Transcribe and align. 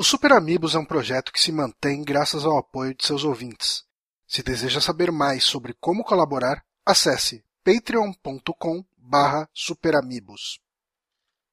O 0.00 0.02
Super 0.02 0.32
Amigos 0.32 0.74
é 0.74 0.78
um 0.78 0.84
projeto 0.86 1.30
que 1.30 1.38
se 1.38 1.52
mantém 1.52 2.02
graças 2.02 2.46
ao 2.46 2.56
apoio 2.56 2.94
de 2.94 3.06
seus 3.06 3.22
ouvintes. 3.22 3.84
Se 4.26 4.42
deseja 4.42 4.80
saber 4.80 5.12
mais 5.12 5.44
sobre 5.44 5.74
como 5.78 6.02
colaborar, 6.02 6.64
acesse 6.86 7.44
patreon.com 7.62 8.82
barra 8.96 9.46
superamigos. 9.52 10.58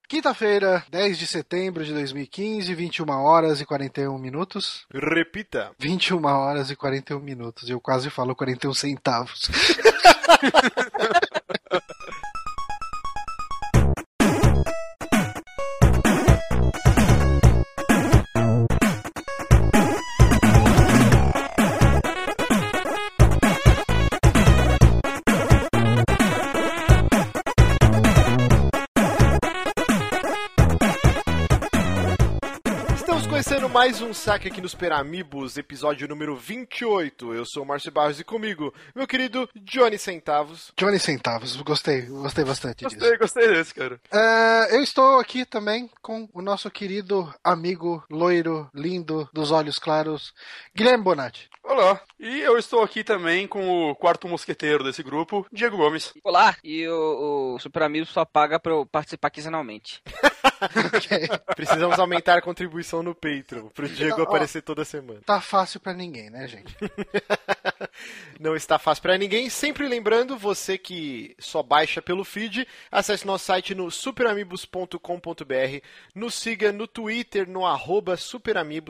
Quinta-feira, 0.07 0.81
10 0.89 1.18
de 1.18 1.28
setembro 1.28 1.83
de 1.83 1.91
2015, 1.91 2.73
21 2.73 3.10
horas 3.10 3.60
e 3.60 3.65
41 3.65 4.18
minutos. 4.18 4.88
Repita. 4.93 5.73
21 5.77 6.23
horas 6.23 6.71
e 6.71 6.75
41 6.77 7.20
minutos. 7.20 7.70
Eu 7.70 7.82
quase 7.82 8.09
falo 8.09 8.34
41 8.34 8.73
centavos. 8.73 9.50
mais 33.77 34.02
um 34.02 34.11
saque 34.11 34.47
aqui 34.47 34.59
nos 34.59 34.73
Peramibos, 34.73 35.55
episódio 35.55 36.08
número 36.08 36.36
28. 36.36 37.36
Eu 37.36 37.45
sou 37.45 37.61
o 37.61 37.66
Márcio 37.66 37.91
Barros 37.91 38.19
e 38.19 38.23
comigo, 38.23 38.73
meu 38.95 39.05
querido 39.05 39.47
Johnny 39.55 40.00
Centavos. 40.00 40.73
Johnny 40.75 41.00
Centavos, 41.00 41.55
gostei, 41.58 42.02
gostei 42.08 42.44
bastante 42.44 42.83
gostei, 42.86 43.00
disso. 43.00 43.19
Gostei, 43.19 43.44
gostei 43.44 43.55
desse, 43.55 43.75
cara. 43.75 44.02
Uh, 44.11 44.73
eu 44.73 44.81
estou 44.81 45.19
aqui 45.19 45.45
também 45.45 45.91
com 46.02 46.27
o 46.33 46.41
nosso 46.41 46.72
querido 46.72 47.31
amigo 47.44 48.03
loiro, 48.09 48.67
lindo, 48.73 49.30
dos 49.31 49.52
olhos 49.52 49.78
claros, 49.78 50.33
Guilherme 50.75 51.03
Bonatti. 51.03 51.47
Olá, 51.64 52.02
e 52.19 52.39
eu 52.39 52.58
estou 52.58 52.81
aqui 52.81 53.03
também 53.03 53.45
com 53.45 53.91
o 53.91 53.95
quarto 53.95 54.28
mosqueteiro 54.28 54.84
desse 54.84 55.03
grupo, 55.03 55.45
Diego 55.52 55.78
Gomes. 55.78 56.14
Olá, 56.23 56.56
e 56.64 56.88
o, 56.88 57.53
o 57.53 57.59
Super 57.59 57.84
Amigo 57.84 58.08
só 58.08 58.25
paga 58.25 58.59
pra 58.59 58.72
eu 58.72 58.88
participar 58.88 59.30
quinzenalmente. 59.30 60.02
okay. 60.95 61.27
Precisamos 61.55 62.00
aumentar 62.00 62.38
a 62.38 62.41
contribuição 62.41 63.03
no 63.03 63.13
Patreon 63.13 63.67
pro 63.69 63.88
Diego 63.88 64.13
então, 64.13 64.25
aparecer 64.25 64.59
ó, 64.59 64.61
toda 64.61 64.86
semana. 64.86 65.22
Tá 65.25 65.41
fácil 65.41 65.80
para 65.80 65.94
ninguém, 65.94 66.30
né, 66.30 66.47
gente? 66.47 66.75
Não 68.39 68.56
está 68.56 68.78
fácil 68.78 69.02
para 69.02 69.17
ninguém. 69.17 69.50
Sempre 69.50 69.88
lembrando, 69.88 70.38
você 70.38 70.78
que 70.78 71.36
só 71.39 71.61
baixa 71.64 72.02
pelo 72.02 72.23
feed, 72.23 72.67
acesse 72.92 73.25
nosso 73.25 73.45
site 73.45 73.73
no 73.73 73.89
superamigos.com.br, 73.89 74.97
nos 76.14 76.36
siga 76.36 76.72
no 76.72 76.88
Twitter, 76.88 77.47
no 77.50 77.66
arroba 77.66 78.17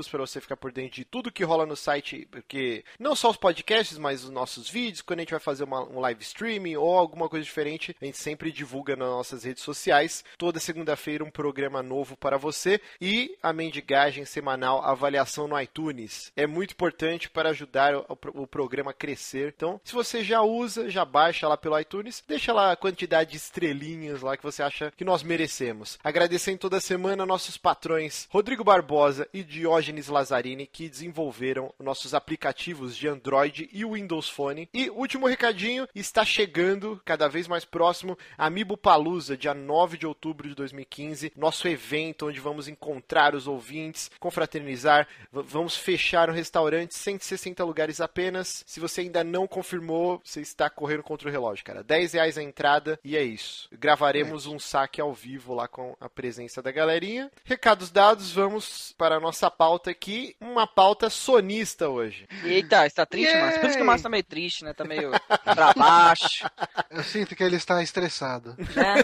para 0.09 0.25
você 0.25 0.41
ficar 0.41 0.57
por 0.57 0.71
dentro 0.71 0.95
de 0.95 1.05
tudo 1.05 1.31
que 1.31 1.43
rola 1.43 1.65
no 1.65 1.75
site, 1.75 2.27
porque 2.31 2.83
não 2.99 3.15
só 3.15 3.29
os 3.29 3.37
podcasts, 3.37 3.97
mas 3.97 4.23
os 4.23 4.29
nossos 4.29 4.69
vídeos, 4.69 5.01
quando 5.01 5.19
a 5.19 5.21
gente 5.21 5.31
vai 5.31 5.39
fazer 5.39 5.63
uma, 5.63 5.83
um 5.83 5.99
live 5.99 6.21
streaming 6.21 6.75
ou 6.75 6.97
alguma 6.97 7.29
coisa 7.29 7.43
diferente, 7.43 7.95
a 8.01 8.05
gente 8.05 8.17
sempre 8.17 8.51
divulga 8.51 8.95
nas 8.95 9.07
nossas 9.07 9.43
redes 9.43 9.63
sociais. 9.63 10.23
Toda 10.37 10.59
segunda-feira 10.59 11.23
um 11.23 11.31
programa 11.31 11.81
novo 11.83 12.15
para 12.15 12.37
você 12.37 12.79
e 12.99 13.35
a 13.41 13.51
mendigagem 13.53 14.25
semanal, 14.25 14.83
avaliação 14.83 15.47
no 15.47 15.59
iTunes. 15.59 16.31
É 16.35 16.45
muito 16.47 16.71
importante 16.71 17.29
para 17.29 17.49
ajudar 17.49 17.95
o, 17.95 18.05
o 18.33 18.47
programa 18.47 18.76
a 18.85 18.93
crescer. 18.93 19.53
Então, 19.55 19.79
se 19.83 19.93
você 19.93 20.23
já 20.23 20.41
usa, 20.41 20.89
já 20.89 21.05
baixa 21.05 21.47
lá 21.47 21.57
pelo 21.57 21.79
iTunes, 21.79 22.23
deixa 22.27 22.53
lá 22.53 22.71
a 22.71 22.75
quantidade 22.75 23.31
de 23.31 23.37
estrelinhas 23.37 24.21
lá 24.21 24.37
que 24.37 24.43
você 24.43 24.61
acha 24.61 24.91
que 24.95 25.05
nós 25.05 25.23
merecemos. 25.23 25.97
Agradecendo 26.03 26.59
toda 26.59 26.79
semana 26.79 27.25
nossos 27.25 27.57
patrões 27.57 28.27
Rodrigo 28.29 28.63
Barbosa 28.63 29.27
e 29.33 29.43
Diógenes 29.43 30.07
Lazzarini 30.07 30.67
que 30.67 30.89
desenvolveram 30.89 31.73
nossos 31.79 32.13
aplicativos 32.13 32.57
aplicativos 32.57 32.95
de 32.95 33.07
Android 33.07 33.69
e 33.71 33.85
Windows 33.85 34.29
Phone. 34.29 34.69
E 34.73 34.89
último 34.89 35.27
recadinho, 35.27 35.87
está 35.95 36.25
chegando 36.25 37.01
cada 37.05 37.27
vez 37.27 37.47
mais 37.47 37.63
próximo 37.63 38.17
Amiibo 38.37 38.75
Palusa, 38.75 39.37
dia 39.37 39.53
9 39.53 39.97
de 39.97 40.05
outubro 40.05 40.47
de 40.47 40.55
2015, 40.55 41.31
nosso 41.35 41.67
evento 41.67 42.27
onde 42.27 42.39
vamos 42.39 42.67
encontrar 42.67 43.35
os 43.35 43.47
ouvintes, 43.47 44.11
confraternizar, 44.19 45.07
vamos 45.31 45.75
fechar 45.75 46.29
um 46.29 46.33
restaurante, 46.33 46.95
160 46.95 47.63
lugares 47.63 48.01
apenas. 48.01 48.63
Se 48.67 48.81
você 48.81 48.99
ainda 48.99 49.23
não 49.23 49.47
confirmou, 49.47 50.21
você 50.21 50.41
está 50.41 50.69
correndo 50.69 51.01
contra 51.01 51.29
o 51.29 51.31
relógio, 51.31 51.63
cara. 51.63 51.81
10 51.81 52.11
reais 52.11 52.37
a 52.37 52.43
entrada 52.43 52.99
e 53.01 53.15
é 53.15 53.23
isso. 53.23 53.69
Gravaremos 53.71 54.45
um 54.45 54.59
saque 54.59 54.99
ao 54.99 55.13
vivo 55.13 55.53
lá 55.53 55.69
com 55.69 55.95
a 56.01 56.09
presença 56.09 56.61
da 56.61 56.69
galerinha. 56.69 57.31
Recados 57.45 57.89
dados, 57.89 58.33
vamos 58.33 58.93
para 58.97 59.15
a 59.15 59.19
nossa 59.21 59.49
pauta 59.49 59.89
aqui, 59.89 60.35
uma 60.41 60.67
pauta 60.67 61.09
sonista 61.09 61.87
hoje. 61.87 62.27
Eita, 62.43 62.85
está 62.85 63.05
triste, 63.05 63.37
Márcio? 63.37 63.61
Por 63.61 63.67
isso 63.69 63.77
que 63.77 63.83
o 63.83 63.85
Márcio 63.85 64.03
tá 64.03 64.09
meio 64.09 64.23
triste, 64.25 64.65
né? 64.65 64.73
Tá 64.73 64.83
meio 64.83 65.11
pra 65.45 65.73
baixo. 65.73 66.45
Eu 66.91 67.03
sinto 67.03 67.37
que 67.37 67.43
ele 67.45 67.55
está 67.55 67.81
estressado. 67.81 68.53
Né? 68.57 68.95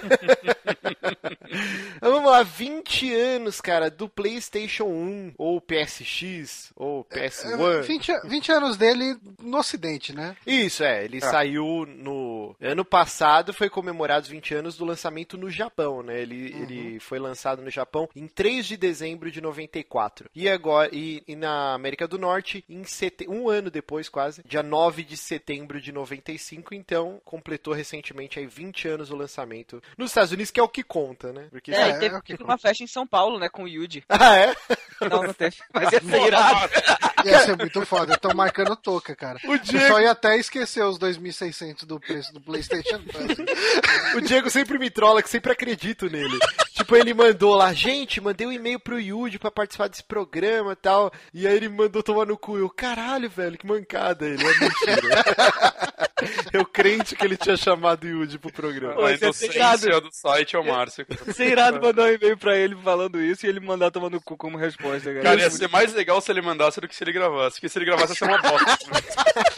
Vamos 2.01 2.29
lá, 2.29 2.43
20 2.43 3.13
anos, 3.13 3.61
cara, 3.61 3.89
do 3.89 4.09
PlayStation 4.09 4.85
1, 4.85 5.35
ou 5.37 5.61
PSX, 5.61 6.71
ou 6.75 7.05
PS1. 7.05 7.81
20, 7.83 8.27
20 8.27 8.51
anos 8.51 8.77
dele 8.77 9.15
no 9.53 9.59
ocidente, 9.59 10.13
né? 10.13 10.35
Isso, 10.45 10.83
é. 10.83 11.05
Ele 11.05 11.19
ah. 11.21 11.29
saiu 11.29 11.85
no... 11.85 12.55
Ano 12.59 12.83
passado 12.83 13.53
foi 13.53 13.69
comemorado 13.69 14.23
os 14.23 14.29
20 14.29 14.55
anos 14.55 14.77
do 14.77 14.85
lançamento 14.85 15.37
no 15.37 15.49
Japão, 15.49 16.01
né? 16.01 16.19
Ele, 16.19 16.53
uhum. 16.53 16.63
ele 16.63 16.99
foi 16.99 17.19
lançado 17.19 17.61
no 17.61 17.69
Japão 17.69 18.09
em 18.15 18.27
3 18.27 18.65
de 18.65 18.77
dezembro 18.77 19.31
de 19.31 19.39
94. 19.39 20.29
E 20.35 20.49
agora, 20.49 20.89
e, 20.91 21.23
e 21.27 21.35
na 21.35 21.73
América 21.73 22.07
do 22.07 22.17
Norte, 22.17 22.65
em 22.67 22.83
sete, 22.83 23.27
um 23.29 23.47
ano 23.47 23.69
depois, 23.69 24.09
quase, 24.09 24.41
dia 24.45 24.63
9 24.63 25.03
de 25.03 25.15
setembro 25.15 25.79
de 25.79 25.91
95, 25.91 26.73
então 26.73 27.21
completou 27.23 27.73
recentemente 27.73 28.39
aí 28.39 28.45
20 28.45 28.87
anos 28.87 29.11
o 29.11 29.15
lançamento 29.15 29.81
nos 29.97 30.11
Estados 30.11 30.31
Unidos, 30.31 30.51
que 30.51 30.59
é 30.59 30.63
o 30.63 30.69
que 30.69 30.83
conta, 30.83 31.31
né? 31.31 31.47
Porque 31.51 31.71
é, 31.71 31.89
é 31.89 31.99
teve, 31.99 32.15
é 32.15 32.43
uma 32.43 32.57
festa 32.57 32.83
em 32.83 32.87
São 32.87 33.05
Paulo, 33.05 33.39
né, 33.39 33.49
com 33.49 33.63
o 33.63 33.67
Yuji. 33.67 34.03
Ah, 34.23 34.37
é? 34.37 34.55
Não, 35.09 35.23
não 35.23 35.33
teve. 35.33 35.57
Mas 35.73 35.91
ia 35.91 35.99
ser 35.99 36.27
irado. 36.27 36.69
Ia 37.25 37.39
ser 37.39 37.57
muito 37.57 37.85
foda. 37.85 38.13
Estão 38.13 38.33
marcando 38.33 38.75
toca, 38.75 39.15
cara. 39.15 39.39
O 39.45 39.57
Diego... 39.57 39.85
Eu 39.85 39.87
só 39.87 40.01
ia 40.01 40.11
até 40.11 40.37
esquecer 40.37 40.83
os 40.83 40.97
2.600 40.97 41.85
do 41.85 41.99
preço 41.99 42.33
do 42.33 42.41
PlayStation 42.41 42.99
o 44.15 44.21
Diego 44.21 44.49
sempre 44.49 44.77
me 44.77 44.89
trola, 44.89 45.21
que 45.21 45.29
sempre 45.29 45.51
acredito 45.51 46.09
nele. 46.09 46.37
tipo, 46.73 46.95
ele 46.95 47.13
mandou 47.13 47.55
lá, 47.55 47.73
gente, 47.73 48.21
mandei 48.21 48.47
um 48.47 48.51
e-mail 48.51 48.79
pro 48.79 48.99
Yuji 48.99 49.39
pra 49.39 49.51
participar 49.51 49.87
desse 49.87 50.03
programa 50.03 50.73
e 50.73 50.75
tal. 50.75 51.11
E 51.33 51.47
aí 51.47 51.55
ele 51.55 51.69
mandou 51.69 52.03
tomar 52.03 52.25
no 52.25 52.37
cu. 52.37 52.57
Eu, 52.57 52.69
caralho, 52.69 53.13
Caralho, 53.13 53.29
velho, 53.29 53.57
que 53.57 53.67
mancada 53.67 54.25
ele. 54.25 54.43
É 54.43 54.59
mentira. 54.59 55.23
Eu 56.51 56.65
crente 56.65 57.15
que 57.15 57.25
ele 57.25 57.35
tinha 57.35 57.57
chamado 57.57 58.03
o 58.03 58.07
Yudi 58.07 58.37
pro 58.37 58.51
programa. 58.51 58.93
Pô, 58.93 59.05
a 59.05 59.13
inocência 59.13 59.99
do 59.99 60.11
site 60.11 60.55
é 60.55 60.59
o 60.59 60.65
Márcio. 60.65 61.05
Ser 61.33 61.51
irado 61.51 61.81
mandar 61.81 62.03
um 62.03 62.13
e-mail 62.13 62.37
pra 62.37 62.55
ele 62.55 62.75
falando 62.75 63.19
isso 63.19 63.45
e 63.45 63.49
ele 63.49 63.59
mandar 63.59 63.89
tomando 63.89 64.21
cu 64.21 64.37
como 64.37 64.57
resposta, 64.57 65.11
cara. 65.11 65.23
Cara, 65.23 65.41
ia 65.41 65.49
ser 65.49 65.69
mais 65.69 65.91
legal 65.93 66.21
se 66.21 66.31
ele 66.31 66.41
mandasse 66.41 66.79
do 66.79 66.87
que 66.87 66.95
se 66.95 67.03
ele 67.03 67.13
gravasse. 67.13 67.55
Porque 67.55 67.69
se 67.69 67.77
ele 67.79 67.85
gravasse 67.85 68.13
ia 68.13 68.15
ser 68.15 68.25
uma 68.25 68.37
bosta. 68.37 68.77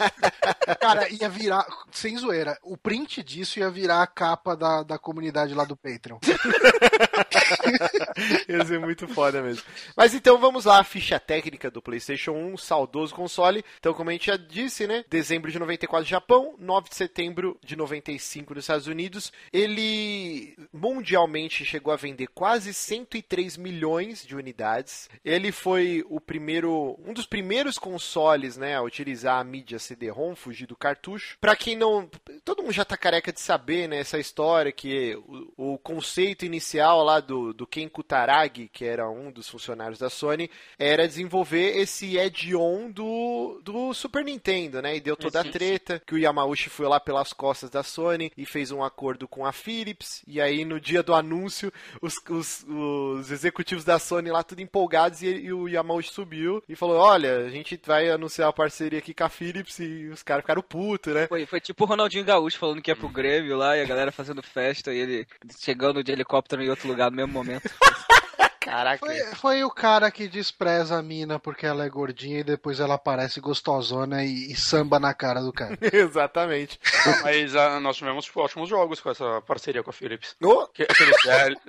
cara, 0.80 1.08
ia 1.10 1.28
virar, 1.28 1.66
sem 1.92 2.16
zoeira, 2.16 2.58
o 2.62 2.76
print 2.76 3.22
disso 3.22 3.58
ia 3.58 3.70
virar 3.70 4.02
a 4.02 4.06
capa 4.06 4.56
da, 4.56 4.82
da 4.82 4.98
comunidade 4.98 5.54
lá 5.54 5.64
do 5.64 5.76
Patreon. 5.76 6.18
ia 8.48 8.64
ser 8.64 8.80
muito 8.80 9.08
foda 9.08 9.42
mesmo. 9.42 9.62
Mas 9.96 10.14
então 10.14 10.38
vamos 10.38 10.64
lá, 10.64 10.80
a 10.80 10.84
ficha 10.84 11.18
técnica 11.18 11.70
do 11.70 11.82
PlayStation 11.82 12.32
1, 12.32 12.56
saudoso 12.58 13.14
console. 13.14 13.64
Então, 13.78 13.94
como 13.94 14.10
a 14.10 14.12
gente 14.12 14.26
já 14.26 14.36
disse, 14.36 14.86
né? 14.86 15.04
Dezembro 15.08 15.50
de 15.50 15.58
94, 15.58 16.08
Japão. 16.08 16.54
9 16.58 16.88
de 16.88 16.96
setembro 16.96 17.58
de 17.64 17.76
95 17.76 18.54
nos 18.54 18.64
Estados 18.64 18.86
Unidos. 18.86 19.32
Ele 19.52 20.56
mundialmente 20.72 21.64
chegou 21.64 21.92
a 21.92 21.96
vender 21.96 22.28
quase 22.28 22.72
103 22.72 23.56
milhões 23.56 24.26
de 24.26 24.34
unidades. 24.34 25.08
Ele 25.24 25.52
foi 25.52 26.04
o 26.08 26.20
primeiro, 26.20 26.98
um 27.04 27.12
dos 27.12 27.26
primeiros 27.26 27.78
consoles, 27.78 28.56
né, 28.56 28.76
a 28.76 28.82
utilizar 28.82 29.40
a 29.40 29.44
mídia 29.44 29.78
CD-ROM, 29.78 30.34
fugir 30.34 30.66
do 30.66 30.76
cartucho. 30.76 31.36
Para 31.40 31.56
quem 31.56 31.76
não, 31.76 32.08
todo 32.44 32.62
mundo 32.62 32.72
já 32.72 32.84
tá 32.84 32.96
careca 32.96 33.32
de 33.32 33.40
saber, 33.40 33.88
né, 33.88 33.98
essa 33.98 34.18
história 34.18 34.72
que 34.72 35.16
o, 35.56 35.74
o 35.74 35.78
conceito 35.78 36.44
inicial 36.44 37.02
lá 37.06 37.20
do, 37.20 37.54
do 37.54 37.66
Ken 37.66 37.88
Kutaragi, 37.88 38.68
que 38.72 38.84
era 38.84 39.08
um 39.08 39.30
dos 39.30 39.48
funcionários 39.48 39.98
da 39.98 40.10
Sony, 40.10 40.50
era 40.78 41.06
desenvolver 41.06 41.78
esse 41.78 42.18
add-on 42.18 42.90
do, 42.90 43.60
do 43.62 43.94
Super 43.94 44.24
Nintendo, 44.24 44.82
né? 44.82 44.96
E 44.96 45.00
deu 45.00 45.16
toda 45.16 45.40
a 45.40 45.44
treta 45.44 46.02
que 46.04 46.14
o 46.14 46.18
Yamauchi 46.18 46.68
foi 46.68 46.86
lá 46.86 47.00
pelas 47.00 47.32
costas 47.32 47.70
da 47.70 47.82
Sony 47.82 48.32
e 48.36 48.44
fez 48.44 48.70
um 48.70 48.82
acordo 48.82 49.28
com 49.28 49.46
a 49.46 49.52
Philips. 49.52 50.22
E 50.26 50.40
aí, 50.40 50.64
no 50.64 50.80
dia 50.80 51.02
do 51.02 51.14
anúncio, 51.14 51.72
os, 52.02 52.16
os, 52.28 52.64
os 52.68 53.30
executivos 53.30 53.84
da 53.84 53.98
Sony 53.98 54.30
lá 54.30 54.42
tudo 54.42 54.60
empolgados 54.60 55.22
e, 55.22 55.28
e, 55.28 55.52
o 55.52 55.68
Yamauchi 55.68 56.12
subiu 56.12 56.62
e 56.68 56.74
falou: 56.74 56.96
Olha, 56.96 57.38
a 57.38 57.48
gente 57.48 57.80
vai 57.84 58.10
anunciar 58.10 58.48
a 58.48 58.52
parceria 58.52 58.98
aqui 58.98 59.14
com 59.14 59.24
a 59.24 59.28
Philips 59.28 59.78
e 59.78 60.08
os 60.08 60.22
caras 60.22 60.42
ficaram 60.42 60.62
putos, 60.62 61.14
né? 61.14 61.26
Foi, 61.28 61.46
foi 61.46 61.60
tipo 61.60 61.84
o 61.84 61.86
Ronaldinho 61.86 62.24
Gaúcho 62.24 62.58
falando 62.58 62.82
que 62.82 62.90
ia 62.90 62.96
pro 62.96 63.08
Grêmio 63.08 63.56
lá 63.56 63.76
e 63.76 63.82
a 63.82 63.86
galera 63.86 64.10
fazendo 64.10 64.42
festa 64.42 64.92
e 64.92 64.98
ele 64.98 65.26
chegando 65.58 66.02
de 66.02 66.12
helicóptero 66.12 66.62
em 66.62 66.68
outro 66.68 66.88
lugar 66.88 66.95
no 66.96 67.10
mesmo 67.10 67.32
momento. 67.32 67.68
Caraca. 68.66 68.98
Foi, 69.06 69.18
foi 69.36 69.64
o 69.64 69.70
cara 69.70 70.10
que 70.10 70.26
despreza 70.26 70.98
a 70.98 71.02
mina 71.02 71.38
porque 71.38 71.64
ela 71.64 71.84
é 71.84 71.88
gordinha 71.88 72.40
e 72.40 72.44
depois 72.44 72.80
ela 72.80 72.98
parece 72.98 73.40
gostosona 73.40 74.24
e, 74.24 74.50
e 74.52 74.56
samba 74.56 74.98
na 74.98 75.14
cara 75.14 75.40
do 75.40 75.52
cara. 75.52 75.78
Exatamente. 75.92 76.78
Mas 77.22 77.54
ah, 77.54 77.78
nós 77.80 77.96
tivemos 77.96 78.24
tipo, 78.24 78.40
ótimos 78.40 78.68
jogos 78.68 79.00
com 79.00 79.10
essa 79.10 79.40
parceria 79.42 79.82
com 79.82 79.90
a 79.90 79.92
Philips. 79.92 80.34
Oh, 80.42 80.66
Que- 80.66 80.82
Aqueles 80.82 81.16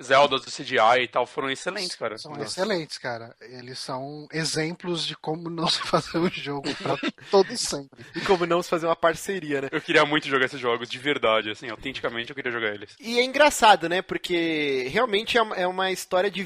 Zeldas 0.02 0.44
do 0.44 0.50
CGI 0.50 1.02
e 1.04 1.08
tal 1.08 1.24
foram 1.26 1.50
excelentes, 1.50 1.94
cara. 1.94 2.18
São 2.18 2.32
Nossa. 2.32 2.44
excelentes, 2.44 2.98
cara. 2.98 3.34
Eles 3.40 3.78
são 3.78 4.26
exemplos 4.32 5.06
de 5.06 5.16
como 5.16 5.48
não 5.48 5.68
se 5.68 5.80
fazer 5.82 6.18
um 6.18 6.28
jogo 6.30 6.68
pra 6.76 6.96
todo 7.30 7.56
sempre. 7.56 8.04
e 8.16 8.20
como 8.22 8.44
não 8.44 8.62
se 8.62 8.68
fazer 8.68 8.86
uma 8.86 8.96
parceria, 8.96 9.62
né? 9.62 9.68
Eu 9.70 9.80
queria 9.80 10.04
muito 10.04 10.26
jogar 10.28 10.46
esses 10.46 10.60
jogos, 10.60 10.88
de 10.88 10.98
verdade, 10.98 11.50
assim, 11.50 11.68
autenticamente 11.70 12.30
eu 12.30 12.34
queria 12.36 12.50
jogar 12.50 12.74
eles. 12.74 12.96
E 12.98 13.18
é 13.18 13.24
engraçado, 13.24 13.88
né? 13.88 14.02
Porque 14.02 14.88
realmente 14.90 15.38
é 15.38 15.66
uma- 15.66 15.88
é 15.88 15.92
história 15.92 16.30
de 16.30 16.42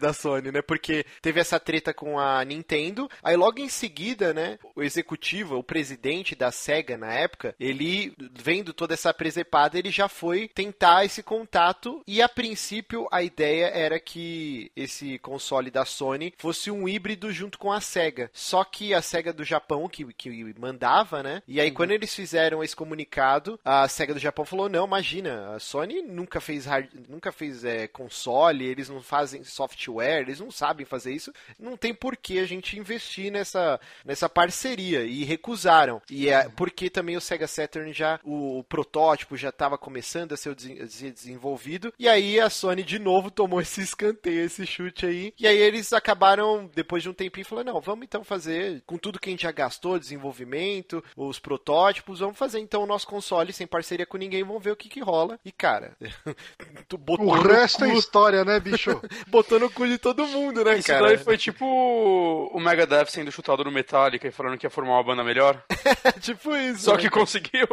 da 0.00 0.12
Sony, 0.12 0.50
né? 0.50 0.62
Porque 0.62 1.04
teve 1.20 1.40
essa 1.40 1.58
treta 1.58 1.92
com 1.92 2.18
a 2.18 2.44
Nintendo, 2.44 3.08
aí 3.22 3.36
logo 3.36 3.60
em 3.60 3.68
seguida, 3.68 4.32
né? 4.32 4.58
O 4.74 4.82
executivo, 4.82 5.56
o 5.56 5.62
presidente 5.62 6.34
da 6.34 6.50
SEGA 6.50 6.96
na 6.96 7.12
época, 7.12 7.54
ele, 7.58 8.12
vendo 8.38 8.72
toda 8.72 8.94
essa 8.94 9.12
presepada, 9.12 9.78
ele 9.78 9.90
já 9.90 10.08
foi 10.08 10.48
tentar 10.48 11.04
esse 11.04 11.22
contato 11.22 12.02
e 12.06 12.22
a 12.22 12.28
princípio 12.28 13.06
a 13.10 13.22
ideia 13.22 13.66
era 13.66 14.00
que 14.00 14.70
esse 14.76 15.18
console 15.18 15.70
da 15.70 15.84
Sony 15.84 16.32
fosse 16.38 16.70
um 16.70 16.88
híbrido 16.88 17.32
junto 17.32 17.58
com 17.58 17.72
a 17.72 17.80
SEGA. 17.80 18.30
Só 18.32 18.64
que 18.64 18.94
a 18.94 19.02
SEGA 19.02 19.32
do 19.32 19.44
Japão, 19.44 19.88
que, 19.88 20.04
que 20.14 20.54
mandava, 20.58 21.22
né? 21.22 21.42
E 21.46 21.60
aí 21.60 21.70
quando 21.70 21.92
eles 21.92 22.14
fizeram 22.14 22.62
esse 22.62 22.74
comunicado, 22.74 23.58
a 23.64 23.86
SEGA 23.88 24.14
do 24.14 24.20
Japão 24.20 24.44
falou: 24.44 24.68
não, 24.68 24.86
imagina, 24.86 25.54
a 25.54 25.60
Sony 25.60 26.02
nunca 26.02 26.40
fez 26.40 26.64
hard, 26.66 26.88
nunca 27.08 27.32
fez 27.32 27.64
é, 27.64 27.86
console, 27.86 28.64
eles 28.64 28.88
não 28.88 29.02
fazem 29.02 29.37
software, 29.44 30.20
eles 30.20 30.40
não 30.40 30.50
sabem 30.50 30.86
fazer 30.86 31.12
isso, 31.12 31.32
não 31.58 31.76
tem 31.76 31.94
por 31.94 32.16
que 32.16 32.38
a 32.38 32.46
gente 32.46 32.78
investir 32.78 33.30
nessa, 33.30 33.80
nessa 34.04 34.28
parceria. 34.28 35.04
E 35.04 35.24
recusaram. 35.24 36.00
E 36.10 36.28
é 36.28 36.48
porque 36.48 36.90
também 36.90 37.16
o 37.16 37.20
Sega 37.20 37.46
Saturn 37.46 37.92
já, 37.92 38.20
o, 38.24 38.58
o 38.58 38.64
protótipo 38.64 39.36
já 39.36 39.48
estava 39.50 39.78
começando 39.78 40.32
a 40.32 40.36
ser 40.36 40.54
desenvolvido. 40.54 41.92
E 41.98 42.08
aí 42.08 42.40
a 42.40 42.50
Sony 42.50 42.82
de 42.82 42.98
novo 42.98 43.30
tomou 43.30 43.60
esse 43.62 43.80
escanteio, 43.80 44.44
esse 44.44 44.66
chute 44.66 45.06
aí. 45.06 45.34
E 45.38 45.46
aí 45.46 45.56
eles 45.56 45.92
acabaram, 45.92 46.70
depois 46.74 47.02
de 47.02 47.08
um 47.08 47.14
tempinho, 47.14 47.46
falando: 47.46 47.66
não, 47.66 47.80
vamos 47.80 48.04
então 48.04 48.24
fazer 48.24 48.82
com 48.86 48.96
tudo 48.96 49.18
que 49.18 49.28
a 49.28 49.32
gente 49.32 49.42
já 49.42 49.52
gastou, 49.52 49.98
desenvolvimento, 49.98 51.02
os 51.16 51.38
protótipos, 51.38 52.20
vamos 52.20 52.38
fazer 52.38 52.58
então 52.58 52.82
o 52.82 52.86
nosso 52.86 53.06
console 53.06 53.52
sem 53.52 53.66
parceria 53.66 54.06
com 54.06 54.16
ninguém, 54.16 54.42
vamos 54.42 54.62
ver 54.62 54.72
o 54.72 54.76
que 54.76 54.88
que 54.88 55.00
rola. 55.00 55.38
E 55.44 55.52
cara, 55.52 55.96
tu 56.88 56.96
botou 56.96 57.26
O 57.26 57.42
resto 57.42 57.84
é 57.84 57.94
história, 57.94 58.44
né, 58.44 58.58
bicho? 58.60 59.00
botou 59.28 59.58
no 59.60 59.70
cu 59.70 59.86
de 59.86 59.98
todo 59.98 60.26
mundo, 60.26 60.64
né, 60.64 60.78
Isso 60.78 60.88
cara? 60.88 61.06
daí 61.06 61.18
foi 61.18 61.36
tipo 61.36 61.64
o 62.52 62.60
Megadeth 62.60 63.06
sendo 63.06 63.30
chutado 63.30 63.64
no 63.64 63.70
Metallica 63.70 64.26
e 64.26 64.30
falando 64.32 64.58
que 64.58 64.66
ia 64.66 64.70
formar 64.70 64.94
uma 64.94 65.04
banda 65.04 65.24
melhor. 65.24 65.62
tipo 66.20 66.54
isso. 66.56 66.84
Só 66.84 66.94
né? 66.94 67.00
que 67.00 67.10
conseguiu. 67.10 67.66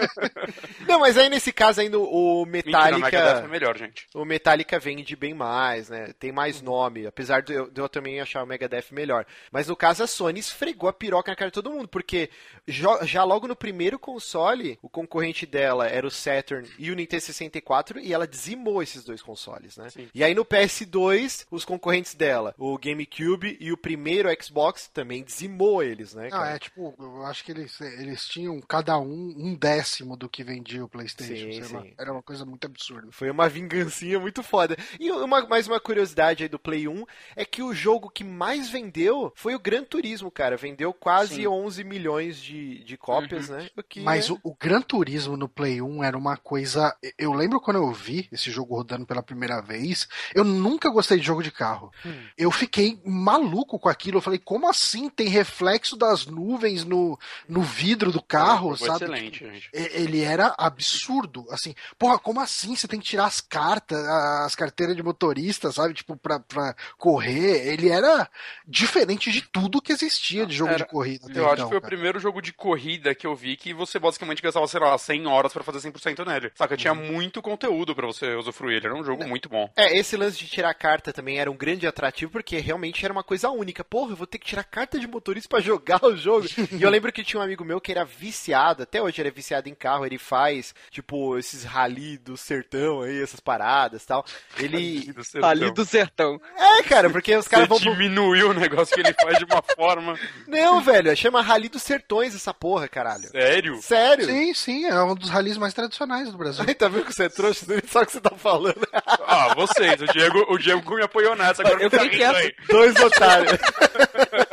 Não, 0.86 1.00
mas 1.00 1.16
aí 1.16 1.28
nesse 1.28 1.52
caso 1.52 1.80
ainda 1.80 1.98
o 1.98 2.44
Mentira, 2.46 2.78
o 2.78 2.86
é 2.86 2.98
Metallica. 2.98 3.48
melhor, 3.48 3.76
gente. 3.76 4.06
O 4.14 4.24
Metallica 4.24 4.78
vende 4.78 5.14
bem 5.16 5.34
mais, 5.34 5.88
né? 5.88 6.12
Tem 6.18 6.32
mais 6.32 6.62
nome, 6.62 7.06
apesar 7.06 7.42
de 7.42 7.52
eu, 7.52 7.70
de 7.70 7.80
eu 7.80 7.88
também 7.88 8.20
achar 8.20 8.42
o 8.42 8.46
Megadeth 8.46 8.86
melhor. 8.92 9.26
Mas 9.50 9.68
no 9.68 9.76
caso 9.76 10.02
a 10.02 10.06
Sony 10.06 10.40
esfregou 10.40 10.88
a 10.88 10.92
piroca 10.92 11.30
na 11.30 11.36
cara 11.36 11.50
de 11.50 11.54
todo 11.54 11.70
mundo, 11.70 11.88
porque 11.88 12.30
já 12.66 13.24
logo 13.24 13.46
no 13.46 13.56
primeiro 13.56 13.98
console, 13.98 14.78
o 14.82 14.88
concorrente 14.88 15.46
dela 15.46 15.86
era 15.88 16.06
o 16.06 16.10
Saturn 16.10 16.68
e 16.78 16.90
o 16.90 16.94
Nintendo 16.94 17.22
64 17.22 18.00
e 18.00 18.12
ela 18.12 18.26
dizimou 18.26 18.82
esses 18.82 19.04
dois 19.04 19.22
consoles, 19.22 19.76
né? 19.76 19.90
Sim. 19.90 20.08
E 20.14 20.24
aí 20.24 20.34
no 20.34 20.44
PS2, 20.60 21.46
os 21.50 21.64
concorrentes 21.64 22.14
dela, 22.14 22.54
o 22.58 22.76
GameCube 22.78 23.56
e 23.60 23.72
o 23.72 23.76
primeiro 23.76 24.28
Xbox 24.42 24.88
também 24.92 25.22
dizimou 25.22 25.82
eles, 25.82 26.14
né? 26.14 26.30
Cara? 26.30 26.50
é 26.54 26.58
tipo, 26.58 26.94
eu 26.98 27.24
acho 27.26 27.44
que 27.44 27.52
eles, 27.52 27.80
eles 27.80 28.26
tinham 28.26 28.60
cada 28.60 28.98
um 28.98 29.34
um 29.36 29.54
décimo 29.54 30.16
do 30.16 30.28
que 30.28 30.42
vendia 30.44 30.84
o 30.84 30.88
PlayStation. 30.88 31.52
Sim, 31.52 31.62
sei 31.62 31.76
lá. 31.76 31.82
sim. 31.82 31.92
Era 31.98 32.12
uma 32.12 32.22
coisa 32.22 32.44
muito 32.44 32.64
absurda. 32.66 33.08
Foi 33.10 33.30
uma 33.30 33.48
vingancinha 33.48 34.18
muito 34.18 34.42
foda. 34.42 34.76
E 34.98 35.10
uma, 35.10 35.46
mais 35.46 35.66
uma 35.66 35.80
curiosidade 35.80 36.42
aí 36.42 36.48
do 36.48 36.58
Play 36.58 36.88
1 36.88 37.04
é 37.36 37.44
que 37.44 37.62
o 37.62 37.74
jogo 37.74 38.10
que 38.10 38.24
mais 38.24 38.68
vendeu 38.68 39.32
foi 39.34 39.54
o 39.54 39.58
Gran 39.58 39.84
Turismo, 39.84 40.30
cara. 40.30 40.56
Vendeu 40.56 40.92
quase 40.92 41.36
Sim. 41.36 41.46
11 41.46 41.84
milhões 41.84 42.40
de, 42.40 42.82
de 42.84 42.96
cópias, 42.96 43.48
né? 43.48 43.68
O 43.76 43.82
que 43.82 44.00
Mas 44.00 44.28
é- 44.28 44.32
o, 44.32 44.40
o 44.42 44.54
Gran 44.54 44.82
Turismo 44.82 45.36
no 45.36 45.48
Play 45.48 45.80
1 45.80 46.04
era 46.04 46.16
uma 46.16 46.36
coisa. 46.36 46.94
Eu 47.18 47.32
lembro 47.32 47.60
quando 47.60 47.76
eu 47.76 47.92
vi 47.92 48.28
esse 48.32 48.50
jogo 48.50 48.76
rodando 48.76 49.06
pela 49.06 49.22
primeira 49.22 49.60
vez, 49.60 50.08
eu 50.34 50.44
nunca 50.50 50.90
gostei 50.90 51.18
de 51.18 51.24
jogo 51.26 51.42
de 51.42 51.50
carro. 51.50 51.92
Hum. 52.04 52.24
Eu 52.36 52.50
fiquei 52.50 53.00
maluco 53.04 53.78
com 53.78 53.88
aquilo. 53.88 54.18
Eu 54.18 54.22
falei, 54.22 54.38
como 54.38 54.68
assim? 54.68 55.08
Tem 55.08 55.28
reflexo 55.28 55.96
das 55.96 56.26
nuvens 56.26 56.84
no, 56.84 57.18
no 57.48 57.62
vidro 57.62 58.10
do 58.12 58.22
carro, 58.22 58.76
Foi 58.76 58.88
sabe? 58.88 59.04
excelente, 59.04 59.38
Tipo, 59.38 59.50
gente. 59.52 59.70
e- 59.72 59.90
Ele 60.02 60.22
era 60.22 60.54
absurdo, 60.58 61.46
assim, 61.50 61.74
porra, 61.98 62.18
como 62.18 62.40
assim? 62.40 62.74
Você 62.74 62.88
tem 62.88 62.98
que 63.00 63.06
tirar 63.06 63.26
as 63.26 63.40
cartas, 63.40 63.98
as 64.44 64.54
carteiras 64.54 64.96
de 64.96 65.02
motorista, 65.02 65.70
sabe? 65.72 65.94
Tipo, 65.94 66.16
pra, 66.16 66.40
pra 66.40 66.74
correr. 66.98 67.66
Ele 67.72 67.88
era 67.88 68.28
diferente 68.66 69.30
de 69.30 69.42
tudo 69.42 69.80
que 69.82 69.92
existia 69.92 70.46
de 70.46 70.54
jogo 70.54 70.70
Era- 70.70 70.78
de 70.84 70.90
corrida. 70.90 71.26
até 71.28 71.38
Eu 71.38 71.44
acho 71.46 71.54
então, 71.54 71.66
que 71.66 71.70
foi 71.70 71.78
o 71.78 71.80
cara. 71.80 71.90
primeiro 71.94 72.20
jogo 72.20 72.40
de 72.40 72.52
corrida 72.52 73.14
que 73.14 73.26
eu 73.26 73.34
vi 73.34 73.56
que 73.56 73.72
você 73.74 73.98
basicamente 73.98 74.42
gastava, 74.42 74.66
sei 74.66 74.80
lá, 74.80 74.96
100 74.96 75.26
horas 75.26 75.52
pra 75.52 75.62
fazer 75.62 75.80
100% 75.80 76.24
nele. 76.24 76.50
Saca? 76.54 76.76
Tinha 76.76 76.92
Uhum. 76.92 77.12
muito 77.12 77.42
conteúdo 77.42 77.94
pra 77.94 78.06
você 78.06 78.34
usufruir. 78.34 78.76
Ele 78.76 78.86
era 78.86 78.94
um 78.94 79.04
jogo 79.04 79.26
muito 79.26 79.48
bom. 79.48 79.70
É, 79.76 79.96
esse 79.96 80.16
lance 80.16 80.38
de 80.44 80.50
tirar 80.50 80.72
carta 80.74 81.12
também 81.12 81.38
era 81.38 81.50
um 81.50 81.56
grande 81.56 81.86
atrativo, 81.86 82.32
porque 82.32 82.58
realmente 82.58 83.04
era 83.04 83.12
uma 83.12 83.22
coisa 83.22 83.50
única. 83.50 83.84
Porra, 83.84 84.12
eu 84.12 84.16
vou 84.16 84.26
ter 84.26 84.38
que 84.38 84.46
tirar 84.46 84.64
carta 84.64 84.98
de 84.98 85.06
motorista 85.06 85.48
pra 85.48 85.60
jogar 85.60 86.04
o 86.04 86.16
jogo. 86.16 86.46
e 86.72 86.82
eu 86.82 86.90
lembro 86.90 87.12
que 87.12 87.24
tinha 87.24 87.40
um 87.40 87.44
amigo 87.44 87.64
meu 87.64 87.80
que 87.80 87.92
era 87.92 88.04
viciado, 88.04 88.82
até 88.82 89.00
hoje 89.00 89.20
ele 89.20 89.28
é 89.28 89.32
viciado 89.32 89.68
em 89.68 89.74
carro, 89.74 90.04
ele 90.06 90.18
faz, 90.18 90.74
tipo, 90.90 91.38
esses 91.38 91.64
rally 91.64 92.18
do 92.18 92.36
sertão 92.36 93.02
aí, 93.02 93.22
essas 93.22 93.40
paradas 93.40 94.02
e 94.02 94.06
tal. 94.06 94.24
Ele. 94.58 95.12
Do 95.12 95.24
sertão. 95.24 95.48
Ali 95.48 95.70
do 95.72 95.84
sertão. 95.84 96.40
É, 96.56 96.82
cara, 96.82 97.10
porque 97.10 97.34
os 97.36 97.48
caras 97.48 97.68
Você 97.68 97.84
vão. 97.84 97.92
diminuiu 97.92 98.50
o 98.50 98.54
negócio 98.54 98.94
que 98.94 99.00
ele 99.00 99.14
faz 99.14 99.38
de 99.38 99.44
uma 99.44 99.62
forma. 99.62 100.18
Não, 100.46 100.80
velho, 100.80 101.14
chama 101.16 101.40
Rally 101.42 101.68
dos 101.68 101.82
Sertões 101.82 102.34
essa 102.34 102.54
porra, 102.54 102.88
caralho. 102.88 103.28
Sério? 103.28 103.82
Sério? 103.82 104.26
Sim, 104.26 104.54
sim, 104.54 104.84
é 104.86 105.02
um 105.02 105.14
dos 105.14 105.30
ralis 105.30 105.56
mais 105.56 105.74
tradicionais 105.74 106.30
do 106.30 106.38
Brasil. 106.38 106.64
Aí 106.68 106.74
tá 106.74 106.88
vendo 106.88 107.04
que 107.04 107.12
você 107.12 107.24
é 107.24 107.28
trouxa? 107.28 107.64
Você 107.64 107.82
sabe 107.86 108.04
o 108.04 108.06
que 108.06 108.12
você 108.12 108.20
tá 108.20 108.36
falando. 108.36 108.86
Ah, 108.92 109.54
vocês. 109.54 110.00
O 110.00 110.06
Diego, 110.12 110.29
o 110.48 110.58
Diego 110.58 110.94
me 110.94 111.02
apoiou 111.02 111.34
nessa. 111.36 111.62
Agora 111.62 111.82
Eu 111.82 111.90
tá 111.90 112.00
fiquei 112.00 112.18
rindo 112.18 112.32
quieto. 112.32 112.44
aí. 112.46 112.54
Dois 112.68 112.94
otários. 112.96 113.52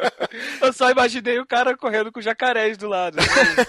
Eu 0.67 0.73
só 0.73 0.89
imaginei 0.91 1.39
o 1.39 1.45
cara 1.45 1.75
correndo 1.77 2.11
com 2.11 2.21
jacarés 2.21 2.77
do 2.77 2.87
lado. 2.87 3.17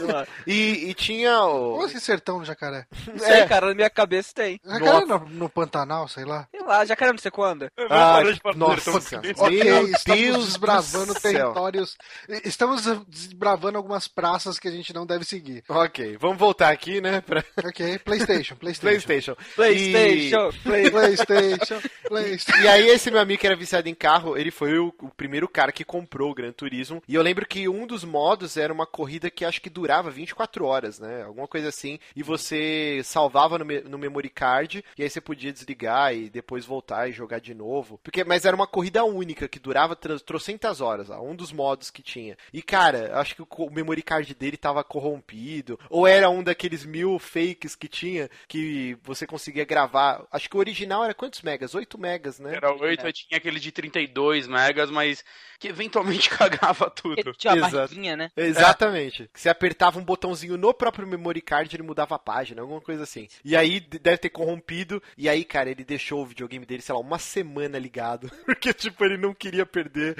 lá. 0.01 0.27
E, 0.47 0.91
e 0.91 0.95
tinha 0.95 1.41
o. 1.45 1.75
Ou 1.79 1.87
esse 1.87 2.01
sertão 2.01 2.39
do 2.41 2.45
jacaré? 2.45 2.87
Não 3.07 3.19
sei, 3.19 3.41
É. 3.41 3.47
cara, 3.47 3.67
na 3.69 3.75
minha 3.75 3.91
cabeça 3.91 4.33
tem. 4.35 4.61
Jacaré 4.65 5.05
no, 5.05 5.19
no 5.29 5.49
Pantanal, 5.49 6.09
sei 6.09 6.25
lá. 6.25 6.47
Sei 6.51 6.61
lá, 6.65 6.85
jacaré 6.85 7.13
não 7.13 7.19
sei 7.19 7.31
quando. 7.31 7.71
Ah, 7.91 8.21
do 8.23 8.55
nossa 8.59 8.81
sertão, 8.81 9.01
senhora. 9.01 9.35
porque- 9.35 9.59
Ok, 9.61 9.65
Meu 9.65 9.89
estamos 9.89 10.21
Deus 10.21 10.47
desbravando 10.47 11.15
do 11.15 11.21
céu. 11.21 11.33
territórios. 11.33 11.97
Estamos 12.45 12.83
desbravando 13.09 13.79
algumas 13.79 14.09
praças 14.09 14.59
que 14.59 14.69
a 14.69 14.71
gente 14.71 14.93
não 14.93 15.07
deve 15.07 15.25
seguir. 15.25 15.63
Ok, 15.69 16.17
vamos 16.21 16.39
voltar 16.39 16.71
aqui, 16.71 17.01
né? 17.01 17.21
Pra 17.21 17.43
Ok, 17.65 17.99
PlayStation, 18.01 18.57
PlayStation. 18.57 19.07
PlayStation. 19.07 19.37
Playstation, 19.57 20.51
Play... 20.63 20.91
PlayStation, 20.91 21.81
PlayStation. 22.09 22.59
E 22.63 22.69
aí, 22.69 22.89
esse 22.89 23.11
meu 23.11 23.21
amigo 23.21 23.41
que 23.41 23.47
era 23.47 23.57
viciado 23.57 23.89
em 23.89 23.95
carro, 23.95 24.37
ele 24.37 24.51
foi 24.51 24.79
o, 24.79 24.93
o 25.01 25.09
primeiro 25.11 25.49
cara 25.49 25.71
que 25.73 25.85
comprou 25.85 26.31
o 26.31 26.35
Gran 26.35 26.53
Turismo. 26.53 26.88
E 27.07 27.15
eu 27.15 27.23
lembro 27.23 27.47
que 27.47 27.69
um 27.69 27.87
dos 27.87 28.05
modos 28.05 28.57
era 28.57 28.73
uma 28.73 28.87
corrida 28.87 29.31
que 29.31 29.45
acho 29.45 29.61
que 29.61 29.71
durava 29.71 30.11
24 30.11 30.65
horas, 30.65 30.99
né? 30.99 31.23
Alguma 31.25 31.49
coisa 31.49 31.69
assim. 31.69 31.99
E 32.15 32.23
você 32.23 33.01
salvava 33.05 33.59
no, 33.59 33.65
me- 33.65 33.81
no 33.83 33.99
memory 33.99 34.29
card, 34.31 34.85
e 34.97 35.03
aí 35.03 35.11
você 35.11 35.21
podia 35.21 35.53
desligar 35.53 36.15
e 36.15 36.29
depois 36.31 36.65
voltar 36.65 37.09
e 37.09 37.13
jogar 37.13 37.41
de 37.41 37.55
novo. 37.55 37.99
Porque, 38.03 38.25
mas 38.25 38.45
era 38.45 38.55
uma 38.57 38.67
corrida 38.67 39.05
única, 39.05 39.49
que 39.49 39.59
durava 39.59 39.97
tro- 39.97 40.21
trocentas 40.21 40.81
horas, 40.81 41.11
ó, 41.11 41.21
um 41.23 41.35
dos 41.35 41.53
modos 41.53 41.91
que 41.91 42.03
tinha. 42.03 42.37
E, 42.53 42.63
cara, 42.63 43.19
acho 43.21 43.35
que 43.35 43.43
o, 43.43 43.71
memory 43.71 44.03
card 44.03 44.35
dele 44.35 44.57
tava 44.57 44.83
corrompido. 44.85 45.79
Ou 45.91 46.07
era 46.07 46.29
um 46.31 46.43
daqueles 46.43 46.85
mil 46.85 47.19
fakes 47.19 47.75
que 47.75 47.89
tinha, 47.89 48.29
que 48.47 48.97
você 49.03 49.27
conseguia 49.27 49.65
gravar. 49.65 50.27
Acho 50.31 50.49
que 50.49 50.57
o 50.57 50.61
original 50.61 51.05
era 51.05 51.15
quantos 51.15 51.43
megas? 51.43 51.75
8 51.75 51.99
megas, 51.99 52.39
né? 52.39 52.57
Era 52.57 52.73
8, 52.73 53.07
aí 53.07 53.13
tinha 53.13 53.37
aquele 53.39 53.61
de 53.61 53.71
32 53.71 54.47
megas, 54.47 54.91
mas 54.91 55.23
que 55.59 55.69
eventualmente 55.69 56.31
cagava 56.31 56.91
tudo. 56.91 57.19
Ele 57.19 57.33
tinha 57.35 57.53
a 57.53 57.57
Exato. 57.57 57.77
barriguinha, 57.77 58.17
né? 58.17 58.31
Exatamente. 58.37 59.29
Que 59.33 59.41
Você 59.41 59.49
apertava 59.49 59.99
um 59.99 60.05
botãozinho 60.05 60.57
no 60.57 60.73
próprio 60.73 61.07
memory 61.07 61.41
card, 61.41 61.75
ele 61.75 61.83
mudava 61.83 62.15
a 62.15 62.19
página, 62.19 62.63
alguma 62.63 62.81
coisa 62.81 63.03
assim. 63.03 63.29
E 63.45 63.57
aí 63.57 63.81
deve 63.81 64.19
ter 64.19 64.31
corrompido. 64.31 65.03
E 65.17 65.29
aí, 65.29 65.45
cara, 65.45 65.71
ele 65.71 65.85
deixou 65.85 66.23
o 66.23 66.27
videogame 66.27 66.65
dele, 66.65 66.83
sei 66.83 66.95
lá, 66.95 67.01
uma 67.01 67.19
semana 67.19 67.79
ligado. 67.79 68.31
Porque, 68.45 68.73
tipo, 68.73 69.05
ele 69.05 69.17
não 69.17 69.35
queria 69.35 69.67
perder. 69.67 70.17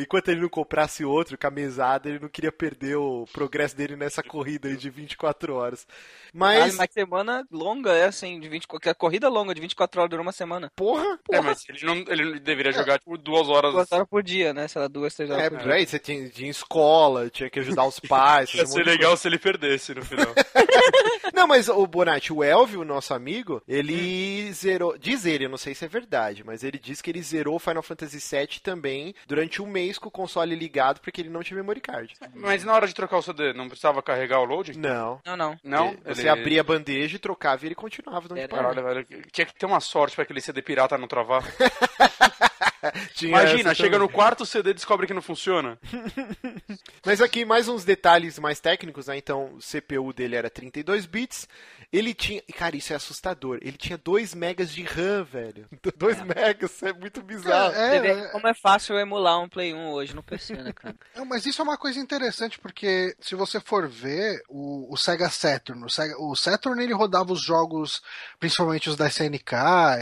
Enquanto 0.00 0.28
ele 0.28 0.40
não 0.40 0.48
comprasse 0.48 1.04
outro 1.04 1.38
com 1.38 1.46
a 1.46 1.50
mesada, 1.50 2.08
ele 2.08 2.18
não 2.18 2.28
queria 2.28 2.52
perder 2.52 2.96
o 2.96 3.26
progresso 3.32 3.76
dele 3.76 3.96
nessa 3.96 4.22
corrida 4.22 4.68
aí 4.68 4.76
de 4.76 4.90
24 4.90 5.54
horas. 5.54 5.86
Mas. 6.32 6.60
Mas... 6.60 6.80
Mas 6.80 6.92
semana 6.92 7.46
longa, 7.50 7.92
é 7.92 8.06
assim, 8.06 8.40
de 8.40 8.48
20, 8.48 8.66
qualquer 8.66 8.94
corrida 8.94 9.28
longa 9.28 9.54
de 9.54 9.60
24 9.60 10.00
horas 10.00 10.10
dura 10.10 10.22
uma 10.22 10.32
semana. 10.32 10.72
Porra! 10.74 11.18
É, 11.30 11.40
mas 11.40 11.68
ele 11.68 11.84
não 11.84 11.96
ele 12.08 12.40
deveria 12.40 12.72
jogar 12.72 12.98
tipo 12.98 13.16
duas 13.16 13.48
horas. 13.48 13.72
Duas 13.72 13.92
horas 13.92 14.08
por 14.08 14.22
dia, 14.22 14.52
né? 14.52 14.66
Sei 14.66 14.79
lá, 14.80 14.88
duas, 14.88 15.14
três 15.14 15.30
horas 15.30 15.44
É, 15.44 15.50
por 15.50 15.70
aí, 15.70 15.86
você 15.86 15.98
tinha, 15.98 16.28
tinha 16.28 16.50
escola, 16.50 17.28
tinha 17.30 17.48
que 17.50 17.60
ajudar 17.60 17.84
os 17.84 18.00
pais. 18.00 18.52
Ia 18.54 18.66
ser 18.66 18.84
legal 18.84 19.16
se 19.16 19.28
ele 19.28 19.38
perdesse 19.38 19.94
no 19.94 20.04
final. 20.04 20.34
Não, 21.32 21.46
mas 21.46 21.68
o 21.68 21.86
Bonatti, 21.86 22.32
o 22.32 22.42
Elvio, 22.42 22.84
nosso 22.84 23.14
amigo, 23.14 23.62
ele 23.66 24.52
zerou. 24.52 24.98
Diz 24.98 25.24
ele, 25.24 25.44
eu 25.44 25.48
não 25.48 25.56
sei 25.56 25.74
se 25.74 25.84
é 25.84 25.88
verdade, 25.88 26.42
mas 26.44 26.64
ele 26.64 26.78
diz 26.78 27.00
que 27.00 27.10
ele 27.10 27.22
zerou 27.22 27.56
o 27.56 27.58
Final 27.58 27.82
Fantasy 27.82 28.18
VII 28.18 28.60
também 28.62 29.14
durante 29.26 29.62
um 29.62 29.66
mês 29.66 29.98
com 29.98 30.08
o 30.08 30.12
console 30.12 30.54
ligado 30.54 31.00
porque 31.00 31.20
ele 31.20 31.30
não 31.30 31.42
tinha 31.42 31.56
memory 31.56 31.80
card. 31.80 32.14
Mas 32.34 32.64
na 32.64 32.74
hora 32.74 32.86
de 32.86 32.94
trocar 32.94 33.18
o 33.18 33.22
CD, 33.22 33.52
não 33.52 33.68
precisava 33.68 34.02
carregar 34.02 34.40
o 34.40 34.44
load? 34.44 34.76
Não. 34.76 35.20
Não, 35.24 35.36
não. 35.36 35.56
Não? 35.62 35.96
Você 36.04 36.22
Ele- 36.22 36.28
abria 36.28 36.60
a 36.60 36.64
bandeja 36.64 37.16
e 37.16 37.18
trocava 37.18 37.64
e 37.64 37.68
ele 37.68 37.74
continuava. 37.74 38.28
Caralho, 38.48 38.82
velho. 38.82 39.06
Tinha 39.32 39.46
que 39.46 39.54
ter 39.54 39.66
uma 39.66 39.80
sorte 39.80 40.14
pra 40.14 40.24
aquele 40.24 40.40
CD 40.40 40.60
pirata 40.62 40.98
não 40.98 41.08
travar. 41.08 41.42
Tinha 43.14 43.30
Imagina, 43.30 43.74
chega 43.74 43.90
também. 43.90 44.06
no 44.06 44.12
quarto 44.12 44.46
CD 44.46 44.70
e 44.70 44.74
descobre 44.74 45.06
que 45.06 45.14
não 45.14 45.22
funciona. 45.22 45.78
Mas 47.04 47.20
aqui 47.20 47.44
mais 47.44 47.68
uns 47.68 47.84
detalhes 47.84 48.38
mais 48.38 48.60
técnicos, 48.60 49.06
né? 49.06 49.16
Então, 49.16 49.54
o 49.54 49.58
CPU 49.58 50.12
dele 50.12 50.36
era 50.36 50.50
32 50.50 51.06
bits. 51.06 51.48
Ele 51.92 52.14
tinha. 52.14 52.40
Cara, 52.56 52.76
isso 52.76 52.92
é 52.92 52.96
assustador. 52.96 53.58
Ele 53.62 53.76
tinha 53.76 53.98
2 53.98 54.34
megas 54.34 54.72
de 54.72 54.82
RAM, 54.82 55.24
velho. 55.24 55.66
2 55.96 56.22
megas, 56.22 56.82
é 56.82 56.92
muito 56.92 57.20
bizarro. 57.20 57.74
É, 57.74 57.96
é, 57.96 58.28
como 58.28 58.46
é 58.46 58.54
fácil 58.54 58.96
emular 58.96 59.40
um 59.40 59.48
Play 59.48 59.74
1 59.74 59.90
hoje 59.90 60.14
no 60.14 60.22
PC, 60.22 60.54
né, 60.54 60.72
cara? 60.72 60.94
Não, 61.16 61.24
mas 61.24 61.46
isso 61.46 61.60
é 61.60 61.64
uma 61.64 61.76
coisa 61.76 61.98
interessante, 61.98 62.58
porque 62.60 63.16
se 63.20 63.34
você 63.34 63.58
for 63.58 63.88
ver 63.88 64.40
o, 64.48 64.92
o 64.92 64.96
Sega 64.96 65.28
Saturn, 65.28 65.84
o, 65.84 65.88
Sega, 65.88 66.14
o 66.20 66.36
Saturn 66.36 66.80
ele 66.82 66.92
rodava 66.92 67.32
os 67.32 67.42
jogos, 67.42 68.00
principalmente 68.38 68.88
os 68.88 68.96
da 68.96 69.08
SNK 69.08 69.52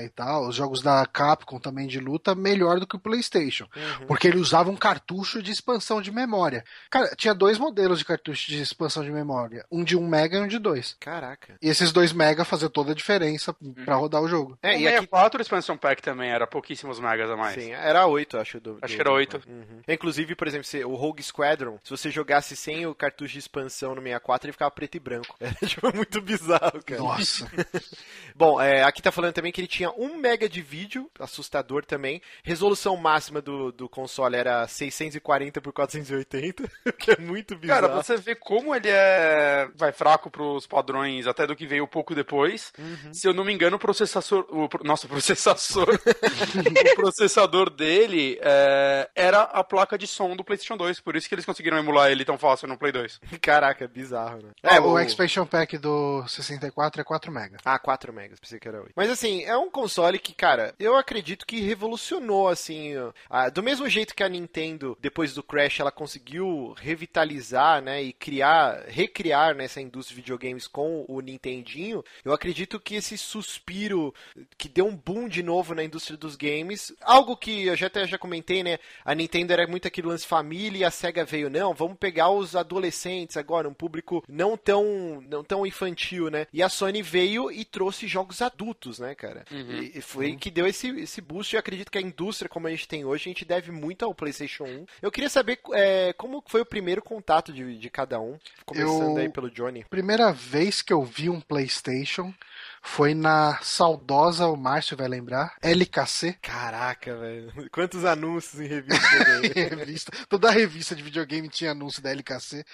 e 0.04 0.08
tal, 0.10 0.46
os 0.46 0.54
jogos 0.54 0.82
da 0.82 1.06
Capcom 1.06 1.58
também 1.58 1.86
de 1.86 1.98
luta, 1.98 2.34
melhor 2.34 2.67
do 2.78 2.86
que 2.86 2.96
o 2.96 3.00
PlayStation. 3.00 3.66
Uhum. 3.74 4.06
Porque 4.06 4.28
ele 4.28 4.38
usava 4.38 4.70
um 4.70 4.76
cartucho 4.76 5.42
de 5.42 5.50
expansão 5.50 6.00
de 6.02 6.10
memória. 6.12 6.64
Cara, 6.90 7.14
tinha 7.16 7.34
dois 7.34 7.58
modelos 7.58 7.98
de 7.98 8.04
cartucho 8.04 8.48
de 8.50 8.60
expansão 8.60 9.02
de 9.02 9.10
memória: 9.10 9.64
um 9.70 9.82
de 9.84 9.96
1 9.96 10.06
mega 10.06 10.38
e 10.38 10.40
um 10.40 10.46
de 10.48 10.58
2. 10.58 10.96
Caraca. 11.00 11.56
E 11.62 11.68
esses 11.68 11.92
2 11.92 12.12
mega 12.12 12.44
faziam 12.44 12.70
toda 12.70 12.92
a 12.92 12.94
diferença 12.94 13.54
pra 13.84 13.94
rodar 13.96 14.22
o 14.22 14.28
jogo. 14.28 14.58
É, 14.62 14.70
o 14.70 14.72
e 14.72 14.86
aqui 14.86 14.96
64 14.96 15.38
o 15.38 15.42
Expansion 15.42 15.76
Pack 15.76 16.02
também 16.02 16.30
era 16.30 16.46
pouquíssimos 16.46 16.98
megas 17.00 17.30
a 17.30 17.36
mais. 17.36 17.54
Sim, 17.62 17.72
era 17.72 18.06
8, 18.06 18.36
acho. 18.38 18.60
Do, 18.60 18.78
Acho 18.82 18.92
do- 18.92 18.96
que 18.96 19.00
era 19.00 19.12
8. 19.12 19.40
Uhum. 19.48 19.80
Inclusive, 19.88 20.34
por 20.34 20.46
exemplo, 20.48 20.64
se- 20.66 20.84
o 20.84 20.94
Rogue 20.94 21.22
Squadron, 21.22 21.78
se 21.84 21.90
você 21.90 22.10
jogasse 22.10 22.56
sem 22.56 22.86
o 22.86 22.94
cartucho 22.94 23.32
de 23.34 23.38
expansão 23.38 23.94
no 23.94 24.02
64, 24.02 24.46
ele 24.46 24.52
ficava 24.52 24.70
preto 24.70 24.96
e 24.96 25.00
branco. 25.00 25.36
Era 25.40 25.54
tipo, 25.66 25.94
muito 25.94 26.20
bizarro, 26.20 26.82
cara. 26.84 27.00
Nossa. 27.00 27.48
Bom, 28.34 28.60
é, 28.60 28.82
aqui 28.82 29.00
tá 29.02 29.10
falando 29.12 29.32
também 29.32 29.52
que 29.52 29.60
ele 29.60 29.68
tinha 29.68 29.90
1 29.90 30.16
mega 30.18 30.48
de 30.48 30.60
vídeo, 30.62 31.10
assustador 31.18 31.84
também. 31.84 32.20
Resolução 32.58 32.96
máxima 32.96 33.40
do, 33.40 33.70
do 33.70 33.88
console 33.88 34.34
era 34.34 34.66
640 34.66 35.60
por 35.60 35.72
480, 35.72 36.64
o 36.86 36.92
que 36.92 37.12
é 37.12 37.16
muito 37.16 37.56
bizarro. 37.56 37.82
Cara, 37.82 38.02
você 38.02 38.16
vê 38.16 38.34
como 38.34 38.74
ele 38.74 38.88
é 38.88 39.68
vai 39.76 39.92
fraco 39.92 40.28
pros 40.28 40.66
padrões 40.66 41.28
até 41.28 41.46
do 41.46 41.54
que 41.54 41.68
veio 41.68 41.86
pouco 41.86 42.16
depois. 42.16 42.72
Uhum. 42.76 43.14
Se 43.14 43.28
eu 43.28 43.32
não 43.32 43.44
me 43.44 43.52
engano, 43.52 43.76
o 43.76 43.78
processador, 43.78 44.44
o 44.50 44.68
pro- 44.68 44.82
nossa, 44.84 45.06
o 45.06 45.08
processador, 45.08 45.88
o 46.92 46.96
processador 46.96 47.70
dele 47.70 48.40
é, 48.42 49.08
era 49.14 49.42
a 49.42 49.62
placa 49.62 49.96
de 49.96 50.08
som 50.08 50.34
do 50.34 50.42
PlayStation 50.42 50.76
2, 50.76 50.98
por 50.98 51.14
isso 51.14 51.28
que 51.28 51.36
eles 51.36 51.44
conseguiram 51.44 51.78
emular 51.78 52.10
ele 52.10 52.24
tão 52.24 52.36
fácil 52.36 52.66
no 52.66 52.76
Play 52.76 52.90
2. 52.90 53.20
Caraca, 53.40 53.84
é 53.84 53.88
bizarro, 53.88 54.42
né? 54.42 54.50
É, 54.64 54.80
o 54.80 54.98
Expansion 54.98 55.46
Pack 55.46 55.78
do 55.78 56.26
64 56.26 57.00
é 57.00 57.04
4 57.04 57.30
mega. 57.30 57.58
Ah, 57.64 57.78
4 57.78 58.12
megas, 58.12 58.40
pensei 58.40 58.58
que 58.58 58.66
era 58.66 58.80
8. 58.80 58.94
Mas 58.96 59.10
assim, 59.10 59.44
é 59.44 59.56
um 59.56 59.70
console 59.70 60.18
que, 60.18 60.34
cara, 60.34 60.74
eu 60.76 60.96
acredito 60.96 61.46
que 61.46 61.60
revolucionou, 61.60 62.47
assim, 62.48 62.96
ó, 62.96 63.12
ah, 63.28 63.48
do 63.48 63.62
mesmo 63.62 63.88
jeito 63.88 64.14
que 64.14 64.22
a 64.22 64.28
Nintendo, 64.28 64.96
depois 65.00 65.34
do 65.34 65.42
Crash, 65.42 65.80
ela 65.80 65.90
conseguiu 65.90 66.74
revitalizar, 66.78 67.82
né, 67.82 68.02
e 68.02 68.12
criar, 68.12 68.84
recriar 68.88 69.54
nessa 69.54 69.80
indústria 69.80 70.16
de 70.16 70.22
videogames 70.22 70.66
com 70.66 71.04
o 71.08 71.20
Nintendinho, 71.20 72.04
eu 72.24 72.32
acredito 72.32 72.80
que 72.80 72.94
esse 72.94 73.18
suspiro 73.18 74.14
que 74.56 74.68
deu 74.68 74.86
um 74.86 74.96
boom 74.96 75.28
de 75.28 75.42
novo 75.42 75.74
na 75.74 75.84
indústria 75.84 76.16
dos 76.16 76.36
games, 76.36 76.92
algo 77.02 77.36
que 77.36 77.66
eu 77.66 77.76
já 77.76 77.86
até 77.86 78.06
já 78.06 78.18
comentei, 78.18 78.62
né, 78.62 78.78
a 79.04 79.14
Nintendo 79.14 79.52
era 79.52 79.66
muito 79.66 79.88
aquele 79.88 80.08
lance 80.08 80.26
família 80.26 80.78
e 80.78 80.84
a 80.84 80.90
SEGA 80.90 81.24
veio, 81.24 81.50
não, 81.50 81.74
vamos 81.74 81.98
pegar 81.98 82.30
os 82.30 82.56
adolescentes 82.56 83.36
agora, 83.36 83.68
um 83.68 83.74
público 83.74 84.24
não 84.28 84.56
tão, 84.56 85.20
não 85.28 85.42
tão 85.42 85.66
infantil, 85.66 86.30
né, 86.30 86.46
e 86.52 86.62
a 86.62 86.68
Sony 86.68 87.02
veio 87.02 87.50
e 87.50 87.64
trouxe 87.64 88.06
jogos 88.06 88.40
adultos, 88.40 88.98
né, 88.98 89.14
cara, 89.14 89.44
e, 89.50 89.98
e 89.98 90.00
foi 90.00 90.36
que 90.36 90.50
deu 90.50 90.66
esse, 90.66 90.88
esse 91.00 91.20
boost, 91.20 91.54
eu 91.54 91.60
acredito 91.60 91.90
que 91.90 91.98
a 91.98 92.02
indústria 92.02 92.37
como 92.46 92.66
a 92.66 92.70
gente 92.70 92.86
tem 92.86 93.06
hoje, 93.06 93.22
a 93.24 93.32
gente 93.32 93.46
deve 93.46 93.72
muito 93.72 94.04
ao 94.04 94.14
PlayStation 94.14 94.64
1. 94.64 94.86
Eu 95.00 95.10
queria 95.10 95.30
saber 95.30 95.58
é, 95.72 96.12
como 96.12 96.44
foi 96.46 96.60
o 96.60 96.66
primeiro 96.66 97.00
contato 97.00 97.50
de, 97.50 97.78
de 97.78 97.88
cada 97.88 98.20
um, 98.20 98.38
começando 98.66 99.12
Eu- 99.12 99.16
aí 99.16 99.30
pelo 99.30 99.50
Johnny. 99.50 99.86
Primeira 99.88 100.30
vez 100.30 100.82
que 100.82 100.92
eu 100.92 101.02
vi 101.02 101.30
um 101.30 101.40
PlayStation 101.40 102.34
foi 102.82 103.14
na 103.14 103.58
saudosa, 103.62 104.46
o 104.46 104.56
Márcio 104.56 104.96
vai 104.96 105.08
lembrar, 105.08 105.54
LKC. 105.62 106.34
Caraca, 106.40 107.16
velho. 107.16 107.52
Quantos 107.70 108.04
anúncios 108.04 108.60
em 108.60 108.66
revista 108.66 109.06
videogame. 109.08 109.76
revista. 109.76 110.12
Toda 110.28 110.50
revista 110.50 110.94
de 110.94 111.02
videogame 111.02 111.48
tinha 111.48 111.72
anúncio 111.72 112.02
da 112.02 112.10
LKC. 112.10 112.64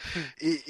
E, 0.40 0.62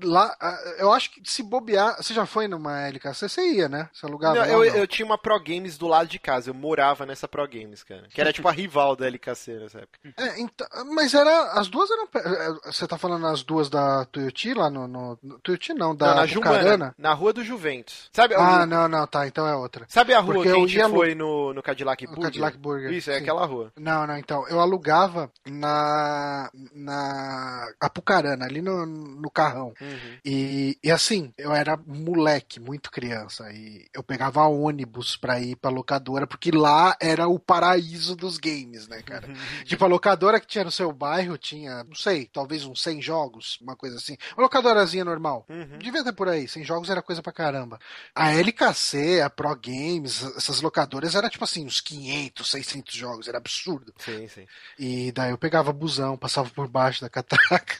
e 0.00 0.04
lá, 0.06 0.34
eu 0.78 0.92
acho 0.92 1.10
que 1.10 1.20
se 1.24 1.42
bobear. 1.42 1.96
Você 1.96 2.12
já 2.14 2.26
foi 2.26 2.48
numa 2.48 2.82
LKC? 2.86 3.28
Você 3.28 3.42
ia, 3.52 3.68
né? 3.68 3.88
Você 3.92 4.06
alugava? 4.06 4.34
Não, 4.36 4.44
eu, 4.44 4.58
não? 4.72 4.78
eu 4.78 4.86
tinha 4.86 5.06
uma 5.06 5.18
Pro 5.18 5.38
Games 5.42 5.76
do 5.78 5.86
lado 5.86 6.08
de 6.08 6.18
casa, 6.18 6.50
eu 6.50 6.54
morava 6.54 7.04
nessa 7.06 7.26
Pro 7.28 7.46
Games, 7.48 7.82
cara. 7.82 8.06
Que 8.08 8.20
era 8.20 8.32
tipo 8.32 8.48
a 8.48 8.52
rival 8.52 8.94
da 8.96 9.06
LKC 9.06 9.58
nessa 9.58 9.78
época. 9.80 9.98
É, 10.16 10.40
então, 10.40 10.66
mas 10.94 11.14
era. 11.14 11.52
As 11.52 11.68
duas 11.68 11.90
eram. 11.90 12.08
eh, 12.14 12.54
Você 12.66 12.86
tá 12.86 12.96
falando 12.98 13.26
as 13.26 13.42
duas 13.42 13.68
da 13.68 14.04
Tuiuti 14.06 14.54
lá 14.54 14.70
no. 14.70 14.86
no, 14.86 15.18
no 15.22 15.38
Tuiuti 15.40 15.72
não, 15.74 15.94
da 15.94 16.08
Não, 16.08 16.14
na 16.16 16.26
Bucarana? 16.26 16.62
Jumana, 16.68 16.94
na 16.98 17.12
rua 17.14 17.32
do 17.32 17.44
Juventus. 17.44 18.08
Sabe, 18.12 18.34
Ah, 18.34 18.57
o- 18.62 18.66
não, 18.66 18.88
não, 18.88 19.06
tá, 19.06 19.26
então 19.26 19.46
é 19.46 19.54
outra. 19.54 19.84
sabe 19.88 20.12
a 20.14 20.20
rua 20.20 20.34
Porque 20.34 20.50
que 20.50 20.56
a 20.56 20.60
gente 20.60 20.80
alu- 20.80 20.94
foi 20.96 21.14
no, 21.14 21.52
no 21.54 21.62
Cadillac 21.62 22.06
Burger? 22.06 22.22
Cadillac 22.24 22.56
Burger, 22.58 22.92
Isso, 22.92 23.10
é 23.10 23.14
sim. 23.16 23.22
aquela 23.22 23.44
rua. 23.46 23.72
Não, 23.78 24.06
não, 24.06 24.16
então. 24.18 24.46
Eu 24.48 24.60
alugava 24.60 25.30
na. 25.46 26.50
na 26.74 27.68
Apucarana, 27.80 28.44
ali 28.44 28.60
no, 28.62 28.86
no 28.86 29.30
carrão. 29.30 29.72
Uhum. 29.80 30.18
E, 30.24 30.78
e 30.82 30.90
assim, 30.90 31.32
eu 31.36 31.52
era 31.52 31.76
moleque, 31.86 32.60
muito 32.60 32.90
criança. 32.90 33.50
E 33.52 33.86
eu 33.94 34.02
pegava 34.02 34.42
ônibus 34.46 35.16
pra 35.16 35.40
ir 35.40 35.56
pra 35.56 35.70
locadora, 35.70 36.26
porque 36.26 36.50
lá 36.50 36.96
era 37.00 37.28
o 37.28 37.38
paraíso 37.38 38.16
dos 38.16 38.38
games, 38.38 38.88
né, 38.88 39.02
cara? 39.02 39.28
Tipo, 39.64 39.84
a 39.84 39.88
locadora 39.88 40.40
que 40.40 40.46
tinha 40.46 40.64
no 40.64 40.70
seu 40.70 40.92
bairro 40.92 41.36
tinha, 41.36 41.84
não 41.84 41.94
sei, 41.94 42.26
talvez 42.32 42.64
uns 42.64 42.82
100 42.82 43.02
jogos, 43.02 43.58
uma 43.60 43.76
coisa 43.76 43.96
assim. 43.96 44.16
Uma 44.36 44.44
locadorazinha 44.44 45.04
normal. 45.04 45.44
Uhum. 45.48 45.78
Devia 45.78 46.02
ter 46.04 46.12
por 46.12 46.28
aí, 46.28 46.48
100 46.48 46.64
jogos 46.64 46.90
era 46.90 47.02
coisa 47.02 47.22
pra 47.22 47.32
caramba. 47.32 47.78
A 48.14 48.32
LKC, 48.48 49.20
a 49.20 49.30
Pro 49.30 49.54
Games, 49.54 50.22
essas 50.36 50.60
locadoras 50.60 51.14
era 51.14 51.28
tipo 51.28 51.44
assim, 51.44 51.64
uns 51.66 51.80
500, 51.80 52.50
600 52.50 52.94
jogos, 52.94 53.28
era 53.28 53.38
absurdo. 53.38 53.92
Sim, 53.98 54.26
sim. 54.28 54.46
E 54.78 55.12
daí 55.12 55.30
eu 55.30 55.38
pegava 55.38 55.72
busão, 55.72 56.16
passava 56.16 56.48
por 56.50 56.66
baixo 56.68 57.00
da 57.02 57.08
catraca. 57.08 57.76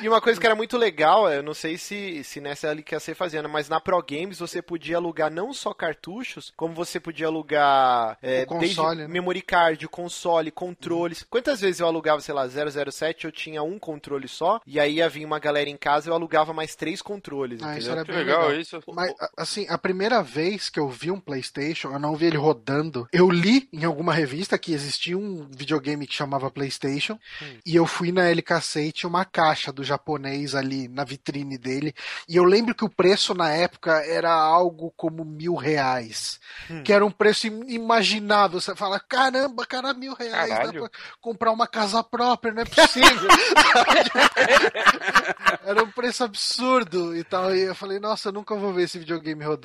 E, 0.00 0.04
e 0.04 0.08
uma 0.08 0.20
coisa 0.20 0.38
que 0.40 0.46
era 0.46 0.54
muito 0.54 0.76
legal, 0.76 1.30
eu 1.30 1.42
não 1.42 1.54
sei 1.54 1.78
se, 1.78 2.22
se 2.24 2.40
nessa 2.40 2.68
LKC 2.68 3.14
fazia, 3.14 3.42
né, 3.42 3.48
mas 3.48 3.68
na 3.68 3.80
Pro 3.80 4.02
Games 4.02 4.38
você 4.38 4.60
podia 4.60 4.96
alugar 4.96 5.30
não 5.30 5.52
só 5.54 5.72
cartuchos, 5.72 6.52
como 6.56 6.74
você 6.74 7.00
podia 7.00 7.26
alugar 7.26 8.18
é, 8.22 8.42
O 8.42 8.46
console, 8.46 8.98
né? 9.02 9.08
memory 9.08 9.42
card, 9.42 9.86
console, 9.88 10.50
controles. 10.50 11.24
Quantas 11.28 11.60
vezes 11.60 11.80
eu 11.80 11.86
alugava, 11.86 12.20
sei 12.20 12.34
lá, 12.34 12.46
007, 12.48 13.24
eu 13.24 13.32
tinha 13.32 13.62
um 13.62 13.78
controle 13.78 14.28
só, 14.28 14.60
e 14.66 14.78
aí 14.78 14.94
ia 14.96 15.08
vir 15.08 15.24
uma 15.24 15.38
galera 15.38 15.68
em 15.68 15.76
casa 15.76 16.08
eu 16.10 16.14
alugava 16.14 16.52
mais 16.52 16.74
três 16.74 17.00
controles, 17.02 17.62
Ah, 17.62 17.78
isso 17.78 17.88
entendeu? 17.88 17.92
era 17.92 18.04
Que 18.04 18.12
bem 18.12 18.24
legal, 18.24 18.42
legal. 18.48 18.60
isso. 18.60 18.80
Mas, 18.88 19.12
assim, 19.36 19.66
a 19.68 19.78
primeira 19.78 20.22
vez 20.22 20.70
que 20.70 20.80
eu 20.80 20.88
vi 20.88 21.10
um 21.10 21.20
PlayStation, 21.20 21.92
eu 21.92 21.98
não 21.98 22.16
vi 22.16 22.26
ele 22.26 22.36
rodando. 22.36 23.06
Eu 23.12 23.30
li 23.30 23.68
em 23.72 23.84
alguma 23.84 24.12
revista 24.12 24.58
que 24.58 24.72
existia 24.72 25.16
um 25.16 25.48
videogame 25.50 26.06
que 26.06 26.14
chamava 26.14 26.50
PlayStation 26.50 27.18
hum. 27.42 27.58
e 27.64 27.76
eu 27.76 27.86
fui 27.86 28.10
na 28.10 28.28
LKC 28.28 28.84
e 28.84 28.92
tinha 28.92 29.08
uma 29.08 29.24
caixa 29.24 29.72
do 29.72 29.84
japonês 29.84 30.54
ali 30.54 30.88
na 30.88 31.04
vitrine 31.04 31.58
dele. 31.58 31.94
E 32.28 32.36
eu 32.36 32.44
lembro 32.44 32.74
que 32.74 32.84
o 32.84 32.88
preço 32.88 33.34
na 33.34 33.50
época 33.50 33.92
era 34.04 34.32
algo 34.32 34.92
como 34.96 35.24
mil 35.24 35.54
reais, 35.54 36.40
hum. 36.70 36.82
que 36.82 36.92
era 36.92 37.04
um 37.04 37.10
preço 37.10 37.46
imaginável. 37.46 38.60
Você 38.60 38.74
fala, 38.74 38.98
caramba, 38.98 39.66
cara, 39.66 39.92
mil 39.92 40.14
reais, 40.14 40.50
Caralho. 40.50 40.72
dá 40.72 40.88
pra 40.88 40.98
comprar 41.20 41.52
uma 41.52 41.66
casa 41.66 42.02
própria, 42.02 42.52
não 42.52 42.62
é 42.62 42.64
possível. 42.64 43.28
era 45.64 45.84
um 45.84 45.90
preço 45.90 46.24
absurdo 46.24 47.14
e 47.14 47.22
tal. 47.22 47.54
E 47.54 47.60
eu 47.60 47.74
falei, 47.74 47.98
nossa, 47.98 48.28
eu 48.28 48.32
nunca 48.32 48.54
vou 48.54 48.72
ver 48.72 48.84
esse 48.84 48.98
videogame 48.98 49.44
rodando. 49.44 49.57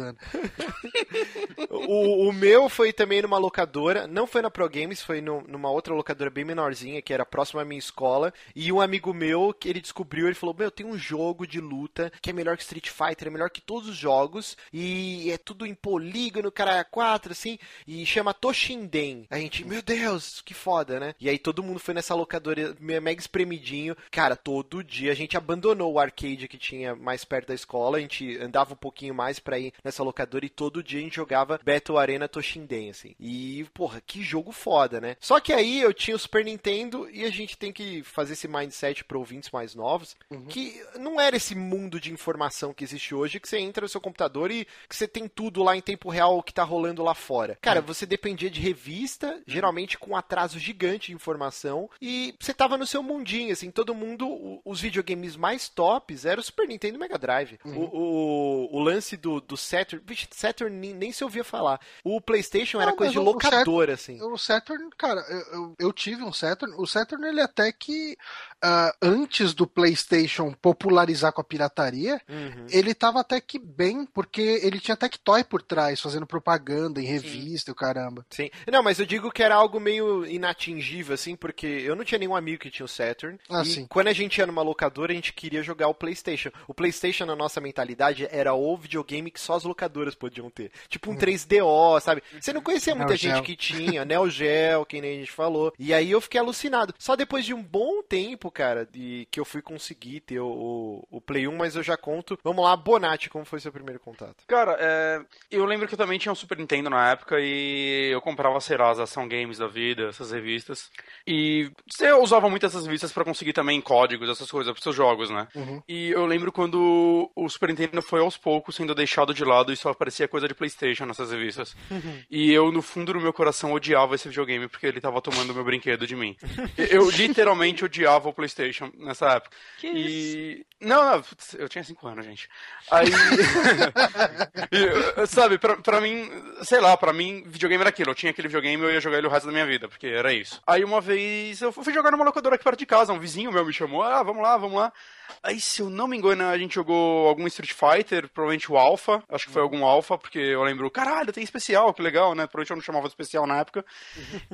O, 1.69 2.29
o, 2.29 2.33
meu 2.33 2.69
foi 2.69 2.91
também 2.91 3.21
numa 3.21 3.38
locadora, 3.38 4.07
não 4.07 4.25
foi 4.25 4.41
na 4.41 4.50
Pro 4.50 4.69
Games, 4.69 5.01
foi 5.01 5.21
no, 5.21 5.41
numa 5.47 5.69
outra 5.69 5.93
locadora 5.93 6.29
bem 6.29 6.45
menorzinha, 6.45 7.01
que 7.01 7.13
era 7.13 7.25
próxima 7.25 7.62
à 7.62 7.65
minha 7.65 7.79
escola. 7.79 8.33
E 8.55 8.71
um 8.71 8.81
amigo 8.81 9.13
meu, 9.13 9.53
que 9.53 9.69
ele 9.69 9.81
descobriu, 9.81 10.27
ele 10.27 10.35
falou: 10.35 10.55
Meu, 10.57 10.71
tem 10.71 10.85
um 10.85 10.97
jogo 10.97 11.45
de 11.45 11.59
luta 11.59 12.12
que 12.21 12.29
é 12.29 12.33
melhor 12.33 12.57
que 12.57 12.63
Street 12.63 12.89
Fighter, 12.89 13.27
é 13.27 13.31
melhor 13.31 13.50
que 13.50 13.62
todos 13.62 13.89
os 13.89 13.95
jogos, 13.95 14.57
e 14.71 15.31
é 15.31 15.38
tudo 15.38 15.65
em 15.65 15.73
polígono, 15.73 16.51
cara, 16.51 16.83
4, 16.83 17.31
assim, 17.31 17.57
e 17.88 18.05
chama 18.05 18.33
Toshinden. 18.33 19.27
A 19.29 19.38
gente, 19.38 19.65
meu 19.65 19.81
Deus, 19.81 20.41
que 20.41 20.53
foda, 20.53 21.00
né? 21.00 21.15
E 21.19 21.29
aí 21.29 21.38
todo 21.38 21.63
mundo 21.63 21.79
foi 21.79 21.93
nessa 21.93 22.15
locadora 22.15 22.75
mega 22.79 23.19
espremidinho. 23.19 23.95
Cara, 24.12 24.35
todo 24.35 24.83
dia 24.83 25.12
a 25.12 25.15
gente 25.15 25.38
abandonou 25.38 25.93
o 25.93 26.00
arcade 26.00 26.47
que 26.47 26.57
tinha 26.57 26.95
mais 26.95 27.23
perto 27.23 27.50
da 27.50 27.53
escola, 27.53 27.97
a 27.97 28.01
gente 28.01 28.38
andava 28.38 28.73
um 28.73 28.77
pouquinho 28.77 29.13
mais 29.13 29.39
para 29.39 29.59
ir 29.59 29.73
nessa 29.83 30.03
locadora 30.03 30.45
e 30.45 30.49
todo 30.49 30.83
dia 30.83 30.99
a 30.99 31.03
gente 31.03 31.15
jogava 31.15 31.59
Battle 31.63 31.97
Arena 31.97 32.27
Toshinden, 32.27 32.89
assim. 32.89 33.15
E, 33.19 33.65
porra, 33.73 34.01
que 34.05 34.23
jogo 34.23 34.51
foda, 34.51 34.99
né? 35.01 35.15
Só 35.19 35.39
que 35.39 35.53
aí 35.53 35.81
eu 35.81 35.93
tinha 35.93 36.15
o 36.15 36.19
Super 36.19 36.45
Nintendo 36.45 37.09
e 37.09 37.23
a 37.25 37.29
gente 37.29 37.57
tem 37.57 37.71
que 37.71 38.03
fazer 38.03 38.33
esse 38.33 38.47
mindset 38.47 39.03
para 39.03 39.17
ouvintes 39.17 39.51
mais 39.51 39.75
novos, 39.75 40.15
uhum. 40.29 40.45
que 40.45 40.81
não 40.99 41.19
era 41.19 41.35
esse 41.35 41.55
mundo 41.55 41.99
de 41.99 42.11
informação 42.11 42.73
que 42.73 42.83
existe 42.83 43.13
hoje, 43.13 43.39
que 43.39 43.47
você 43.47 43.57
entra 43.57 43.83
no 43.83 43.89
seu 43.89 44.01
computador 44.01 44.51
e 44.51 44.65
que 44.87 44.95
você 44.95 45.07
tem 45.07 45.27
tudo 45.27 45.63
lá 45.63 45.75
em 45.75 45.81
tempo 45.81 46.09
real 46.09 46.37
o 46.37 46.43
que 46.43 46.53
tá 46.53 46.63
rolando 46.63 47.03
lá 47.03 47.13
fora. 47.13 47.57
Cara, 47.61 47.79
uhum. 47.79 47.85
você 47.85 48.05
dependia 48.05 48.49
de 48.49 48.59
revista, 48.59 49.41
geralmente 49.45 49.97
com 49.97 50.15
atraso 50.15 50.59
gigante 50.59 51.07
de 51.07 51.13
informação, 51.13 51.89
e 52.01 52.33
você 52.39 52.53
tava 52.53 52.77
no 52.77 52.87
seu 52.87 53.03
mundinho, 53.03 53.51
assim, 53.51 53.71
todo 53.71 53.95
mundo, 53.95 54.61
os 54.63 54.79
videogames 54.79 55.35
mais 55.35 55.69
tops 55.69 56.25
eram 56.25 56.41
o 56.41 56.43
Super 56.43 56.67
Nintendo 56.67 56.95
e 56.95 56.97
o 56.97 56.99
Mega 56.99 57.17
Drive. 57.17 57.59
Uhum. 57.65 57.77
O, 57.77 57.97
o, 57.97 58.77
o, 58.77 58.79
lance 58.79 59.17
do, 59.17 59.41
do 59.41 59.57
Saturn, 59.74 60.03
vixe, 60.06 60.27
Saturn 60.30 60.75
nem, 60.77 60.94
nem, 60.94 61.12
se 61.12 61.24
ouvia 61.24 61.44
falar. 61.44 61.80
O 62.03 62.22
PlayStation 62.22 62.77
não, 62.77 62.84
era 62.84 62.96
coisa 62.96 63.12
de 63.12 63.18
locadora, 63.18 63.94
assim. 63.94 64.22
O 64.22 64.38
Saturn, 64.38 64.88
cara, 64.96 65.22
eu, 65.27 65.39
eu, 65.39 65.75
eu, 65.80 65.94
tive 65.94 66.24
um 66.24 66.32
Saturn, 66.32 66.75
o 66.77 66.86
Saturn 66.86 67.27
ele 67.27 67.42
até 67.42 67.72
que 67.72 68.15
uh, 68.63 68.96
antes 69.01 69.53
do 69.53 69.65
PlayStation 69.65 70.53
popularizar 70.53 71.34
com 71.34 71.42
a 71.42 71.44
pirataria, 71.44 72.22
uhum. 72.30 72.68
ele 72.70 72.94
tava 72.94 73.20
até 73.22 73.42
que 73.42 73.58
bem, 73.58 74.06
porque 74.06 74.60
ele 74.62 74.80
tinha 74.80 74.96
Tectoy 74.96 75.44
por 75.44 75.63
trás, 75.63 76.00
fazendo 76.00 76.27
propaganda 76.27 77.01
em 77.01 77.06
revista 77.06 77.72
e 77.72 77.74
o 77.74 77.75
caramba. 77.75 78.24
Sim. 78.30 78.51
Não, 78.72 78.84
mas 78.84 79.00
eu 79.00 79.08
digo 79.08 79.32
que 79.32 79.42
era 79.42 79.56
algo 79.56 79.80
meio 79.80 80.24
inatingível, 80.25 81.15
assim, 81.15 81.36
porque 81.36 81.65
eu 81.65 81.96
não 81.96 82.06
tinha 82.06 82.20
nenhum 82.20 82.36
amigo 82.36 82.62
que 82.62 82.70
tinha 82.70 82.86
o 82.86 82.89
Saturn. 82.89 83.39
Ah, 83.50 83.63
e 83.63 83.65
sim. 83.65 83.88
quando 83.88 84.10
a 84.10 84.13
gente 84.13 84.38
ia 84.38 84.46
numa 84.46 84.62
locadora, 84.62 85.12
a 85.12 85.15
gente 85.15 85.34
queria 85.34 85.63
jogar 85.63 85.88
o 85.88 85.96
PlayStation. 85.96 86.51
O 86.68 86.75
PlayStation, 86.75 87.25
na 87.25 87.36
nossa 87.36 87.60
mentalidade, 87.60 88.27
era 88.30 88.53
o 88.53 88.77
videogame 88.77 89.32
que 89.32 89.39
só 89.39 89.62
as 89.63 89.65
locadoras 89.65 90.15
podiam 90.15 90.50
ter. 90.50 90.72
Tipo 90.88 91.12
um 91.12 91.15
3DO, 91.15 91.63
uhum. 91.63 92.00
sabe? 92.00 92.22
Você 92.39 92.53
não 92.53 92.62
conhecia 92.62 92.93
muita 92.93 93.13
Neo 93.13 93.17
gente 93.17 93.36
Geo. 93.36 93.43
que 93.43 93.55
tinha, 93.55 94.05
Neo 94.05 94.29
Geo, 94.29 94.86
que 94.86 95.01
nem 95.01 95.15
a 95.15 95.20
gente 95.20 95.32
falou. 95.32 95.74
E 95.79 95.93
aí 95.93 96.12
eu 96.12 96.22
fiquei 96.22 96.39
alucinado. 96.39 96.93
Só 97.00 97.15
depois 97.15 97.46
de 97.46 97.53
um 97.53 97.63
bom 97.63 98.03
tempo, 98.03 98.51
cara, 98.51 98.86
de 98.86 99.27
que 99.32 99.39
eu 99.39 99.46
fui 99.46 99.62
conseguir 99.62 100.20
ter 100.22 100.39
o, 100.39 100.48
o, 100.48 101.17
o 101.17 101.22
Play 101.22 101.48
1, 101.48 101.55
mas 101.55 101.75
eu 101.75 101.84
já 101.84 101.98
conto. 101.98 102.38
Vamos 102.43 102.63
lá, 102.63 102.75
Bonatti, 102.75 103.29
como 103.29 103.46
foi 103.46 103.60
seu 103.60 103.72
primeiro 103.72 104.00
contato? 104.00 104.43
Cara, 104.48 104.77
é, 104.79 105.22
eu 105.50 105.65
lembro 105.65 105.88
que 105.88 105.93
eu 105.93 105.98
também 105.98 106.20
tinha 106.20 106.32
um 106.32 106.36
Super 106.36 106.58
Nintendo 106.58 106.89
na 106.89 107.12
época 107.12 107.38
e 107.39 108.10
eu 108.12 108.22
comprava, 108.22 108.60
sei 108.60 108.77
lá, 108.77 108.91
as 108.91 109.00
Ação 109.00 109.27
Games 109.27 109.58
da 109.58 109.67
vida, 109.67 110.08
essas 110.08 110.32
revistas. 110.32 110.89
E 111.25 111.72
você 111.88 112.12
usava 112.12 112.50
muito 112.50 112.65
essas 112.65 112.86
revistas 112.86 113.12
para 113.12 113.24
conseguir 113.24 113.53
também 113.53 113.79
códigos, 113.82 114.29
essas 114.29 114.51
coisas, 114.51 114.72
pros 114.72 114.84
seus 114.84 114.96
jogos, 114.96 115.29
né? 115.29 115.48
Uhum. 115.55 115.82
E 115.88 116.10
eu 116.12 116.25
lembro 116.25 116.51
quando 116.51 117.32
o 117.36 117.50
Super 117.50 117.70
Nintendo 117.70 118.01
foi 118.01 118.20
aos 118.20 118.38
poucos 118.38 118.75
sendo 118.75 118.96
deixado 118.96 119.34
de 119.34 119.42
lado 119.45 119.71
e 119.71 119.77
só 119.77 119.89
aparecia 119.89 120.27
coisa 120.27 120.47
de 120.47 120.53
PlayStation 120.53 121.05
nessas 121.05 121.31
revistas. 121.31 121.75
Uhum. 121.89 122.19
E 122.29 122.51
eu, 122.51 122.71
no 122.71 122.81
fundo 122.81 123.13
do 123.13 123.21
meu 123.21 123.33
coração, 123.33 123.73
odiava 123.73 124.15
esse 124.15 124.27
videogame 124.27 124.67
porque 124.67 124.85
ele 124.85 125.01
tava 125.01 125.21
tomando 125.21 125.53
meu 125.53 125.63
brinquedo 125.63 126.07
de 126.07 126.15
mim. 126.15 126.35
eu 126.77 127.09
literalmente 127.09 127.83
odiava 127.83 128.29
o 128.29 128.33
PlayStation 128.33 128.53
PlayStation 128.53 128.91
nessa 128.97 129.31
época. 129.31 129.55
Que 129.79 129.88
e... 129.88 130.53
Isso? 130.53 130.65
Não, 130.83 131.03
não, 131.03 131.23
eu 131.57 131.69
tinha 131.69 131.83
5 131.83 132.07
anos, 132.07 132.25
gente. 132.25 132.49
Aí. 132.91 133.07
e, 134.71 135.27
sabe, 135.27 135.57
pra, 135.57 135.77
pra 135.77 136.01
mim, 136.01 136.29
sei 136.63 136.79
lá, 136.79 136.95
pra 136.97 137.13
mim, 137.13 137.43
videogame 137.45 137.81
era 137.81 137.89
aquilo. 137.89 138.11
Eu 138.11 138.15
tinha 138.15 138.31
aquele 138.31 138.47
videogame 138.47 138.83
e 138.83 138.85
eu 138.85 138.91
ia 138.91 139.01
jogar 139.01 139.17
ele 139.17 139.27
o 139.27 139.29
resto 139.29 139.45
da 139.45 139.51
minha 139.51 139.65
vida, 139.65 139.87
porque 139.87 140.07
era 140.07 140.33
isso. 140.33 140.61
Aí 140.67 140.83
uma 140.83 141.01
vez 141.01 141.61
eu 141.61 141.71
fui 141.71 141.93
jogar 141.93 142.11
numa 142.11 142.25
locadora 142.25 142.55
aqui 142.55 142.63
perto 142.63 142.79
de 142.79 142.85
casa, 142.85 143.13
um 143.13 143.19
vizinho 143.19 143.51
meu 143.51 143.65
me 143.65 143.73
chamou, 143.73 144.03
ah, 144.03 144.21
vamos 144.23 144.43
lá, 144.43 144.57
vamos 144.57 144.77
lá. 144.77 144.91
Aí, 145.41 145.59
se 145.59 145.81
eu 145.81 145.89
não 145.89 146.07
me 146.07 146.17
engano, 146.17 146.43
a 146.46 146.57
gente 146.57 146.75
jogou 146.75 147.27
algum 147.27 147.48
Street 147.48 147.74
Fighter, 147.74 148.29
provavelmente 148.29 148.72
o 148.72 148.77
Alpha. 148.77 149.24
Acho 149.29 149.48
que 149.48 149.51
foi 149.51 149.61
algum 149.61 149.83
Alpha, 149.85 150.17
porque 150.17 150.39
eu 150.39 150.63
lembro, 150.63 150.89
caralho, 150.89 151.33
tem 151.33 151.43
especial, 151.43 151.93
que 151.93 152.01
legal, 152.01 152.33
né? 152.33 152.48
Provavelmente 152.48 152.72
eu 152.72 152.75
não 152.77 152.83
chamava 152.83 153.07
de 153.07 153.11
especial 153.11 153.46
na 153.46 153.59
época. 153.59 153.85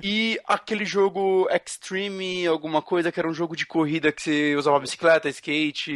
e 0.01 0.39
aquele 0.47 0.85
jogo 0.85 1.47
Extreme, 1.51 2.47
alguma 2.47 2.81
coisa, 2.81 3.11
que 3.11 3.19
era 3.19 3.29
um 3.29 3.33
jogo 3.33 3.55
de 3.55 3.65
corrida 3.65 4.11
que 4.11 4.21
você 4.21 4.55
usava 4.55 4.79
bicicleta, 4.79 5.29
skate, 5.29 5.91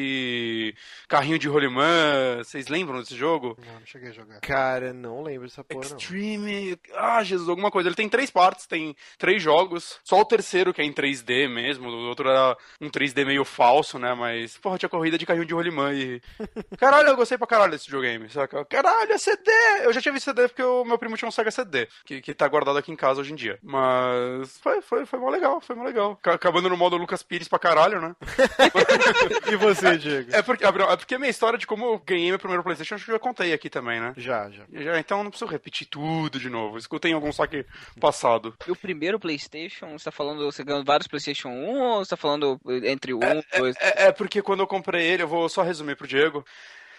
carrinho 1.07 1.39
de 1.39 1.47
rolimã. 1.47 2.37
Vocês 2.37 2.67
lembram 2.67 2.99
desse 2.99 3.15
jogo? 3.15 3.57
Não, 3.65 3.73
não 3.73 3.85
cheguei 3.85 4.09
a 4.09 4.13
jogar. 4.13 4.39
Cara, 4.41 4.93
não 4.93 5.21
lembro 5.21 5.47
dessa 5.47 5.63
porra, 5.63 5.85
Extreme... 5.85 6.77
Não. 6.89 6.99
Ah, 6.99 7.23
Jesus, 7.23 7.49
alguma 7.49 7.71
coisa. 7.71 7.89
Ele 7.89 7.95
tem 7.95 8.09
três 8.09 8.29
partes, 8.29 8.65
tem 8.67 8.95
três 9.17 9.41
jogos. 9.41 9.99
Só 10.03 10.19
o 10.21 10.25
terceiro, 10.25 10.73
que 10.73 10.81
é 10.81 10.85
em 10.85 10.93
3D 10.93 11.49
mesmo. 11.49 11.89
O 11.89 12.07
outro 12.07 12.29
era 12.29 12.57
um 12.79 12.89
3D 12.89 13.25
meio 13.25 13.45
falso, 13.45 13.99
né? 13.99 14.13
Mas, 14.13 14.57
porra, 14.57 14.77
tinha 14.77 14.89
corrida 14.89 15.17
de 15.17 15.25
carrinho 15.25 15.45
de 15.45 15.53
rolimã 15.53 15.93
e... 15.93 16.21
Caralho, 16.77 17.09
eu 17.09 17.15
gostei 17.15 17.37
pra 17.37 17.47
caralho 17.47 17.71
desse 17.71 17.85
videogame, 17.85 18.29
saca? 18.29 18.65
Caralho, 18.65 19.11
é 19.11 19.17
CD! 19.17 19.51
Eu 19.83 19.93
já 19.93 20.01
tinha 20.01 20.13
visto 20.13 20.25
CD 20.25 20.47
porque 20.47 20.63
o 20.63 20.85
meu 20.85 20.97
primo 20.97 21.17
tinha 21.17 21.27
um 21.27 21.31
Sega 21.31 21.51
CD, 21.51 21.87
que, 22.05 22.21
que 22.21 22.33
tá 22.33 22.47
guardado 22.47 22.77
aqui 22.77 22.91
em 22.91 22.95
casa 22.95 23.21
hoje 23.21 23.33
em 23.33 23.35
dia. 23.35 23.59
Mas 23.61 24.57
foi, 24.59 24.81
foi, 24.81 25.05
foi 25.05 25.19
mó 25.19 25.29
legal, 25.29 25.61
foi 25.61 25.75
mó 25.75 25.83
legal. 25.83 26.19
Acabando 26.23 26.69
no 26.69 26.77
modo 26.77 26.97
Lucas 26.97 27.23
Pires 27.23 27.47
pra 27.47 27.59
caralho, 27.59 28.01
né? 28.01 28.15
e 29.51 29.55
você, 29.55 29.97
Diego? 30.13 30.35
É 30.35 30.41
porque, 30.41 30.65
é 30.65 30.71
porque 30.71 31.15
a 31.15 31.19
minha 31.19 31.29
história 31.29 31.57
de 31.57 31.67
como 31.67 31.85
eu 31.85 32.01
ganhei 32.05 32.29
meu 32.29 32.39
primeiro 32.39 32.63
Playstation, 32.63 32.95
acho 32.95 33.05
que 33.05 33.11
eu 33.11 33.15
já 33.15 33.19
contei 33.19 33.53
aqui 33.53 33.69
também, 33.69 33.99
né? 33.99 34.13
Já, 34.17 34.49
já. 34.49 34.63
já 34.71 34.99
então 34.99 35.23
não 35.23 35.29
preciso 35.29 35.51
repetir 35.51 35.87
tudo 35.87 36.39
de 36.39 36.49
novo. 36.49 36.77
Escutei 36.77 37.11
em 37.11 37.15
algum 37.15 37.31
saque 37.31 37.65
passado. 37.99 38.55
E 38.67 38.71
o 38.71 38.75
primeiro 38.75 39.19
Playstation, 39.19 39.97
você 39.97 40.05
tá 40.05 40.11
falando, 40.11 40.43
você 40.43 40.63
ganhou 40.63 40.83
vários 40.83 41.07
Playstation 41.07 41.49
1 41.49 41.81
ou 41.81 42.05
você 42.05 42.09
tá 42.09 42.17
falando 42.17 42.59
entre 42.83 43.13
um, 43.13 43.23
é, 43.23 43.43
dois? 43.57 43.75
É, 43.79 44.05
é, 44.05 44.11
porque 44.11 44.41
quando 44.41 44.61
eu 44.61 44.67
comprei 44.67 45.05
ele, 45.05 45.23
eu 45.23 45.27
vou 45.27 45.47
só 45.49 45.61
resumir 45.61 45.95
pro 45.95 46.07
Diego. 46.07 46.45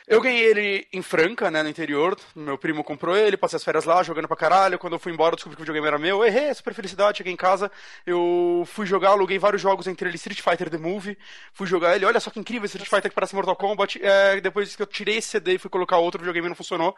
Eu 0.07 0.21
ganhei 0.21 0.45
ele 0.45 0.87
em 0.93 1.01
Franca, 1.01 1.51
né, 1.51 1.63
no 1.63 1.69
interior. 1.69 2.15
Meu 2.37 2.59
primo 2.59 2.85
comprou 2.85 3.17
ele, 3.17 3.39
passei 3.39 3.57
as 3.57 3.65
férias 3.65 3.87
lá, 3.87 4.03
jogando 4.03 4.29
pra 4.29 4.37
caralho. 4.37 4.79
Quando 4.79 4.93
eu 4.93 4.99
fui 4.99 5.11
embora, 5.11 5.35
descobri 5.35 5.57
que 5.57 5.63
o 5.63 5.65
videogame 5.65 5.87
era 5.87 5.99
meu. 5.99 6.23
Errei, 6.23 6.53
super 6.53 6.75
felicidade, 6.75 7.19
cheguei 7.19 7.33
em 7.33 7.37
casa. 7.37 7.73
Eu 8.07 8.65
fui 8.67 8.85
jogar, 8.85 9.11
aluguei 9.11 9.39
vários 9.39 9.63
jogos, 9.63 9.87
entre 9.87 10.07
ele 10.07 10.17
Street 10.17 10.43
Fighter 10.43 10.69
The 10.69 10.77
Movie. 10.77 11.17
Fui 11.55 11.67
jogar 11.67 11.97
ele, 11.97 12.05
olha 12.05 12.21
só 12.21 12.31
que 12.31 12.39
incrível, 12.39 12.67
Street 12.67 12.89
Fighter 12.89 13.11
que 13.11 13.15
parece 13.15 13.35
Mortal 13.35 13.57
Kombat. 13.57 13.99
É, 14.03 14.41
depois 14.43 14.77
que 14.77 14.83
eu 14.83 14.87
tirei 14.87 15.17
esse 15.17 15.29
CD 15.29 15.55
e 15.55 15.59
fui 15.59 15.71
colocar 15.71 15.97
outro, 15.97 16.19
o 16.19 16.23
videogame 16.23 16.49
não 16.49 16.57
funcionou. 16.57 16.95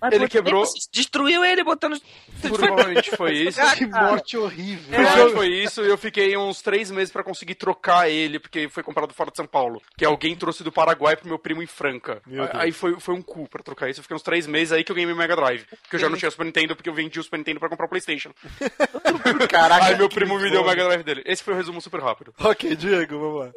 Mas 0.00 0.12
ele 0.12 0.28
quebrou. 0.28 0.64
Destruiu 0.92 1.44
ele 1.44 1.62
botando. 1.62 2.00
Provavelmente 2.40 3.14
foi 3.16 3.32
isso. 3.48 3.60
que 3.76 3.86
morte 3.86 4.36
horrível. 4.36 4.94
Provavelmente 4.94 5.34
foi 5.34 5.48
isso. 5.48 5.82
E 5.82 5.88
eu 5.88 5.98
fiquei 5.98 6.36
uns 6.36 6.62
três 6.62 6.90
meses 6.90 7.12
para 7.12 7.22
conseguir 7.22 7.54
trocar 7.54 8.08
ele, 8.08 8.38
porque 8.38 8.68
foi 8.68 8.82
comprado 8.82 9.12
fora 9.12 9.30
de 9.30 9.36
São 9.36 9.46
Paulo. 9.46 9.82
Que 9.96 10.04
alguém 10.04 10.34
trouxe 10.34 10.64
do 10.64 10.72
Paraguai 10.72 11.16
pro 11.16 11.28
meu 11.28 11.38
primo 11.38 11.62
em 11.62 11.66
Franca. 11.66 12.22
Aí 12.54 12.72
foi, 12.72 12.98
foi 12.98 13.14
um 13.14 13.22
cu 13.22 13.46
pra 13.48 13.62
trocar 13.62 13.90
isso. 13.90 14.00
Eu 14.00 14.02
fiquei 14.04 14.16
uns 14.16 14.22
três 14.22 14.46
meses 14.46 14.72
aí 14.72 14.82
que 14.82 14.90
eu 14.90 14.94
ganhei 14.94 15.06
meu 15.06 15.16
Mega 15.16 15.36
Drive. 15.36 15.64
Porque 15.82 15.96
eu 15.96 16.00
já 16.00 16.08
não 16.08 16.16
tinha 16.16 16.30
Super 16.30 16.46
Nintendo, 16.46 16.74
porque 16.74 16.88
eu 16.88 16.94
vendi 16.94 17.20
o 17.20 17.22
Super 17.22 17.36
Nintendo 17.36 17.60
pra 17.60 17.68
comprar 17.68 17.86
o 17.86 17.88
PlayStation. 17.88 18.32
Caraca. 19.50 19.84
Aí 19.84 19.96
meu 19.96 20.08
primo 20.08 20.38
me 20.38 20.50
deu 20.50 20.62
o 20.62 20.66
Mega 20.66 20.84
Drive 20.84 21.02
dele. 21.02 21.22
Esse 21.26 21.42
foi 21.42 21.52
o 21.54 21.56
resumo 21.56 21.80
super 21.80 22.00
rápido. 22.00 22.32
Ok, 22.38 22.74
Diego, 22.74 23.18
vamos 23.18 23.40
lá. 23.40 23.52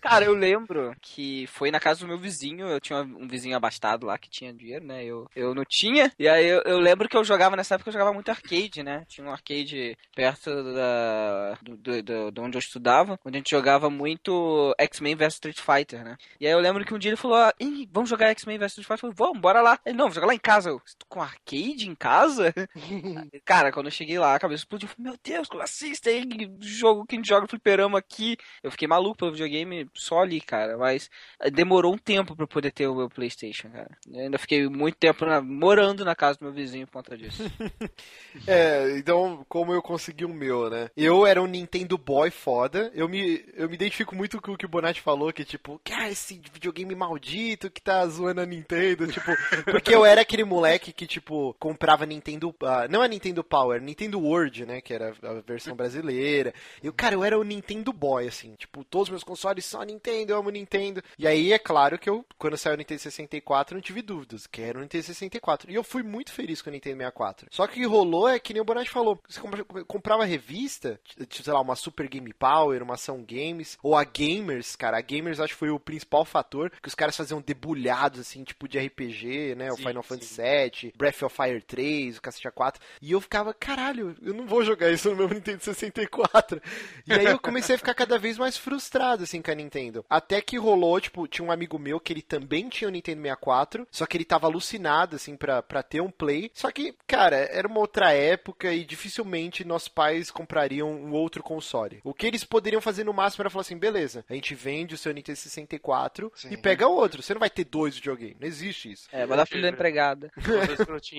Cara, 0.00 0.24
eu 0.24 0.34
lembro 0.34 0.94
que 1.00 1.46
foi 1.48 1.70
na 1.70 1.80
casa 1.80 2.00
do 2.00 2.06
meu 2.06 2.18
vizinho. 2.18 2.68
Eu 2.68 2.80
tinha 2.80 3.00
um 3.00 3.26
vizinho 3.26 3.56
abastado 3.56 4.06
lá 4.06 4.16
que 4.16 4.30
tinha 4.30 4.52
dinheiro, 4.52 4.84
né? 4.84 5.04
Eu, 5.04 5.28
eu 5.34 5.54
não 5.54 5.64
tinha 5.64 5.79
tinha. 5.80 6.12
E 6.18 6.28
aí 6.28 6.46
eu, 6.46 6.62
eu 6.66 6.78
lembro 6.78 7.08
que 7.08 7.16
eu 7.16 7.24
jogava 7.24 7.56
nessa 7.56 7.74
época, 7.74 7.88
eu 7.88 7.92
jogava 7.92 8.12
muito 8.12 8.28
arcade, 8.28 8.82
né? 8.82 9.04
Tinha 9.08 9.26
um 9.26 9.30
arcade 9.30 9.96
perto 10.14 10.50
da, 10.74 11.58
do, 11.62 11.76
do, 11.76 12.02
do, 12.02 12.30
de 12.30 12.40
onde 12.40 12.56
eu 12.56 12.60
estudava, 12.60 13.18
onde 13.24 13.36
a 13.36 13.40
gente 13.40 13.50
jogava 13.50 13.88
muito 13.88 14.74
X-Men 14.78 15.16
vs 15.16 15.34
Street 15.34 15.60
Fighter, 15.60 16.04
né? 16.04 16.16
E 16.38 16.46
aí 16.46 16.52
eu 16.52 16.60
lembro 16.60 16.84
que 16.84 16.92
um 16.92 16.98
dia 16.98 17.10
ele 17.10 17.16
falou: 17.16 17.38
ah, 17.38 17.52
vamos 17.90 18.10
jogar 18.10 18.28
X-Men 18.30 18.58
vs 18.58 18.72
Street 18.72 18.86
Fighter? 18.86 19.08
Eu 19.08 19.14
falei, 19.14 19.16
vamos, 19.16 19.40
bora 19.40 19.62
lá. 19.62 19.78
Ele, 19.86 19.96
não, 19.96 20.06
vou 20.06 20.14
jogar 20.14 20.26
lá 20.26 20.34
em 20.34 20.38
casa. 20.38 20.70
Eu, 20.70 20.82
com 21.08 21.22
arcade 21.22 21.88
em 21.88 21.94
casa? 21.94 22.52
Cara, 23.44 23.72
quando 23.72 23.86
eu 23.86 23.92
cheguei 23.92 24.18
lá, 24.18 24.34
a 24.34 24.38
cabeça 24.38 24.62
explodiu. 24.62 24.88
Eu 24.88 24.94
falei, 24.94 25.10
meu 25.10 25.18
Deus, 25.22 25.48
como 25.48 25.62
assim? 25.62 25.92
Tem 25.92 26.28
jogo 26.60 27.06
que 27.06 27.14
a 27.14 27.18
gente 27.18 27.28
joga 27.28 27.48
fliperama 27.48 27.98
aqui. 27.98 28.36
Eu 28.62 28.70
fiquei 28.70 28.86
maluco 28.86 29.16
pelo 29.16 29.32
videogame 29.32 29.88
só 29.94 30.20
ali, 30.20 30.40
cara. 30.40 30.76
Mas 30.76 31.08
demorou 31.52 31.94
um 31.94 31.98
tempo 31.98 32.36
pra 32.36 32.44
eu 32.44 32.48
poder 32.48 32.70
ter 32.70 32.86
o 32.86 32.94
meu 32.94 33.08
PlayStation, 33.08 33.70
cara. 33.70 33.90
Eu 34.12 34.20
ainda 34.20 34.38
fiquei 34.38 34.68
muito 34.68 34.96
tempo 34.96 35.24
na, 35.24 35.40
morando 35.70 36.04
na 36.04 36.16
casa 36.16 36.36
do 36.36 36.44
meu 36.44 36.52
vizinho 36.52 36.84
por 36.84 36.94
conta 36.94 37.16
disso. 37.16 37.44
é, 38.44 38.96
então, 38.98 39.46
como 39.48 39.72
eu 39.72 39.80
consegui 39.80 40.24
o 40.24 40.28
meu, 40.28 40.68
né? 40.68 40.90
Eu 40.96 41.24
era 41.24 41.40
um 41.40 41.46
Nintendo 41.46 41.96
Boy 41.96 42.28
foda. 42.30 42.90
Eu 42.92 43.08
me, 43.08 43.44
eu 43.54 43.68
me 43.68 43.76
identifico 43.76 44.16
muito 44.16 44.40
com 44.42 44.52
o 44.52 44.56
que 44.56 44.66
o 44.66 44.68
Bonatti 44.68 45.00
falou, 45.00 45.32
que 45.32 45.44
tipo, 45.44 45.80
que 45.84 45.92
ah, 45.92 46.10
esse 46.10 46.40
videogame 46.52 46.92
maldito 46.94 47.70
que 47.70 47.80
tá 47.80 48.04
zoando 48.06 48.40
a 48.40 48.46
Nintendo, 48.46 49.06
tipo, 49.06 49.30
porque 49.70 49.94
eu 49.94 50.04
era 50.04 50.22
aquele 50.22 50.42
moleque 50.42 50.92
que, 50.92 51.06
tipo, 51.06 51.54
comprava 51.60 52.04
Nintendo, 52.04 52.48
uh, 52.48 52.90
não 52.90 53.00
a 53.00 53.06
Nintendo 53.06 53.44
Power, 53.44 53.80
Nintendo 53.80 54.20
World, 54.20 54.66
né, 54.66 54.80
que 54.80 54.92
era 54.92 55.14
a 55.22 55.34
versão 55.46 55.76
brasileira. 55.76 56.52
Eu, 56.82 56.92
cara, 56.92 57.14
eu 57.14 57.22
era 57.22 57.38
o 57.38 57.44
Nintendo 57.44 57.92
Boy, 57.92 58.26
assim, 58.26 58.56
tipo, 58.56 58.82
todos 58.82 59.06
os 59.06 59.10
meus 59.10 59.24
consoles 59.24 59.64
só 59.64 59.84
Nintendo, 59.84 60.32
eu 60.32 60.38
amo 60.38 60.50
Nintendo. 60.50 61.00
E 61.16 61.28
aí, 61.28 61.52
é 61.52 61.58
claro 61.58 61.96
que 61.96 62.10
eu, 62.10 62.26
quando 62.36 62.56
saiu 62.56 62.74
o 62.74 62.78
Nintendo 62.78 63.00
64, 63.00 63.76
não 63.76 63.82
tive 63.82 64.02
dúvidas, 64.02 64.48
que 64.48 64.60
era 64.60 64.76
o 64.76 64.82
Nintendo 64.82 65.04
64. 65.04 65.59
E 65.68 65.74
eu 65.74 65.82
fui 65.82 66.02
muito 66.02 66.32
feliz 66.32 66.62
com 66.62 66.70
o 66.70 66.72
Nintendo 66.72 66.96
64. 66.96 67.48
Só 67.50 67.66
que 67.66 67.72
o 67.72 67.82
que 67.82 67.86
rolou 67.86 68.28
é 68.28 68.38
que 68.38 68.52
nem 68.52 68.62
o 68.62 68.64
Bonatti 68.64 68.90
falou, 68.90 69.20
você 69.28 69.40
comprava 69.86 70.24
revista, 70.24 71.00
tipo, 71.28 71.42
sei 71.42 71.52
lá, 71.52 71.60
uma 71.60 71.76
Super 71.76 72.08
Game 72.08 72.32
Power, 72.32 72.82
uma 72.82 72.94
Ação 72.94 73.24
Games, 73.26 73.78
ou 73.82 73.96
a 73.96 74.04
Gamers, 74.04 74.76
cara, 74.76 74.98
a 74.98 75.00
Gamers 75.00 75.40
acho 75.40 75.54
que 75.54 75.58
foi 75.58 75.70
o 75.70 75.80
principal 75.80 76.24
fator, 76.24 76.70
que 76.70 76.88
os 76.88 76.94
caras 76.94 77.16
faziam 77.16 77.40
debulhados, 77.40 78.20
assim, 78.20 78.44
tipo 78.44 78.68
de 78.68 78.78
RPG, 78.78 79.54
né, 79.56 79.70
o 79.72 79.76
sim, 79.76 79.84
Final 79.84 80.02
Fantasy 80.02 80.40
VII, 80.40 80.92
Breath 80.96 81.22
of 81.22 81.34
Fire 81.34 81.62
3, 81.62 82.18
o 82.18 82.22
Cacete 82.22 82.50
4, 82.50 82.82
e 83.00 83.12
eu 83.12 83.20
ficava, 83.20 83.54
caralho, 83.54 84.16
eu 84.22 84.34
não 84.34 84.46
vou 84.46 84.64
jogar 84.64 84.90
isso 84.90 85.10
no 85.10 85.16
meu 85.16 85.28
Nintendo 85.28 85.62
64. 85.62 86.60
E 87.06 87.12
aí 87.12 87.26
eu 87.26 87.38
comecei 87.38 87.74
a 87.74 87.78
ficar 87.78 87.94
cada 87.94 88.18
vez 88.18 88.38
mais 88.38 88.56
frustrado, 88.56 89.24
assim, 89.24 89.40
com 89.40 89.50
a 89.50 89.54
Nintendo. 89.54 90.04
Até 90.08 90.40
que 90.40 90.58
rolou, 90.58 91.00
tipo, 91.00 91.26
tinha 91.26 91.46
um 91.46 91.52
amigo 91.52 91.78
meu 91.78 92.00
que 92.00 92.12
ele 92.12 92.22
também 92.22 92.68
tinha 92.68 92.88
o 92.88 92.90
Nintendo 92.90 93.22
64, 93.22 93.86
só 93.90 94.06
que 94.06 94.16
ele 94.16 94.24
tava 94.24 94.46
alucinado, 94.46 95.16
assim, 95.16 95.36
pra, 95.36 95.49
pra 95.66 95.82
ter 95.82 96.00
um 96.00 96.10
Play. 96.10 96.50
Só 96.54 96.70
que, 96.70 96.94
cara, 97.06 97.36
era 97.36 97.66
uma 97.66 97.80
outra 97.80 98.12
época 98.12 98.72
e 98.72 98.84
dificilmente 98.84 99.64
nossos 99.64 99.88
pais 99.88 100.30
comprariam 100.30 100.90
um 100.90 101.12
outro 101.12 101.42
console. 101.42 102.00
O 102.04 102.14
que 102.14 102.26
eles 102.26 102.44
poderiam 102.44 102.80
fazer 102.80 103.04
no 103.04 103.12
máximo 103.12 103.42
era 103.42 103.50
falar 103.50 103.62
assim, 103.62 103.78
beleza, 103.78 104.24
a 104.28 104.34
gente 104.34 104.54
vende 104.54 104.94
o 104.94 104.98
seu 104.98 105.12
Nintendo 105.12 105.38
64 105.38 106.32
Sim. 106.34 106.52
e 106.52 106.56
pega 106.56 106.86
outro. 106.86 107.22
Você 107.22 107.34
não 107.34 107.40
vai 107.40 107.50
ter 107.50 107.64
dois 107.64 107.96
videogames, 107.96 108.36
não 108.40 108.46
existe 108.46 108.92
isso. 108.92 109.08
É, 109.12 109.26
vai 109.26 109.36
dar 109.36 109.46
filho 109.46 109.62
da 109.62 109.68
empregada. 109.68 110.30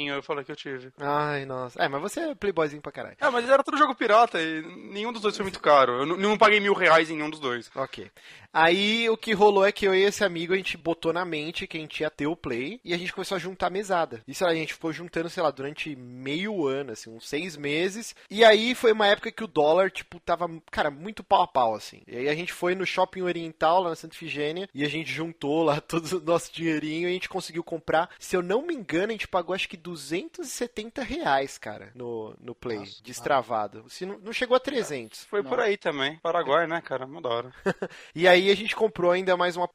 eu 0.07 0.23
falei 0.23 0.43
que 0.43 0.51
eu 0.51 0.55
tive. 0.55 0.91
Ai, 0.99 1.45
nossa. 1.45 1.81
É, 1.81 1.87
mas 1.87 2.01
você 2.01 2.19
é 2.21 2.35
playboyzinho 2.35 2.81
pra 2.81 2.91
caralho. 2.91 3.17
É, 3.19 3.29
mas 3.29 3.49
era 3.49 3.63
tudo 3.63 3.77
jogo 3.77 3.95
pirata 3.95 4.41
e 4.41 4.61
nenhum 4.91 5.11
dos 5.11 5.21
dois 5.21 5.35
foi 5.35 5.43
muito 5.43 5.59
caro. 5.59 6.01
Eu 6.01 6.05
não 6.17 6.37
paguei 6.37 6.59
mil 6.59 6.73
reais 6.73 7.09
em 7.09 7.15
nenhum 7.15 7.29
dos 7.29 7.39
dois. 7.39 7.69
Ok. 7.75 8.09
Aí 8.53 9.09
o 9.09 9.15
que 9.15 9.33
rolou 9.33 9.65
é 9.65 9.71
que 9.71 9.87
eu 9.87 9.95
e 9.95 10.03
esse 10.03 10.23
amigo 10.23 10.53
a 10.53 10.57
gente 10.57 10.77
botou 10.77 11.13
na 11.13 11.23
mente 11.23 11.65
que 11.65 11.77
a 11.77 11.79
gente 11.79 12.01
ia 12.01 12.09
ter 12.09 12.27
o 12.27 12.35
Play 12.35 12.81
e 12.83 12.93
a 12.93 12.97
gente 12.97 13.13
começou 13.13 13.35
a 13.35 13.39
juntar 13.39 13.69
mesada. 13.69 14.20
E 14.27 14.33
sei 14.33 14.47
lá, 14.47 14.53
a 14.53 14.55
gente 14.55 14.73
foi 14.73 14.93
juntando, 14.93 15.29
sei 15.29 15.43
lá, 15.43 15.51
durante 15.51 15.95
meio 15.95 16.67
ano, 16.67 16.91
assim, 16.91 17.09
uns 17.09 17.27
seis 17.27 17.55
meses. 17.55 18.15
E 18.29 18.43
aí 18.43 18.75
foi 18.75 18.91
uma 18.91 19.07
época 19.07 19.31
que 19.31 19.43
o 19.43 19.47
dólar, 19.47 19.91
tipo, 19.91 20.19
tava, 20.19 20.49
cara, 20.69 20.91
muito 20.91 21.23
pau 21.23 21.41
a 21.43 21.47
pau, 21.47 21.75
assim. 21.75 22.01
E 22.07 22.17
aí 22.17 22.29
a 22.29 22.35
gente 22.35 22.53
foi 22.53 22.75
no 22.75 22.85
shopping 22.85 23.21
oriental 23.21 23.81
lá 23.81 23.89
na 23.89 23.95
Santa 23.95 24.15
Ifigênia 24.15 24.69
e 24.73 24.83
a 24.83 24.89
gente 24.89 25.11
juntou 25.11 25.63
lá 25.63 25.79
todo 25.81 26.17
o 26.17 26.21
nosso 26.21 26.53
dinheirinho 26.53 27.07
e 27.07 27.11
a 27.11 27.13
gente 27.13 27.29
conseguiu 27.29 27.63
comprar. 27.63 28.09
Se 28.19 28.35
eu 28.35 28.41
não 28.41 28.65
me 28.65 28.73
engano, 28.73 29.09
a 29.09 29.11
gente 29.11 29.27
pagou 29.27 29.55
acho 29.55 29.69
que 29.69 29.77
270 29.77 31.03
reais, 31.03 31.57
cara, 31.57 31.91
no, 31.95 32.35
no 32.39 32.55
Play, 32.55 32.79
Nossa, 32.79 33.03
destravado. 33.03 33.85
Se 33.89 34.05
não, 34.05 34.17
não 34.19 34.33
chegou 34.33 34.55
a 34.55 34.59
300. 34.59 35.25
Foi 35.25 35.41
não. 35.41 35.49
por 35.49 35.59
aí 35.59 35.77
também. 35.77 36.17
Paraguai, 36.17 36.67
né, 36.67 36.81
cara? 36.81 37.05
Uma 37.05 37.21
da 37.21 37.29
hora. 37.29 37.53
e 38.15 38.27
aí 38.27 38.49
a 38.49 38.55
gente 38.55 38.75
comprou 38.75 39.11
ainda 39.11 39.35
mais 39.35 39.55
uma. 39.55 39.69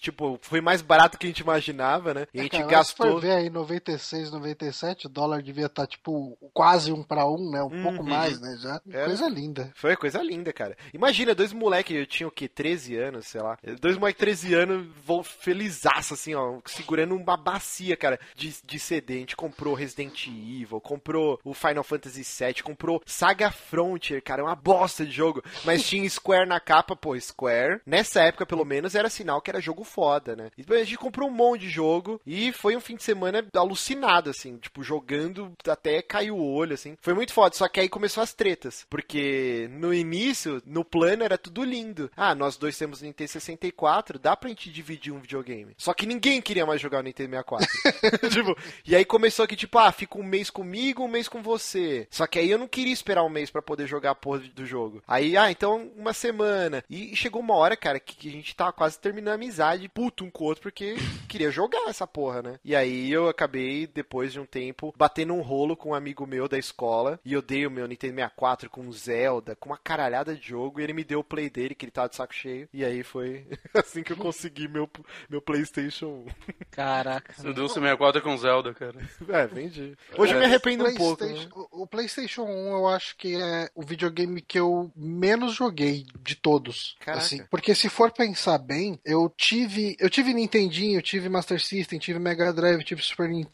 Tipo, 0.00 0.38
foi 0.42 0.60
mais 0.60 0.82
barato 0.82 1.18
que 1.18 1.26
a 1.26 1.30
gente 1.30 1.40
imaginava, 1.40 2.14
né? 2.14 2.26
E 2.32 2.40
a 2.40 2.42
gente 2.42 2.58
cara, 2.58 2.66
gastou. 2.66 3.20
Se 3.20 3.26
ver 3.26 3.32
aí, 3.32 3.50
96, 3.80 4.30
97, 4.30 5.06
o 5.06 5.08
dólar 5.08 5.42
devia 5.42 5.66
estar, 5.66 5.82
tá, 5.82 5.86
tipo, 5.86 6.36
quase 6.52 6.92
um 6.92 7.02
para 7.02 7.26
um, 7.26 7.50
né? 7.50 7.62
Um 7.62 7.66
uhum. 7.66 7.82
pouco 7.82 8.04
mais, 8.04 8.40
né? 8.40 8.56
Já. 8.60 8.80
Era... 8.90 9.06
Coisa 9.06 9.28
linda. 9.28 9.72
Foi 9.74 9.96
coisa 9.96 10.22
linda, 10.22 10.52
cara. 10.52 10.76
Imagina, 10.92 11.34
dois 11.34 11.52
moleques, 11.52 11.96
eu 11.96 12.06
tinha 12.06 12.28
o 12.28 12.30
quê? 12.30 12.48
13 12.48 12.96
anos, 12.96 13.26
sei 13.26 13.40
lá. 13.40 13.58
Dois 13.80 13.96
moleques 13.96 14.20
13 14.20 14.54
anos, 14.54 14.86
vou 15.04 15.22
felizaço, 15.22 16.14
assim, 16.14 16.34
ó, 16.34 16.58
segurando 16.66 17.14
uma 17.14 17.36
bacia, 17.36 17.96
cara, 17.96 18.20
de, 18.36 18.54
de 18.64 18.78
CD. 18.78 19.14
A 19.14 19.18
gente 19.18 19.36
comprou 19.36 19.74
Resident 19.74 20.26
Evil, 20.26 20.80
comprou 20.80 21.40
o 21.44 21.54
Final 21.54 21.84
Fantasy 21.84 22.22
VII, 22.22 22.62
comprou 22.62 23.02
Saga 23.06 23.50
Frontier, 23.50 24.22
cara, 24.22 24.44
uma 24.44 24.54
bosta 24.54 25.04
de 25.04 25.12
jogo. 25.12 25.42
Mas 25.64 25.88
tinha 25.88 26.08
Square 26.08 26.48
na 26.48 26.60
capa, 26.60 26.94
pô, 26.94 27.18
Square. 27.18 27.80
Nessa 27.86 28.10
nessa 28.10 28.22
época, 28.22 28.44
pelo 28.44 28.64
menos, 28.64 28.94
era 28.94 29.08
sinal 29.08 29.40
que 29.40 29.50
era 29.50 29.60
jogo 29.60 29.84
foda, 29.84 30.34
né? 30.34 30.50
E 30.58 30.74
a 30.74 30.84
gente 30.84 30.98
comprou 30.98 31.28
um 31.28 31.32
monte 31.32 31.62
de 31.62 31.70
jogo 31.70 32.20
e 32.26 32.52
foi 32.52 32.76
um 32.76 32.80
fim 32.80 32.96
de 32.96 33.02
semana 33.02 33.46
alucinado, 33.70 34.30
assim, 34.30 34.58
tipo, 34.58 34.82
jogando 34.82 35.52
até 35.66 36.02
caiu 36.02 36.36
o 36.36 36.52
olho, 36.52 36.74
assim. 36.74 36.96
Foi 37.00 37.14
muito 37.14 37.32
foda, 37.32 37.54
só 37.54 37.68
que 37.68 37.80
aí 37.80 37.88
começou 37.88 38.22
as 38.22 38.34
tretas, 38.34 38.86
porque 38.90 39.68
no 39.72 39.94
início, 39.94 40.62
no 40.66 40.84
plano 40.84 41.22
era 41.22 41.38
tudo 41.38 41.64
lindo. 41.64 42.10
Ah, 42.16 42.34
nós 42.34 42.56
dois 42.56 42.76
temos 42.76 43.02
Nintendo 43.02 43.30
64, 43.30 44.18
dá 44.18 44.36
pra 44.36 44.48
gente 44.48 44.70
dividir 44.70 45.12
um 45.12 45.20
videogame. 45.20 45.74
Só 45.78 45.94
que 45.94 46.06
ninguém 46.06 46.42
queria 46.42 46.66
mais 46.66 46.80
jogar 46.80 47.00
o 47.00 47.02
Nintendo 47.02 47.30
64. 47.30 47.66
tipo, 48.30 48.56
e 48.84 48.96
aí 48.96 49.04
começou 49.04 49.46
que, 49.46 49.56
tipo, 49.56 49.78
ah, 49.78 49.92
fica 49.92 50.18
um 50.18 50.22
mês 50.22 50.50
comigo, 50.50 51.04
um 51.04 51.08
mês 51.08 51.28
com 51.28 51.42
você. 51.42 52.06
Só 52.10 52.26
que 52.26 52.38
aí 52.38 52.50
eu 52.50 52.58
não 52.58 52.68
queria 52.68 52.92
esperar 52.92 53.22
um 53.22 53.28
mês 53.28 53.50
para 53.50 53.62
poder 53.62 53.86
jogar 53.86 54.10
a 54.12 54.14
porra 54.14 54.40
do 54.40 54.66
jogo. 54.66 55.02
Aí, 55.06 55.36
ah, 55.36 55.50
então 55.50 55.90
uma 55.96 56.12
semana. 56.12 56.84
E 56.88 57.14
chegou 57.14 57.40
uma 57.40 57.54
hora, 57.54 57.76
cara, 57.76 58.00
que, 58.00 58.16
que 58.16 58.28
a 58.28 58.32
gente 58.32 58.54
tava 58.54 58.72
quase 58.72 58.98
terminando 58.98 59.32
a 59.32 59.34
amizade, 59.34 59.88
puto 59.88 60.24
um 60.24 60.30
com 60.30 60.44
o 60.44 60.46
outro, 60.46 60.62
porque 60.62 60.96
queria 61.28 61.50
jogar 61.50 61.88
essa 61.88 62.06
porra, 62.06 62.42
né? 62.42 62.58
E 62.64 62.74
aí 62.74 63.10
eu 63.10 63.28
acabei, 63.28 63.59
depois 63.86 64.32
de 64.32 64.40
um 64.40 64.46
tempo, 64.46 64.94
batendo 64.96 65.34
um 65.34 65.40
rolo 65.40 65.76
com 65.76 65.90
um 65.90 65.94
amigo 65.94 66.26
meu 66.26 66.48
da 66.48 66.58
escola, 66.58 67.18
e 67.24 67.32
eu 67.32 67.42
dei 67.42 67.66
o 67.66 67.70
meu 67.70 67.86
Nintendo 67.86 68.14
64 68.14 68.70
com 68.70 68.90
Zelda, 68.92 69.56
com 69.56 69.70
uma 69.70 69.78
caralhada 69.78 70.34
de 70.34 70.48
jogo, 70.48 70.80
e 70.80 70.84
ele 70.84 70.92
me 70.92 71.04
deu 71.04 71.20
o 71.20 71.24
play 71.24 71.48
dele, 71.48 71.74
que 71.74 71.84
ele 71.84 71.92
tava 71.92 72.08
de 72.08 72.16
saco 72.16 72.34
cheio, 72.34 72.68
e 72.72 72.84
aí 72.84 73.02
foi 73.02 73.46
assim 73.74 74.02
que 74.02 74.12
eu 74.12 74.16
consegui 74.16 74.68
meu, 74.68 74.88
meu 75.28 75.40
PlayStation 75.40 76.06
1. 76.06 76.26
Caraca. 76.70 77.32
Você 77.32 77.52
deu 77.52 77.64
o 77.64 77.68
64 77.68 78.22
com 78.22 78.36
Zelda, 78.36 78.74
cara. 78.74 78.96
É, 79.28 79.46
vendi. 79.46 79.96
Hoje 80.16 80.32
é, 80.32 80.36
eu 80.36 80.40
me 80.40 80.46
arrependo 80.46 80.86
um 80.86 80.94
pouco. 80.94 81.24
Né? 81.24 81.48
O 81.70 81.86
PlayStation 81.86 82.44
1 82.44 82.72
eu 82.72 82.88
acho 82.88 83.16
que 83.16 83.36
é 83.36 83.70
o 83.74 83.82
videogame 83.82 84.40
que 84.40 84.58
eu 84.58 84.90
menos 84.96 85.54
joguei 85.54 86.06
de 86.22 86.34
todos. 86.34 86.96
Caraca. 87.00 87.24
Assim, 87.24 87.42
porque 87.50 87.74
se 87.74 87.88
for 87.88 88.10
pensar 88.10 88.58
bem, 88.58 88.98
eu 89.04 89.32
tive 89.36 89.96
eu 89.98 90.08
tive 90.10 90.32
Nintendinho, 90.32 90.98
eu 90.98 91.02
tive 91.02 91.28
Master 91.28 91.60
System, 91.60 91.98
tive 91.98 92.18
Mega 92.18 92.52
Drive, 92.52 92.84
tive 92.84 93.02
Super 93.02 93.28
Nintendo. 93.28 93.49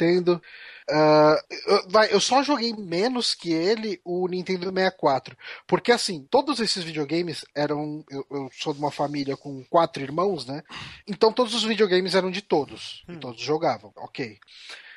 Uh, 0.88 1.34
eu, 1.66 1.88
vai, 1.88 2.12
eu 2.12 2.20
só 2.20 2.44
joguei 2.44 2.72
menos 2.72 3.34
que 3.34 3.52
ele 3.52 4.00
o 4.04 4.28
Nintendo 4.28 4.72
64. 4.72 5.36
Porque 5.66 5.90
assim, 5.90 6.26
todos 6.30 6.60
esses 6.60 6.84
videogames 6.84 7.44
eram. 7.54 8.04
Eu, 8.08 8.26
eu, 8.30 8.50
sou 8.52 8.72
de 8.72 8.78
uma 8.78 8.92
família 8.92 9.36
com 9.36 9.64
quatro 9.64 10.02
irmãos, 10.02 10.46
né? 10.46 10.62
Então 11.06 11.32
todos 11.32 11.54
os 11.54 11.64
videogames 11.64 12.14
eram 12.14 12.30
de 12.30 12.40
todos. 12.40 13.04
Hum. 13.08 13.18
Todos 13.18 13.40
jogavam, 13.40 13.92
ok. 13.96 14.38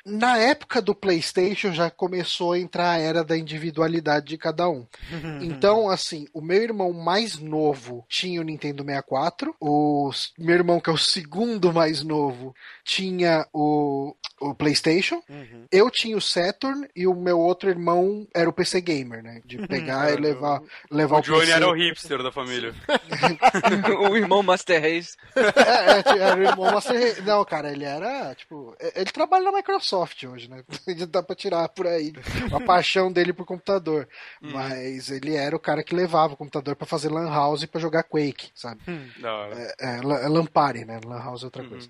Na 0.04 0.38
época 0.38 0.80
do 0.80 0.94
PlayStation 0.94 1.72
já 1.72 1.90
começou 1.90 2.52
a 2.52 2.58
entrar 2.58 2.90
a 2.90 2.98
era 2.98 3.22
da 3.22 3.36
individualidade 3.36 4.26
de 4.26 4.38
cada 4.38 4.68
um. 4.68 4.86
então, 5.42 5.90
assim, 5.90 6.26
o 6.32 6.40
meu 6.40 6.62
irmão 6.62 6.92
mais 6.92 7.38
novo 7.38 8.04
tinha 8.08 8.40
o 8.40 8.44
Nintendo 8.44 8.82
64, 8.82 9.54
o 9.60 10.10
meu 10.38 10.54
irmão, 10.54 10.80
que 10.80 10.88
é 10.88 10.92
o 10.92 10.98
segundo 10.98 11.72
mais 11.72 12.02
novo, 12.02 12.54
tinha 12.82 13.46
o, 13.52 14.14
o 14.40 14.54
PlayStation, 14.54 15.22
uhum. 15.28 15.66
eu 15.70 15.90
tinha 15.90 16.16
o 16.16 16.20
Saturn 16.20 16.88
e 16.96 17.06
o 17.06 17.14
meu 17.14 17.38
outro 17.38 17.68
irmão 17.68 18.26
era 18.34 18.48
o 18.48 18.52
PC 18.52 18.80
Gamer, 18.80 19.22
né? 19.22 19.42
De 19.44 19.58
pegar 19.66 20.12
e 20.12 20.16
levar, 20.16 20.62
levar 20.90 21.16
o, 21.16 21.18
o 21.18 21.22
Johnny 21.22 21.40
PC. 21.40 21.52
era 21.52 21.68
o 21.68 21.72
hipster 21.72 22.22
da 22.22 22.32
família. 22.32 22.74
o 24.10 24.16
irmão 24.16 24.42
Master 24.42 24.80
Race. 24.80 25.16
É, 25.70 26.18
é, 26.18 26.18
era 26.18 26.40
o 26.40 26.42
irmão 26.42 26.72
Master 26.72 26.98
Race. 26.98 27.22
Não, 27.22 27.44
cara, 27.44 27.70
ele 27.70 27.84
era, 27.84 28.34
tipo, 28.34 28.74
ele 28.94 29.10
trabalha 29.10 29.44
na 29.44 29.52
Microsoft 29.52 29.90
Microsoft 29.90 30.24
hoje, 30.24 30.48
né? 30.48 30.62
Dá 31.08 31.22
pra 31.22 31.36
tirar 31.36 31.68
por 31.68 31.86
aí 31.86 32.12
a 32.52 32.60
paixão 32.60 33.12
dele 33.12 33.32
por 33.32 33.44
computador. 33.44 34.08
Hum. 34.42 34.50
Mas 34.52 35.10
ele 35.10 35.34
era 35.34 35.54
o 35.54 35.60
cara 35.60 35.82
que 35.82 35.94
levava 35.94 36.34
o 36.34 36.36
computador 36.36 36.76
para 36.76 36.86
fazer 36.86 37.10
Lan 37.10 37.28
House 37.28 37.62
e 37.62 37.66
pra 37.66 37.80
jogar 37.80 38.04
Quake, 38.04 38.50
sabe? 38.54 38.80
Hum. 38.88 39.08
É, 39.52 39.74
é, 39.80 39.96
é 39.98 40.28
Lampari, 40.28 40.84
né? 40.84 41.00
Lan 41.04 41.22
House 41.22 41.42
é 41.42 41.46
outra 41.46 41.62
uhum. 41.62 41.70
coisa. 41.70 41.88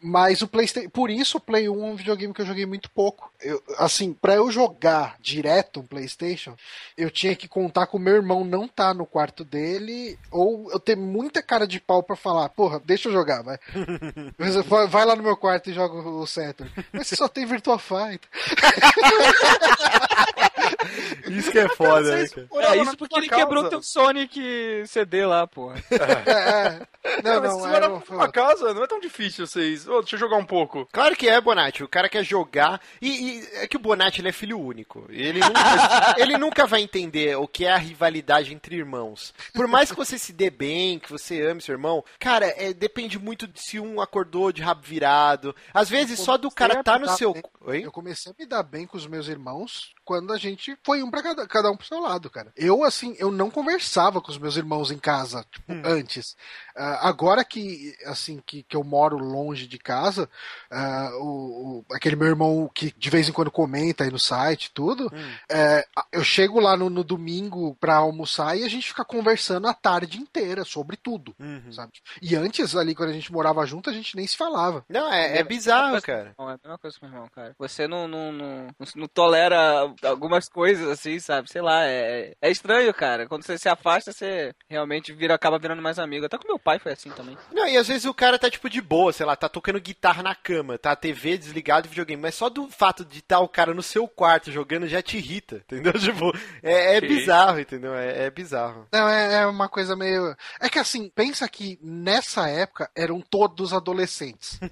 Mas 0.00 0.42
o 0.42 0.48
PlayStation. 0.48 0.90
Por 0.90 1.10
isso, 1.10 1.40
Play 1.48 1.66
1 1.66 1.72
é 1.72 1.86
um 1.86 1.96
videogame 1.96 2.34
que 2.34 2.42
eu 2.42 2.46
joguei 2.46 2.66
muito 2.66 2.90
pouco. 2.90 3.32
Eu, 3.40 3.62
assim, 3.78 4.12
pra 4.12 4.34
eu 4.34 4.50
jogar 4.50 5.16
direto 5.18 5.80
um 5.80 5.86
PlayStation, 5.86 6.54
eu 6.94 7.10
tinha 7.10 7.34
que 7.34 7.48
contar 7.48 7.86
com 7.86 7.96
o 7.96 8.00
meu 8.00 8.16
irmão 8.16 8.44
não 8.44 8.68
tá 8.68 8.92
no 8.92 9.06
quarto 9.06 9.46
dele, 9.46 10.18
ou 10.30 10.70
eu 10.70 10.78
ter 10.78 10.94
muita 10.94 11.42
cara 11.42 11.66
de 11.66 11.80
pau 11.80 12.02
pra 12.02 12.16
falar, 12.16 12.50
porra, 12.50 12.82
deixa 12.84 13.08
eu 13.08 13.12
jogar, 13.12 13.42
vai. 13.42 13.58
Vai 14.90 15.06
lá 15.06 15.16
no 15.16 15.22
meu 15.22 15.36
quarto 15.36 15.70
e 15.70 15.72
joga 15.72 15.94
o 15.96 16.26
Saturn. 16.26 16.70
Mas 16.92 17.06
você 17.06 17.16
só 17.16 17.28
tem 17.28 17.46
Virtua 17.46 17.78
Fighter. 17.78 18.28
Isso 21.28 21.50
que 21.50 21.58
é 21.58 21.68
foda, 21.68 22.16
né, 22.16 22.22
É 22.22 22.76
isso 22.76 22.96
porque 22.96 23.18
ele 23.18 23.28
casa. 23.28 23.42
quebrou 23.42 23.68
teu 23.68 23.82
Sonic 23.82 24.84
CD 24.86 25.26
lá, 25.26 25.46
porra. 25.46 25.76
É, 25.98 26.86
é. 27.08 27.22
Não, 27.22 27.40
Mas 27.40 27.50
não, 27.50 27.60
você 27.60 27.68
era, 27.74 27.88
mora 27.88 28.04
numa 28.10 28.30
casa, 28.30 28.74
não 28.74 28.82
é 28.82 28.86
tão 28.86 29.00
difícil 29.00 29.46
vocês. 29.46 29.88
Ô, 29.88 30.00
deixa 30.00 30.16
eu 30.16 30.20
jogar 30.20 30.36
um 30.36 30.44
pouco. 30.44 30.86
Claro 30.92 31.16
que 31.16 31.28
é, 31.28 31.40
Bonatti. 31.40 31.82
O 31.82 31.88
cara 31.88 32.08
quer 32.08 32.24
jogar. 32.24 32.80
E, 33.00 33.08
e 33.08 33.48
é 33.54 33.66
que 33.66 33.76
o 33.76 33.80
Bonatti 33.80 34.20
ele 34.20 34.28
é 34.28 34.32
filho 34.32 34.60
único. 34.60 35.06
Ele 35.08 35.40
nunca, 35.40 36.14
ele 36.18 36.38
nunca 36.38 36.66
vai 36.66 36.82
entender 36.82 37.36
o 37.36 37.48
que 37.48 37.64
é 37.64 37.72
a 37.72 37.78
rivalidade 37.78 38.54
entre 38.54 38.76
irmãos. 38.76 39.32
Por 39.54 39.66
mais 39.66 39.90
que 39.90 39.96
você 39.96 40.18
se 40.18 40.32
dê 40.32 40.50
bem, 40.50 40.98
que 40.98 41.10
você 41.10 41.40
ame 41.42 41.62
seu 41.62 41.72
irmão, 41.72 42.04
cara, 42.18 42.46
é, 42.56 42.72
depende 42.72 43.18
muito 43.18 43.46
de 43.46 43.60
se 43.60 43.80
um 43.80 44.00
acordou 44.00 44.52
de 44.52 44.62
rabo 44.62 44.82
virado. 44.82 45.54
Às 45.72 45.88
vezes 45.88 46.20
só 46.20 46.36
do 46.36 46.50
cara 46.50 46.82
tá 46.82 46.98
no 46.98 47.08
seu. 47.10 47.34
Oi? 47.62 47.84
Eu 47.84 47.92
comecei 47.92 48.32
a 48.32 48.34
me 48.38 48.46
dar 48.46 48.62
bem 48.62 48.86
com 48.86 48.96
os 48.96 49.06
meus 49.06 49.28
irmãos 49.28 49.94
quando 50.08 50.32
a 50.32 50.38
gente 50.38 50.74
foi 50.82 51.02
um 51.02 51.10
pra 51.10 51.22
cada, 51.22 51.46
cada 51.46 51.70
um 51.70 51.76
pro 51.76 51.86
seu 51.86 52.00
lado, 52.00 52.30
cara. 52.30 52.50
Eu, 52.56 52.82
assim, 52.82 53.14
eu 53.18 53.30
não 53.30 53.50
conversava 53.50 54.22
com 54.22 54.30
os 54.30 54.38
meus 54.38 54.56
irmãos 54.56 54.90
em 54.90 54.96
casa, 54.96 55.44
tipo, 55.52 55.70
antes. 55.84 56.34
Ah, 56.74 57.06
agora 57.10 57.44
que, 57.44 57.94
assim, 58.06 58.42
que, 58.46 58.62
que 58.62 58.74
eu 58.74 58.82
moro 58.82 59.18
longe 59.18 59.66
de 59.66 59.76
casa, 59.78 60.26
ah, 60.70 61.10
o, 61.20 61.84
o- 61.90 61.94
aquele 61.94 62.16
meu 62.16 62.28
irmão 62.28 62.70
que 62.74 62.90
de 62.96 63.10
vez 63.10 63.28
em 63.28 63.32
quando 63.32 63.50
comenta 63.50 64.04
aí 64.04 64.10
no 64.10 64.18
site 64.18 64.66
e 64.66 64.70
tudo, 64.70 65.12
é, 65.50 65.84
eu 66.10 66.24
chego 66.24 66.58
lá 66.58 66.74
no, 66.74 66.88
no 66.88 67.04
domingo 67.04 67.76
pra 67.78 67.96
almoçar 67.96 68.56
e 68.56 68.64
a 68.64 68.68
gente 68.68 68.88
fica 68.88 69.04
conversando 69.04 69.68
a 69.68 69.74
tarde 69.74 70.18
inteira 70.18 70.64
sobre 70.64 70.96
tudo, 70.96 71.34
Uhum. 71.38 71.70
sabe? 71.70 71.92
E 72.22 72.34
antes, 72.34 72.74
ali, 72.74 72.94
quando 72.94 73.10
a 73.10 73.12
gente 73.12 73.30
morava 73.30 73.66
junto, 73.66 73.90
a 73.90 73.92
gente 73.92 74.16
nem 74.16 74.26
se 74.26 74.38
falava. 74.38 74.86
Não, 74.88 75.12
é, 75.12 75.38
é 75.38 75.44
bizarro, 75.44 76.00
cara. 76.00 76.32
Não, 76.38 76.48
é 76.48 76.54
a 76.54 76.58
mesma 76.62 76.78
coisa 76.78 76.96
com 76.98 77.04
o 77.04 77.08
meu 77.10 77.16
irmão, 77.18 77.30
cara. 77.34 77.54
Você 77.58 77.86
não, 77.86 78.08
não, 78.08 78.32
não, 78.32 78.66
não 78.96 79.08
tolera 79.08 79.92
algumas 80.02 80.48
coisas 80.48 80.88
assim, 80.88 81.18
sabe? 81.18 81.50
Sei 81.50 81.60
lá, 81.60 81.84
é, 81.84 82.34
é 82.40 82.50
estranho, 82.50 82.92
cara. 82.94 83.26
Quando 83.26 83.44
você 83.44 83.58
se 83.58 83.68
afasta, 83.68 84.12
você 84.12 84.54
realmente 84.68 85.12
vira, 85.12 85.34
acaba 85.34 85.58
virando 85.58 85.82
mais 85.82 85.98
amigo. 85.98 86.26
Até 86.26 86.38
com 86.38 86.46
meu 86.46 86.58
pai 86.58 86.78
foi 86.78 86.92
assim 86.92 87.10
também. 87.10 87.36
Não, 87.52 87.66
e 87.66 87.76
às 87.76 87.88
vezes 87.88 88.04
o 88.04 88.14
cara 88.14 88.38
tá 88.38 88.50
tipo 88.50 88.70
de 88.70 88.80
boa, 88.80 89.12
sei 89.12 89.26
lá, 89.26 89.36
tá 89.36 89.48
tocando 89.48 89.80
guitarra 89.80 90.22
na 90.22 90.34
cama, 90.34 90.78
tá 90.78 90.92
a 90.92 90.96
TV 90.96 91.36
desligada 91.36 91.86
e 91.86 91.90
videogame, 91.90 92.22
mas 92.22 92.34
só 92.34 92.48
do 92.48 92.68
fato 92.70 93.04
de 93.04 93.18
estar 93.18 93.40
o 93.40 93.48
cara 93.48 93.74
no 93.74 93.82
seu 93.82 94.06
quarto 94.06 94.52
jogando 94.52 94.86
já 94.86 95.02
te 95.02 95.16
irrita, 95.16 95.56
entendeu? 95.66 95.92
Tipo, 95.92 96.32
é, 96.62 96.96
é 96.96 97.00
bizarro, 97.00 97.60
entendeu? 97.60 97.94
É, 97.94 98.26
é 98.26 98.30
bizarro. 98.30 98.86
Não, 98.92 99.08
é, 99.08 99.42
é 99.42 99.46
uma 99.46 99.68
coisa 99.68 99.96
meio. 99.96 100.36
É 100.60 100.68
que 100.68 100.78
assim, 100.78 101.10
pensa 101.14 101.48
que 101.48 101.78
nessa 101.82 102.48
época 102.48 102.90
eram 102.96 103.20
todos 103.20 103.72
adolescentes. 103.72 104.58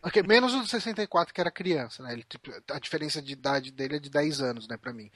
Ok, 0.00 0.22
Menos 0.22 0.54
o 0.54 0.60
do 0.60 0.66
64, 0.66 1.32
que 1.32 1.40
era 1.40 1.50
criança, 1.50 2.02
né? 2.02 2.12
Ele, 2.12 2.22
tipo, 2.22 2.50
a 2.70 2.78
diferença 2.78 3.20
de 3.22 3.32
idade 3.32 3.70
dele 3.70 3.96
é 3.96 3.98
de 3.98 4.10
10 4.10 4.40
anos, 4.42 4.67
né, 4.68 4.76
pra 4.76 4.92
mim. 4.92 5.10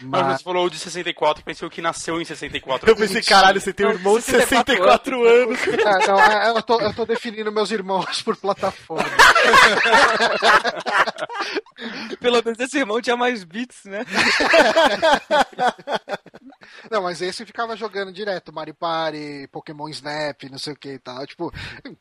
Mas 0.00 0.26
Mas, 0.26 0.38
você 0.38 0.44
falou 0.44 0.68
de 0.70 0.78
64, 0.78 1.44
pensei 1.44 1.66
o 1.66 1.70
que 1.70 1.80
nasceu 1.82 2.20
em 2.20 2.24
64. 2.24 2.88
Eu 2.90 2.96
pensei, 2.96 3.22
caralho, 3.22 3.60
você 3.60 3.72
tem 3.72 3.86
um 3.86 3.90
irmão 3.90 4.16
de 4.18 4.24
64 4.24 5.24
anos. 5.24 5.58
Ah, 5.86 6.06
não, 6.06 6.20
é, 6.20 6.48
eu, 6.50 6.62
tô, 6.62 6.80
eu 6.80 6.92
tô 6.92 7.06
definindo 7.06 7.50
meus 7.52 7.70
irmãos 7.70 8.20
por 8.22 8.36
plataforma. 8.36 9.08
Pelo 12.20 12.42
menos 12.42 12.58
esse 12.58 12.78
irmão 12.78 13.00
tinha 13.00 13.16
mais 13.16 13.44
beats, 13.44 13.84
né? 13.84 14.04
Não, 16.90 17.02
mas 17.02 17.22
esse 17.22 17.44
ficava 17.46 17.76
jogando 17.76 18.12
direto, 18.12 18.52
Mario 18.52 18.74
Party, 18.74 19.48
Pokémon 19.52 19.88
Snap, 19.88 20.42
não 20.50 20.58
sei 20.58 20.72
o 20.72 20.76
que 20.76 20.94
e 20.94 20.98
tal. 20.98 21.24
Tipo, 21.26 21.52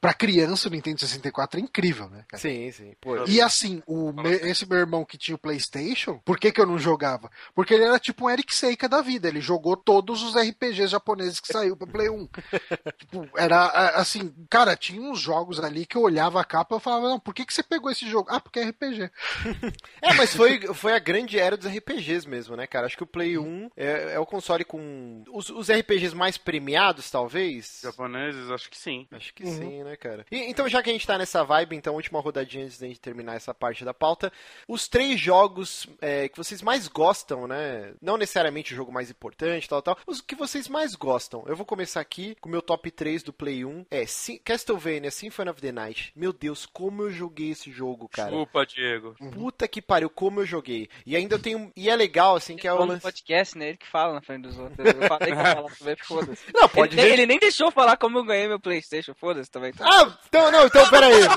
pra 0.02 0.14
criança 0.14 0.68
o 0.68 0.72
Nintendo 0.72 1.00
64 1.00 1.60
é 1.60 1.64
incrível, 1.64 2.10
né? 2.10 2.24
cara? 2.28 2.42
Sim, 2.42 2.72
sim. 2.72 2.94
Pô, 3.00 3.24
E 3.26 3.40
assim, 3.42 3.82
o 3.86 4.12
me- 4.12 4.30
esse 4.50 4.68
meu 4.68 4.80
irmão 4.80 5.06
que 5.06 5.18
tinha 5.18 5.36
o 5.36 5.40
PlayStation, 5.40 6.20
por 6.26 6.40
que, 6.40 6.52
que 6.52 6.60
eu 6.60 6.66
não 6.66 6.75
jogava? 6.78 7.30
Porque 7.54 7.74
ele 7.74 7.84
era 7.84 8.00
tipo 8.00 8.26
um 8.26 8.30
Eric 8.30 8.56
Seika 8.56 8.88
da 8.88 9.02
vida. 9.02 9.28
Ele 9.28 9.42
jogou 9.42 9.76
todos 9.76 10.24
os 10.24 10.36
RPGs 10.36 10.88
japoneses 10.88 11.40
que 11.40 11.48
saiu 11.48 11.76
pra 11.76 11.88
Play 11.88 12.10
1. 12.10 12.28
tipo, 12.98 13.30
era 13.36 13.68
assim, 13.96 14.34
cara, 14.50 14.76
tinha 14.76 15.02
uns 15.02 15.20
jogos 15.20 15.60
ali 15.60 15.86
que 15.86 15.98
eu 15.98 16.02
olhava 16.02 16.40
a 16.40 16.46
capa 16.46 16.78
e 16.78 16.80
falava, 16.80 17.10
não, 17.10 17.20
por 17.20 17.34
que, 17.34 17.46
que 17.46 17.54
você 17.54 17.64
pegou 17.64 17.92
esse 17.92 18.08
jogo? 18.10 18.30
Ah, 18.32 18.40
porque 18.40 18.60
é 18.60 18.70
RPG. 18.70 19.12
É, 20.02 20.14
mas 20.14 20.36
foi, 20.36 20.62
foi 20.74 20.94
a 20.94 21.00
grande 21.00 21.40
era 21.40 21.58
dos 21.58 21.68
RPGs 21.72 22.28
mesmo, 22.28 22.56
né, 22.56 22.68
cara? 22.68 22.86
Acho 22.86 22.98
que 22.98 23.04
o 23.04 23.08
Play 23.08 23.38
1 23.38 23.72
é, 23.76 24.14
é 24.14 24.20
o 24.20 24.26
console 24.26 24.64
com 24.64 25.24
os, 25.32 25.50
os 25.50 25.70
RPGs 25.70 26.16
mais 26.16 26.38
premiados, 26.38 27.10
talvez. 27.10 27.80
Japoneses, 27.82 28.50
acho 28.52 28.70
que 28.70 28.78
sim. 28.78 29.08
Acho 29.12 29.34
que 29.34 29.46
sim, 29.46 29.84
né, 29.84 29.96
cara? 29.96 30.26
E, 30.32 30.50
então, 30.50 30.68
já 30.70 30.84
que 30.84 30.90
a 30.90 30.94
gente 30.94 31.08
tá 31.08 31.18
nessa 31.18 31.44
vibe, 31.44 31.76
então, 31.76 31.96
última 31.96 32.20
rodadinha 32.20 32.66
antes 32.66 32.80
da 32.80 32.88
gente 32.88 33.00
terminar 33.00 33.36
essa 33.36 33.54
parte 33.54 33.84
da 33.84 33.94
pauta. 33.94 34.32
Os 34.68 34.88
três 34.88 35.20
jogos 35.20 35.88
é, 36.02 36.30
que 36.30 36.38
vocês 36.38 36.62
mais 36.66 36.88
gostam, 36.88 37.48
né? 37.48 37.94
Não 38.02 38.18
necessariamente 38.18 38.74
o 38.74 38.76
jogo 38.76 38.92
mais 38.92 39.10
importante, 39.10 39.70
tal, 39.70 39.82
tal. 39.82 39.98
Os 40.08 40.20
que 40.20 40.36
vocês 40.36 40.68
mais 40.68 40.96
gostam. 40.96 41.44
Eu 41.48 41.56
vou 41.56 41.66
começar 41.66 42.02
aqui 42.02 42.36
com 42.42 42.50
o 42.50 42.52
meu 42.52 42.62
top 42.62 42.90
3 42.90 43.22
do 43.24 43.32
Play 43.32 43.64
1. 43.64 43.86
É 43.92 44.06
Sim- 44.06 44.40
Castlevania 44.44 45.12
Symphony 45.12 45.50
of 45.52 45.62
the 45.62 45.72
Night. 45.72 46.12
Meu 46.16 46.34
Deus, 46.34 46.66
como 46.66 47.04
eu 47.04 47.12
joguei 47.12 47.52
esse 47.52 47.72
jogo, 47.72 48.10
cara. 48.10 48.32
Chupa, 48.32 48.66
Diego. 48.66 49.16
Puta 49.32 49.68
que 49.68 49.82
pariu, 49.82 50.10
como 50.10 50.42
eu 50.42 50.46
joguei. 50.46 50.90
E 51.06 51.16
ainda 51.16 51.36
eu 51.36 51.40
tenho. 51.40 51.72
E 51.76 51.90
é 51.90 51.96
legal, 51.96 52.36
assim, 52.36 52.56
que 52.56 52.68
é 52.68 52.74
o 52.74 52.84
lance. 52.84 53.02
podcast, 53.02 53.58
né? 53.58 53.70
Ele 53.70 53.78
que 53.78 53.88
fala 53.88 54.14
na 54.14 54.22
frente 54.22 54.44
dos 54.44 54.58
outros. 54.58 54.78
Eu 54.80 55.08
falei 55.08 55.34
que 55.34 55.78
também, 55.78 55.96
foda-se. 55.98 56.44
Não, 56.54 56.68
pode 56.68 56.96
ele, 56.96 57.02
ver. 57.08 57.14
ele 57.14 57.26
nem 57.28 57.40
deixou 57.40 57.72
falar 57.72 57.96
como 57.98 58.18
eu 58.18 58.24
ganhei 58.24 58.48
meu 58.48 58.60
Playstation, 58.60 59.14
foda-se 59.14 59.52
também. 59.52 59.72
Tá? 59.72 59.86
Ah, 59.88 60.18
então, 60.28 60.52
não, 60.52 60.66
então, 60.66 60.90
peraí. 60.90 61.22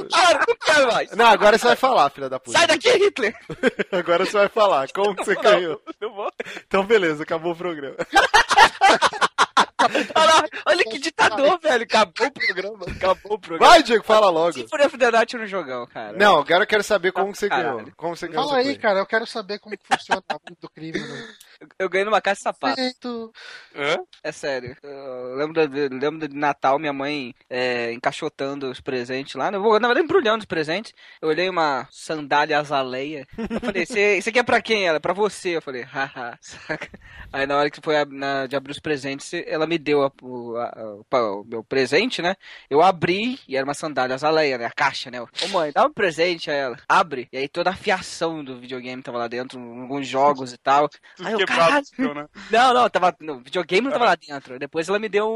Não 0.49 0.57
quero 0.65 0.87
mais. 0.93 1.11
Não, 1.11 1.27
agora 1.27 1.59
você 1.59 1.67
vai 1.67 1.77
falar, 1.77 2.09
filha 2.11 2.29
da 2.29 2.41
puta. 2.41 2.57
Sai 2.57 2.67
daqui, 2.67 2.91
Hitler! 2.91 3.35
Agora 3.93 4.25
você 4.25 4.33
vai 4.33 4.49
falar. 4.49 4.89
Como 4.93 5.15
que 5.19 5.25
você 5.25 5.35
ganhou? 5.37 5.81
Não 6.01 6.15
vou. 6.15 6.33
Então, 6.67 6.85
beleza, 6.85 7.23
acabou 7.23 7.53
o 7.53 7.57
programa. 7.57 7.97
Olha, 9.81 10.49
olha 10.67 10.85
que 10.85 10.99
ditador, 10.99 11.59
velho. 11.61 11.85
Acabou 11.85 12.27
o 12.27 12.31
programa. 12.33 12.87
Acabou 12.97 13.33
o 13.35 13.39
programa. 13.39 13.71
Vai, 13.73 13.83
Diego, 13.83 14.05
fala 14.05 14.29
logo. 14.29 14.53
Symphony 14.55 14.85
of 14.85 14.99
the 14.99 15.11
Night 15.11 15.37
no 15.37 15.47
jogão, 15.47 15.87
cara. 15.87 16.17
Não, 16.17 16.39
agora 16.39 16.65
eu 16.65 16.67
quero 16.67 16.83
saber 16.83 17.13
como 17.13 17.33
que 17.33 17.39
você 17.39 17.49
ganhou. 17.49 17.85
Como 17.97 18.17
você 18.17 18.27
ganhou 18.27 18.45
Fala 18.45 18.59
aí, 18.59 18.65
play. 18.65 18.79
cara, 18.79 18.99
eu 18.99 19.07
quero 19.07 19.27
saber 19.27 19.59
como 19.61 19.77
que 19.77 19.85
funciona 19.87 20.21
o 20.31 20.35
mundo 20.35 20.59
do 20.61 20.69
crime. 20.69 20.99
Né? 20.99 21.29
Eu 21.79 21.89
ganhei 21.89 22.05
numa 22.05 22.21
casa 22.21 22.37
de 22.37 22.43
sapato. 22.43 22.77
Feito. 22.77 23.33
Hã? 23.75 23.97
É 24.23 24.31
sério. 24.31 24.77
Eu 24.83 25.35
lembro, 25.35 25.67
de, 25.67 25.89
lembro 25.89 26.29
de 26.29 26.37
Natal, 26.37 26.79
minha 26.79 26.93
mãe 26.93 27.35
é, 27.51 27.93
encaixotando 27.93 28.71
os 28.71 28.81
presentes 28.81 29.35
lá. 29.35 29.51
né? 29.51 29.59
Na 29.59 29.69
verdade, 29.89 30.01
embrulhando 30.01 30.39
os 30.41 30.45
presentes. 30.45 30.93
Eu 31.21 31.29
olhei 31.29 31.49
uma 31.49 31.89
sandália 31.91 32.59
azaleia. 32.59 33.27
Eu 33.37 33.61
falei, 33.61 33.85
"Cê- 33.87 34.19
isso 34.19 34.29
aqui 34.29 34.39
é 34.39 34.43
pra 34.45 34.63
quem? 34.63 34.87
Ela, 34.87 35.01
pra 35.01 35.13
você. 35.13 35.57
Eu 35.57 35.63
falei, 35.63 35.83
haha. 35.83 36.39
saca? 36.41 36.89
Aí 37.33 37.47
na 37.47 37.57
hora 37.57 37.71
que 37.71 37.81
foi 37.83 37.97
a- 37.97 38.05
na- 38.07 38.47
de 38.47 38.55
abrir 38.57 38.73
os 38.73 38.79
presentes, 38.81 39.33
ela 39.47 39.67
me 39.67 39.79
deu 39.79 40.05
a- 40.05 40.13
o, 40.23 40.57
a- 40.57 41.03
o 41.11 41.45
meu 41.45 41.65
presente, 41.65 42.23
né? 42.23 42.37
Eu 42.71 42.81
abri 42.83 43.39
e 43.49 43.57
era 43.57 43.65
uma 43.65 43.75
sandália 43.75 44.15
azaleia, 44.15 44.59
né? 44.59 44.65
A 44.67 44.71
caixa, 44.71 45.11
né? 45.11 45.21
Ô 45.21 45.27
mãe, 45.51 45.73
dá 45.73 45.85
um 45.87 45.93
presente 45.93 46.51
a 46.51 46.55
ela. 46.55 46.77
Abre. 46.89 47.29
E 47.33 47.37
aí 47.39 47.49
toda 47.49 47.71
a 47.71 47.75
fiação 47.75 48.45
do 48.45 48.59
videogame 48.61 49.03
tava 49.03 49.19
lá 49.19 49.27
dentro, 49.29 49.59
alguns 49.59 50.07
jogos 50.07 50.53
e 50.53 50.59
tal. 50.59 50.89
Aí 51.21 51.33
eu, 51.33 51.48
caralho. 51.49 52.15
né? 52.15 52.27
Não, 52.51 52.75
não, 52.75 52.89
tava. 52.91 53.15
No 53.21 53.39
videogame 53.41 53.83
não 53.87 53.93
tava 53.93 54.05
lá 54.07 54.15
dentro. 54.15 54.59
Depois 54.59 54.89
ela 54.89 54.99
me 54.99 55.09
deu 55.09 55.29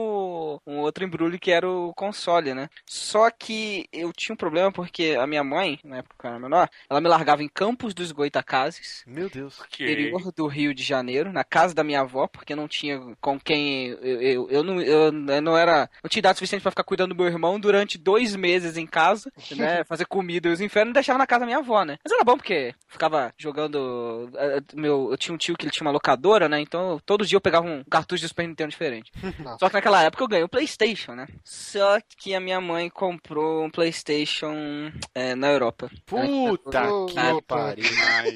um, 0.66 0.72
um 0.72 0.78
outro 0.80 1.04
embrulho 1.04 1.38
que 1.38 1.50
era 1.50 1.68
o 1.68 1.92
console, 1.94 2.54
né? 2.54 2.68
Só 2.86 3.30
que 3.30 3.88
eu 3.92 4.12
tinha 4.12 4.34
um 4.34 4.36
problema 4.36 4.70
porque 4.72 5.16
a 5.18 5.26
minha 5.26 5.44
mãe, 5.44 5.78
na 5.84 5.98
época 5.98 6.16
que 6.18 6.26
eu 6.26 6.30
era 6.30 6.38
menor, 6.40 6.68
ela 6.88 7.00
me 7.00 7.08
largava 7.08 7.42
em 7.42 7.48
Campos 7.48 7.94
dos 7.94 8.12
Goitacazes, 8.12 9.02
Meu 9.06 9.28
Deus. 9.28 9.60
Ok. 9.60 9.86
interior 9.86 10.32
do 10.32 10.46
Rio 10.46 10.74
de 10.74 10.82
Janeiro, 10.82 11.32
na 11.32 11.44
casa 11.44 11.74
da 11.74 11.84
minha 11.84 12.00
avó, 12.00 12.26
porque 12.26 12.54
não 12.54 12.66
tinha 12.68 13.00
com 13.20 13.38
quem. 13.38 13.88
Eu, 13.88 14.20
eu, 14.22 14.50
eu 14.50 14.62
não, 14.62 14.80
eu, 14.80 15.12
eu 15.28 15.42
não 15.42 15.56
era. 15.56 15.88
Não 16.02 16.08
tinha 16.08 16.20
idade 16.20 16.38
suficiente 16.38 16.62
pra 16.62 16.70
ficar 16.70 16.84
cuidando 16.84 17.14
do 17.14 17.16
meu 17.16 17.26
irmão 17.26 17.58
durante 17.58 17.98
dois 17.98 18.34
meses 18.36 18.76
em 18.76 18.86
casa, 18.86 19.32
né? 19.56 19.84
Fazer 19.84 20.06
comida 20.06 20.48
e 20.48 20.52
os 20.52 20.60
infernos 20.60 20.90
e 20.90 20.94
deixava 20.94 21.18
na 21.18 21.26
casa 21.26 21.40
da 21.40 21.46
minha 21.46 21.58
avó, 21.58 21.84
né? 21.84 21.98
Mas 22.04 22.12
era 22.12 22.24
bom 22.24 22.36
porque 22.36 22.74
ficava 22.88 23.32
jogando. 23.38 24.30
eh, 24.36 24.60
Meu, 24.74 25.08
eu 25.10 25.16
tinha 25.18 25.34
um 25.34 25.38
tio 25.38 25.56
que 25.56 25.64
ele 25.64 25.70
tinha 25.72 25.86
uma 25.86 25.92
locadora, 26.02 26.48
né? 26.48 26.60
Então 26.60 27.00
todo 27.06 27.24
dia 27.24 27.36
eu 27.36 27.40
pegava 27.40 27.66
um 27.66 27.84
cartucho 27.84 28.22
de 28.22 28.28
Super 28.28 28.48
Nintendo 28.48 28.70
diferente. 28.70 29.12
Nossa. 29.38 29.58
Só 29.62 29.68
que 29.68 29.74
naquela 29.74 30.02
época 30.02 30.24
eu 30.24 30.28
ganhei 30.28 30.44
o 30.44 30.48
PlayStation, 30.48 31.12
né? 31.14 31.28
Só 31.44 31.98
que 32.18 32.34
a 32.34 32.40
minha 32.40 32.60
mãe 32.60 32.90
comprou 32.90 33.64
um 33.64 33.70
PlayStation 33.70 34.90
eh, 35.14 35.34
na 35.36 35.48
Europa. 35.50 35.88
Puta 36.04 36.82
Oh, 36.92 37.06
que 37.06 37.18
oh, 37.18 37.42
pariu. 37.42 37.84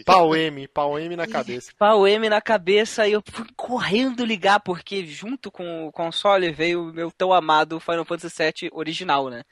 Pau 0.04 0.36
M, 0.36 0.68
pau 0.68 0.98
M 0.98 1.16
na 1.16 1.26
cabeça. 1.26 1.72
Pau 1.76 2.06
M 2.06 2.28
na 2.28 2.40
cabeça 2.40 3.08
e 3.08 3.12
eu 3.12 3.22
fui 3.28 3.46
correndo 3.56 4.24
ligar, 4.24 4.60
porque 4.60 5.04
junto 5.04 5.50
com 5.50 5.86
o 5.88 5.92
console 5.92 6.52
veio 6.52 6.90
o 6.90 6.92
meu 6.92 7.10
tão 7.10 7.32
amado 7.32 7.80
Final 7.80 8.04
Fantasy 8.04 8.36
VII 8.36 8.70
original, 8.72 9.28
né? 9.28 9.42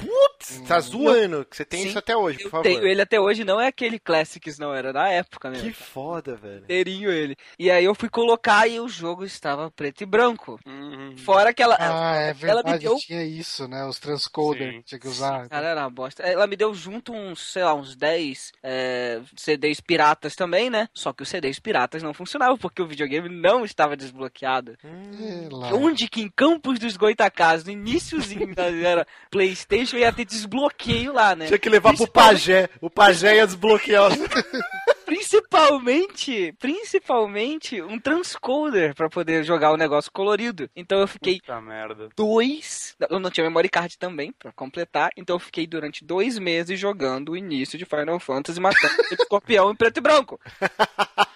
tá 0.67 0.79
zoando 0.81 1.45
que 1.45 1.57
você 1.57 1.65
tem 1.65 1.83
Sim, 1.83 1.89
isso 1.89 1.99
até 1.99 2.17
hoje, 2.17 2.39
por 2.39 2.45
Eu 2.45 2.51
favor. 2.51 2.63
tenho 2.63 2.87
ele 2.87 3.01
até 3.01 3.19
hoje, 3.19 3.45
não 3.45 3.61
é 3.61 3.69
aquele 3.69 3.99
Classics, 3.99 4.59
não, 4.59 4.75
era 4.75 4.93
da 4.93 5.09
época 5.09 5.51
mesmo. 5.51 5.67
Que 5.69 5.73
foda, 5.73 6.37
velho. 6.37 6.65
Inteirinho 6.65 7.11
ele. 7.11 7.37
E 7.59 7.71
aí 7.71 7.85
eu 7.85 7.95
fui 7.95 8.04
colocar 8.09 8.67
e 8.69 8.81
o 8.81 8.89
jogo 8.89 9.25
estava 9.25 9.71
preto 9.71 10.03
e 10.03 10.07
branco. 10.07 10.59
Uhum. 10.67 11.17
Fora 11.19 11.53
que 11.53 11.63
ela. 11.63 11.77
Ah, 11.79 12.17
é 12.17 12.27
ela 12.29 12.35
me 12.35 12.41
verdade, 12.41 12.79
deu- 12.85 12.97
tinha 12.97 13.23
isso, 13.25 13.67
né? 13.69 13.85
Os 13.87 13.99
transcoder 13.99 14.73
Sim. 14.73 14.79
que 14.79 14.85
tinha 14.85 14.99
que 14.99 15.09
usar. 15.09 15.49
Cara, 15.49 15.69
era 15.69 15.81
uma 15.83 15.91
bosta. 15.91 16.23
Ela 16.23 16.47
me 16.47 16.57
deu 16.57 16.75
junto 16.75 17.13
uns, 17.13 17.53
sei 17.53 17.63
lá, 17.65 17.75
uns 17.75 17.95
10 17.97 18.53
é, 18.63 19.21
CDs 19.37 19.81
piratas 19.81 20.35
também, 20.35 20.71
né? 20.71 20.89
Só 20.95 21.13
que 21.13 21.23
os 21.23 21.29
CDs 21.29 21.59
piratas 21.59 22.03
não 22.03 22.15
funcionavam 22.15 22.57
porque 22.57 22.83
o 22.83 22.87
videogame 22.87 23.29
não 23.29 23.65
estava 23.65 23.97
desbloqueado. 23.97 24.77
É, 24.85 25.49
lá. 25.51 25.75
Onde 25.75 26.09
que 26.09 26.23
em 26.23 26.29
Campos 26.29 26.79
dos 26.79 26.97
Goitacazes, 26.97 27.65
no 27.67 27.73
iníciozinho 27.73 28.55
da 28.55 28.65
era 28.85 29.07
PlayStation, 29.31 29.97
ia 29.97 30.13
ter 30.13 30.25
desbloqueio 30.25 31.13
lá, 31.13 31.35
né? 31.35 31.47
Tinha 31.47 31.59
que 31.59 31.69
levar 31.69 31.95
pro 31.95 32.07
pajé. 32.11 32.69
O 32.81 32.91
pajé 32.91 33.37
ia 33.37 33.47
desbloquear. 33.47 34.11
Principalmente, 35.35 36.53
principalmente 36.59 37.83
um 37.83 37.99
transcoder 37.99 38.95
pra 38.95 39.09
poder 39.09 39.45
jogar 39.45 39.73
o 39.73 39.77
negócio 39.77 40.11
colorido. 40.13 40.69
Então 40.77 41.01
eu 41.01 41.07
fiquei 41.09 41.41
Puta 41.41 41.61
merda. 41.61 42.09
dois. 42.17 42.97
Eu 43.11 43.19
não 43.19 43.31
tinha 43.31 43.45
memory 43.45 43.69
card 43.69 43.99
também 43.99 44.33
pra 44.33 44.53
completar, 44.53 45.11
então 45.17 45.37
eu 45.37 45.41
fiquei 45.41 45.67
durante 45.67 46.05
dois 46.05 46.39
meses 46.39 46.79
jogando 46.79 47.33
o 47.33 47.37
início 47.37 47.79
de 47.79 47.85
Final 47.85 48.19
Fantasy 48.21 48.61
matando 48.61 48.95
o 49.11 49.15
escorpião 49.15 49.71
em 49.71 49.77
preto 49.77 49.99
e 49.99 50.01
branco. 50.01 50.41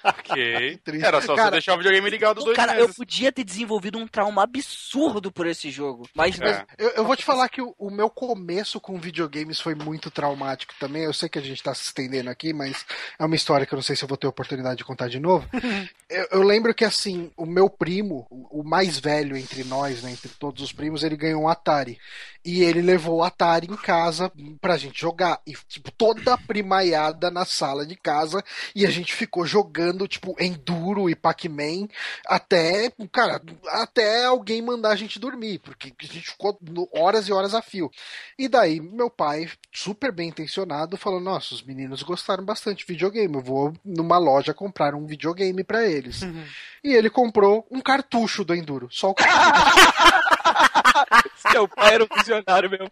Ok. 0.05 0.79
triste. 0.85 1.05
Era 1.07 1.21
só 1.21 1.35
Cara, 1.35 1.49
você 1.49 1.53
deixar 1.53 1.75
o 1.75 1.79
videogame 1.79 2.11
ligado 2.11 2.43
dois 2.43 2.57
Cara, 2.57 2.75
eu 2.75 2.83
meses. 2.83 2.97
podia 2.97 3.33
ter 3.33 3.45
desenvolvido 3.45 3.99
um 3.99 4.07
trauma 4.07 4.43
absurdo 4.43 5.31
por 5.33 5.47
esse 5.47 5.71
jogo, 5.71 6.09
mas 6.15 6.41
É. 6.41 6.65
Eu, 6.79 6.91
eu 6.91 7.05
vou 7.05 7.17
te 7.17 7.25
falar 7.25 7.49
que 7.49 7.61
o, 7.61 7.75
o 7.79 7.91
meu 7.91 8.09
começo 8.11 8.81
com 8.81 8.99
videogames 8.99 9.61
foi 9.61 9.75
muito 9.75 10.11
traumático 10.11 10.75
também. 10.79 11.05
Eu 11.05 11.13
sei 11.13 11.29
que 11.29 11.39
a 11.39 11.43
gente 11.43 11.63
tá 11.63 11.75
se 11.75 11.85
estendendo 11.85 12.31
aqui, 12.31 12.53
mas 12.53 12.85
é 13.19 13.25
uma 13.25 13.37
história 13.37 13.67
que 13.67 13.73
eu 13.75 13.77
não 13.77 13.83
sei 13.89 13.97
se 13.97 14.05
eu 14.05 14.09
vou 14.09 14.19
ter 14.19 14.27
oportunidade 14.27 14.77
de 14.77 14.85
contar 14.85 15.09
de 15.09 15.19
novo. 15.19 15.49
eu, 16.09 16.29
eu 16.33 16.43
lembro 16.43 16.75
que, 16.75 16.85
assim, 16.85 17.31
o 17.37 17.47
meu 17.47 17.71
primo, 17.71 18.27
o, 18.31 18.61
o 18.61 18.65
mais 18.65 18.99
velho 18.99 19.37
entre 19.37 19.65
nós, 19.65 20.03
né, 20.03 20.11
entre 20.13 20.29
todos 20.29 20.63
os 20.63 20.73
primos, 20.73 21.03
ele 21.03 21.17
ganhou 21.17 21.43
um 21.43 21.49
Atari. 21.49 21.99
E 22.45 22.63
ele 22.63 22.81
levou 22.81 23.17
o 23.17 23.23
Atari 23.23 23.67
em 23.71 23.77
casa 23.77 24.33
pra 24.61 24.77
gente 24.77 25.01
jogar. 25.01 25.41
E, 25.47 25.53
tipo, 25.69 25.91
toda 25.93 26.35
a 26.35 26.39
primaiada 26.39 27.31
na 27.31 27.45
sala 27.45 27.85
de 27.85 27.97
casa. 27.97 28.43
E 28.75 28.87
a 28.87 28.91
gente 28.91 29.13
ficou 29.15 29.45
jogando, 29.45 30.09
tipo, 30.09 30.35
Enduro 30.41 31.11
e 31.11 31.15
Pac-Man 31.15 31.89
até, 32.27 32.93
cara, 33.13 33.43
até 33.69 34.25
alguém 34.25 34.63
mandar 34.63 34.91
a 34.91 34.97
gente 34.97 35.19
dormir, 35.19 35.59
porque 35.59 35.93
a 36.01 36.05
gente 36.07 36.31
ficou 36.31 36.59
horas 36.95 37.29
e 37.29 37.33
horas 37.33 37.55
a 37.55 37.63
fio. 37.63 37.91
E 38.39 38.49
daí, 38.49 38.81
meu 38.81 39.11
pai, 39.11 39.49
super 39.73 40.13
bem 40.13 40.29
intencionado, 40.29 40.97
falou: 40.97 41.21
Nossa, 41.21 41.55
os 41.55 41.63
meninos 41.63 42.03
gostaram 42.03 42.45
bastante 42.45 42.79
de 42.79 42.93
videogame, 42.93 43.35
eu 43.35 43.43
vou 43.43 43.73
numa 43.85 44.19
loja 44.19 44.55
comprar 44.55 44.95
um 44.95 45.07
videogame 45.07 45.65
pra 45.65 45.87
eles. 45.87 46.23
E 46.83 46.95
ele 46.95 47.11
comprou 47.11 47.67
um 47.71 47.81
cartucho 47.81 48.45
do 48.45 48.55
Enduro, 48.55 48.89
só 48.91 49.11
o 49.11 49.15
cartucho. 49.15 50.19
seu 51.51 51.69
pai 51.69 51.95
era 51.95 52.05
um 52.05 52.17
visionário 52.17 52.71
mesmo. 52.71 52.89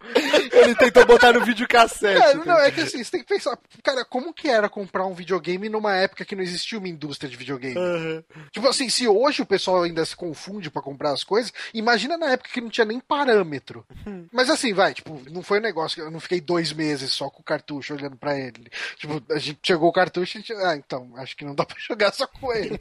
Ele 0.51 0.75
tentou 0.75 1.05
botar 1.05 1.33
no 1.33 1.43
videocassete. 1.43 2.19
Cara, 2.19 2.45
não, 2.45 2.59
é 2.59 2.71
que 2.71 2.81
assim, 2.81 3.03
você 3.03 3.11
tem 3.11 3.21
que 3.21 3.27
pensar, 3.27 3.57
cara, 3.83 4.03
como 4.05 4.33
que 4.33 4.47
era 4.47 4.69
comprar 4.69 5.05
um 5.05 5.13
videogame 5.13 5.69
numa 5.69 5.95
época 5.95 6.25
que 6.25 6.35
não 6.35 6.43
existia 6.43 6.77
uma 6.77 6.87
indústria 6.87 7.29
de 7.29 7.35
videogame? 7.35 7.77
Aham. 7.77 8.23
Tipo 8.51 8.67
assim, 8.67 8.89
se 8.89 9.07
hoje 9.07 9.41
o 9.41 9.45
pessoal 9.45 9.83
ainda 9.83 10.05
se 10.05 10.15
confunde 10.15 10.69
pra 10.69 10.81
comprar 10.81 11.11
as 11.11 11.23
coisas, 11.23 11.53
imagina 11.73 12.17
na 12.17 12.31
época 12.31 12.49
que 12.51 12.61
não 12.61 12.69
tinha 12.69 12.85
nem 12.85 12.99
parâmetro. 12.99 13.85
Mas 14.31 14.49
assim, 14.49 14.73
vai, 14.73 14.93
tipo, 14.93 15.21
não 15.31 15.41
foi 15.41 15.59
um 15.59 15.63
negócio 15.63 15.95
que 15.95 16.01
eu 16.01 16.11
não 16.11 16.19
fiquei 16.19 16.41
dois 16.41 16.71
meses 16.73 17.11
só 17.11 17.29
com 17.29 17.41
o 17.41 17.45
cartucho 17.45 17.93
olhando 17.93 18.15
pra 18.15 18.37
ele. 18.37 18.69
Tipo, 18.97 19.21
a 19.31 19.37
gente 19.37 19.59
chegou 19.65 19.89
o 19.89 19.93
cartucho 19.93 20.37
e 20.37 20.39
a 20.39 20.41
gente, 20.41 20.53
ah, 20.53 20.75
então, 20.75 21.11
acho 21.17 21.35
que 21.35 21.45
não 21.45 21.55
dá 21.55 21.65
pra 21.65 21.77
jogar 21.79 22.13
só 22.13 22.27
com 22.27 22.53
ele. 22.53 22.79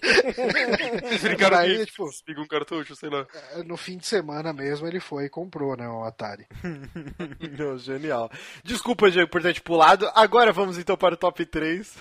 Brincaram 1.23 1.57
Daí, 1.57 1.79
de 1.79 1.87
tipo, 1.87 2.09
um 2.39 2.47
cartucho, 2.47 2.95
sei 2.95 3.09
lá. 3.09 3.27
no 3.65 3.77
fim 3.77 3.97
de 3.97 4.07
semana 4.07 4.53
mesmo 4.53 4.87
ele 4.87 5.01
foi 5.01 5.25
e 5.25 5.29
comprou, 5.29 5.66
né, 5.75 5.89
o 5.89 6.05
Atari. 6.05 6.47
Não, 7.59 7.79
genial. 7.79 8.31
Desculpa, 8.63 9.11
Diego, 9.11 9.31
por 9.31 9.43
ter 9.43 9.55
te 9.55 9.63
pulado. 9.63 10.11
Agora 10.15 10.53
vamos 10.53 10.79
então 10.79 10.97
para 10.97 11.15
o 11.15 11.17
top 11.17 11.45
3. 11.47 11.97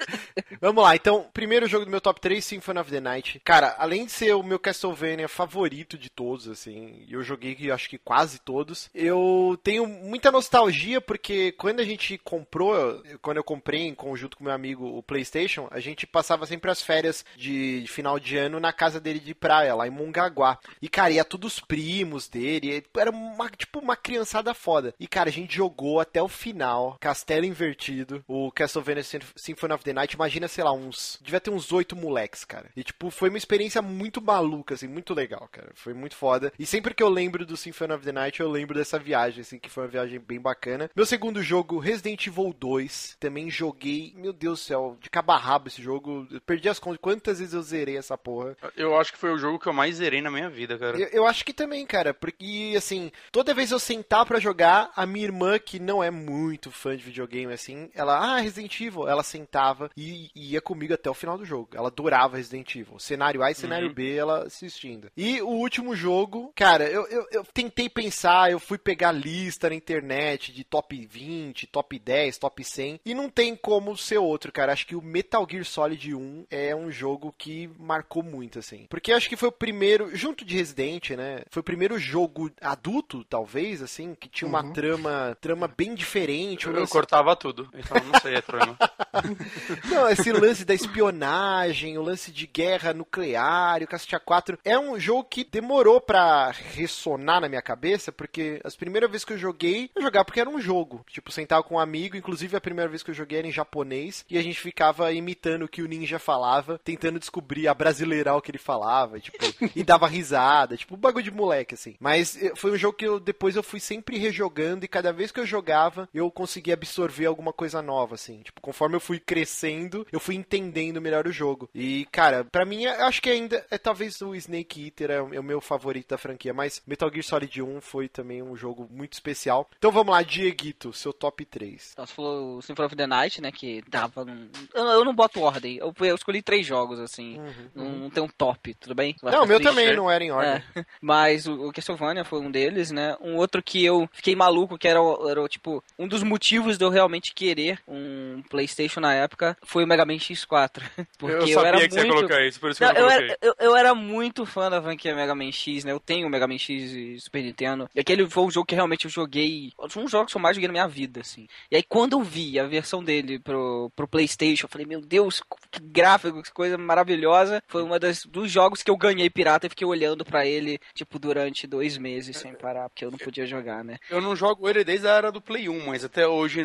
vamos 0.60 0.82
lá, 0.82 0.96
então, 0.96 1.28
primeiro 1.32 1.66
jogo 1.68 1.84
do 1.84 1.90
meu 1.90 2.00
top 2.00 2.20
3, 2.20 2.44
Symphony 2.44 2.80
of 2.80 2.90
the 2.90 3.00
Night. 3.00 3.40
Cara, 3.44 3.76
além 3.78 4.06
de 4.06 4.12
ser 4.12 4.34
o 4.34 4.42
meu 4.42 4.58
Castlevania 4.58 5.28
favorito 5.28 5.98
de 5.98 6.08
todos, 6.08 6.48
assim, 6.48 7.06
eu 7.08 7.22
joguei 7.22 7.54
acho 7.70 7.88
que 7.88 7.98
quase 7.98 8.38
todos, 8.38 8.90
eu 8.94 9.58
tenho 9.62 9.86
muita 9.86 10.30
nostalgia 10.30 11.00
porque 11.00 11.52
quando 11.52 11.80
a 11.80 11.84
gente 11.84 12.18
comprou, 12.18 13.02
quando 13.20 13.36
eu 13.36 13.44
comprei 13.44 13.82
em 13.82 13.94
conjunto 13.94 14.36
com 14.36 14.44
meu 14.44 14.52
amigo 14.52 14.86
o 14.86 15.02
PlayStation, 15.02 15.68
a 15.70 15.80
gente 15.80 16.06
passava 16.06 16.46
sempre 16.46 16.70
as 16.70 16.82
férias 16.82 17.24
de 17.36 17.84
final 17.88 18.18
de 18.18 18.36
ano 18.36 18.60
na 18.60 18.72
casa 18.72 19.00
dele 19.00 19.20
de 19.20 19.34
praia, 19.34 19.74
lá 19.74 19.86
em 19.86 19.90
Mongaguá. 19.90 20.58
E, 20.80 20.88
cara, 20.88 21.12
ia 21.12 21.24
todos 21.24 21.54
os 21.54 21.60
primos 21.60 22.28
dele, 22.28 22.84
era 23.04 23.10
uma, 23.10 23.48
tipo 23.50 23.78
uma 23.78 23.96
criançada 23.96 24.52
foda. 24.54 24.94
E, 24.98 25.06
cara, 25.06 25.28
a 25.28 25.32
gente 25.32 25.54
jogou 25.56 26.00
até 26.00 26.22
o 26.22 26.28
final, 26.28 26.96
Castelo 27.00 27.44
Invertido, 27.46 28.24
o 28.26 28.50
Castlevania 28.50 29.02
Sym- 29.02 29.20
Symphony 29.36 29.74
of 29.74 29.84
the 29.84 29.92
Night, 29.92 30.14
imagina, 30.14 30.48
sei 30.48 30.64
lá, 30.64 30.72
uns. 30.72 31.18
Devia 31.22 31.40
ter 31.40 31.50
uns 31.50 31.72
oito 31.72 31.94
moleques, 31.96 32.44
cara. 32.44 32.70
E, 32.76 32.82
tipo, 32.82 33.10
foi 33.10 33.28
uma 33.28 33.38
experiência 33.38 33.80
muito 33.82 34.20
maluca, 34.22 34.74
assim, 34.74 34.88
muito 34.88 35.14
legal, 35.14 35.48
cara. 35.50 35.70
Foi 35.74 35.92
muito 35.94 36.16
foda. 36.16 36.52
E 36.58 36.66
sempre 36.66 36.94
que 36.94 37.02
eu 37.02 37.08
lembro 37.08 37.44
do 37.46 37.56
Symphony 37.56 37.92
of 37.94 38.04
the 38.04 38.12
Night, 38.12 38.40
eu 38.40 38.50
lembro 38.50 38.76
dessa 38.78 38.98
viagem, 38.98 39.40
assim, 39.42 39.58
que 39.58 39.68
foi 39.70 39.84
uma 39.84 39.90
viagem 39.90 40.18
bem 40.18 40.40
bacana. 40.40 40.90
Meu 40.94 41.06
segundo 41.06 41.42
jogo, 41.42 41.78
Resident 41.78 42.26
Evil 42.26 42.54
2, 42.58 43.16
também 43.20 43.50
joguei, 43.50 44.12
meu 44.16 44.32
Deus 44.32 44.60
do 44.60 44.64
céu, 44.64 44.96
de 45.00 45.10
cabo 45.10 45.32
a 45.32 45.36
rabo 45.36 45.68
esse 45.68 45.82
jogo. 45.82 46.26
Eu 46.30 46.40
perdi 46.40 46.68
as 46.68 46.78
contas, 46.78 46.98
quantas 47.00 47.38
vezes 47.38 47.54
eu 47.54 47.62
zerei 47.62 47.96
essa 47.96 48.16
porra. 48.16 48.56
Eu 48.76 48.96
acho 48.98 49.12
que 49.12 49.18
foi 49.18 49.30
o 49.32 49.38
jogo 49.38 49.58
que 49.58 49.66
eu 49.66 49.72
mais 49.72 49.96
zerei 49.96 50.22
na 50.22 50.30
minha 50.30 50.48
vida, 50.48 50.78
cara. 50.78 50.98
Eu, 50.98 51.08
eu 51.08 51.26
acho 51.26 51.44
que 51.44 51.52
também, 51.52 51.84
cara, 51.86 52.14
porque 52.14 52.74
assim, 52.76 52.93
toda 53.30 53.54
vez 53.54 53.70
eu 53.70 53.78
sentar 53.78 54.26
pra 54.26 54.40
jogar, 54.40 54.90
a 54.96 55.06
minha 55.06 55.24
irmã, 55.24 55.58
que 55.58 55.78
não 55.78 56.02
é 56.02 56.10
muito 56.10 56.70
fã 56.70 56.96
de 56.96 57.04
videogame 57.04 57.52
assim, 57.52 57.90
ela, 57.94 58.16
ah, 58.18 58.40
Resident 58.40 58.80
Evil, 58.80 59.08
ela 59.08 59.22
sentava 59.22 59.90
e, 59.96 60.30
e 60.34 60.52
ia 60.52 60.60
comigo 60.60 60.94
até 60.94 61.08
o 61.08 61.14
final 61.14 61.38
do 61.38 61.44
jogo. 61.44 61.68
Ela 61.74 61.88
adorava 61.88 62.36
Resident 62.36 62.74
Evil. 62.74 62.98
Cenário 62.98 63.42
A 63.42 63.50
e 63.50 63.54
cenário 63.54 63.88
Uhum. 63.88 63.94
B, 63.94 64.16
ela 64.16 64.44
assistindo. 64.44 65.10
E 65.16 65.40
o 65.42 65.48
último 65.48 65.94
jogo, 65.94 66.52
cara, 66.54 66.84
eu, 66.84 67.06
eu, 67.08 67.26
eu 67.30 67.44
tentei 67.44 67.88
pensar, 67.88 68.50
eu 68.50 68.58
fui 68.58 68.78
pegar 68.78 69.12
lista 69.12 69.68
na 69.68 69.74
internet 69.74 70.52
de 70.52 70.64
top 70.64 71.06
20, 71.06 71.66
top 71.66 71.98
10, 71.98 72.38
top 72.38 72.64
100, 72.64 73.00
e 73.04 73.14
não 73.14 73.28
tem 73.28 73.54
como 73.54 73.96
ser 73.96 74.18
outro, 74.18 74.52
cara. 74.52 74.72
Acho 74.72 74.86
que 74.86 74.96
o 74.96 75.02
Metal 75.02 75.46
Gear 75.48 75.64
Solid 75.64 76.14
1 76.14 76.46
é 76.50 76.74
um 76.74 76.90
jogo 76.90 77.34
que 77.36 77.70
marcou 77.78 78.22
muito, 78.22 78.58
assim. 78.58 78.86
Porque 78.88 79.12
acho 79.12 79.28
que 79.28 79.36
foi 79.36 79.48
o 79.48 79.52
primeiro, 79.52 80.14
junto 80.16 80.44
de 80.44 80.56
Resident, 80.56 81.10
né? 81.10 81.42
Foi 81.50 81.60
o 81.60 81.64
primeiro 81.64 81.98
jogo 81.98 82.50
adulto, 82.88 83.24
talvez, 83.24 83.80
assim, 83.82 84.14
que 84.14 84.28
tinha 84.28 84.46
uma 84.46 84.62
Uhum. 84.62 84.72
trama, 84.74 85.36
trama 85.40 85.66
bem 85.66 85.94
diferente. 85.94 86.68
um 86.68 86.72
Eu, 86.72 86.80
eu 86.80 86.88
cortava 86.88 87.34
tudo, 87.34 87.66
então 87.74 87.96
não 88.04 88.20
sei, 88.20 88.34
é 88.34 88.42
problema. 88.42 88.76
Não, 89.88 90.08
esse 90.08 90.30
lance 90.32 90.64
da 90.64 90.74
espionagem, 90.74 91.96
o 91.96 92.02
lance 92.02 92.30
de 92.32 92.46
guerra 92.46 92.92
nuclear, 92.92 93.80
e 93.80 93.84
o 93.84 93.88
Castia 93.88 94.18
4 94.20 94.58
é 94.64 94.78
um 94.78 94.98
jogo 94.98 95.24
que 95.24 95.44
demorou 95.44 96.00
pra 96.00 96.50
ressonar 96.50 97.40
na 97.40 97.48
minha 97.48 97.62
cabeça, 97.62 98.10
porque 98.12 98.60
as 98.64 98.76
primeiras 98.76 99.10
vezes 99.10 99.24
que 99.24 99.32
eu 99.32 99.38
joguei, 99.38 99.90
eu 99.94 100.02
jogava 100.02 100.24
porque 100.24 100.40
era 100.40 100.50
um 100.50 100.60
jogo. 100.60 101.04
Tipo, 101.08 101.30
sentava 101.32 101.62
com 101.62 101.76
um 101.76 101.78
amigo, 101.78 102.16
inclusive 102.16 102.56
a 102.56 102.60
primeira 102.60 102.90
vez 102.90 103.02
que 103.02 103.10
eu 103.10 103.14
joguei 103.14 103.38
era 103.38 103.48
em 103.48 103.52
japonês, 103.52 104.24
e 104.28 104.36
a 104.36 104.42
gente 104.42 104.58
ficava 104.60 105.12
imitando 105.12 105.62
o 105.64 105.68
que 105.68 105.82
o 105.82 105.86
ninja 105.88 106.18
falava, 106.18 106.78
tentando 106.84 107.18
descobrir, 107.18 107.68
abrasileirar 107.68 108.36
o 108.36 108.42
que 108.42 108.50
ele 108.50 108.58
falava, 108.58 109.18
tipo, 109.20 109.38
e 109.74 109.82
dava 109.84 110.06
risada, 110.08 110.76
tipo, 110.76 110.94
um 110.96 110.98
bagulho 110.98 111.24
de 111.24 111.30
moleque, 111.30 111.74
assim. 111.74 111.94
Mas 112.00 112.36
eh, 112.42 112.52
foi 112.56 112.72
um 112.72 112.73
jogo 112.78 112.96
que 112.96 113.06
eu, 113.06 113.20
depois 113.20 113.56
eu 113.56 113.62
fui 113.62 113.80
sempre 113.80 114.18
rejogando, 114.18 114.84
e 114.84 114.88
cada 114.88 115.12
vez 115.12 115.30
que 115.30 115.40
eu 115.40 115.46
jogava, 115.46 116.08
eu 116.12 116.30
conseguia 116.30 116.74
absorver 116.74 117.26
alguma 117.26 117.52
coisa 117.52 117.82
nova, 117.82 118.14
assim. 118.14 118.40
Tipo, 118.42 118.60
conforme 118.60 118.96
eu 118.96 119.00
fui 119.00 119.18
crescendo, 119.18 120.06
eu 120.12 120.20
fui 120.20 120.34
entendendo 120.34 121.00
melhor 121.00 121.26
o 121.26 121.32
jogo. 121.32 121.68
E, 121.74 122.06
cara, 122.10 122.44
pra 122.44 122.64
mim, 122.64 122.84
eu 122.84 123.06
acho 123.06 123.20
que 123.20 123.30
ainda 123.30 123.64
é 123.70 123.78
talvez 123.78 124.20
o 124.20 124.34
Snake 124.34 124.84
Eater 124.84 125.10
é 125.10 125.22
o 125.22 125.34
é 125.34 125.42
meu 125.42 125.60
favorito 125.60 126.08
da 126.08 126.18
franquia, 126.18 126.54
mas 126.54 126.82
Metal 126.86 127.10
Gear 127.10 127.24
Solid 127.24 127.62
1 127.62 127.80
foi 127.80 128.08
também 128.08 128.42
um 128.42 128.56
jogo 128.56 128.88
muito 128.90 129.12
especial. 129.12 129.68
Então 129.76 129.90
vamos 129.90 130.12
lá, 130.12 130.22
Dieguito, 130.22 130.92
seu 130.92 131.12
top 131.12 131.44
3. 131.44 131.90
Então, 131.92 132.06
você 132.06 132.14
falou 132.14 132.56
o 132.56 132.62
Symphony 132.62 132.86
of 132.86 132.96
the 132.96 133.06
Night, 133.06 133.40
né? 133.40 133.52
Que 133.52 133.82
dava 133.88 134.24
num... 134.24 134.48
eu, 134.74 134.84
eu 134.84 135.04
não 135.04 135.14
boto 135.14 135.40
ordem. 135.40 135.76
Eu, 135.76 135.94
eu 136.00 136.14
escolhi 136.14 136.42
três 136.42 136.66
jogos, 136.66 136.98
assim. 136.98 137.38
Não, 137.74 137.90
não 137.90 138.10
tem 138.10 138.22
um 138.22 138.28
top, 138.28 138.74
tudo 138.74 138.94
bem? 138.94 139.16
Não, 139.22 139.46
meu 139.46 139.60
também 139.60 139.94
não 139.94 140.10
era 140.10 140.24
em 140.24 140.30
ordem. 140.30 140.62
É, 140.74 140.84
mas 141.00 141.46
o, 141.46 141.68
o 141.68 141.72
Castlevania 141.72 142.24
foi 142.24 142.40
um 142.40 142.50
deles. 142.50 142.63
Deles, 142.64 142.90
né? 142.90 143.16
Um 143.20 143.36
outro 143.36 143.62
que 143.62 143.84
eu 143.84 144.08
fiquei 144.12 144.34
maluco, 144.34 144.78
que 144.78 144.88
era, 144.88 144.98
era 145.28 145.46
tipo, 145.48 145.82
um 145.98 146.08
dos 146.08 146.22
motivos 146.22 146.78
de 146.78 146.84
eu 146.84 146.90
realmente 146.90 147.34
querer 147.34 147.78
um 147.86 148.42
PlayStation 148.48 149.00
na 149.00 149.12
época 149.14 149.56
foi 149.62 149.84
o 149.84 149.86
Mega 149.86 150.04
Man 150.04 150.14
X4. 150.14 150.82
Porque 151.18 151.34
eu 151.34 151.48
eu, 151.48 151.54
sabia 151.54 151.68
era 151.68 151.88
que 151.88 151.94
você 151.94 152.00
ia 152.00 152.04
muito. 152.06 152.16
colocar 152.16 152.46
isso, 152.46 152.60
por 152.60 152.70
isso 152.70 152.78
que 152.78 152.84
Não, 152.84 152.92
eu 152.92 153.02
não 153.02 153.10
eu, 153.10 153.10
era, 153.10 153.38
eu, 153.40 153.54
eu 153.58 153.76
era 153.76 153.94
muito 153.94 154.46
fã 154.46 154.70
da 154.70 154.82
franquia 154.82 155.14
Mega 155.14 155.34
Man 155.34 155.52
X, 155.52 155.84
né? 155.84 155.92
Eu 155.92 156.00
tenho 156.00 156.26
o 156.26 156.30
Mega 156.30 156.46
Man 156.46 156.58
X 156.58 156.92
e 156.92 157.20
Super 157.20 157.42
Nintendo. 157.42 157.88
E 157.94 158.00
aquele 158.00 158.28
foi 158.28 158.44
um 158.44 158.50
jogo 158.50 158.66
que 158.66 158.74
realmente 158.74 159.04
eu 159.04 159.10
joguei. 159.10 159.72
Foi 159.88 160.02
um 160.02 160.08
jogo 160.08 160.26
que 160.26 160.36
eu 160.36 160.40
mais 160.40 160.56
joguei 160.56 160.68
na 160.68 160.72
minha 160.72 160.88
vida, 160.88 161.20
assim. 161.20 161.46
E 161.70 161.76
aí 161.76 161.82
quando 161.82 162.14
eu 162.14 162.22
vi 162.22 162.58
a 162.58 162.66
versão 162.66 163.02
dele 163.02 163.38
pro, 163.38 163.90
pro 163.94 164.08
PlayStation, 164.08 164.66
eu 164.66 164.70
falei, 164.70 164.86
meu 164.86 165.00
Deus, 165.00 165.42
que 165.70 165.80
gráfico, 165.80 166.42
que 166.42 166.52
coisa 166.52 166.78
maravilhosa. 166.78 167.62
Foi 167.66 167.84
das 167.98 168.24
dos 168.24 168.50
jogos 168.50 168.82
que 168.82 168.90
eu 168.90 168.96
ganhei 168.96 169.28
pirata 169.28 169.66
e 169.66 169.70
fiquei 169.70 169.86
olhando 169.86 170.24
pra 170.24 170.46
ele, 170.46 170.78
tipo, 170.94 171.18
durante 171.18 171.66
dois 171.66 171.98
meses 171.98 172.36
sem 172.36 172.53
parar, 172.54 172.88
porque 172.88 173.04
eu 173.04 173.10
não 173.10 173.18
podia 173.18 173.46
jogar, 173.46 173.84
né? 173.84 173.98
Eu 174.10 174.20
não 174.20 174.34
jogo 174.36 174.68
ele 174.68 174.84
desde 174.84 175.06
a 175.08 175.12
era 175.12 175.32
do 175.32 175.40
Play 175.40 175.68
1, 175.68 175.86
mas 175.86 176.04
até 176.04 176.26
hoje 176.26 176.60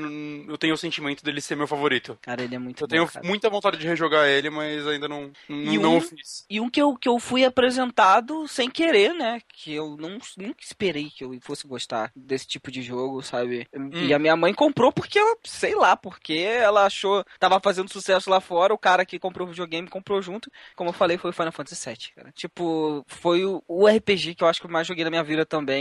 eu 0.48 0.58
tenho 0.58 0.74
o 0.74 0.78
sentimento 0.78 1.24
dele 1.24 1.42
ser 1.42 1.56
meu 1.56 1.68
favorito. 1.68 2.18
Cara, 2.22 2.44
ele 2.44 2.56
é 2.56 2.60
muito 2.60 2.82
Eu 2.84 2.88
bom, 2.88 2.92
tenho 2.92 3.08
cara. 3.08 3.26
muita 3.26 3.50
vontade 3.50 3.78
de 3.78 3.88
rejogar 3.88 4.28
ele, 4.28 4.50
mas 4.50 4.86
ainda 4.88 5.08
não, 5.08 5.32
não, 5.48 5.74
E 5.74 5.78
não 5.78 5.98
o 5.98 6.02
fiz. 6.02 6.46
E 6.50 6.60
um 6.60 6.70
que 6.70 6.82
eu, 6.82 6.96
que 6.96 7.10
eu 7.10 7.20
fui 7.20 7.44
apresentado 7.46 8.48
sem 8.48 8.70
querer, 8.70 9.14
né? 9.14 9.42
Que 9.48 9.74
eu 9.74 9.96
não, 9.98 10.18
nunca 10.38 10.62
esperei 10.64 11.10
que 11.10 11.24
eu 11.24 11.38
fosse 11.42 11.68
gostar 11.68 12.12
desse 12.16 12.48
tipo 12.48 12.72
de 12.72 12.82
jogo, 12.82 13.22
sabe? 13.22 13.68
E 13.94 14.14
a 14.14 14.20
minha 14.20 14.36
mãe 14.36 14.54
comprou 14.54 14.92
porque 14.92 15.20
ela, 15.20 15.36
sei 15.44 15.76
lá, 15.76 15.96
porque 15.96 16.34
ela 16.34 16.86
achou, 16.86 17.24
tava 17.40 17.60
fazendo 17.60 17.92
sucesso 17.92 18.30
lá 18.30 18.40
fora, 18.42 18.74
o 18.74 18.78
cara 18.78 19.06
que 19.06 19.20
comprou 19.20 19.48
o 19.48 19.52
videogame 19.52 19.88
comprou 19.88 20.22
junto. 20.22 20.52
Como 20.76 20.90
eu 20.90 20.94
falei, 20.94 21.18
foi 21.18 21.30
o 21.30 21.34
Final 21.34 21.52
Fantasy 21.52 21.90
VII, 21.90 21.98
cara. 22.16 22.32
Tipo, 22.32 23.04
foi 23.08 23.46
o, 23.46 23.64
o 23.68 23.88
RPG 23.88 24.36
que 24.36 24.44
eu 24.44 24.48
acho 24.48 24.60
que 24.60 24.68
eu 24.68 24.72
mais 24.72 24.88
joguei 24.88 25.04
na 25.04 25.10
minha 25.10 25.24
vida 25.24 25.46
também. 25.46 25.79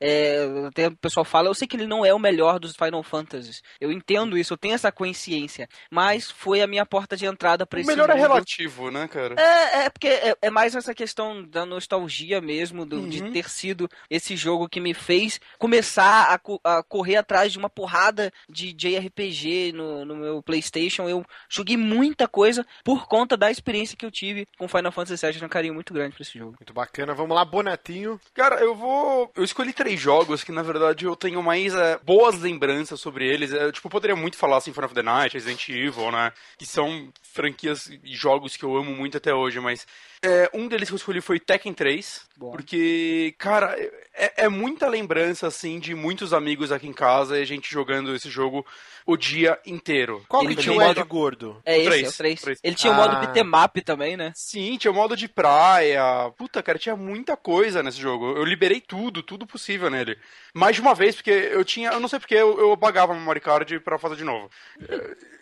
É, 0.00 0.44
até 0.68 0.88
o 0.88 0.96
pessoal 0.96 1.24
fala, 1.24 1.48
eu 1.48 1.54
sei 1.54 1.66
que 1.68 1.76
ele 1.76 1.86
não 1.86 2.04
é 2.04 2.12
o 2.12 2.18
melhor 2.18 2.58
dos 2.58 2.74
Final 2.76 3.02
Fantasies. 3.02 3.62
Eu 3.80 3.90
entendo 3.92 4.36
isso, 4.38 4.52
eu 4.52 4.58
tenho 4.58 4.74
essa 4.74 4.90
consciência. 4.92 5.68
Mas 5.90 6.30
foi 6.30 6.60
a 6.62 6.66
minha 6.66 6.84
porta 6.86 7.16
de 7.16 7.26
entrada 7.26 7.66
pra 7.66 7.78
O 7.78 7.80
esse 7.80 7.88
melhor 7.88 8.08
é 8.10 8.14
mundo. 8.14 8.22
relativo, 8.22 8.90
né, 8.90 9.08
cara? 9.08 9.34
É, 9.38 9.84
é 9.84 9.90
porque 9.90 10.08
é, 10.08 10.36
é 10.42 10.50
mais 10.50 10.74
essa 10.74 10.94
questão 10.94 11.42
da 11.44 11.64
nostalgia 11.66 12.40
mesmo, 12.40 12.84
do- 12.86 13.08
de 13.08 13.22
Uhum. 13.22 13.32
ter 13.32 13.48
sido 13.48 13.88
esse 14.10 14.36
jogo 14.36 14.68
que 14.68 14.80
me 14.80 14.94
fez 14.94 15.40
começar 15.58 16.32
a, 16.32 16.38
co- 16.38 16.60
a 16.64 16.82
correr 16.82 17.16
atrás 17.16 17.52
de 17.52 17.58
uma 17.58 17.68
porrada 17.70 18.32
de 18.48 18.72
JRPG 18.72 19.72
no, 19.72 20.04
no 20.04 20.16
meu 20.16 20.42
PlayStation. 20.42 21.08
Eu 21.08 21.24
joguei 21.48 21.76
muita 21.76 22.26
coisa 22.28 22.64
por 22.84 23.06
conta 23.06 23.36
da 23.36 23.50
experiência 23.50 23.96
que 23.96 24.04
eu 24.06 24.10
tive 24.10 24.46
com 24.58 24.68
Final 24.68 24.92
Fantasy 24.92 25.20
VII. 25.20 25.28
Eu 25.28 25.34
tenho 25.34 25.46
um 25.46 25.48
carinho 25.48 25.74
muito 25.74 25.92
grande 25.92 26.14
pra 26.14 26.22
esse 26.22 26.38
jogo. 26.38 26.56
Muito 26.58 26.72
bacana. 26.72 27.14
Vamos 27.14 27.34
lá, 27.34 27.44
Bonatinho. 27.44 28.20
Cara, 28.34 28.56
eu 28.60 28.74
vou. 28.74 29.27
Eu 29.34 29.44
escolhi 29.44 29.72
três 29.72 30.00
jogos 30.00 30.42
que, 30.44 30.52
na 30.52 30.62
verdade, 30.62 31.04
eu 31.04 31.16
tenho 31.16 31.42
mais 31.42 31.74
é, 31.74 31.98
boas 31.98 32.40
lembranças 32.40 33.00
sobre 33.00 33.26
eles. 33.26 33.52
É, 33.52 33.70
tipo, 33.72 33.86
eu 33.86 33.90
poderia 33.90 34.16
muito 34.16 34.36
falar 34.36 34.60
Symphony 34.60 34.86
of 34.86 34.94
the 34.94 35.02
Night, 35.02 35.34
Resident 35.34 35.68
Evil, 35.68 36.10
né? 36.10 36.32
Que 36.58 36.66
são 36.66 37.12
franquias 37.42 37.88
e 38.02 38.14
jogos 38.16 38.56
que 38.56 38.64
eu 38.64 38.76
amo 38.76 38.92
muito 38.94 39.16
até 39.16 39.32
hoje, 39.32 39.60
mas. 39.60 39.86
é, 40.22 40.50
um 40.52 40.66
deles 40.66 40.88
que 40.88 40.94
eu 40.94 40.96
escolhi 40.96 41.20
foi 41.20 41.38
Tekken 41.38 41.72
3. 41.72 42.26
Bom. 42.36 42.50
Porque, 42.50 43.34
cara, 43.38 43.76
é, 44.14 44.44
é 44.44 44.48
muita 44.48 44.88
lembrança, 44.88 45.46
assim, 45.46 45.78
de 45.78 45.94
muitos 45.94 46.32
amigos 46.32 46.70
aqui 46.72 46.86
em 46.88 46.92
casa 46.92 47.38
e 47.38 47.42
a 47.42 47.44
gente 47.44 47.70
jogando 47.70 48.14
esse 48.14 48.28
jogo 48.30 48.64
o 49.06 49.16
dia 49.16 49.58
inteiro. 49.66 50.22
Qual 50.28 50.42
Ele 50.44 50.54
que 50.54 50.62
tinha 50.62 50.74
tem 50.76 50.82
o 50.84 50.86
modo- 50.86 51.04
gordo? 51.06 51.62
É 51.64 51.78
esse, 51.78 51.86
três, 51.88 52.04
é 52.06 52.08
o 52.08 52.12
3. 52.16 52.40
três. 52.40 52.60
Ele 52.62 52.74
tinha 52.76 52.92
o 52.92 52.96
Ah. 52.96 52.98
modo 53.08 53.20
beatmap 53.20 53.76
também, 53.84 54.16
né? 54.16 54.32
Sim, 54.36 54.76
tinha 54.76 54.90
o 54.90 54.94
modo 54.94 55.16
de 55.16 55.28
praia. 55.28 56.02
Puta, 56.36 56.62
cara, 56.62 56.78
tinha 56.78 56.94
muita 56.96 57.36
coisa 57.36 57.82
nesse 57.82 58.00
jogo. 58.00 58.36
Eu 58.36 58.44
liberei 58.44 58.80
tudo, 58.80 59.22
tudo 59.22 59.46
possível 59.46 59.88
nele. 59.90 60.16
Mais 60.54 60.74
de 60.76 60.82
uma 60.82 60.94
vez, 60.94 61.14
porque 61.16 61.30
eu 61.30 61.64
tinha. 61.64 61.90
Eu 61.90 62.00
não 62.00 62.08
sei 62.08 62.18
porque 62.18 62.34
eu, 62.34 62.58
eu 62.60 62.76
bagava 62.76 63.12
a 63.12 63.16
memory 63.16 63.40
card 63.40 63.80
pra 63.80 63.98
fazer 63.98 64.16
de 64.16 64.24
novo. 64.24 64.48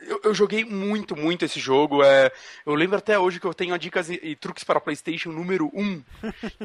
Eu, 0.08 0.20
eu 0.24 0.34
joguei 0.34 0.64
muito, 0.64 1.16
muito 1.16 1.44
esse 1.44 1.58
jogo. 1.60 1.85
É, 2.02 2.32
eu 2.64 2.74
lembro 2.74 2.96
até 2.96 3.18
hoje 3.18 3.40
que 3.40 3.46
eu 3.46 3.54
tenho 3.54 3.78
dicas 3.78 4.10
e, 4.10 4.20
e 4.22 4.36
truques 4.36 4.64
para 4.64 4.80
PlayStation 4.80 5.30
número 5.30 5.70
1. 5.74 6.02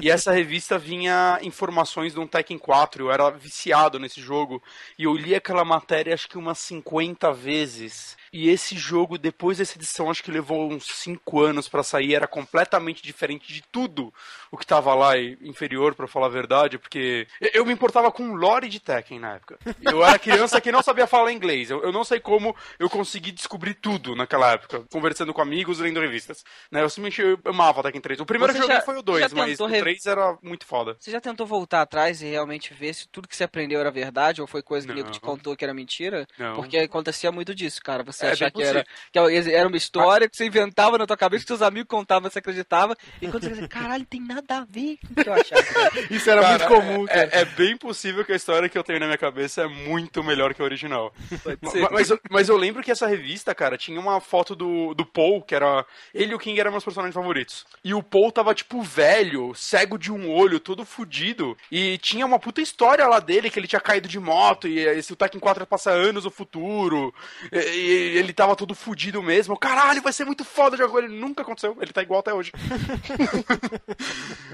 E 0.01 0.09
essa 0.09 0.31
revista 0.31 0.77
vinha 0.77 1.39
informações 1.41 2.13
de 2.13 2.19
um 2.19 2.27
Tekken 2.27 2.57
4. 2.57 3.05
Eu 3.05 3.11
era 3.11 3.29
viciado 3.29 3.99
nesse 3.99 4.21
jogo. 4.21 4.61
E 4.97 5.03
eu 5.03 5.15
li 5.15 5.35
aquela 5.35 5.63
matéria 5.63 6.13
acho 6.13 6.27
que 6.27 6.37
umas 6.37 6.59
50 6.59 7.31
vezes. 7.33 8.17
E 8.33 8.49
esse 8.49 8.77
jogo, 8.77 9.17
depois 9.17 9.57
dessa 9.57 9.77
edição, 9.77 10.09
acho 10.09 10.23
que 10.23 10.31
levou 10.31 10.71
uns 10.71 10.85
5 10.85 11.41
anos 11.41 11.67
pra 11.67 11.83
sair. 11.83 12.15
Era 12.15 12.27
completamente 12.27 13.03
diferente 13.03 13.51
de 13.53 13.61
tudo 13.71 14.13
o 14.49 14.57
que 14.57 14.65
tava 14.65 14.93
lá 14.95 15.17
e 15.17 15.37
inferior, 15.41 15.95
pra 15.95 16.07
falar 16.07 16.27
a 16.27 16.29
verdade. 16.29 16.77
Porque 16.77 17.27
eu- 17.39 17.49
eu 17.53 17.65
me 17.65 17.73
importava 17.73 18.11
com 18.11 18.33
lore 18.33 18.69
de 18.69 18.79
Tekken 18.79 19.19
na 19.19 19.35
época. 19.35 19.57
Eu 19.81 20.03
era 20.03 20.17
criança 20.19 20.59
que 20.61 20.71
não 20.71 20.81
sabia 20.81 21.07
falar 21.07 21.31
inglês. 21.31 21.69
Eu, 21.69 21.83
eu 21.83 21.91
não 21.91 22.03
sei 22.03 22.19
como 22.19 22.55
eu 22.79 22.89
consegui 22.89 23.31
descobrir 23.31 23.73
tudo 23.75 24.15
naquela 24.15 24.51
época. 24.53 24.83
Conversando 24.91 25.33
com 25.33 25.41
amigos, 25.41 25.79
lendo 25.79 25.99
revistas. 25.99 26.43
Né? 26.71 26.81
Eu 26.81 26.89
simplesmente 26.89 27.37
amava 27.45 27.83
Tekken 27.83 28.01
3. 28.01 28.19
O 28.19 28.25
primeiro 28.25 28.53
eu 28.55 28.67
já- 28.67 28.81
foi 28.81 28.95
o 28.95 28.97
já 28.97 29.03
2, 29.03 29.33
mas 29.33 29.59
o 29.59 29.65
re- 29.65 29.79
3 29.81 30.05
era 30.05 30.37
muito 30.41 30.65
foda. 30.65 30.95
Você 30.99 31.11
já 31.11 31.19
tentou 31.21 31.45
voltar 31.45 31.81
atrás 31.81 32.21
e 32.21 32.25
realmente 32.27 32.73
ver 32.73 32.93
se 32.93 33.07
tudo 33.07 33.27
que 33.27 33.35
você 33.35 33.43
aprendeu 33.43 33.79
era 33.79 33.91
verdade 33.91 34.41
ou 34.41 34.47
foi 34.47 34.61
coisa 34.61 34.85
que 34.87 34.93
o 34.93 34.95
nego 34.95 35.11
te 35.11 35.19
contou 35.19 35.55
que 35.55 35.63
era 35.63 35.73
mentira? 35.73 36.27
Não. 36.37 36.55
Porque 36.55 36.77
acontecia 36.77 37.31
muito 37.31 37.53
disso, 37.53 37.81
cara. 37.81 38.03
Você 38.03 38.20
É, 38.27 38.31
achar 38.31 38.51
que 38.51 38.63
era, 38.63 38.85
que 39.11 39.19
era 39.19 39.67
uma 39.67 39.77
história 39.77 40.29
que 40.29 40.35
você 40.37 40.45
inventava 40.45 40.97
na 40.97 41.05
tua 41.05 41.17
cabeça, 41.17 41.43
que 41.43 41.47
seus 41.47 41.61
amigos 41.61 41.87
contavam, 41.89 42.29
você 42.29 42.39
acreditava. 42.39 42.95
E 43.21 43.27
quando 43.27 43.43
você 43.43 43.49
dizia, 43.49 43.67
caralho, 43.69 44.05
tem 44.05 44.21
nada 44.21 44.59
a 44.59 44.65
ver 44.65 44.97
com 45.05 45.19
o 45.19 45.23
que 45.23 45.29
eu 45.29 45.33
achava. 45.33 45.63
cara." 45.63 45.91
Isso 46.11 46.29
era 46.29 46.41
Cara, 46.41 46.57
muito 46.57 46.67
comum, 46.67 47.03
é, 47.05 47.27
cara. 47.27 47.29
é 47.33 47.45
bem 47.45 47.77
possível 47.77 48.23
que 48.25 48.31
a 48.31 48.35
história 48.35 48.69
que 48.69 48.77
eu 48.77 48.83
tenho 48.83 48.99
na 48.99 49.05
minha 49.05 49.17
cabeça 49.17 49.63
é 49.63 49.67
muito 49.67 50.23
melhor 50.23 50.53
que 50.53 50.61
a 50.61 50.65
original. 50.65 51.13
Ma- 51.61 51.71
ser. 51.71 51.89
mas, 51.91 52.09
eu, 52.09 52.19
mas 52.29 52.49
eu 52.49 52.57
lembro 52.57 52.83
que 52.83 52.91
essa 52.91 53.07
revista, 53.07 53.53
cara, 53.53 53.77
tinha 53.77 53.99
uma 53.99 54.19
foto 54.19 54.55
do, 54.55 54.93
do 54.93 55.05
Paul, 55.05 55.41
que 55.41 55.55
era. 55.55 55.85
Ele 56.13 56.31
e 56.31 56.35
o 56.35 56.39
King 56.39 56.59
eram 56.59 56.71
meus 56.71 56.83
personagens 56.83 57.13
favoritos. 57.15 57.65
E 57.83 57.93
o 57.93 58.03
Paul 58.03 58.31
tava, 58.31 58.53
tipo, 58.53 58.81
velho, 58.81 59.53
cego 59.55 59.97
de 59.97 60.11
um 60.11 60.29
olho, 60.31 60.59
todo 60.59 60.85
fudido. 60.85 61.57
E 61.71 61.97
tinha 61.97 62.25
uma 62.25 62.39
puta 62.39 62.61
história 62.61 63.05
lá 63.07 63.19
dele, 63.19 63.49
que 63.49 63.59
ele 63.59 63.67
tinha 63.67 63.79
caído 63.81 64.07
de 64.07 64.19
moto, 64.19 64.67
e 64.67 64.79
esse 64.79 65.13
o 65.13 65.15
Tekken 65.15 65.39
4 65.39 65.63
ia 65.63 65.67
passar 65.67 65.91
anos 65.93 66.25
no 66.25 66.31
futuro. 66.31 67.13
E, 67.51 68.10
e 68.10 68.10
ele 68.17 68.33
tava 68.33 68.55
todo 68.55 68.73
fudido 68.75 69.21
mesmo. 69.21 69.57
Caralho, 69.57 70.01
vai 70.01 70.13
ser 70.13 70.25
muito 70.25 70.43
foda 70.43 70.77
jogar 70.77 70.91
com 70.91 70.99
ele. 70.99 71.07
Nunca 71.09 71.41
aconteceu, 71.41 71.77
ele 71.81 71.91
tá 71.93 72.01
igual 72.01 72.19
até 72.19 72.33
hoje. 72.33 72.51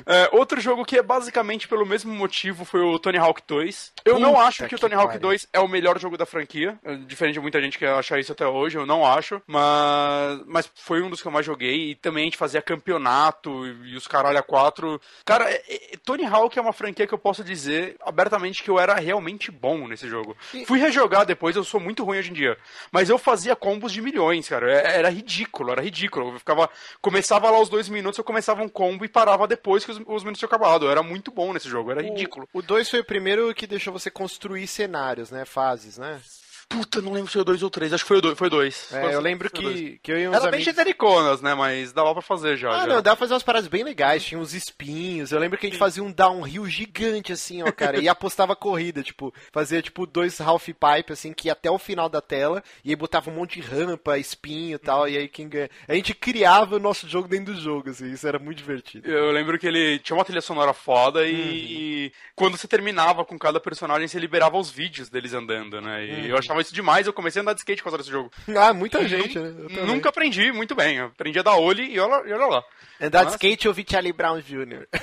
É, 0.05 0.29
outro 0.31 0.61
jogo 0.61 0.85
que 0.85 0.97
é 0.97 1.03
basicamente 1.03 1.67
pelo 1.67 1.85
mesmo 1.85 2.13
motivo 2.13 2.63
foi 2.63 2.79
o 2.81 2.97
Tony 2.97 3.17
Hawk 3.17 3.41
2. 3.45 3.91
Eu 4.05 4.19
não 4.19 4.31
Puta 4.33 4.43
acho 4.45 4.57
que, 4.63 4.69
que 4.69 4.75
o 4.75 4.79
Tony 4.79 4.93
Hawk 4.93 5.07
pariu. 5.07 5.21
2 5.21 5.47
é 5.51 5.59
o 5.59 5.67
melhor 5.67 5.99
jogo 5.99 6.17
da 6.17 6.25
franquia, 6.25 6.79
é, 6.83 6.95
diferente 6.95 7.33
de 7.33 7.39
muita 7.41 7.61
gente 7.61 7.77
que 7.77 7.85
acha 7.85 8.17
isso 8.17 8.31
até 8.31 8.47
hoje, 8.47 8.77
eu 8.77 8.85
não 8.85 9.05
acho, 9.05 9.41
mas, 9.45 10.41
mas 10.45 10.71
foi 10.75 11.01
um 11.01 11.09
dos 11.09 11.21
que 11.21 11.27
eu 11.27 11.31
mais 11.31 11.45
joguei 11.45 11.91
e 11.91 11.95
também 11.95 12.23
a 12.23 12.25
gente 12.25 12.37
fazia 12.37 12.61
campeonato 12.61 13.65
e, 13.67 13.93
e 13.93 13.97
os 13.97 14.07
caralho 14.07 14.37
a 14.37 14.43
quatro. 14.43 15.01
Cara, 15.25 15.49
é- 15.49 15.61
é- 15.67 15.97
Tony 16.05 16.25
Hawk 16.25 16.57
é 16.57 16.61
uma 16.61 16.73
franquia 16.73 17.05
que 17.07 17.13
eu 17.13 17.17
posso 17.19 17.43
dizer 17.43 17.97
abertamente 18.05 18.63
que 18.63 18.69
eu 18.69 18.79
era 18.79 18.95
realmente 18.95 19.51
bom 19.51 19.87
nesse 19.87 20.07
jogo. 20.07 20.37
Fui 20.65 20.79
rejogar 20.79 21.25
depois, 21.25 21.55
eu 21.55 21.63
sou 21.63 21.79
muito 21.79 22.03
ruim 22.05 22.19
hoje 22.19 22.31
em 22.31 22.33
dia, 22.33 22.57
mas 22.91 23.09
eu 23.09 23.17
fazia 23.17 23.46
combos 23.55 23.91
de 23.91 24.01
milhões, 24.01 24.47
cara. 24.49 24.71
É- 24.71 24.97
Era 24.97 25.09
ridículo, 25.09 25.71
era 25.71 25.81
ridículo. 25.81 26.33
Eu 26.33 26.39
ficava, 26.39 26.69
começava 27.01 27.49
lá 27.49 27.59
os 27.59 27.69
dois 27.69 27.87
minutos, 27.89 28.17
eu 28.17 28.23
começava 28.23 28.61
um 28.63 28.69
combo 28.69 29.05
e 29.05 29.07
parava 29.09 29.47
depois 29.47 29.85
que 29.85 29.91
os, 29.91 29.97
os 30.05 30.23
minutos 30.23 30.39
tinham 30.39 30.47
acabado. 30.47 30.85
Eu 30.85 30.91
era 30.91 31.03
muito 31.03 31.31
bom 31.31 31.53
nesse 31.53 31.69
jogo, 31.69 31.91
era 31.91 32.01
ridículo. 32.01 32.47
O 32.53 32.61
2 32.61 32.89
foi 32.89 32.99
o 32.99 33.05
primeiro 33.05 33.53
que 33.53 33.67
deixou 33.67 33.93
você 33.93 34.09
construir 34.11 34.67
cenários, 34.67 35.31
né? 35.31 35.45
Fases, 35.45 35.97
né? 35.97 36.19
Puta, 36.69 37.01
não 37.01 37.13
lembro 37.13 37.27
se 37.27 37.33
foi 37.33 37.41
o 37.41 37.45
dois 37.45 37.63
ou 37.63 37.69
três, 37.69 37.93
acho 37.93 38.03
que 38.03 38.07
foi 38.07 38.17
o 38.17 38.21
dois. 38.21 38.37
Foi 38.37 38.49
dois. 38.49 38.93
É, 38.93 39.13
eu 39.15 39.21
lembro 39.21 39.49
Foi 39.49 39.63
dois. 39.63 39.75
que, 39.79 39.99
que 39.99 40.11
eu 40.11 40.19
e 40.19 40.27
uns 40.27 40.33
Era 40.33 40.43
bem 40.51 40.55
amigos... 40.55 40.65
genericonas, 40.65 41.41
né? 41.41 41.53
Mas 41.55 41.93
dava 41.93 42.11
pra 42.13 42.21
fazer 42.21 42.57
já. 42.57 42.69
Ah, 42.69 42.79
já. 42.81 42.87
não, 42.87 42.95
dá 43.01 43.11
pra 43.11 43.15
fazer 43.15 43.33
umas 43.33 43.43
paradas 43.43 43.67
bem 43.67 43.83
legais, 43.83 44.23
tinha 44.25 44.39
uns 44.39 44.53
espinhos. 44.53 45.31
Eu 45.31 45.39
lembro 45.39 45.57
que 45.57 45.65
a 45.65 45.69
gente 45.69 45.79
fazia 45.79 46.03
um 46.03 46.11
downhill 46.11 46.65
gigante, 46.67 47.31
assim, 47.31 47.63
ó, 47.63 47.71
cara, 47.71 47.99
e 47.99 48.09
apostava 48.09 48.55
corrida, 48.55 49.01
tipo, 49.01 49.33
fazia 49.51 49.81
tipo 49.81 50.05
dois 50.05 50.41
half 50.41 50.65
pipe, 50.67 51.13
assim, 51.13 51.33
que 51.33 51.47
ia 51.47 51.53
até 51.53 51.71
o 51.71 51.77
final 51.77 52.09
da 52.09 52.21
tela, 52.21 52.61
e 52.83 52.89
aí 52.89 52.95
botava 52.95 53.29
um 53.29 53.33
monte 53.33 53.61
de 53.61 53.67
rampa, 53.67 54.17
espinho 54.17 54.75
e 54.75 54.79
tal, 54.79 55.07
e 55.07 55.17
aí 55.17 55.27
quem 55.27 55.47
ganha. 55.47 55.69
A 55.87 55.93
gente 55.93 56.13
criava 56.13 56.75
o 56.75 56.79
nosso 56.79 57.07
jogo 57.07 57.27
dentro 57.27 57.53
do 57.53 57.61
jogo, 57.61 57.89
assim, 57.89 58.11
isso 58.11 58.27
era 58.27 58.39
muito 58.39 58.57
divertido. 58.57 59.09
Eu 59.09 59.31
lembro 59.31 59.57
que 59.57 59.67
ele 59.67 59.99
tinha 59.99 60.17
uma 60.17 60.25
trilha 60.25 60.41
sonora 60.41 60.73
foda 60.73 61.25
e, 61.25 61.31
e 61.33 62.11
quando 62.35 62.57
você 62.57 62.67
terminava 62.67 63.23
com 63.23 63.39
cada 63.39 63.59
personagem, 63.59 64.07
você 64.07 64.19
liberava 64.19 64.57
os 64.57 64.69
vídeos 64.69 65.09
deles 65.09 65.33
andando, 65.33 65.79
né? 65.81 66.05
E 66.05 66.29
eu 66.29 66.37
achava 66.37 66.56
isso 66.61 66.73
demais, 66.73 67.05
eu 67.07 67.13
comecei 67.13 67.39
a 67.39 67.43
andar 67.43 67.53
de 67.53 67.59
skate 67.59 67.81
por 67.81 67.89
causa 67.89 67.97
desse 67.99 68.09
jogo. 68.11 68.31
Ah, 68.57 68.73
muita 68.73 69.07
gente, 69.07 69.37
né? 69.39 69.53
Nunca 69.85 70.09
aprendi 70.09 70.51
muito 70.51 70.73
bem. 70.75 70.97
Eu 70.97 71.05
aprendi 71.07 71.37
a 71.39 71.43
dar 71.43 71.55
olho 71.57 71.83
e 71.83 71.99
olha, 71.99 72.27
e 72.27 72.33
olha 72.33 72.45
lá. 72.47 72.63
Andar 72.99 73.25
de 73.25 73.31
skate 73.31 73.65
eu 73.67 73.73
vi 73.73 73.85
Charlie 73.87 74.11
Brown 74.13 74.39
Jr. 74.41 74.87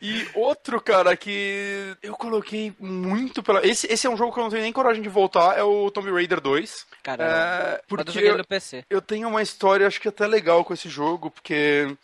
E 0.00 0.28
outro, 0.34 0.80
cara, 0.80 1.16
que 1.16 1.96
eu 2.02 2.14
coloquei 2.14 2.72
muito 2.78 3.42
pela. 3.42 3.66
Esse, 3.66 3.84
esse 3.92 4.06
é 4.06 4.10
um 4.10 4.16
jogo 4.16 4.32
que 4.32 4.38
eu 4.38 4.44
não 4.44 4.50
tenho 4.50 4.62
nem 4.62 4.72
coragem 4.72 5.02
de 5.02 5.08
voltar, 5.08 5.58
é 5.58 5.62
o 5.64 5.90
Tomb 5.90 6.08
Raider 6.12 6.40
2. 6.40 6.86
Cara, 7.02 7.24
É, 7.24 7.82
quando 7.88 8.00
eu 8.00 8.04
porque 8.04 8.18
eu, 8.20 8.38
no 8.38 8.46
PC. 8.46 8.84
eu 8.88 9.02
tenho 9.02 9.26
uma 9.28 9.42
história, 9.42 9.86
acho 9.88 10.00
que 10.00 10.06
até 10.08 10.24
legal 10.28 10.64
com 10.64 10.72
esse 10.72 10.88
jogo, 10.88 11.32
porque 11.32 11.96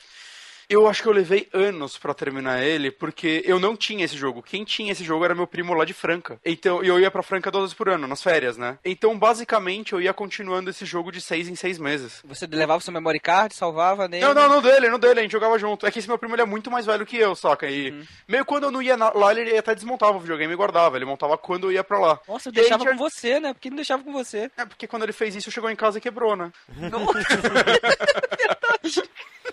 Eu 0.74 0.88
acho 0.88 1.02
que 1.02 1.08
eu 1.08 1.12
levei 1.12 1.48
anos 1.52 1.96
pra 1.96 2.12
terminar 2.12 2.60
ele, 2.60 2.90
porque 2.90 3.44
eu 3.46 3.60
não 3.60 3.76
tinha 3.76 4.04
esse 4.04 4.16
jogo. 4.16 4.42
Quem 4.42 4.64
tinha 4.64 4.90
esse 4.90 5.04
jogo 5.04 5.24
era 5.24 5.32
meu 5.32 5.46
primo 5.46 5.72
lá 5.72 5.84
de 5.84 5.92
Franca. 5.94 6.36
Então, 6.44 6.82
eu 6.82 6.98
ia 6.98 7.12
pra 7.12 7.22
Franca 7.22 7.48
duas 7.48 7.62
vezes 7.66 7.76
por 7.76 7.88
ano, 7.88 8.08
nas 8.08 8.20
férias, 8.20 8.56
né? 8.56 8.76
Então, 8.84 9.16
basicamente, 9.16 9.92
eu 9.92 10.00
ia 10.00 10.12
continuando 10.12 10.70
esse 10.70 10.84
jogo 10.84 11.12
de 11.12 11.20
seis 11.20 11.48
em 11.48 11.54
seis 11.54 11.78
meses. 11.78 12.20
Você 12.24 12.44
levava 12.48 12.80
seu 12.80 12.92
memory 12.92 13.20
card, 13.20 13.54
salvava 13.54 14.08
nele. 14.08 14.24
Não, 14.24 14.34
não, 14.34 14.48
não 14.48 14.60
dele, 14.60 14.88
não 14.88 14.98
dele, 14.98 15.20
a 15.20 15.22
gente 15.22 15.30
jogava 15.30 15.56
junto. 15.60 15.86
É 15.86 15.92
que 15.92 16.00
esse 16.00 16.08
meu 16.08 16.18
primo 16.18 16.34
ele 16.34 16.42
é 16.42 16.46
muito 16.46 16.72
mais 16.72 16.86
velho 16.86 17.06
que 17.06 17.16
eu, 17.16 17.36
saca? 17.36 17.70
E 17.70 17.92
Uhum. 17.92 18.04
meio 18.26 18.44
quando 18.44 18.64
eu 18.64 18.72
não 18.72 18.82
ia 18.82 18.96
na- 18.96 19.12
lá, 19.14 19.30
ele 19.32 19.56
até 19.56 19.76
desmontava 19.76 20.16
o 20.16 20.20
videogame 20.20 20.52
e 20.52 20.56
guardava. 20.56 20.96
Ele 20.96 21.04
montava 21.04 21.38
quando 21.38 21.68
eu 21.68 21.72
ia 21.72 21.84
pra 21.84 22.00
lá. 22.00 22.18
Nossa, 22.26 22.48
eu 22.48 22.52
E 22.52 22.56
deixava 22.56 22.84
com 22.84 22.96
você, 22.96 23.38
né? 23.38 23.54
Por 23.54 23.60
que 23.60 23.70
não 23.70 23.76
deixava 23.76 24.02
com 24.02 24.12
você? 24.12 24.50
É 24.56 24.64
porque 24.66 24.88
quando 24.88 25.04
ele 25.04 25.12
fez 25.12 25.36
isso, 25.36 25.52
chegou 25.52 25.70
em 25.70 25.76
casa 25.76 25.98
e 25.98 26.00
quebrou, 26.00 26.34
né? 26.34 26.50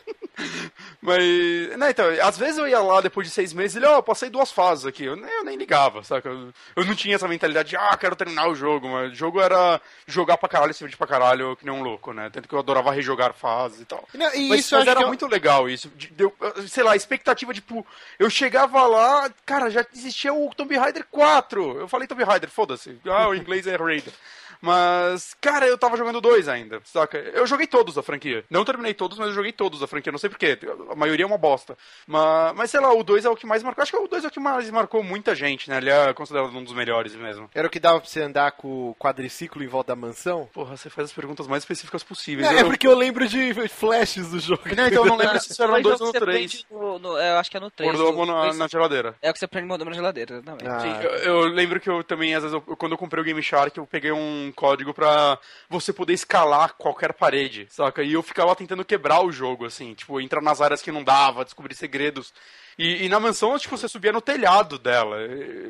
Mas. 1.02 1.78
Não, 1.78 1.90
então, 1.90 2.06
às 2.24 2.38
vezes 2.38 2.58
eu 2.58 2.68
ia 2.68 2.80
lá 2.80 3.02
depois 3.02 3.28
de 3.28 3.34
seis 3.34 3.54
meses 3.54 3.76
e 3.76 3.80
ele, 3.80 3.86
ó, 3.86 3.98
eu 3.98 4.04
passei 4.04 4.30
duas 4.30 4.52
fases 4.52 4.86
aqui. 4.86 5.04
Eu, 5.06 5.16
nem- 5.16 5.30
eu 5.38 5.44
nem 5.44 5.58
ligava, 5.58 6.04
saca? 6.04 6.30
Eu, 6.30 6.54
eu 6.76 6.86
não 6.86 6.96
tinha 6.96 7.16
essa 7.16 7.28
mentalidade 7.28 7.70
de, 7.70 7.76
ah, 7.76 7.96
quero 7.98 8.16
terminar 8.16 8.48
o 8.48 8.56
jogo. 8.56 8.88
Mas 8.88 9.12
o 9.12 9.16
jogo 9.16 9.42
era 9.42 9.82
jogar 10.08 10.38
pra 10.38 10.50
caralho, 10.50 10.74
se 10.74 10.80
divertir 10.80 10.98
pra 10.98 11.08
caralho, 11.08 11.56
que 11.56 11.66
nem 11.66 11.74
um 11.74 11.82
louco, 11.84 12.14
né? 12.14 12.30
Tanto 12.32 12.48
que 12.48 12.56
eu 12.56 12.60
adorava 12.60 12.92
rejogar 12.92 13.34
fases 13.34 13.82
e 13.82 13.86
tal. 13.86 14.08
Não, 14.14 14.34
e 14.36 14.50
Mas, 14.50 14.60
isso 14.62 14.76
mas 14.76 14.86
eu 14.86 14.92
era 14.92 15.02
é- 15.02 15.06
muito 15.06 15.28
legal 15.28 15.70
isso. 15.70 15.90
De- 15.96 16.08
de 16.08 16.24
eu- 16.24 16.36
sei 16.68 16.84
lá, 16.84 16.92
a 16.94 16.96
expectativa, 16.96 17.54
tipo, 17.54 17.86
eu 18.20 18.30
chegava 18.30 18.86
lá, 18.86 19.30
cara, 19.46 19.70
já 19.70 19.86
existia 19.94 20.34
o 20.34 20.50
Tomb 20.56 20.76
Raider 20.78 21.06
4. 21.10 21.80
Eu 21.80 21.88
falei 21.88 22.08
Tomb 22.08 22.24
Raider, 22.24 22.50
foda-se. 22.50 23.00
Ah, 23.08 23.28
o 23.30 23.36
inglês 23.36 23.66
é 23.68 23.76
Raider. 23.76 24.14
Mas, 24.62 25.34
cara, 25.42 25.66
eu 25.68 25.78
tava 25.78 25.98
jogando 25.98 26.22
dois 26.22 26.48
ainda, 26.48 26.80
saca? 26.86 27.18
Eu 27.18 27.48
joguei 27.48 27.66
todos 27.68 27.96
da 27.96 28.04
franquia. 28.04 28.46
Não 28.50 28.64
terminei 28.64 28.94
todos, 28.94 29.18
mas 29.18 29.30
eu 29.30 29.34
joguei 29.34 29.52
todos 29.52 29.80
da 29.80 29.88
franquia. 29.88 30.12
Não 30.12 30.20
sei 30.20 30.30
porquê. 30.30 30.58
A 30.90 30.96
maioria 30.96 31.24
é 31.24 31.28
uma 31.28 31.38
bosta. 31.38 31.76
Mas, 32.08 32.54
mas 32.56 32.72
sei 32.72 32.80
lá, 32.80 32.94
o 32.94 33.04
2 33.04 33.26
é 33.26 33.30
o 33.30 33.36
que 33.36 33.46
mais 33.48 33.64
marcou. 33.64 33.82
Acho 33.82 33.92
que 33.92 33.98
o 33.98 34.08
2 34.08 34.24
é 34.24 34.28
o 34.28 34.32
que 34.32 34.40
mais 34.40 34.70
marcou 34.70 35.02
muita 35.04 35.34
gente, 35.34 35.70
né? 35.70 35.78
Ele 35.78 35.90
é 35.90 36.14
considerado 36.14 36.56
um 36.56 36.64
dos 36.64 36.74
melhores 36.74 37.16
mesmo. 37.16 37.50
Era 37.56 37.68
o 37.68 37.72
que 37.72 37.80
dava 37.80 38.00
pra 38.00 38.08
você 38.10 38.22
andar 38.22 38.52
com 38.52 38.92
o 38.92 38.96
quadriciclo 38.96 39.64
em 39.64 39.68
volta 39.68 39.96
da 39.96 39.96
mansão? 39.96 40.48
Porra, 40.54 40.78
você 40.78 40.90
faz 40.90 41.10
as 41.10 41.14
perguntas 41.14 41.48
mais 41.48 41.64
específicas 41.64 42.04
possíveis. 42.04 42.48
Não, 42.48 42.54
Eu- 42.54 42.60
é 42.60 42.64
porque 42.70 42.88
eu 42.88 42.96
lembro 42.96 43.28
de 43.28 43.54
flashes 43.70 44.30
do 44.30 44.40
jogo. 44.40 44.62
Não, 44.76 44.88
então 44.88 45.04
eu 45.04 45.10
não 45.10 45.18
lembro 45.18 45.40
se 45.42 45.52
isso 45.52 45.64
era 45.64 45.72
no 45.78 45.82
Dois 45.82 45.98
2 45.98 46.02
ou 46.02 46.08
no 46.08 46.14
você 46.14 46.20
3. 46.20 46.38
prende 46.52 46.66
no- 46.70 47.00
no- 47.00 47.18
é, 47.18 47.32
eu 47.34 47.38
acho 47.38 47.50
que 47.50 47.58
é 47.58 47.60
no 47.60 47.72
3. 47.72 47.92
Mordomo 47.92 48.26
na, 48.26 48.54
na 48.54 48.68
geladeira. 48.68 49.16
É 49.22 49.30
o 49.30 49.34
que 49.34 49.40
você 49.40 49.48
prende 49.48 49.68
mordomo 49.68 49.90
na 49.90 49.96
geladeira, 49.96 50.36
exatamente. 50.36 50.68
Ah. 50.68 50.80
Sim, 50.80 51.04
eu, 51.04 51.12
eu 51.12 51.40
lembro 51.48 51.80
que 51.80 51.90
eu 51.90 52.04
também, 52.04 52.36
às 52.36 52.44
vezes, 52.44 52.54
eu- 52.54 52.62
quando 52.76 52.92
eu 52.92 52.98
comprei 52.98 53.22
o 53.22 53.26
Game 53.26 53.42
Shark, 53.42 53.76
eu 53.78 53.88
peguei 53.88 54.12
um 54.12 54.51
código 54.52 54.94
pra 54.94 55.40
você 55.70 55.92
poder 55.94 56.14
escalar 56.14 56.74
qualquer 56.74 57.14
parede, 57.14 57.68
saca? 57.70 58.04
E 58.04 58.14
eu 58.14 58.22
ficava 58.24 58.56
tentando 58.56 58.86
quebrar 58.86 59.22
o 59.22 59.32
jogo, 59.32 59.66
assim, 59.66 59.94
tipo, 59.94 60.20
entrar 60.20 60.42
nas 60.42 60.62
áreas 60.62 60.82
que 60.82 60.92
não 60.92 61.04
dava, 61.04 61.46
descobrir 61.46 61.76
segredos. 61.76 62.34
E, 62.78 63.06
e 63.06 63.10
na 63.10 63.20
mansão, 63.20 63.58
tipo, 63.58 63.78
você 63.78 63.88
subia 63.88 64.12
no 64.12 64.22
telhado 64.22 64.78
dela. 64.80 65.18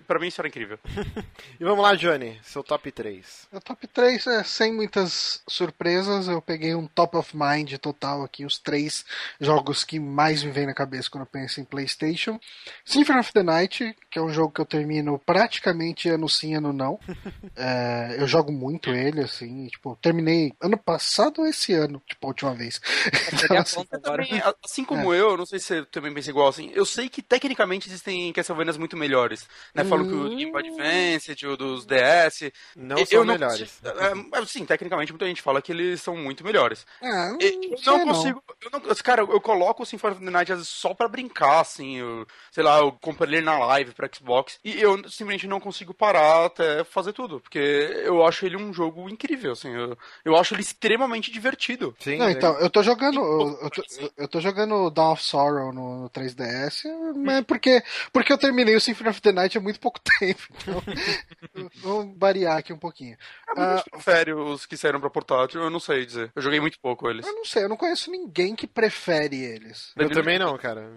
Pra 0.08 0.20
mim 0.20 0.28
isso 0.28 0.42
era 0.42 0.48
incrível. 0.48 0.80
E 1.60 1.64
vamos 1.64 1.84
lá, 1.84 1.94
Johnny, 1.96 2.40
seu 2.44 2.64
top 2.64 2.92
3. 2.92 3.48
O 3.52 3.60
top 3.60 3.86
3, 3.88 4.26
é, 4.28 4.44
sem 4.44 4.74
muitas 4.74 5.44
surpresas, 5.48 6.28
eu 6.28 6.42
peguei 6.42 6.74
um 6.74 6.88
top 6.88 7.18
of 7.18 7.38
mind 7.38 7.76
total 7.78 8.24
aqui, 8.24 8.46
os 8.46 8.58
três 8.58 9.06
jogos 9.40 9.84
que 9.84 10.00
mais 10.00 10.44
me 10.44 10.52
vem 10.52 10.66
na 10.66 10.74
cabeça 10.74 11.10
quando 11.10 11.24
eu 11.24 11.28
penso 11.28 11.62
em 11.62 11.64
PlayStation. 11.64 12.40
Symphony 12.84 13.20
of 13.20 13.32
the 13.32 13.44
Night, 13.44 13.96
que 14.10 14.18
é 14.18 14.22
um 14.22 14.34
jogo 14.34 14.52
que 14.52 14.62
eu 14.62 14.66
termino 14.66 15.20
praticamente 15.20 16.10
ano 16.10 16.28
sim, 16.28 16.56
ano 16.56 16.74
não. 16.74 17.00
É, 17.56 18.16
eu 18.18 18.28
jogo 18.28 18.52
muito 18.52 18.90
ele, 18.90 19.22
assim, 19.22 19.68
tipo, 19.68 19.96
terminei 20.02 20.54
ano 20.60 20.78
passado 20.78 21.42
ou 21.42 21.48
esse 21.48 21.74
ano, 21.74 22.02
tipo, 22.08 22.26
a 22.26 22.30
última 22.30 22.54
vez. 22.54 22.82
Então, 23.32 23.40
Seria 23.40 23.62
assim. 23.62 23.86
Também, 23.86 24.42
assim 24.64 24.86
como 24.86 25.14
eu, 25.14 25.38
não 25.38 25.46
sei 25.46 25.60
se 25.60 25.66
você 25.66 25.86
também 25.86 26.14
pensa 26.14 26.30
igual, 26.30 26.48
assim, 26.48 26.72
eu 26.74 26.86
sei 26.92 27.10
que 27.10 27.22
tecnicamente 27.22 27.88
existem 27.88 28.32
Castlevanias 28.34 28.78
muito 28.78 28.98
melhores. 28.98 29.48
Né? 29.74 29.84
Falam 29.84 30.08
que 30.08 30.14
o 30.14 30.30
Game 30.30 30.52
Boy 30.52 30.64
hum. 30.64 30.74
Advance, 30.74 31.46
o 31.46 31.58
dos 31.58 31.86
DS. 31.86 32.52
Não 32.76 32.98
eu, 32.98 33.06
são 33.06 33.24
não 33.24 33.34
melhores. 33.34 33.80
Consigo, 33.82 34.36
é, 34.36 34.40
é, 34.40 34.46
sim, 34.46 34.66
tecnicamente 34.66 35.12
muita 35.12 35.26
gente 35.26 35.42
fala 35.42 35.62
que 35.62 35.72
eles 35.72 36.02
são 36.02 36.16
muito 36.16 36.44
melhores. 36.44 36.86
Ah, 37.02 37.36
então 37.40 38.00
eu 38.00 38.06
não 38.06 38.14
consigo. 38.14 38.44
Não. 38.48 38.80
Eu 38.80 38.88
não, 38.88 38.96
cara, 38.96 39.22
eu 39.22 39.42
coloco 39.42 39.84
o 39.84 39.86
Symphony 39.86 40.16
of 40.16 40.26
the 40.26 40.32
Night 40.32 40.66
só 40.66 40.94
pra 40.94 41.08
brincar, 41.08 41.62
assim. 41.62 41.98
Eu, 41.98 42.28
sei 42.52 42.64
lá, 42.64 42.80
eu 42.80 42.92
compro 42.92 43.26
ele 43.26 43.42
na 43.42 43.58
live 43.60 43.94
pra 43.94 44.10
Xbox. 44.14 44.60
E 44.64 44.80
eu 44.80 44.98
simplesmente 45.10 45.48
não 45.48 45.60
consigo 45.60 45.94
parar 45.94 46.46
até 46.46 46.84
fazer 46.84 47.14
tudo. 47.14 47.40
Porque 47.40 47.60
eu 48.04 48.26
acho 48.26 48.46
ele 48.46 48.58
um 48.58 48.74
jogo 48.74 49.10
incrível, 49.10 49.54
assim. 49.54 49.70
Eu, 49.70 49.98
eu 50.24 50.36
acho 50.36 50.54
ele 50.54 50.62
extremamente 50.62 51.32
divertido. 51.32 51.96
Sim, 52.00 52.18
não, 52.18 52.30
então, 52.30 52.58
eu 52.60 52.70
tô 52.70 52.84
jogando. 52.84 53.20
Eu, 53.20 53.60
eu, 53.64 53.70
tô, 53.70 53.84
eu 54.18 54.28
tô 54.28 54.40
jogando 54.40 54.90
Dawn 54.90 55.14
of 55.14 55.24
Sorrow 55.24 55.72
no 55.72 56.10
3DS 56.10 56.81
mas 57.16 57.16
né, 57.16 57.42
porque, 57.42 57.84
porque 58.12 58.34
eu 58.34 58.38
terminei 58.38 58.76
o 58.76 58.82
Symphony 58.82 59.10
of 59.10 59.22
the 59.22 59.32
Night 59.32 59.58
há 59.58 59.62
muito 59.62 59.80
pouco 59.80 60.00
tempo. 60.20 60.42
Então, 60.62 61.70
vamos 61.82 62.18
variar 62.18 62.58
aqui 62.58 62.74
um 62.74 62.78
pouquinho. 62.78 63.18
Ah, 63.50 63.54
mas 63.56 63.82
uh, 63.82 63.92
prefere 63.92 64.34
os 64.34 64.66
que 64.66 64.78
saíram 64.78 65.00
pra 65.00 65.10
portátil, 65.10 65.62
eu 65.62 65.70
não 65.70 65.80
sei 65.80 66.06
dizer. 66.06 66.32
Eu 66.36 66.42
joguei 66.42 66.60
muito 66.60 66.80
pouco 66.80 67.10
eles. 67.10 67.26
Eu 67.26 67.34
não 67.34 67.46
sei, 67.46 67.64
eu 67.64 67.70
não 67.70 67.78
conheço 67.78 68.12
ninguém 68.12 68.56
que 68.56 68.68
prefere 68.68 69.44
eles. 69.44 69.94
eu, 69.96 70.04
eu 70.04 70.12
também 70.12 70.38
não, 70.38 70.58
cara. 70.58 70.92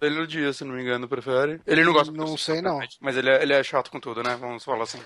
ele 0.00 0.14
no 0.18 0.26
dia 0.26 0.52
se 0.52 0.64
não 0.64 0.74
me 0.74 0.82
engano, 0.82 1.08
prefere. 1.08 1.60
Ele 1.66 1.84
não 1.84 1.92
gosta 1.92 2.12
Não 2.12 2.36
sei, 2.36 2.60
não. 2.60 2.78
Mas 3.00 3.16
ele 3.16 3.30
é, 3.30 3.42
ele 3.42 3.52
é 3.52 3.62
chato 3.62 3.90
com 3.90 4.00
tudo, 4.00 4.22
né? 4.22 4.36
Vamos 4.40 4.64
falar 4.64 4.84
assim. 4.84 4.98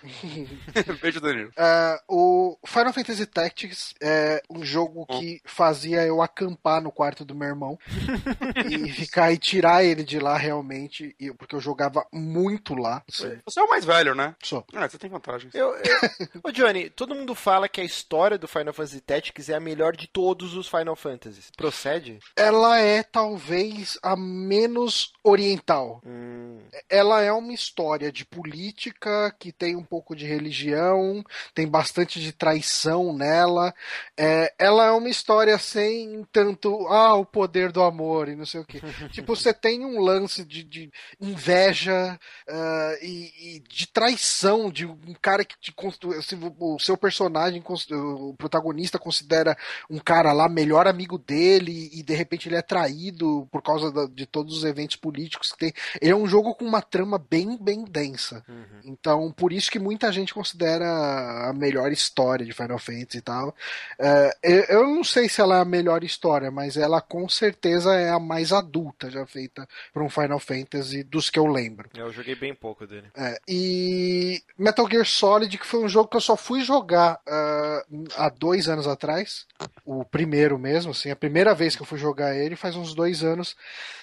Beijo, 1.00 1.20
Danilo. 1.20 1.50
Uh, 1.50 1.98
o 2.08 2.58
Final 2.66 2.92
Fantasy 2.92 3.26
Tactics 3.26 3.94
é 4.00 4.42
um 4.50 4.64
jogo 4.64 5.06
que 5.06 5.40
fazia 5.44 6.04
eu 6.04 6.22
acampar 6.22 6.82
no 6.82 6.92
quarto 6.92 7.24
do 7.24 7.34
meu 7.34 7.48
irmão 7.48 7.78
e 8.68 8.90
ficar 8.90 9.32
e 9.32 9.38
tirar 9.38 9.73
ele 9.82 10.04
de 10.04 10.18
lá 10.18 10.36
realmente, 10.36 11.14
e- 11.18 11.32
porque 11.32 11.54
eu 11.56 11.60
jogava 11.60 12.06
muito 12.12 12.74
lá. 12.74 13.02
Assim, 13.08 13.38
Você 13.46 13.60
é 13.60 13.62
o 13.62 13.68
mais 13.68 13.84
velho, 13.84 14.14
né? 14.14 14.34
só. 14.42 14.64
É, 14.74 14.88
você 14.88 14.98
tem 14.98 15.10
vantagens. 15.10 15.54
Eu, 15.54 15.74
eu... 15.74 15.98
Ô, 16.44 16.50
Johnny, 16.52 16.90
todo 16.90 17.14
mundo 17.14 17.34
fala 17.34 17.68
que 17.68 17.80
a 17.80 17.84
história 17.84 18.36
do 18.38 18.46
Final 18.48 18.72
Fantasy 18.74 19.00
Tactics 19.00 19.48
é 19.48 19.54
a 19.54 19.60
melhor 19.60 19.96
de 19.96 20.06
todos 20.06 20.54
os 20.54 20.68
Final 20.68 20.96
Fantasies. 20.96 21.50
Procede? 21.56 22.18
ela 22.36 22.78
é 22.78 23.02
talvez 23.02 23.98
a 24.02 24.16
menos 24.16 25.12
oriental. 25.22 26.00
Hum, 26.04 26.58
Ela 26.88 27.22
é 27.22 27.32
uma 27.32 27.52
história 27.52 28.12
de 28.12 28.24
política 28.24 29.34
que 29.38 29.50
tem 29.52 29.76
um 29.76 29.82
pouco 29.82 30.14
de 30.14 30.26
religião, 30.26 31.24
tem 31.54 31.66
bastante 31.66 32.20
de 32.20 32.32
traição 32.32 33.12
nela. 33.16 33.74
É, 34.16 34.52
ela 34.58 34.86
é 34.86 34.90
uma 34.90 35.08
história 35.08 35.56
sem 35.58 36.24
tanto, 36.32 36.86
ah, 36.88 37.14
o 37.14 37.24
poder 37.24 37.72
do 37.72 37.82
amor 37.82 38.28
e 38.28 38.36
não 38.36 38.46
sei 38.46 38.60
o 38.60 38.64
que. 38.64 38.80
tipo, 39.10 39.34
você 39.34 39.52
tem 39.64 39.82
um 39.82 39.98
lance 39.98 40.44
de, 40.44 40.62
de 40.62 40.92
inveja 41.18 42.20
ah, 42.46 42.98
e, 43.00 43.56
e 43.56 43.60
de 43.60 43.86
traição 43.86 44.70
de 44.70 44.84
um 44.84 45.14
cara 45.22 45.42
que 45.42 45.58
te 45.58 45.72
constru... 45.72 46.20
se 46.22 46.36
o 46.60 46.78
seu 46.78 46.98
personagem, 46.98 47.64
o 47.90 48.34
protagonista 48.34 48.98
considera 48.98 49.56
um 49.88 49.98
cara 49.98 50.34
lá 50.34 50.50
melhor 50.50 50.86
amigo 50.86 51.16
dele 51.16 51.88
e 51.94 52.02
de 52.02 52.12
repente 52.14 52.46
ele 52.46 52.56
é 52.56 52.60
traído 52.62 53.48
por 53.50 53.62
causa 53.62 53.90
da- 53.90 54.04
de 54.06 54.26
todos 54.26 54.54
os 54.58 54.64
eventos 54.64 54.96
políticos 54.96 55.52
que 55.52 55.58
tem. 55.58 55.72
Ele 55.98 56.12
é 56.12 56.16
um 56.16 56.26
jogo 56.26 56.54
com 56.54 56.66
uma 56.66 56.82
trama 56.82 57.18
bem, 57.18 57.56
bem 57.56 57.84
densa. 57.86 58.44
Então, 58.84 59.32
por 59.32 59.50
isso 59.50 59.70
que 59.70 59.78
muita 59.78 60.12
gente 60.12 60.34
considera 60.34 61.48
a 61.48 61.54
melhor 61.54 61.90
história 61.90 62.44
de 62.44 62.52
Final 62.52 62.78
Fantasy 62.78 63.16
e 63.16 63.22
tal. 63.22 63.54
É, 63.98 64.36
eu, 64.42 64.60
eu 64.64 64.86
não 64.88 65.02
sei 65.02 65.26
se 65.26 65.40
ela 65.40 65.56
é 65.56 65.60
a 65.62 65.64
melhor 65.64 66.04
história, 66.04 66.50
mas 66.50 66.76
ela 66.76 67.00
com 67.00 67.26
certeza 67.30 67.94
é 67.94 68.10
a 68.10 68.18
mais 68.20 68.52
adulta 68.52 69.10
já 69.10 69.24
feita 69.24 69.53
por 69.92 70.02
um 70.02 70.08
Final 70.08 70.38
Fantasy 70.38 71.02
dos 71.02 71.30
que 71.30 71.38
eu 71.38 71.46
lembro. 71.46 71.88
eu 71.94 72.12
joguei 72.12 72.34
bem 72.34 72.54
pouco 72.54 72.86
dele. 72.86 73.08
É, 73.16 73.38
e 73.48 74.42
Metal 74.58 74.88
Gear 74.90 75.06
Solid, 75.06 75.56
que 75.56 75.66
foi 75.66 75.80
um 75.80 75.88
jogo 75.88 76.08
que 76.08 76.16
eu 76.16 76.20
só 76.20 76.36
fui 76.36 76.62
jogar 76.62 77.20
ah, 77.26 77.84
há 78.16 78.28
dois 78.28 78.68
anos 78.68 78.86
atrás. 78.86 79.46
O 79.84 80.04
primeiro 80.04 80.58
mesmo, 80.58 80.92
assim, 80.92 81.10
a 81.10 81.16
primeira 81.16 81.54
vez 81.54 81.76
que 81.76 81.82
eu 81.82 81.86
fui 81.86 81.98
jogar 81.98 82.34
ele 82.36 82.56
faz 82.56 82.76
uns 82.76 82.94
dois 82.94 83.22
anos. 83.22 83.56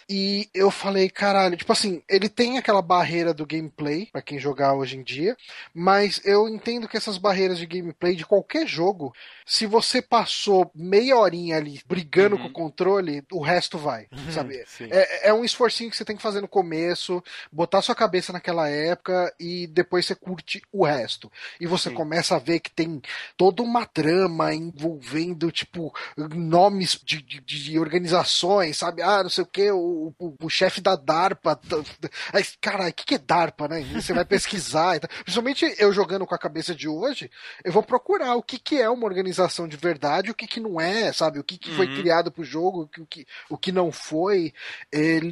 E 0.09 0.49
eu 0.53 0.69
falei, 0.69 1.09
caralho, 1.09 1.55
tipo 1.55 1.71
assim, 1.71 2.03
ele 2.09 2.27
tem 2.27 2.57
aquela 2.57 2.81
barreira 2.81 3.33
do 3.33 3.45
gameplay, 3.45 4.07
pra 4.11 4.21
quem 4.21 4.37
jogar 4.37 4.73
hoje 4.73 4.97
em 4.97 5.03
dia, 5.03 5.37
mas 5.73 6.19
eu 6.25 6.49
entendo 6.49 6.87
que 6.87 6.97
essas 6.97 7.17
barreiras 7.17 7.57
de 7.57 7.65
gameplay 7.65 8.13
de 8.13 8.25
qualquer 8.25 8.67
jogo, 8.67 9.13
se 9.45 9.65
você 9.65 10.01
passou 10.01 10.69
meia 10.75 11.15
horinha 11.15 11.55
ali 11.55 11.81
brigando 11.87 12.37
com 12.37 12.47
o 12.47 12.51
controle, 12.51 13.23
o 13.31 13.41
resto 13.41 13.77
vai, 13.77 14.07
sabe? 14.31 14.61
É, 14.89 15.29
é 15.29 15.33
um 15.33 15.40
esforcinho 15.45 15.89
que 15.89 15.97
você 15.97 16.05
tem 16.05 16.15
que 16.15 16.21
fazer 16.21 16.41
no 16.41 16.47
começo, 16.47 17.23
botar 17.51 17.81
sua 17.81 17.95
cabeça 17.95 18.31
naquela 18.33 18.67
época 18.69 19.33
e 19.39 19.67
depois 19.67 20.05
você 20.05 20.15
curte 20.15 20.61
o 20.71 20.85
resto. 20.85 21.31
E 21.59 21.67
você 21.67 21.89
Sim. 21.89 21.95
começa 21.95 22.35
a 22.35 22.39
ver 22.39 22.59
que 22.59 22.71
tem 22.71 23.01
toda 23.37 23.61
uma 23.63 23.85
trama 23.85 24.53
envolvendo, 24.53 25.51
tipo, 25.51 25.93
nomes 26.35 26.99
de, 27.03 27.21
de, 27.21 27.39
de 27.41 27.79
organizações, 27.79 28.77
sabe? 28.77 29.01
Ah, 29.01 29.23
não 29.23 29.29
sei 29.29 29.43
o 29.43 29.47
que, 29.47 29.71
o, 29.71 30.13
o, 30.19 30.35
o 30.41 30.49
chefe 30.49 30.81
da 30.81 30.95
DARPA. 30.95 31.59
Aí 32.33 32.43
cara, 32.59 32.87
o 32.89 32.93
que, 32.93 33.05
que 33.05 33.15
é 33.15 33.17
DARPA, 33.17 33.67
né? 33.67 33.81
E 33.81 34.01
você 34.01 34.13
vai 34.13 34.25
pesquisar. 34.25 34.95
e 34.95 34.99
tal. 34.99 35.09
Principalmente 35.23 35.75
eu 35.77 35.91
jogando 35.93 36.25
com 36.25 36.35
a 36.35 36.39
cabeça 36.39 36.73
de 36.75 36.87
hoje, 36.87 37.29
eu 37.63 37.71
vou 37.71 37.83
procurar 37.83 38.35
o 38.35 38.43
que, 38.43 38.57
que 38.59 38.79
é 38.79 38.89
uma 38.89 39.05
organização 39.05 39.67
de 39.67 39.77
verdade, 39.77 40.31
o 40.31 40.35
que, 40.35 40.47
que 40.47 40.59
não 40.59 40.79
é, 40.79 41.11
sabe? 41.13 41.39
O 41.39 41.43
que, 41.43 41.57
que 41.57 41.71
foi 41.71 41.87
Uhum. 41.87 41.93
criado 41.93 42.31
pro 42.31 42.43
jogo, 42.43 42.83
o 42.83 42.87
que, 42.87 43.01
o 43.01 43.05
que, 43.05 43.27
o 43.49 43.57
que 43.57 43.71
não 43.71 43.91
foi. 43.91 44.53
Ele. 44.91 45.30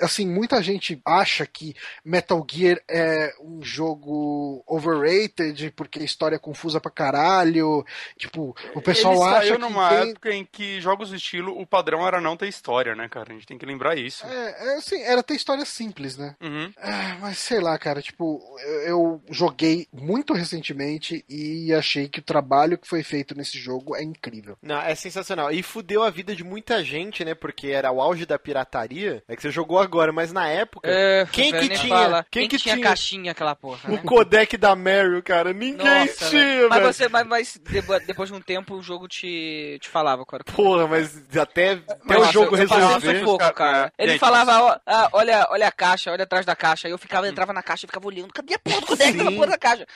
Assim, 0.00 0.26
muita 0.26 0.62
gente 0.62 1.00
acha 1.04 1.46
que 1.46 1.74
Metal 2.04 2.44
Gear 2.50 2.80
é 2.88 3.32
um 3.40 3.62
jogo 3.62 4.62
overrated, 4.66 5.70
porque 5.72 6.00
a 6.00 6.04
história 6.04 6.36
é 6.36 6.38
confusa 6.38 6.80
pra 6.80 6.90
caralho. 6.90 7.84
Tipo, 8.16 8.56
o 8.74 8.80
pessoal 8.82 9.14
Ele 9.14 9.22
acha 9.24 9.40
saiu 9.40 9.54
que. 9.56 9.60
numa 9.60 9.88
tem- 9.88 10.10
época 10.10 10.32
em 10.32 10.44
que 10.44 10.80
jogos 10.80 11.10
do 11.10 11.16
estilo, 11.16 11.58
o 11.58 11.66
padrão 11.66 12.06
era 12.06 12.20
não 12.20 12.36
ter 12.36 12.48
história, 12.48 12.94
né, 12.94 13.08
cara? 13.08 13.30
A 13.30 13.34
gente 13.34 13.46
tem 13.46 13.58
que 13.58 13.66
lembrar 13.66 13.96
isso. 13.96 14.26
É, 14.26 14.74
é, 14.74 14.76
assim, 14.76 15.00
era 15.02 15.22
ter 15.22 15.34
história 15.34 15.64
simples, 15.64 16.16
né? 16.16 16.34
Uhum. 16.40 16.72
Ah, 16.78 17.16
mas 17.20 17.38
sei 17.38 17.60
lá, 17.60 17.76
cara, 17.78 18.00
tipo, 18.02 18.40
eu, 18.60 18.80
eu 18.84 19.22
joguei 19.30 19.86
muito 19.92 20.32
recentemente 20.32 21.24
e 21.28 21.72
achei 21.72 22.08
que 22.08 22.18
o 22.20 22.22
trabalho 22.22 22.78
que 22.78 22.88
foi 22.88 23.02
feito 23.02 23.34
nesse 23.36 23.58
jogo 23.58 23.96
é 23.96 24.02
incrível. 24.02 24.56
Não, 24.62 24.80
é 24.80 24.94
sensacional. 24.94 25.50
E 25.50 25.62
fudeu 25.62 26.02
a 26.02 26.10
vida 26.10 26.34
de 26.34 26.44
muita 26.44 26.82
gente, 26.84 27.24
né? 27.24 27.34
Porque 27.34 27.68
era 27.68 27.90
o 27.90 28.00
auge 28.00 28.26
da 28.26 28.38
pirataria. 28.38 29.22
É 29.34 29.36
que 29.36 29.42
você 29.42 29.50
jogou 29.50 29.80
agora, 29.80 30.12
mas 30.12 30.32
na 30.32 30.48
época. 30.48 30.88
É, 30.88 31.26
Quem 31.32 31.52
que 31.52 31.68
tinha? 31.70 31.88
fala. 31.88 32.26
Quem 32.30 32.48
que 32.48 32.56
tinha 32.56 32.76
tinha? 32.76 32.86
caixinha 32.86 33.32
aquela 33.32 33.56
porra, 33.56 33.90
O 33.90 33.92
né? 33.96 34.02
codec 34.04 34.56
da 34.56 34.76
Meryl, 34.76 35.20
cara. 35.24 35.52
Ninguém 35.52 35.84
Nossa, 36.06 36.30
tinha, 36.30 36.40
velho. 36.44 36.68
Mas 36.70 36.82
você, 36.96 37.08
mas, 37.08 37.26
mas 37.26 37.60
depois 38.06 38.28
de 38.30 38.34
um 38.36 38.40
tempo 38.40 38.76
o 38.76 38.82
jogo 38.82 39.08
te, 39.08 39.76
te 39.80 39.88
falava, 39.88 40.24
cara. 40.24 40.44
Porra, 40.44 40.86
mas 40.86 41.16
até, 41.36 41.72
até 41.72 42.16
o 42.16 42.20
Nossa, 42.20 42.32
jogo 42.32 42.50
passei 42.56 42.64
um 42.64 42.98
resolver. 42.98 43.38
cara. 43.38 43.52
cara. 43.52 43.92
Ele 43.98 44.12
Gente, 44.12 44.20
falava, 44.20 44.62
ó, 44.62 44.78
ah, 44.86 45.08
olha, 45.12 45.46
olha 45.50 45.66
a 45.66 45.72
caixa, 45.72 46.12
olha 46.12 46.22
atrás 46.22 46.46
da 46.46 46.54
caixa. 46.54 46.86
Aí 46.86 46.92
eu 46.92 46.98
ficava, 46.98 47.28
entrava 47.28 47.52
na 47.52 47.62
caixa 47.62 47.86
e 47.86 47.88
ficava 47.88 48.06
olhando. 48.06 48.32
Cadê 48.32 48.54
a 48.54 48.58
porra 48.60 48.80
do 48.80 48.86
codec 48.86 49.12
na 49.16 49.30
Sim. 49.30 49.34
porra 49.34 49.46
da 49.48 49.58
caixa? 49.58 49.86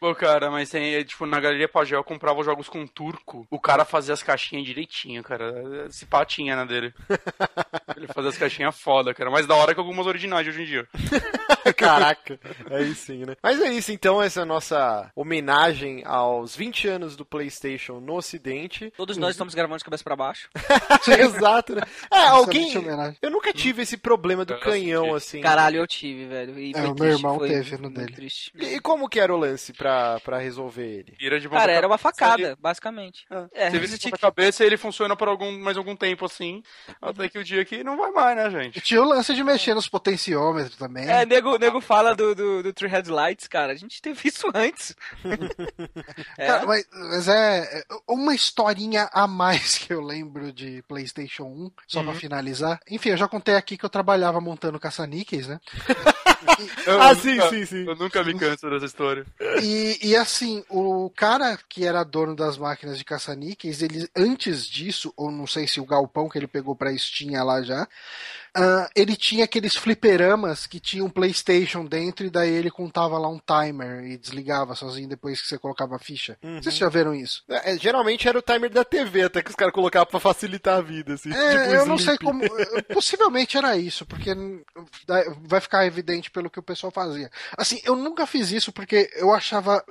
Pô, 0.00 0.14
cara, 0.14 0.50
mas 0.50 0.70
tem, 0.70 0.94
é, 0.94 1.02
tipo, 1.04 1.26
na 1.26 1.40
Galeria 1.40 1.68
Pagel 1.68 1.98
eu 1.98 2.04
comprava 2.04 2.38
os 2.40 2.46
jogos 2.46 2.68
com 2.68 2.86
turco. 2.86 3.46
O 3.50 3.58
cara 3.60 3.84
fazia 3.84 4.14
as 4.14 4.22
caixinhas 4.22 4.64
direitinho, 4.66 5.22
cara. 5.22 5.88
Se 5.90 6.06
patinha 6.06 6.54
na 6.56 6.64
dele. 6.64 6.94
Ele 7.96 8.06
fazia 8.06 8.30
as 8.30 8.38
caixinhas 8.38 8.78
foda, 8.78 9.12
cara. 9.12 9.30
Mais 9.30 9.46
da 9.46 9.54
hora 9.56 9.74
que 9.74 9.80
algumas 9.80 10.06
originais 10.06 10.44
de 10.44 10.50
hoje 10.50 10.62
em 10.62 10.66
dia. 10.66 10.86
Caraca, 11.76 12.38
aí 12.70 12.94
sim, 12.94 13.24
né? 13.24 13.36
Mas 13.42 13.60
é 13.60 13.70
isso, 13.72 13.92
então, 13.92 14.22
essa 14.22 14.40
é 14.40 14.42
a 14.42 14.46
nossa 14.46 15.10
homenagem 15.14 16.02
aos 16.06 16.56
20 16.56 16.88
anos 16.88 17.16
do 17.16 17.24
PlayStation 17.24 18.00
no 18.00 18.14
Ocidente. 18.16 18.92
Todos 18.96 19.16
nós 19.16 19.30
estamos 19.32 19.54
gravando 19.54 19.78
de 19.78 19.84
cabeça 19.84 20.04
pra 20.04 20.16
baixo. 20.16 20.48
Exato, 21.18 21.74
né? 21.74 21.82
É, 22.10 22.26
alguém. 22.28 22.72
Eu 23.20 23.30
nunca 23.30 23.52
tive 23.52 23.82
esse 23.82 23.96
problema 23.96 24.44
do 24.44 24.54
Eu 24.54 24.60
canhão, 24.60 25.04
senti. 25.04 25.16
assim. 25.16 25.40
Caralho, 25.40 25.78
eu 25.78 25.86
tive, 25.86 26.26
velho. 26.26 26.58
E 26.58 26.72
É, 26.74 26.78
o 26.78 26.82
meu 26.82 26.94
triste, 26.94 27.18
irmão 27.18 27.38
foi 27.38 27.48
teve 27.48 27.76
no 27.78 27.90
dele. 27.90 28.12
triste. 28.12 28.52
E 28.56 28.78
e 28.78 28.80
como 28.80 29.08
que 29.08 29.18
era 29.20 29.34
o 29.34 29.36
lance 29.38 29.72
pra, 29.72 29.87
pra 30.24 30.38
resolver 30.38 30.84
ele? 30.86 31.14
Vira 31.18 31.38
de 31.40 31.48
Cara, 31.48 31.72
era 31.72 31.86
uma 31.86 31.98
facada, 31.98 32.56
basicamente. 32.60 33.24
aí- 33.30 33.46
É, 33.54 33.70
Você 33.70 33.78
vira 33.78 33.98
de 33.98 34.10
cabeça 34.12 34.62
e 34.62 34.66
ele 34.66 34.76
funciona 34.76 35.16
por 35.16 35.28
algum, 35.28 35.58
mais 35.60 35.76
algum 35.76 35.94
tempo 35.96 36.24
assim. 36.24 36.62
Até 37.00 37.28
que 37.28 37.38
o 37.38 37.44
dia 37.44 37.64
que 37.64 37.82
não 37.84 37.96
vai 37.96 38.10
mais, 38.10 38.36
né, 38.36 38.50
gente? 38.50 38.78
E 38.78 38.80
tinha 38.80 39.02
o 39.02 39.08
lance 39.08 39.34
de 39.34 39.42
mexer 39.44 39.74
nos 39.74 39.88
potenciômetros 39.88 40.76
também. 40.76 41.08
É, 41.08 41.24
nego, 41.26 41.56
nego 41.58 41.80
fala 41.80 42.14
do, 42.14 42.34
do, 42.34 42.62
do 42.62 42.72
Three 42.72 42.88
Headlights, 42.90 43.46
cara. 43.48 43.72
A 43.72 43.76
gente 43.76 44.00
teve 44.00 44.28
isso 44.28 44.48
antes. 44.54 44.94
é. 46.38 46.46
Cara, 46.46 46.66
mas, 46.66 46.86
mas 46.92 47.28
é 47.28 47.58
é 47.58 47.84
uma 48.08 48.34
historinha 48.34 49.08
a 49.12 49.26
mais 49.26 49.78
que 49.78 49.92
eu 49.92 50.00
lembro 50.00 50.52
de 50.52 50.82
PlayStation 50.88 51.44
1, 51.44 51.70
só 51.86 52.02
pra 52.02 52.14
finalizar. 52.14 52.80
Enfim, 52.90 53.10
eu 53.10 53.16
já 53.16 53.28
contei 53.28 53.54
aqui 53.54 53.76
que 53.76 53.84
eu 53.84 53.90
trabalhava 53.90 54.40
montando 54.40 54.78
caça-níqueis, 54.80 55.46
né? 55.48 55.60
Eu 56.86 57.00
Ah, 57.00 57.14
nunca- 57.14 57.20
sim, 57.20 57.40
sim, 57.50 57.66
sim. 57.66 57.84
Eu 57.86 57.96
nunca 57.96 58.22
me 58.24 58.34
canso 58.38 58.68
dessa 58.70 58.86
história. 58.86 59.26
E, 59.62 59.98
e 60.02 60.16
assim, 60.16 60.64
o 60.68 61.10
cara 61.10 61.58
que 61.68 61.84
era 61.84 62.04
dono 62.04 62.34
das 62.36 62.56
máquinas 62.58 62.96
de 62.98 63.04
caça-níqueis, 63.04 63.82
ele 63.82 64.08
antes 64.16 64.66
disso, 64.66 65.12
ou 65.16 65.30
não 65.30 65.46
sei 65.46 65.66
se 65.66 65.80
o 65.80 65.86
galpão 65.86 66.28
que 66.28 66.38
ele 66.38 66.46
pegou 66.46 66.74
pra 66.76 66.92
isso 66.92 67.10
tinha 67.12 67.42
lá 67.42 67.62
já, 67.62 67.86
ah, 68.56 68.88
ele 68.94 69.16
tinha 69.16 69.44
aqueles 69.44 69.76
fliperamas 69.76 70.66
que 70.66 70.80
tinham 70.80 71.06
um 71.06 71.10
PlayStation 71.10 71.84
dentro 71.84 72.26
e 72.26 72.30
daí 72.30 72.50
ele 72.50 72.70
contava 72.70 73.18
lá 73.18 73.28
um 73.28 73.38
timer 73.40 74.04
e 74.04 74.16
desligava 74.18 74.74
sozinho 74.74 75.08
depois 75.08 75.40
que 75.40 75.48
você 75.48 75.58
colocava 75.58 75.96
a 75.96 75.98
ficha. 75.98 76.36
Uhum. 76.42 76.62
Vocês 76.62 76.76
já 76.76 76.88
viram 76.88 77.14
isso? 77.14 77.42
É, 77.48 77.76
geralmente 77.78 78.28
era 78.28 78.38
o 78.38 78.42
timer 78.42 78.70
da 78.70 78.84
TV, 78.84 79.22
até 79.22 79.42
que 79.42 79.50
os 79.50 79.56
caras 79.56 79.74
colocavam 79.74 80.06
pra 80.06 80.20
facilitar 80.20 80.78
a 80.78 80.82
vida, 80.82 81.14
assim. 81.14 81.32
É, 81.32 81.50
tipo 81.50 81.74
eu 81.74 81.86
não 81.86 81.96
Sleep. 81.96 82.02
sei 82.04 82.18
como. 82.18 82.42
Possivelmente 82.92 83.56
era 83.56 83.76
isso, 83.76 84.04
porque 84.06 84.34
vai 85.42 85.60
ficar 85.60 85.86
evidente 85.86 86.30
pelo 86.30 86.50
que 86.50 86.58
o 86.58 86.62
pessoal 86.62 86.90
fazia. 86.90 87.30
Assim, 87.56 87.80
eu 87.84 87.94
nunca 87.96 88.26
fiz 88.26 88.50
isso 88.50 88.72
porque 88.72 89.10
eu 89.14 89.32
achava. 89.32 89.84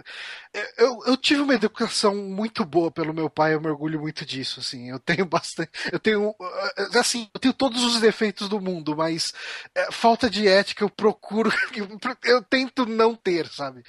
Eu, 0.78 1.00
eu 1.06 1.18
tive 1.18 1.42
uma 1.42 1.54
educação 1.54 2.16
muito 2.16 2.66
boa 2.66 2.92
pelo 2.92 3.14
meu 3.14 3.30
pai, 3.30 3.54
eu 3.54 3.62
me 3.62 3.68
orgulho 3.68 4.00
muito 4.00 4.26
disso. 4.26 4.60
Assim, 4.60 4.90
eu 4.90 5.00
tenho 5.00 5.26
bastante. 5.26 5.72
Eu 5.92 6.00
tenho. 6.00 6.34
eh, 6.78 6.98
Assim, 6.98 7.30
eu 7.34 7.40
tenho 7.40 7.54
todos 7.54 7.84
os 7.84 8.00
defeitos 8.00 8.47
do 8.48 8.60
mundo, 8.60 8.96
mas 8.96 9.34
eh, 9.76 9.92
falta 9.92 10.30
de 10.30 10.48
ética 10.48 10.84
eu 10.84 10.90
procuro. 10.90 11.52
Eu 12.24 12.42
tento 12.42 12.86
não 12.86 13.16
ter, 13.16 13.48
sabe? 13.48 13.84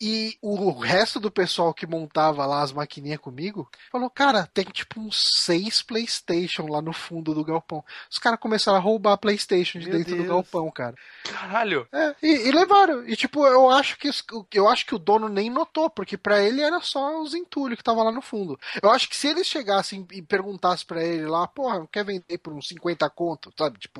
E 0.00 0.36
o 0.40 0.70
resto 0.78 1.18
do 1.18 1.30
pessoal 1.30 1.72
que 1.74 1.86
montava 1.86 2.46
lá 2.46 2.62
as 2.62 2.72
maquininhas 2.72 3.18
comigo 3.20 3.68
falou: 3.90 4.10
Cara, 4.10 4.48
tem 4.52 4.64
tipo 4.64 5.00
uns 5.00 5.42
seis 5.44 5.82
PlayStation 5.82 6.66
lá 6.66 6.80
no 6.80 6.92
fundo 6.92 7.34
do 7.34 7.44
galpão. 7.44 7.84
Os 8.10 8.18
caras 8.18 8.38
começaram 8.38 8.78
a 8.78 8.80
roubar 8.80 9.16
PlayStation 9.18 9.78
de 9.78 9.88
Meu 9.88 9.98
dentro 9.98 10.12
do 10.12 10.22
Deus. 10.22 10.28
galpão, 10.28 10.70
cara. 10.70 10.94
Caralho. 11.24 11.86
É, 11.92 12.14
e, 12.22 12.48
e 12.48 12.52
levaram. 12.52 13.06
E 13.08 13.16
tipo, 13.16 13.46
eu 13.46 13.70
acho 13.70 13.96
que 13.98 14.10
eu 14.52 14.68
acho 14.68 14.86
que 14.86 14.94
o 14.94 14.98
dono 14.98 15.28
nem 15.28 15.50
notou, 15.50 15.88
porque 15.90 16.16
pra 16.16 16.40
ele 16.40 16.62
era 16.62 16.80
só 16.80 17.20
os 17.22 17.34
entulhos 17.34 17.76
que 17.78 17.84
tava 17.84 18.02
lá 18.02 18.12
no 18.12 18.22
fundo. 18.22 18.58
Eu 18.82 18.90
acho 18.90 19.08
que 19.08 19.16
se 19.16 19.28
eles 19.28 19.46
chegassem 19.46 20.06
e 20.12 20.22
perguntassem 20.22 20.86
pra 20.86 21.02
ele 21.02 21.26
lá, 21.26 21.46
porra, 21.46 21.86
quer 21.90 22.04
vender 22.04 22.38
por 22.38 22.52
uns 22.52 22.68
50 22.68 23.08
conto, 23.10 23.52
sabe? 23.56 23.78
Tipo, 23.78 23.99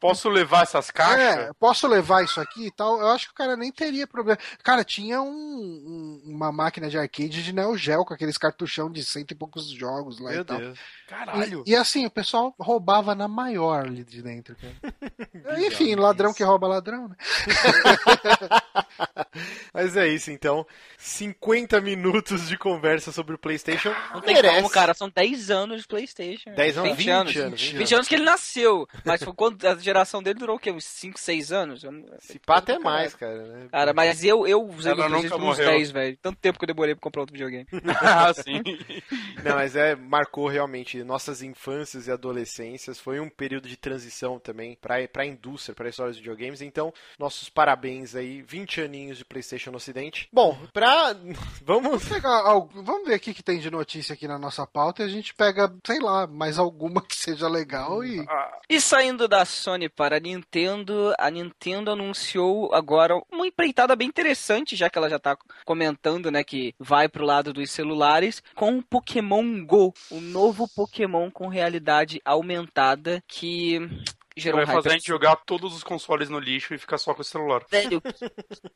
Posso 0.00 0.28
levar 0.28 0.62
essas 0.62 0.90
caixas? 0.90 1.18
é, 1.48 1.50
posso 1.58 1.86
levar 1.86 2.24
isso 2.24 2.40
aqui 2.40 2.66
e 2.66 2.70
tal? 2.70 3.00
Eu 3.00 3.08
acho 3.08 3.26
que 3.26 3.32
o 3.32 3.36
cara 3.36 3.56
nem 3.56 3.70
teria 3.72 4.06
problema. 4.06 4.38
Cara, 4.62 4.84
tinha 4.84 5.20
um- 5.22 5.26
um- 5.28 6.22
uma 6.26 6.50
máquina 6.52 6.88
de 6.88 6.98
arcade 6.98 7.42
de 7.42 7.52
Neo 7.52 7.76
Geo 7.76 8.04
com 8.04 8.14
aqueles 8.14 8.38
cartuchão 8.38 8.90
de 8.90 9.04
cento 9.04 9.30
e 9.32 9.34
poucos 9.34 9.68
jogos 9.70 10.18
lá 10.18 10.30
Meu 10.30 10.40
e 10.42 10.44
tal. 10.44 10.58
Deus. 10.58 10.78
Caralho. 11.08 11.62
E, 11.66 11.70
e 11.70 11.76
assim, 11.76 12.06
o 12.06 12.10
pessoal 12.10 12.54
roubava 12.58 13.14
na 13.14 13.28
maior 13.28 13.86
ali 13.86 14.04
de 14.04 14.22
dentro, 14.22 14.56
cara. 14.56 14.74
Enfim, 15.66 15.94
ladrão 15.94 16.32
que 16.34 16.42
rouba 16.44 16.66
ladrão, 16.66 17.08
né? 17.08 17.16
Mas 19.76 19.94
é 19.94 20.08
isso, 20.08 20.30
então. 20.30 20.66
50 20.96 21.82
minutos 21.82 22.48
de 22.48 22.56
conversa 22.56 23.12
sobre 23.12 23.34
o 23.34 23.38
PlayStation. 23.38 23.94
Não 24.14 24.22
tem 24.22 24.34
merece. 24.34 24.56
como, 24.56 24.70
cara. 24.70 24.94
São 24.94 25.10
10 25.10 25.50
anos 25.50 25.82
de 25.82 25.86
Playstation. 25.86 26.54
10 26.54 26.78
anos, 26.78 26.96
20 26.96 26.96
20 26.96 27.10
anos. 27.10 27.36
anos, 27.36 27.62
20 27.62 27.94
anos 27.94 28.08
que 28.08 28.14
ele 28.14 28.24
nasceu. 28.24 28.88
Mas 29.04 29.22
foi 29.22 29.34
quando 29.34 29.62
a 29.66 29.74
geração 29.74 30.22
dele 30.22 30.38
durou 30.38 30.56
o 30.56 30.58
quê? 30.58 30.70
Uns 30.70 30.86
5, 30.86 31.20
6 31.20 31.52
anos? 31.52 31.84
Se 32.20 32.38
pá 32.38 32.56
até 32.56 32.78
mais, 32.78 33.14
cara. 33.14 33.42
né? 33.42 33.68
Cara, 33.70 33.92
mas 33.92 34.24
eu, 34.24 34.46
eu 34.46 34.64
usei 34.66 34.92
Ela 34.92 35.10
nunca 35.10 35.28
por 35.28 35.40
uns 35.40 35.44
morreu. 35.44 35.66
10, 35.66 35.90
velho. 35.90 36.18
Tanto 36.22 36.38
tempo 36.38 36.58
que 36.58 36.64
eu 36.64 36.68
demorei 36.68 36.94
pra 36.94 37.02
comprar 37.02 37.20
outro 37.20 37.34
videogame. 37.34 37.66
ah, 38.00 38.32
sim. 38.32 38.62
Não, 39.44 39.56
mas 39.56 39.76
é, 39.76 39.94
marcou 39.94 40.48
realmente 40.48 41.04
nossas 41.04 41.42
infâncias 41.42 42.06
e 42.06 42.10
adolescências. 42.10 42.98
Foi 42.98 43.20
um 43.20 43.28
período 43.28 43.68
de 43.68 43.76
transição 43.76 44.38
também 44.38 44.74
pra, 44.80 45.06
pra 45.06 45.26
indústria, 45.26 45.74
pra 45.74 45.90
história 45.90 46.12
dos 46.12 46.18
videogames. 46.18 46.62
Então, 46.62 46.94
nossos 47.18 47.50
parabéns 47.50 48.16
aí, 48.16 48.40
20 48.40 48.80
aninhos 48.80 49.18
de 49.18 49.24
PlayStation 49.24 49.65
no 49.70 49.76
Ocidente. 49.76 50.28
Bom, 50.32 50.56
pra. 50.72 51.14
Vamos. 51.64 52.04
Pegar 52.08 52.40
algo- 52.46 52.70
vamos 52.82 53.06
ver 53.08 53.14
aqui 53.14 53.32
que 53.34 53.42
tem 53.42 53.58
de 53.58 53.70
notícia 53.70 54.12
aqui 54.12 54.26
na 54.28 54.38
nossa 54.38 54.66
pauta 54.66 55.02
e 55.02 55.06
a 55.06 55.08
gente 55.08 55.34
pega, 55.34 55.72
sei 55.86 55.98
lá, 56.00 56.26
mais 56.26 56.58
alguma 56.58 57.00
que 57.02 57.16
seja 57.16 57.48
legal 57.48 58.04
e. 58.04 58.20
Ah, 58.28 58.58
E 58.68 58.80
saindo 58.80 59.26
da 59.28 59.44
Sony 59.44 59.88
para 59.88 60.16
a 60.16 60.20
Nintendo, 60.20 61.12
a 61.18 61.30
Nintendo 61.30 61.90
anunciou 61.90 62.74
agora 62.74 63.14
uma 63.32 63.46
empreitada 63.46 63.94
bem 63.96 64.08
interessante, 64.08 64.76
já 64.76 64.88
que 64.90 64.98
ela 64.98 65.08
já 65.10 65.18
tá 65.18 65.36
comentando, 65.64 66.30
né, 66.30 66.42
que 66.44 66.74
vai 66.78 67.08
pro 67.08 67.24
lado 67.24 67.52
dos 67.52 67.70
celulares, 67.70 68.42
com 68.54 68.78
o 68.78 68.82
Pokémon 68.82 69.64
Go, 69.64 69.92
o 70.10 70.20
novo 70.20 70.68
Pokémon 70.74 71.30
com 71.30 71.48
realidade 71.48 72.20
aumentada 72.24 73.22
que 73.26 73.80
gerou 74.36 74.64
vai 74.64 74.74
um 74.74 74.76
fazer 74.76 74.90
a 74.90 74.92
gente 74.92 75.06
jogar 75.06 75.36
todos 75.36 75.74
os 75.74 75.82
consoles 75.82 76.28
no 76.28 76.38
lixo 76.38 76.74
e 76.74 76.78
ficar 76.78 76.98
só 76.98 77.14
com 77.14 77.22
o 77.22 77.24
celular. 77.24 77.62
Velho, 77.70 78.02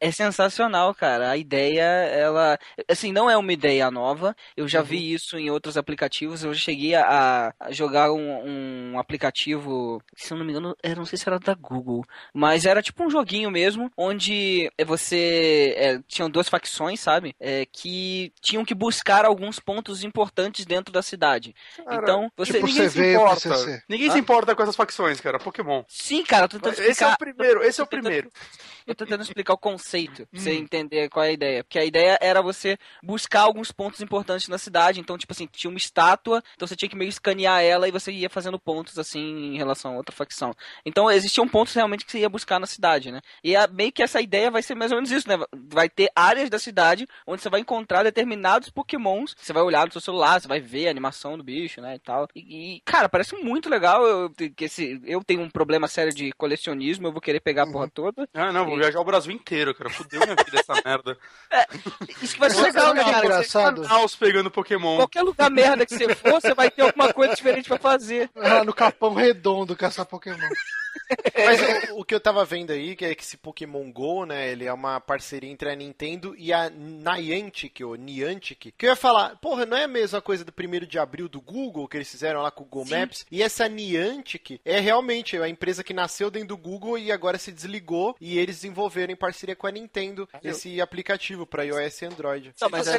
é 0.00 0.10
sensacional, 0.10 0.94
cara. 0.94 1.30
A 1.30 1.36
ideia, 1.36 1.82
ela. 1.82 2.58
Assim, 2.88 3.12
não 3.12 3.30
é 3.30 3.36
uma 3.36 3.52
ideia 3.52 3.90
nova. 3.90 4.34
Eu 4.56 4.66
já 4.66 4.82
vi 4.82 5.12
isso 5.12 5.38
em 5.38 5.50
outros 5.50 5.76
aplicativos. 5.76 6.42
Eu 6.42 6.54
já 6.54 6.60
cheguei 6.60 6.94
a, 6.94 7.52
a 7.58 7.70
jogar 7.72 8.12
um, 8.12 8.92
um 8.94 8.98
aplicativo. 8.98 10.02
Se 10.16 10.32
eu 10.32 10.38
não 10.38 10.44
me 10.44 10.52
engano, 10.52 10.76
eu 10.82 10.96
não 10.96 11.04
sei 11.04 11.18
se 11.18 11.28
era 11.28 11.38
da 11.38 11.54
Google. 11.54 12.04
Mas 12.32 12.64
era 12.66 12.82
tipo 12.82 13.04
um 13.04 13.10
joguinho 13.10 13.50
mesmo, 13.50 13.90
onde 13.96 14.70
você. 14.86 15.74
É, 15.76 16.00
tinham 16.08 16.30
duas 16.30 16.48
facções, 16.48 17.00
sabe? 17.00 17.34
É, 17.38 17.66
que 17.66 18.32
tinham 18.40 18.64
que 18.64 18.74
buscar 18.74 19.24
alguns 19.24 19.58
pontos 19.58 20.02
importantes 20.04 20.64
dentro 20.64 20.92
da 20.92 21.02
cidade. 21.02 21.54
Cara, 21.84 22.02
então, 22.02 22.32
você. 22.36 22.54
tipo, 22.54 22.66
ninguém 22.66 22.88
se 22.88 23.12
importa. 23.12 23.82
Ninguém 23.88 24.08
Ah? 24.08 24.12
se 24.12 24.18
importa 24.18 24.54
com 24.54 24.62
essas 24.62 24.76
facções, 24.76 25.20
cara. 25.20 25.38
Pokémon. 25.50 25.82
Sim, 25.88 26.24
cara, 26.24 26.44
eu 26.44 26.48
tô 26.48 26.56
tentando 26.58 26.72
explicar. 26.72 26.90
Esse 26.92 27.04
é 27.04 27.08
o 27.08 27.16
primeiro, 27.18 27.62
esse 27.62 27.80
é 27.80 27.84
o 27.84 27.86
primeiro. 27.86 28.30
Eu 28.86 28.94
tô 28.94 29.04
tentando 29.04 29.22
explicar 29.22 29.52
o 29.52 29.58
conceito, 29.58 30.26
pra 30.26 30.40
você 30.40 30.50
Hum. 30.52 30.54
entender 30.62 31.08
qual 31.10 31.24
é 31.24 31.28
a 31.28 31.32
ideia. 31.32 31.62
Porque 31.62 31.78
a 31.78 31.84
ideia 31.84 32.18
era 32.20 32.42
você 32.42 32.76
buscar 33.02 33.42
alguns 33.42 33.70
pontos 33.70 34.00
importantes 34.00 34.48
na 34.48 34.58
cidade. 34.58 34.98
Então, 34.98 35.16
tipo 35.16 35.32
assim, 35.32 35.46
tinha 35.46 35.70
uma 35.70 35.76
estátua, 35.78 36.42
então 36.56 36.66
você 36.66 36.74
tinha 36.74 36.88
que 36.88 36.96
meio 36.96 37.08
escanear 37.08 37.62
ela 37.62 37.86
e 37.86 37.92
você 37.92 38.10
ia 38.10 38.28
fazendo 38.28 38.58
pontos, 38.58 38.98
assim, 38.98 39.20
em 39.54 39.56
relação 39.56 39.92
a 39.92 39.96
outra 39.96 40.12
facção. 40.14 40.52
Então, 40.84 41.08
existiam 41.10 41.46
pontos 41.46 41.72
realmente 41.74 42.04
que 42.04 42.10
você 42.10 42.18
ia 42.20 42.28
buscar 42.28 42.58
na 42.58 42.66
cidade, 42.66 43.12
né? 43.12 43.20
E 43.44 43.54
a- 43.54 43.68
meio 43.68 43.92
que 43.92 44.02
essa 44.02 44.20
ideia 44.20 44.50
vai 44.50 44.62
ser 44.62 44.74
mais 44.74 44.90
ou 44.90 44.96
menos 44.96 45.12
isso, 45.12 45.28
né? 45.28 45.36
Vai 45.68 45.88
ter 45.88 46.10
áreas 46.16 46.50
da 46.50 46.58
cidade 46.58 47.06
onde 47.26 47.42
você 47.42 47.50
vai 47.50 47.60
encontrar 47.60 48.02
determinados 48.02 48.70
pokémons. 48.70 49.36
Você 49.38 49.52
vai 49.52 49.62
olhar 49.62 49.86
no 49.86 49.92
seu 49.92 50.00
celular, 50.00 50.40
você 50.40 50.48
vai 50.48 50.58
ver 50.58 50.88
a 50.88 50.90
animação 50.90 51.36
do 51.38 51.44
bicho, 51.44 51.80
né? 51.80 51.94
E 51.94 51.98
tal. 52.00 52.26
E, 52.34 52.76
e, 52.76 52.80
cara, 52.80 53.08
parece 53.08 53.36
muito 53.36 53.68
legal. 53.68 54.04
Eu, 54.04 54.30
que 54.30 54.64
esse, 54.64 55.00
eu 55.04 55.22
tenho 55.22 55.39
um 55.40 55.50
problema 55.50 55.88
sério 55.88 56.12
de 56.14 56.32
colecionismo, 56.32 57.06
eu 57.06 57.12
vou 57.12 57.20
querer 57.20 57.40
pegar 57.40 57.64
a 57.64 57.66
porra 57.70 57.88
toda. 57.88 58.28
Ah, 58.34 58.52
não, 58.52 58.64
vou 58.66 58.76
viajar 58.76 59.00
o 59.00 59.04
Brasil 59.04 59.32
inteiro, 59.32 59.74
cara. 59.74 59.90
Fudeu 59.90 60.20
minha 60.20 60.36
vida 60.36 60.60
essa 60.60 60.80
merda. 60.84 61.16
Isso 62.22 62.34
que 62.34 62.40
vai 62.40 62.50
ser 62.50 62.62
legal, 62.62 62.90
o 62.90 62.94
que 62.94 63.00
é 63.00 63.04
cara. 63.04 63.18
Você- 63.20 63.26
engraçado? 63.26 63.82
Manaus 63.82 64.16
pegando 64.16 64.50
Pokémon. 64.50 64.96
Qualquer 64.96 65.22
lugar 65.22 65.50
merda 65.50 65.84
que 65.86 65.94
você 65.96 66.14
for, 66.14 66.40
você 66.40 66.54
vai 66.54 66.70
ter 66.70 66.82
alguma 66.82 67.12
coisa 67.12 67.34
diferente 67.34 67.68
pra 67.68 67.78
fazer. 67.78 68.30
Ah, 68.36 68.64
no 68.64 68.72
Capão 68.72 69.14
Redondo 69.14 69.76
caçar 69.76 70.06
Pokémon. 70.06 70.38
Mas 71.36 71.90
o, 71.90 72.00
o 72.00 72.04
que 72.04 72.14
eu 72.14 72.20
tava 72.20 72.44
vendo 72.44 72.70
aí, 72.72 72.94
que 72.96 73.04
é 73.04 73.14
que 73.14 73.22
esse 73.22 73.36
Pokémon 73.36 73.90
GO, 73.92 74.24
né, 74.24 74.50
ele 74.50 74.64
é 74.64 74.72
uma 74.72 75.00
parceria 75.00 75.50
entre 75.50 75.70
a 75.70 75.74
Nintendo 75.74 76.34
e 76.36 76.52
a 76.52 76.70
Niantic, 76.70 77.82
ou 77.84 77.94
Niantic, 77.94 78.72
que 78.76 78.86
eu 78.86 78.90
ia 78.90 78.96
falar, 78.96 79.36
porra, 79.36 79.66
não 79.66 79.76
é 79.76 79.84
a 79.84 79.88
mesma 79.88 80.20
coisa 80.20 80.44
do 80.44 80.52
1 80.52 80.86
de 80.86 80.98
abril 80.98 81.28
do 81.28 81.40
Google, 81.40 81.88
que 81.88 81.96
eles 81.96 82.10
fizeram 82.10 82.42
lá 82.42 82.50
com 82.50 82.62
o 82.64 82.66
Google 82.66 82.86
Sim. 82.86 82.98
Maps? 83.00 83.26
E 83.30 83.42
essa 83.42 83.68
Niantic 83.68 84.60
é 84.64 84.80
realmente 84.80 85.36
a 85.36 85.48
empresa 85.48 85.82
que 85.84 85.92
nasceu 85.94 86.30
dentro 86.30 86.48
do 86.48 86.56
Google 86.56 86.98
e 86.98 87.10
agora 87.12 87.38
se 87.38 87.52
desligou, 87.52 88.14
e 88.20 88.38
eles 88.38 88.56
desenvolveram 88.56 89.12
em 89.12 89.16
parceria 89.16 89.56
com 89.56 89.66
a 89.66 89.70
Nintendo 89.70 90.28
esse 90.42 90.80
aplicativo 90.80 91.46
para 91.46 91.64
iOS 91.64 92.02
e 92.02 92.06
Android. 92.06 92.52
Não, 92.60 92.68
mas 92.70 92.88
é 92.88 92.98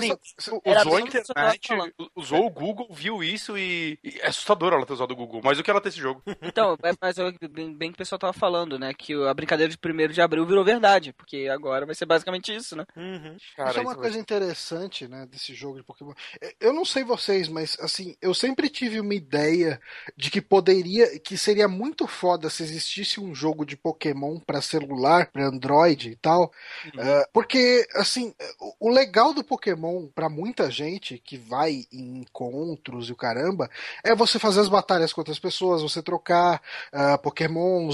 era 0.63 0.81
usou 0.81 0.95
a 0.95 1.01
internet, 1.01 1.69
usou 2.15 2.45
o 2.45 2.49
Google, 2.49 2.87
viu 2.91 3.23
isso 3.23 3.57
e, 3.57 3.99
e 4.03 4.19
é 4.19 4.27
assustador 4.27 4.73
ela 4.73 4.85
ter 4.85 4.93
usado 4.93 5.11
o 5.11 5.15
Google. 5.15 5.41
Mas 5.43 5.59
o 5.59 5.63
que 5.63 5.69
ela 5.69 5.81
ter 5.81 5.89
esse 5.89 5.99
jogo? 5.99 6.21
Então, 6.41 6.77
é- 6.83 6.93
mas 6.99 7.17
eu- 7.17 7.33
bem, 7.49 7.73
bem 7.73 7.91
pessoal 8.01 8.19
tava 8.19 8.33
falando, 8.33 8.79
né? 8.79 8.93
Que 8.93 9.13
a 9.27 9.33
brincadeira 9.33 9.71
de 9.71 9.77
1 9.77 10.11
de 10.11 10.21
abril 10.21 10.45
virou 10.45 10.63
verdade. 10.65 11.13
Porque 11.13 11.47
agora 11.51 11.85
vai 11.85 11.93
ser 11.95 12.05
basicamente 12.05 12.53
isso, 12.55 12.75
né? 12.75 12.83
Uhum. 12.95 13.37
Cara, 13.55 13.69
Isso 13.69 13.79
é 13.79 13.81
uma 13.81 13.91
isso 13.91 13.99
vai- 14.01 14.09
coisa 14.09 14.19
interessante, 14.19 15.07
né, 15.07 15.27
desse 15.29 15.53
jogo 15.53 15.77
de 15.77 15.83
Pokémon. 15.83 16.13
É, 16.41 16.55
Eu 16.59 16.73
não 16.73 16.83
sei 16.85 17.03
vocês, 17.03 17.47
mas 17.47 17.77
assim, 17.79 18.15
eu 18.21 18.33
sempre 18.33 18.69
tive 18.69 18.99
uma 18.99 19.13
ideia 19.13 19.79
de 20.17 20.29
que 20.31 20.41
poderia, 20.41 21.19
que 21.19 21.37
seria 21.37 21.67
muito 21.67 22.07
foda 22.07 22.49
se 22.49 22.63
existisse 22.63 23.19
um 23.19 23.33
jogo 23.35 23.65
de 23.65 23.75
Pokémon 23.77 24.39
pra 24.39 24.61
celular, 24.61 25.27
pra 25.31 25.45
Android 25.45 26.09
e 26.09 26.15
tal, 26.15 26.51
É, 26.97 27.27
porque 27.33 27.85
assim, 27.95 28.33
o- 28.79 28.89
legal 28.89 29.33
do 29.33 29.43
Pokémon 29.43 30.07
pra 30.13 30.29
muita 30.29 30.69
gente 30.71 31.17
que 31.19 31.37
vai 31.37 31.85
em 31.91 32.17
encontros 32.21 33.09
e 33.09 33.11
o 33.11 33.15
caramba, 33.15 33.69
é 34.03 34.15
você 34.15 34.37
fazer 34.39 34.59
as 34.61 34.67
batalhas 34.69 35.13
com 35.13 35.21
outras 35.21 35.39
pessoas, 35.39 35.81
você 35.81 36.01
trocar 36.01 36.61
ah, 36.91 37.17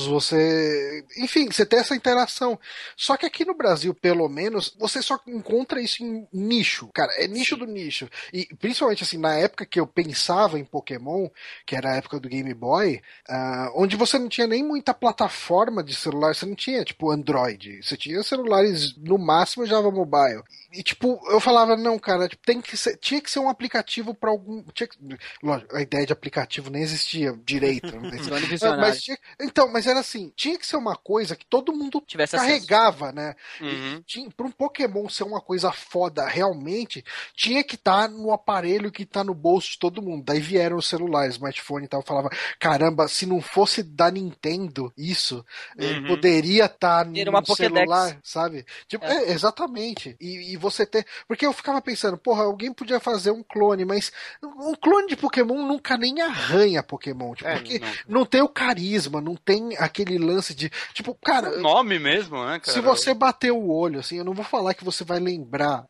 Você, 0.05 1.05
enfim, 1.17 1.47
você 1.51 1.65
ter 1.65 1.77
essa 1.77 1.95
interação. 1.95 2.59
Só 2.95 3.17
que 3.17 3.25
aqui 3.25 3.43
no 3.45 3.55
Brasil, 3.55 3.93
pelo 3.93 4.27
menos, 4.29 4.75
você 4.77 5.01
só 5.01 5.19
encontra 5.27 5.81
isso 5.81 6.03
em 6.03 6.27
nicho. 6.31 6.89
Cara, 6.93 7.11
é 7.17 7.27
nicho 7.27 7.55
do 7.55 7.65
nicho. 7.65 8.09
E 8.31 8.45
principalmente 8.57 9.03
assim, 9.03 9.17
na 9.17 9.33
época 9.35 9.65
que 9.65 9.79
eu 9.79 9.87
pensava 9.87 10.59
em 10.59 10.65
Pokémon, 10.65 11.27
que 11.65 11.75
era 11.75 11.91
a 11.91 11.95
época 11.95 12.19
do 12.19 12.29
Game 12.29 12.53
Boy, 12.53 13.01
ah, 13.27 13.71
onde 13.75 13.95
você 13.95 14.19
não 14.19 14.29
tinha 14.29 14.47
nem 14.47 14.63
muita 14.63 14.93
plataforma 14.93 15.83
de 15.83 15.95
celular, 15.95 16.35
você 16.35 16.45
não 16.45 16.55
tinha, 16.55 16.83
tipo, 16.83 17.09
Android. 17.11 17.81
Você 17.81 17.95
tinha 17.97 18.21
celulares, 18.23 18.95
no 18.97 19.17
máximo, 19.17 19.65
Java 19.65 19.89
Mobile. 19.89 20.43
E, 20.71 20.83
tipo, 20.83 21.19
eu 21.31 21.39
falava, 21.39 21.75
não, 21.77 21.97
cara, 21.97 22.27
tipo, 22.27 22.43
tem 22.45 22.61
que 22.61 22.75
ser, 22.75 22.97
tinha 22.97 23.21
que 23.21 23.31
ser 23.31 23.39
um 23.39 23.49
aplicativo 23.49 24.13
pra 24.13 24.29
algum. 24.29 24.61
Tinha 24.73 24.87
que, 24.87 24.97
lógico, 25.41 25.75
a 25.75 25.81
ideia 25.81 26.05
de 26.05 26.13
aplicativo 26.13 26.69
nem 26.69 26.81
existia 26.83 27.33
direito. 27.45 27.87
Mas, 28.01 28.27
Visionário. 28.47 28.81
mas 28.81 29.01
tinha- 29.01 29.17
então, 29.39 29.71
mas 29.71 29.86
era 29.89 29.99
assim, 29.99 30.31
tinha 30.35 30.57
que 30.57 30.65
ser 30.65 30.77
uma 30.77 30.95
coisa 30.95 31.35
que 31.35 31.45
todo 31.45 31.73
mundo 31.73 32.01
Tivesse 32.05 32.35
acesso. 32.35 32.51
carregava, 32.67 33.11
né? 33.11 33.35
Uhum. 33.61 34.03
Para 34.35 34.45
um 34.47 34.51
Pokémon 34.51 35.07
ser 35.09 35.23
uma 35.23 35.41
coisa 35.41 35.71
foda 35.71 36.25
realmente, 36.27 37.03
tinha 37.35 37.63
que 37.63 37.75
estar 37.75 38.09
no 38.09 38.31
aparelho 38.31 38.91
que 38.91 39.05
tá 39.05 39.23
no 39.23 39.33
bolso 39.33 39.71
de 39.71 39.79
todo 39.79 40.01
mundo. 40.01 40.23
Daí 40.25 40.39
vieram 40.39 40.77
os 40.77 40.87
celulares, 40.87 41.35
smartphone 41.35 41.85
e 41.85 41.87
tal, 41.87 42.01
falava, 42.01 42.29
caramba, 42.59 43.07
se 43.07 43.25
não 43.25 43.41
fosse 43.41 43.83
da 43.83 44.09
Nintendo 44.11 44.91
isso, 44.97 45.43
eh, 45.77 45.85
Uhum. 45.97 46.07
poderia 46.07 46.65
estar 46.65 47.05
Ter 47.11 47.25
no 47.25 47.31
uma 47.31 47.41
Pokédex. 47.41 47.73
celular, 47.73 48.19
sabe? 48.23 48.65
Tipo, 48.87 49.05
É. 49.05 49.29
é, 49.29 49.31
exatamente. 49.31 50.15
E, 50.19 50.53
e 50.53 50.57
você 50.57 50.85
ter, 50.85 51.05
porque 51.27 51.45
eu 51.45 51.53
ficava 51.53 51.81
pensando, 51.81 52.17
porra, 52.17 52.43
alguém 52.43 52.73
podia 52.73 52.99
fazer 52.99 53.31
um 53.31 53.43
clone, 53.43 53.85
mas 53.85 54.11
um 54.43 54.75
clone 54.75 55.07
de 55.07 55.15
Pokémon 55.15 55.65
nunca 55.65 55.97
nem 55.97 56.21
arranha 56.21 56.83
Pokémon, 56.83 57.33
tipo, 57.35 57.49
É, 57.49 57.55
porque 57.55 57.79
não. 57.79 58.19
não 58.19 58.25
tem 58.25 58.41
o 58.41 58.49
carisma, 58.49 59.21
não 59.21 59.35
tem 59.35 59.66
aquele 59.77 60.17
lance 60.17 60.53
de, 60.53 60.71
tipo, 60.93 61.13
cara, 61.23 61.57
O 61.57 61.61
nome 61.61 61.99
mesmo, 61.99 62.37
né, 62.45 62.59
cara? 62.59 62.71
se 62.71 62.81
você 62.81 63.13
bater 63.13 63.51
o 63.51 63.69
olho, 63.69 63.99
assim, 63.99 64.17
eu 64.17 64.23
não 64.23 64.33
vou 64.33 64.45
falar 64.45 64.73
que 64.73 64.83
você 64.83 65.03
vai 65.03 65.19
lembrar, 65.19 65.85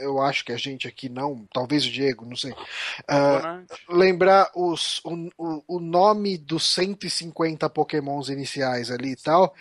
eu 0.00 0.20
acho 0.20 0.44
que 0.44 0.52
a 0.52 0.56
gente 0.56 0.86
aqui 0.86 1.08
não, 1.08 1.46
talvez 1.52 1.84
o 1.84 1.90
Diego, 1.90 2.24
não 2.24 2.36
sei, 2.36 2.52
Né? 3.08 3.64
lembrar 3.88 4.50
os, 4.54 5.00
o, 5.04 5.30
o, 5.38 5.64
o 5.76 5.80
nome 5.80 6.36
dos 6.38 6.66
150 6.72 7.68
pokémons 7.70 8.28
iniciais 8.28 8.90
ali 8.90 9.12
e 9.12 9.16
tal, 9.16 9.54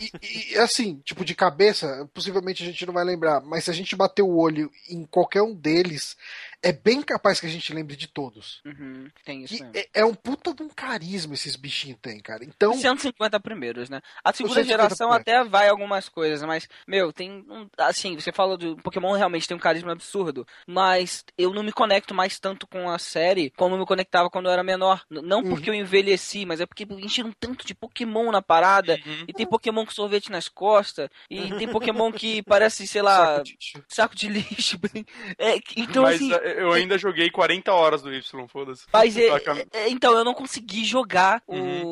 e, 0.00 0.10
e, 0.52 0.58
assim, 0.58 1.00
tipo, 1.04 1.24
de 1.24 1.34
cabeça, 1.34 2.08
possivelmente 2.12 2.62
a 2.62 2.66
gente 2.66 2.86
não 2.86 2.94
vai 2.94 3.04
lembrar, 3.04 3.40
mas 3.40 3.64
se 3.64 3.70
a 3.70 3.74
gente 3.74 3.96
bater 3.96 4.22
o 4.22 4.36
olho 4.36 4.70
em 4.88 5.04
qualquer 5.04 5.42
um 5.42 5.54
deles, 5.54 6.16
é 6.64 6.72
bem 6.72 7.02
capaz 7.02 7.38
que 7.40 7.46
a 7.46 7.50
gente 7.50 7.72
lembre 7.72 7.94
de 7.96 8.06
todos. 8.08 8.60
Uhum, 8.64 9.08
tem 9.24 9.44
isso 9.44 9.62
é, 9.74 9.88
é 9.94 10.04
um 10.04 10.14
puta 10.14 10.52
de 10.54 10.62
um 10.62 10.68
carisma 10.68 11.34
esses 11.34 11.56
bichinhos 11.56 11.98
têm, 12.00 12.20
cara. 12.20 12.44
Então, 12.44 12.72
Os 12.72 12.80
150 12.80 13.38
primeiros, 13.40 13.88
né? 13.88 14.00
A 14.24 14.32
segunda 14.32 14.54
150 14.56 14.66
geração 14.82 15.08
primeiros. 15.10 15.42
até 15.44 15.48
vai 15.48 15.68
algumas 15.68 16.08
coisas, 16.08 16.42
mas, 16.46 16.68
meu, 16.86 17.12
tem. 17.12 17.30
um- 17.48 17.68
assim, 17.78 18.14
você 18.14 18.32
fala 18.32 18.56
do 18.56 18.76
Pokémon 18.78 19.12
realmente 19.12 19.46
tem 19.46 19.56
um 19.56 19.60
carisma 19.60 19.92
absurdo, 19.92 20.46
mas 20.66 21.24
eu 21.38 21.52
não 21.52 21.62
me 21.62 21.72
conecto 21.72 22.14
mais 22.14 22.38
tanto 22.38 22.66
com 22.66 22.88
a 22.90 22.98
série 22.98 23.50
como 23.50 23.74
eu 23.74 23.78
me 23.78 23.86
conectava 23.86 24.30
quando 24.30 24.46
eu 24.46 24.52
era 24.52 24.62
menor. 24.64 25.02
Não 25.10 25.38
Uhum. 25.42 25.50
porque 25.50 25.70
eu 25.70 25.74
envelheci, 25.74 26.44
mas 26.46 26.60
é 26.60 26.66
porque 26.66 26.84
encheram 26.90 27.32
tanto 27.38 27.66
de 27.66 27.74
Pokémon 27.74 28.30
na 28.32 28.42
parada, 28.42 28.98
Uhum. 29.06 29.24
e 29.28 29.32
tem 29.32 29.46
Pokémon 29.46 29.84
com 29.84 29.92
sorvete 29.92 30.30
nas 30.30 30.48
costas, 30.48 31.08
e 31.30 31.52
tem 31.54 31.68
Pokémon 31.68 32.10
que 32.12 32.42
parece, 32.42 32.86
sei 32.86 33.02
lá, 33.02 33.36
saco 33.36 33.44
de- 33.44 33.58
saco 33.88 34.14
de 34.16 34.28
lixo. 34.28 34.78
É, 35.38 35.58
então, 35.76 36.02
Mas 36.04 36.16
assim. 36.16 36.32
eh, 36.32 36.53
eu 36.56 36.72
ainda 36.72 36.96
joguei 36.98 37.30
40 37.30 37.72
horas 37.72 38.02
do 38.02 38.12
Y, 38.12 38.48
foda-se. 38.48 38.86
Mas 38.92 39.16
é, 39.16 39.28
Saca? 39.28 39.66
é- 39.72 39.88
então, 39.88 40.12
eu 40.16 40.24
não 40.24 40.34
consegui 40.34 40.84
jogar 40.84 41.42
Uhum. 41.48 41.82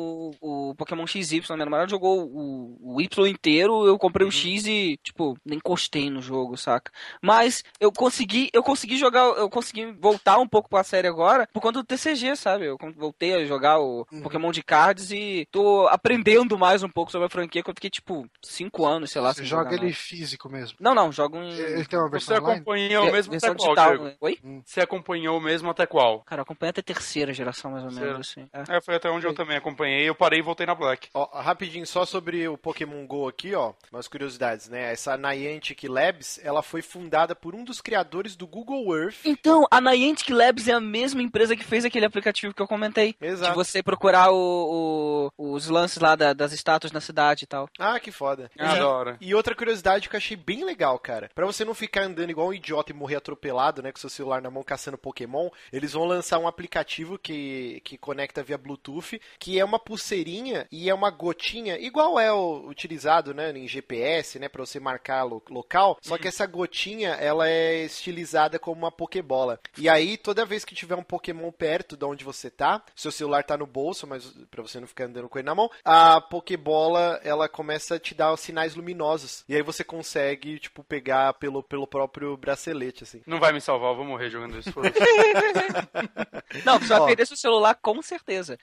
o, 0.41 0.69
o 0.71 0.75
Pokémon 0.75 1.05
XY. 1.05 1.41
Minha 1.49 1.65
namorada 1.65 1.89
jogou 1.89 2.21
o, 2.25 2.95
o 2.95 3.01
Y 3.01 3.27
inteiro, 3.27 3.85
eu 3.85 3.97
comprei 3.97 4.25
Uhum. 4.25 4.29
o 4.29 4.31
X 4.31 4.65
e, 4.65 4.97
tipo, 5.03 5.37
nem 5.45 5.57
encostei 5.57 6.09
no 6.09 6.21
jogo, 6.21 6.57
saca? 6.57 6.91
Mas 7.21 7.63
eu 7.79 7.91
consegui, 7.91 8.49
eu 8.53 8.63
consegui 8.63 8.97
jogar, 8.97 9.21
eu 9.37 9.49
consegui 9.49 9.91
voltar 9.99 10.37
um 10.39 10.47
pouco 10.47 10.69
pra 10.69 10.83
série 10.83 11.07
agora 11.07 11.47
por 11.53 11.61
conta 11.61 11.79
do 11.79 11.85
TCG, 11.85 12.35
sabe? 12.35 12.65
Eu 12.65 12.77
voltei 12.95 13.33
a 13.33 13.45
jogar 13.45 13.79
o 13.79 14.05
Uhum. 14.11 14.21
Pokémon 14.21 14.51
de 14.51 14.63
cards 14.63 15.11
e 15.11 15.47
tô 15.51 15.87
aprendendo 15.87 16.57
mais 16.57 16.83
um 16.83 16.89
pouco 16.89 17.11
sobre 17.11 17.27
a 17.27 17.29
franquia, 17.29 17.63
que 17.63 17.69
eu 17.69 17.73
fiquei, 17.75 17.89
tipo, 17.89 18.27
5 18.41 18.85
anos, 18.85 19.11
sei 19.11 19.21
lá. 19.21 19.33
Você 19.33 19.39
sem 19.41 19.45
joga 19.47 19.63
jogar 19.63 19.75
ele 19.75 19.85
nada. 19.85 19.95
físico 19.95 20.49
mesmo. 20.49 20.77
Não, 20.79 20.93
não, 20.95 21.11
jogo 21.11 21.37
em. 21.37 21.51
Ele 21.53 21.85
tem 21.85 21.97
uma 21.99 22.07
Você 22.07 22.11
versão 22.11 22.37
online? 22.37 22.55
acompanhou 22.55 23.11
mesmo 23.11 23.31
versão 23.31 23.55
digital. 23.55 23.97
Né? 23.97 24.15
Oi? 24.21 24.37
Você 24.65 24.81
acompanhou 24.81 25.39
mesmo 25.39 25.69
até 25.69 25.85
qual? 25.85 26.21
Cara, 26.21 26.39
eu 26.41 26.43
acompanho 26.43 26.69
até 26.71 26.81
a 26.81 26.83
terceira 26.83 27.33
geração, 27.33 27.71
mais 27.71 27.83
ou 27.85 27.91
menos, 27.91 28.19
assim. 28.29 28.47
É. 28.53 28.77
É, 28.77 28.81
foi 28.81 28.95
até 28.95 29.09
onde 29.09 29.25
eu 29.25 29.33
também 29.33 29.57
acompanhei. 29.57 30.07
Eu 30.07 30.15
parei 30.15 30.39
e 30.39 30.43
voltei 30.43 30.65
na 30.65 30.75
Black. 30.75 31.09
Ó, 31.13 31.25
rapidinho, 31.39 31.85
só 31.85 32.05
sobre 32.05 32.47
o 32.47 32.57
Pokémon 32.57 33.05
GO 33.07 33.27
aqui, 33.27 33.53
ó, 33.55 33.73
umas 33.91 34.07
curiosidades, 34.07 34.69
né? 34.69 34.91
Essa 34.91 35.17
Niantic 35.17 35.87
Labs, 35.87 36.39
ela 36.43 36.61
foi 36.61 36.81
fundada 36.81 37.35
por 37.35 37.55
um 37.55 37.63
dos 37.63 37.81
criadores 37.81 38.35
do 38.35 38.45
Google 38.47 38.95
Earth. 38.95 39.17
Então, 39.25 39.65
a 39.71 39.79
Niantic 39.81 40.29
Labs 40.31 40.67
é 40.67 40.73
a 40.73 40.79
mesma 40.79 41.21
empresa 41.21 41.55
que 41.55 41.63
fez 41.63 41.85
aquele 41.85 42.05
aplicativo 42.05 42.53
que 42.53 42.61
eu 42.61 42.67
comentei. 42.67 43.15
Exato. 43.21 43.51
De 43.51 43.55
você 43.55 43.81
procurar 43.83 44.31
o, 44.31 45.31
o- 45.37 45.53
os 45.53 45.67
lances 45.69 45.97
lá 45.99 46.15
da- 46.15 46.33
das 46.33 46.51
estátuas 46.53 46.91
na 46.91 47.01
cidade 47.01 47.43
e 47.43 47.47
tal. 47.47 47.69
Ah, 47.79 47.99
que 47.99 48.11
foda. 48.11 48.49
Ah, 48.57 48.75
E- 48.75 48.79
da 48.79 48.87
hora. 48.87 49.17
E 49.21 49.33
outra 49.35 49.55
curiosidade 49.55 50.09
que 50.09 50.15
eu 50.15 50.17
achei 50.17 50.35
bem 50.37 50.63
legal, 50.63 50.97
cara. 50.99 51.29
Pra 51.33 51.45
você 51.45 51.63
não 51.65 51.73
ficar 51.73 52.03
andando 52.03 52.29
igual 52.29 52.47
um 52.49 52.53
idiota 52.53 52.91
e 52.91 52.95
morrer 52.95 53.15
atropelado, 53.17 53.81
né, 53.81 53.91
com 53.91 53.99
seu 53.99 54.09
celular 54.09 54.32
celular 54.33 54.41
na 54.41 54.49
mão 54.49 54.63
caçando 54.63 54.97
Pokémon, 54.97 55.49
eles 55.71 55.93
vão 55.93 56.05
lançar 56.05 56.39
um 56.39 56.47
aplicativo 56.47 57.17
que, 57.17 57.81
que 57.83 57.97
conecta 57.97 58.43
via 58.43 58.57
Bluetooth, 58.57 59.19
que 59.37 59.59
é 59.59 59.65
uma 59.65 59.77
pulseirinha 59.77 60.67
e 60.71 60.89
é 60.89 60.93
uma 60.93 61.09
gotinha, 61.09 61.77
igual 61.77 62.19
é 62.19 62.31
o 62.31 62.67
utilizado, 62.67 63.33
né, 63.33 63.51
em 63.51 63.67
GPS, 63.67 64.39
né, 64.39 64.47
para 64.47 64.65
você 64.65 64.79
marcar 64.79 65.23
lo, 65.23 65.43
local, 65.49 65.97
só 66.01 66.17
que 66.17 66.27
essa 66.27 66.45
gotinha, 66.45 67.09
ela 67.11 67.49
é 67.49 67.83
estilizada 67.83 68.57
como 68.57 68.81
uma 68.81 68.91
Pokébola. 68.91 69.59
E 69.77 69.89
aí, 69.89 70.17
toda 70.17 70.45
vez 70.45 70.65
que 70.65 70.75
tiver 70.75 70.95
um 70.95 71.03
Pokémon 71.03 71.51
perto 71.51 71.97
de 71.97 72.05
onde 72.05 72.23
você 72.23 72.49
tá, 72.49 72.83
seu 72.95 73.11
celular 73.11 73.43
tá 73.43 73.57
no 73.57 73.67
bolso, 73.67 74.07
mas 74.07 74.25
para 74.49 74.61
você 74.61 74.79
não 74.79 74.87
ficar 74.87 75.05
andando 75.05 75.29
com 75.29 75.37
ele 75.37 75.45
na 75.45 75.55
mão, 75.55 75.69
a 75.83 76.21
Pokébola, 76.21 77.19
ela 77.23 77.49
começa 77.49 77.95
a 77.95 77.99
te 77.99 78.15
dar 78.15 78.33
os 78.33 78.39
sinais 78.39 78.75
luminosos. 78.75 79.43
E 79.47 79.55
aí 79.55 79.61
você 79.61 79.83
consegue, 79.83 80.59
tipo, 80.59 80.83
pegar 80.83 81.33
pelo, 81.33 81.61
pelo 81.61 81.87
próprio 81.87 82.37
bracelete, 82.37 83.03
assim. 83.03 83.21
Não 83.25 83.39
vai 83.39 83.51
me 83.51 83.61
salvar, 83.61 83.91
eu 83.91 83.95
vou 83.95 84.05
morrer 84.05 84.22
jogando 84.29 84.59
isso. 84.59 84.71
Não, 86.65 86.79
você 86.79 86.87
vai 86.87 87.05
perder 87.07 87.27
seu 87.27 87.37
celular 87.37 87.75
com 87.81 88.01
certeza. 88.01 88.57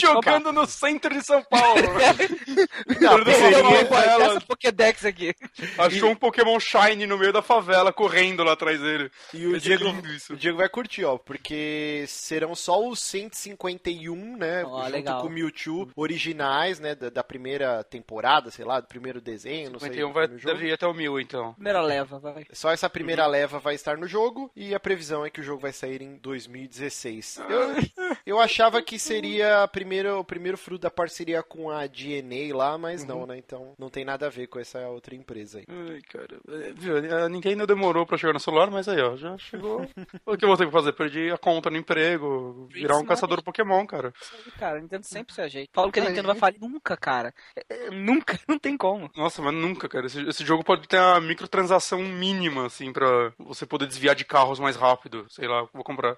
Jogando 0.00 0.52
no 0.52 0.66
centro 0.66 1.12
de 1.14 1.24
São 1.24 1.42
Paulo. 1.42 1.82
Não, 3.00 3.12
a 3.14 3.62
mão 3.62 3.86
pra 3.86 4.04
ela. 4.04 4.24
Essa 4.26 4.40
Pokédex 4.40 5.04
aqui. 5.04 5.34
Achou 5.78 6.10
um 6.10 6.16
Pokémon 6.16 6.58
Shine 6.60 7.06
no 7.06 7.18
meio 7.18 7.32
da 7.32 7.42
favela, 7.42 7.92
correndo 7.92 8.42
lá 8.44 8.52
atrás 8.52 8.80
dele. 8.80 9.10
E 9.34 9.46
o 9.46 9.58
Diego, 9.60 9.84
o 10.30 10.36
Diego 10.36 10.58
vai 10.58 10.68
curtir, 10.68 11.04
ó, 11.04 11.18
porque 11.18 12.04
serão 12.08 12.54
só 12.54 12.86
os 12.86 13.00
151, 13.00 14.36
né, 14.36 14.64
Ó, 14.64 14.80
junto 14.82 14.92
legal. 14.92 15.20
com 15.20 15.26
o 15.26 15.30
Mewtwo 15.30 15.90
originais, 15.96 16.78
né, 16.80 16.94
da, 16.94 17.10
da 17.10 17.24
primeira 17.24 17.82
temporada, 17.84 18.50
sei 18.50 18.64
lá, 18.64 18.80
do 18.80 18.86
primeiro 18.86 19.20
desenho, 19.20 19.70
não 19.70 19.78
sei. 19.78 19.88
51 19.90 20.12
vai, 20.12 20.28
deve 20.28 20.68
ir 20.68 20.72
até 20.72 20.86
o 20.86 20.94
1000, 20.94 21.20
então. 21.20 21.52
Primeira 21.54 21.80
leva, 21.82 22.18
vai. 22.18 22.46
Só 22.52 22.70
essa 22.70 22.88
primeira 22.88 23.16
Uhum. 23.24 23.30
leva 23.30 23.58
vai 23.58 23.74
estar 23.74 23.96
no 23.96 24.06
jogo 24.06 24.50
e 24.54 24.74
a 24.74 24.80
previsão 24.86 25.26
é 25.26 25.30
que 25.30 25.40
o 25.40 25.42
jogo 25.42 25.60
vai 25.60 25.72
sair 25.72 26.00
em 26.00 26.16
2016. 26.18 27.40
Eu, 27.48 28.14
eu 28.24 28.40
achava 28.40 28.80
que 28.80 29.00
seria 29.00 29.64
a 29.64 29.66
primeira, 29.68 30.16
o 30.16 30.22
primeiro 30.24 30.56
fruto 30.56 30.82
da 30.82 30.90
parceria 30.90 31.42
com 31.42 31.68
a 31.68 31.88
DNA 31.88 32.54
lá, 32.56 32.78
mas 32.78 33.00
Uhum. 33.02 33.08
não, 33.08 33.26
né? 33.26 33.36
Então 33.36 33.74
não 33.76 33.90
tem 33.90 34.04
nada 34.04 34.26
a 34.26 34.30
ver 34.30 34.46
com 34.46 34.60
essa 34.60 34.78
outra 34.88 35.16
empresa 35.16 35.58
aí. 35.58 35.64
Ai, 35.68 36.00
cara. 36.02 36.38
É, 36.48 36.72
Viu, 36.72 36.96
a 37.24 37.28
Nintendo 37.28 37.66
demorou 37.66 38.06
pra 38.06 38.16
chegar 38.16 38.32
no 38.32 38.38
celular, 38.38 38.70
mas 38.70 38.86
aí, 38.88 39.02
ó, 39.02 39.16
já 39.16 39.36
chegou. 39.38 39.82
o 40.24 40.36
que 40.36 40.44
eu 40.44 40.48
vou 40.48 40.56
ter 40.56 40.66
que 40.66 40.72
fazer? 40.72 40.92
Perdi 40.92 41.32
a 41.32 41.36
conta 41.38 41.68
no 41.68 41.76
emprego, 41.76 42.68
virar 42.70 42.94
um 42.94 42.98
Isso 42.98 43.08
caçador 43.08 43.42
Pokémon, 43.42 43.84
cara. 43.86 44.14
Cara, 44.56 44.78
a 44.78 44.80
Nintendo 44.80 45.04
sempre 45.04 45.34
se 45.34 45.40
ajeita. 45.40 45.72
Falo 45.74 45.90
que 45.90 45.98
a. 45.98 46.04
Nintendo 46.04 46.28
vai 46.28 46.36
falir 46.36 46.60
nunca, 46.60 46.96
cara. 46.96 47.34
É, 47.56 47.86
é, 47.86 47.90
nunca, 47.90 48.38
não 48.46 48.56
tem 48.56 48.76
como. 48.76 49.10
Nossa, 49.16 49.42
mas 49.42 49.52
nunca, 49.52 49.88
cara. 49.88 50.06
Esse, 50.06 50.20
esse 50.28 50.44
jogo 50.44 50.62
pode 50.62 50.86
ter 50.86 50.96
uma 51.00 51.20
microtransação 51.20 51.98
mínima, 51.98 52.66
assim, 52.66 52.92
pra 52.92 53.32
você 53.36 53.66
poder 53.66 53.88
desviar 53.88 54.14
de 54.14 54.24
carros 54.24 54.60
mais 54.60 54.75
rápido. 54.76 55.26
Sei 55.30 55.46
lá, 55.48 55.68
vou 55.72 55.82
comprar. 55.84 56.16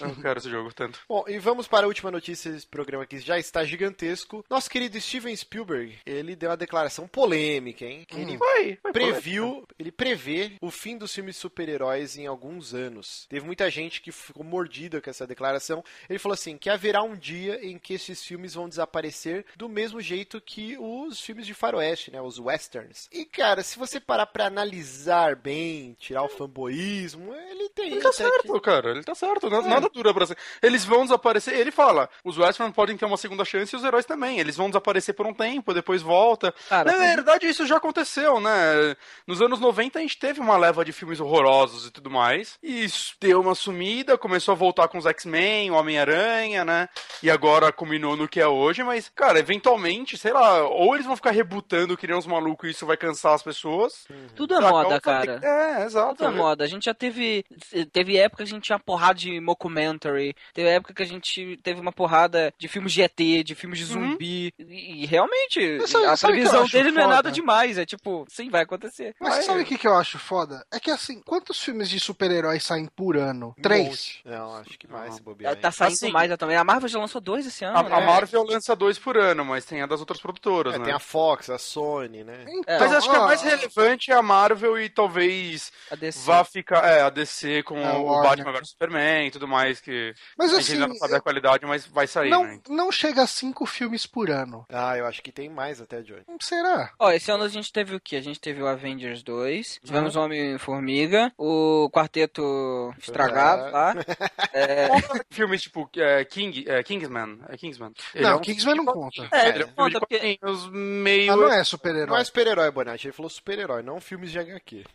Eu 0.00 0.16
quero 0.20 0.38
esse 0.38 0.50
jogo 0.50 0.72
tanto. 0.72 1.00
Bom, 1.08 1.24
e 1.26 1.38
vamos 1.38 1.66
para 1.66 1.86
a 1.86 1.88
última 1.88 2.10
notícia 2.10 2.52
desse 2.52 2.66
programa 2.66 3.06
que 3.06 3.18
já 3.18 3.38
está 3.38 3.64
gigantesco. 3.64 4.44
Nosso 4.50 4.68
querido 4.68 5.00
Steven 5.00 5.34
Spielberg, 5.34 5.98
ele 6.04 6.36
deu 6.36 6.50
uma 6.50 6.56
declaração 6.56 7.08
polêmica, 7.08 7.84
hein? 7.84 8.04
Que 8.06 8.20
ele 8.20 8.36
Vai, 8.36 8.78
vai 8.82 8.92
previu, 8.92 9.66
ele 9.78 9.92
prevê 9.92 10.52
o 10.60 10.70
fim 10.70 10.98
dos 10.98 11.14
filmes 11.14 11.36
super-heróis 11.36 12.16
em 12.16 12.26
alguns 12.26 12.74
anos. 12.74 13.26
Teve 13.28 13.46
muita 13.46 13.70
gente 13.70 14.00
que 14.00 14.12
ficou 14.12 14.44
mordida 14.44 15.00
com 15.00 15.08
essa 15.08 15.26
declaração. 15.26 15.84
Ele 16.08 16.18
falou 16.18 16.34
assim, 16.34 16.58
que 16.58 16.68
haverá 16.68 17.02
um 17.02 17.16
dia 17.16 17.64
em 17.64 17.78
que 17.78 17.94
esses 17.94 18.24
filmes 18.24 18.54
vão 18.54 18.68
desaparecer 18.68 19.44
do 19.56 19.68
mesmo 19.68 20.00
jeito 20.00 20.40
que 20.40 20.76
os 20.78 21.20
filmes 21.20 21.46
de 21.46 21.54
faroeste, 21.54 22.10
né, 22.10 22.20
os 22.20 22.38
westerns. 22.38 23.08
E 23.12 23.24
cara, 23.24 23.62
se 23.62 23.78
você 23.78 24.00
parar 24.00 24.26
pra 24.26 24.46
analisar 24.46 25.36
bem, 25.36 25.94
tirar 25.98 26.22
o 26.22 26.28
fanboísmo, 26.28 27.34
ele 27.34 27.68
tem 27.70 27.83
Ele 27.86 28.00
tá 28.00 28.10
que- 28.10 28.16
certo, 28.16 28.60
cara. 28.60 28.90
Ele 28.90 29.02
tá 29.02 29.14
certo. 29.14 29.46
É. 29.46 29.50
Nada, 29.50 29.68
nada 29.68 29.88
dura 29.88 30.12
pra 30.14 30.26
ser. 30.26 30.36
Eles 30.62 30.84
vão 30.84 31.02
desaparecer. 31.04 31.54
Ele 31.58 31.70
fala: 31.70 32.08
os 32.24 32.38
Western 32.38 32.72
podem 32.72 32.96
ter 32.96 33.04
uma 33.04 33.16
segunda 33.16 33.44
chance 33.44 33.74
e 33.74 33.78
os 33.78 33.84
heróis 33.84 34.04
também. 34.04 34.38
Eles 34.38 34.56
vão 34.56 34.68
desaparecer 34.68 35.14
por 35.14 35.26
um 35.26 35.34
tempo, 35.34 35.72
depois 35.74 36.02
volta. 36.02 36.54
Cara, 36.68 36.90
Na 36.92 36.98
verdade, 36.98 37.46
isso 37.48 37.66
já 37.66 37.76
aconteceu, 37.76 38.40
né? 38.40 38.96
Nos 39.26 39.40
anos 39.42 39.60
90 39.60 39.98
a 39.98 40.02
gente 40.02 40.18
teve 40.18 40.40
uma 40.40 40.56
leva 40.56 40.84
de 40.84 40.92
filmes 40.92 41.20
horrorosos 41.20 41.86
e 41.86 41.90
tudo 41.90 42.10
mais. 42.10 42.58
E 42.62 42.84
isso 42.84 43.14
deu 43.20 43.40
uma 43.40 43.54
sumida, 43.54 44.16
começou 44.18 44.52
a 44.52 44.56
voltar 44.56 44.88
com 44.88 44.98
os 44.98 45.06
X-Men, 45.06 45.70
o 45.70 45.74
Homem-Aranha, 45.74 46.64
né? 46.64 46.88
E 47.22 47.30
agora 47.30 47.72
culminou 47.72 48.16
no 48.16 48.28
que 48.28 48.40
é 48.40 48.46
hoje, 48.46 48.82
mas, 48.82 49.10
cara, 49.14 49.38
eventualmente, 49.38 50.16
sei 50.18 50.32
lá, 50.32 50.62
ou 50.68 50.94
eles 50.94 51.06
vão 51.06 51.16
ficar 51.16 51.30
rebutando 51.30 51.96
que 51.96 52.06
nem 52.06 52.16
uns 52.16 52.26
malucos 52.26 52.68
e 52.68 52.72
isso 52.72 52.86
vai 52.86 52.96
cansar 52.96 53.34
as 53.34 53.42
pessoas. 53.42 54.04
tudo 54.36 54.54
é 54.54 54.60
moda, 54.60 55.00
cara. 55.00 55.40
É, 55.42 55.84
exato. 55.84 56.16
Tudo 56.16 56.26
é 56.28 56.30
moda. 56.30 56.64
A 56.64 56.66
gente 56.66 56.84
já 56.84 56.94
teve. 56.94 57.44
Teve 57.92 58.16
época 58.16 58.44
que 58.44 58.50
a 58.50 58.54
gente 58.54 58.64
tinha 58.64 58.78
porrada 58.78 59.14
de 59.14 59.40
mockumentary. 59.40 60.34
Teve 60.52 60.68
época 60.68 60.94
que 60.94 61.02
a 61.02 61.06
gente 61.06 61.58
teve 61.62 61.80
uma 61.80 61.92
porrada 61.92 62.52
de 62.58 62.68
filmes 62.68 62.92
de 62.92 63.02
ET, 63.02 63.42
de 63.44 63.54
filmes 63.54 63.78
de 63.78 63.84
Uhum. 63.96 64.10
zumbi. 64.10 64.52
E, 64.58 65.02
e 65.02 65.06
realmente, 65.06 65.78
Mas 65.80 65.90
sabe- 65.90 66.06
a 66.06 66.16
previsão 66.16 66.66
dele 66.68 66.90
não 66.90 67.02
é 67.02 67.06
nada 67.06 67.30
demais. 67.30 67.78
É 67.78 67.84
tipo, 67.86 68.24
sim, 68.28 68.48
vai 68.50 68.62
acontecer. 68.62 69.14
Mas 69.20 69.34
Vai. 69.34 69.42
sabe 69.42 69.62
o 69.62 69.64
que, 69.64 69.76
que 69.78 69.86
eu 69.86 69.94
acho 69.94 70.18
foda? 70.18 70.64
É 70.72 70.78
que 70.78 70.90
assim, 70.90 71.20
quantos 71.20 71.58
filmes 71.62 71.88
de 71.88 71.98
super-heróis 72.00 72.62
saem 72.64 72.86
por 72.86 73.16
ano? 73.16 73.54
Um 73.58 73.62
Três? 73.62 73.88
monte. 73.88 74.22
Não, 74.24 74.56
acho 74.56 74.78
que 74.78 74.86
mais 74.86 75.14
se 75.14 75.22
bobear. 75.22 75.56
Tá, 75.56 75.70
saindo 75.70 75.94
Assim, 75.94 76.10
mais 76.12 76.34
também. 76.36 76.56
A 76.56 76.64
Marvel 76.64 76.88
já 76.88 76.98
lançou 76.98 77.20
dois 77.20 77.46
esse 77.46 77.64
ano. 77.64 77.76
A, 77.78 77.82
né? 77.82 77.94
a 77.94 78.00
Marvel 78.00 78.42
lança 78.44 78.74
dois 78.76 78.98
por 78.98 79.16
ano, 79.16 79.44
mas 79.44 79.64
tem 79.64 79.82
a 79.82 79.86
das 79.86 80.00
outras 80.00 80.20
produtoras, 80.20 80.74
É, 80.74 80.78
né? 80.78 80.84
tem 80.84 80.94
a 80.94 80.98
Fox, 80.98 81.50
a 81.50 81.58
Sony, 81.58 82.22
né? 82.24 82.44
Então, 82.48 82.78
Mas 82.80 82.92
acho 82.92 83.10
que 83.10 83.16
a 83.16 83.22
ó, 83.22 83.24
mais 83.26 83.42
relevante 83.42 84.10
é 84.10 84.14
a 84.14 84.22
Marvel 84.22 84.78
e 84.80 84.88
talvez 84.88 85.72
A 85.90 85.96
DC. 85.96 86.20
vá 86.24 86.44
ficar. 86.44 86.84
É, 86.84 87.00
a 87.02 87.10
DC 87.10 87.62
com 87.64 87.76
É, 87.78 87.92
o 87.94 88.04
Warner. 88.04 88.44
Batman 88.44 88.52
vs 88.60 88.68
Superman 88.70 89.26
e 89.26 89.30
tudo 89.30 89.48
mais, 89.48 89.80
que 89.80 90.14
Mas 90.38 90.50
a 90.52 90.56
gente 90.56 90.62
assim, 90.64 90.72
ainda 90.74 90.88
não 90.88 90.94
sabe 90.96 91.14
a 91.16 91.20
qualidade, 91.20 91.66
mas 91.66 91.86
vai 91.86 92.06
sair, 92.06 92.30
não, 92.30 92.44
né? 92.44 92.60
não 92.68 92.92
chega 92.92 93.22
a 93.22 93.26
cinco 93.26 93.66
filmes 93.66 94.06
por 94.06 94.30
ano. 94.30 94.64
Ah, 94.68 94.96
eu 94.96 95.06
acho 95.06 95.22
que 95.22 95.32
tem 95.32 95.48
mais 95.48 95.80
até, 95.80 96.02
Johnny. 96.02 96.22
Será? 96.40 96.92
Ó, 96.98 97.10
esse 97.10 97.30
ano 97.30 97.44
a 97.44 97.48
gente 97.48 97.72
teve 97.72 97.94
o 97.96 98.00
quê? 98.00 98.16
A 98.16 98.20
gente 98.22 98.40
teve 98.40 98.62
o 98.62 98.66
Avengers 98.66 99.22
2, 99.22 99.74
Uhum. 99.82 99.86
tivemos 99.86 100.16
o 100.16 100.20
Homem-Formiga, 100.20 101.32
o 101.38 101.88
Quarteto 101.90 102.94
Estragado 102.98 103.66
É. 103.66 103.70
lá. 103.70 103.94
É, 104.56 104.88
Filmes 105.30 105.62
tipo 105.62 105.90
é, 105.96 106.24
King, 106.24 106.64
é, 106.68 106.82
Kingsman. 106.82 107.40
É 107.48 107.56
Kingsman. 107.56 107.92
Ele 108.14 108.24
não, 108.24 108.30
é 108.30 108.34
um 108.36 108.40
Kingsman 108.40 108.74
não 108.76 108.84
filme- 108.84 109.00
conta. 109.00 109.28
É, 109.36 109.48
Ele 109.48 109.62
é 109.64 109.66
um 109.66 109.70
conta 109.70 109.90
de 109.90 110.00
porque- 110.00 110.38
meio. 110.72 111.32
Ah, 111.32 111.36
não 111.36 111.52
é 111.52 111.56
Não 111.58 111.64
super-herói. 111.64 112.20
é 112.20 112.24
super-herói, 112.24 112.70
Bonatti. 112.70 113.06
Ele 113.08 113.12
falou 113.12 113.28
super-herói, 113.30 113.82
não 113.82 114.00
filmes 114.00 114.30
de 114.30 114.38
HQ. 114.38 114.84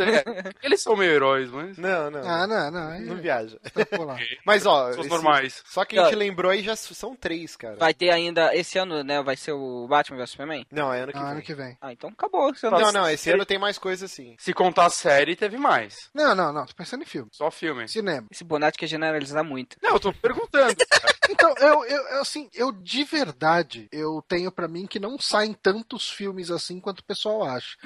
É, 0.00 0.52
Eles 0.62 0.80
são 0.82 0.96
meio 0.96 1.12
heróis, 1.12 1.50
mas. 1.50 1.76
Não, 1.76 2.09
não. 2.10 2.20
Ah, 2.28 2.46
não, 2.46 2.70
não. 2.70 2.88
aí 2.90 3.00
Não 3.02 3.16
viaja. 3.16 3.58
Mas, 4.44 4.66
ó. 4.66 4.90
Esse- 4.90 5.08
normais. 5.08 5.62
Só 5.66 5.84
que 5.84 5.98
a 5.98 6.04
gente 6.04 6.16
lembrou 6.16 6.50
aí 6.50 6.62
já 6.62 6.76
são 6.76 7.14
três, 7.14 7.56
cara. 7.56 7.76
vai 7.76 7.94
ter 7.94 8.10
ainda, 8.10 8.54
esse 8.54 8.78
ano, 8.78 9.02
né, 9.02 9.22
vai 9.22 9.36
ser 9.36 9.52
o 9.52 9.86
Batman 9.88 10.18
vs 10.18 10.30
Superman? 10.30 10.66
Não, 10.70 10.92
é 10.92 11.00
ano 11.02 11.12
que 11.12 11.18
Ah, 11.18 11.22
vem. 11.22 11.30
ano 11.32 11.42
que 11.42 11.54
vem. 11.54 11.76
Ah, 11.80 11.92
então 11.92 12.10
acabou. 12.10 12.50
Esse 12.50 12.66
ano 12.66 12.78
Não, 12.78 12.92
não, 12.92 13.08
esse 13.08 13.30
ano 13.30 13.44
tem 13.46 13.58
mais 13.58 13.78
coisa 13.78 14.06
assim. 14.06 14.34
Se 14.38 14.52
contar 14.52 14.86
a 14.86 14.90
série, 14.90 15.36
teve 15.36 15.56
mais. 15.56 16.10
Não, 16.14 16.34
não, 16.34 16.52
não. 16.52 16.66
Tô 16.66 16.74
pensando 16.74 17.02
em 17.02 17.06
filme. 17.06 17.28
Só 17.32 17.50
filme. 17.50 17.88
Cinema. 17.88 18.26
Esse 18.30 18.44
Bonatti 18.44 18.78
quer 18.78 18.86
generalizar 18.86 19.44
muito. 19.44 19.76
Não, 19.82 19.92
eu 19.92 20.00
tô 20.00 20.12
perguntando. 20.12 20.74
Então, 21.32 21.54
eu, 21.58 21.84
eu, 21.84 22.20
assim, 22.20 22.50
eu 22.52 22.72
de 22.72 23.04
verdade, 23.04 23.86
eu 23.92 24.20
tenho 24.26 24.50
pra 24.50 24.66
mim 24.66 24.84
que 24.84 24.98
não 24.98 25.16
saem 25.16 25.52
tantos 25.52 26.10
filmes 26.10 26.50
assim 26.50 26.80
quanto 26.80 26.98
o 26.98 27.04
pessoal 27.04 27.44
acha. 27.44 27.76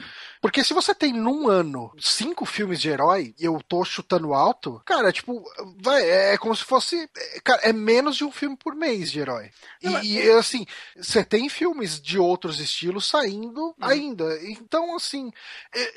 Porque 0.40 0.64
se 0.64 0.72
você 0.72 0.94
tem 0.94 1.12
num 1.12 1.46
ano 1.46 1.92
cinco 1.98 2.46
filmes 2.46 2.80
de 2.80 2.88
herói 2.88 3.34
e 3.38 3.44
eu 3.44 3.60
tô 3.68 3.84
chutando 3.84 4.03
alto, 4.34 4.80
cara, 4.84 5.12
tipo, 5.12 5.42
vai, 5.80 6.02
é 6.08 6.38
como 6.38 6.54
se 6.54 6.64
fosse. 6.64 7.08
é, 7.16 7.40
Cara, 7.42 7.62
é 7.62 7.72
menos 7.72 8.16
de 8.16 8.24
um 8.24 8.30
filme 8.32 8.56
por 8.56 8.74
mês 8.74 9.10
de 9.10 9.20
herói. 9.20 9.50
E, 9.82 9.88
e, 10.14 10.30
assim, 10.32 10.66
você 10.96 11.24
tem 11.24 11.48
filmes 11.48 12.00
de 12.00 12.18
outros 12.18 12.60
estilos 12.60 13.06
saindo 13.06 13.74
ainda. 13.80 14.38
Então, 14.48 14.94
assim, 14.96 15.30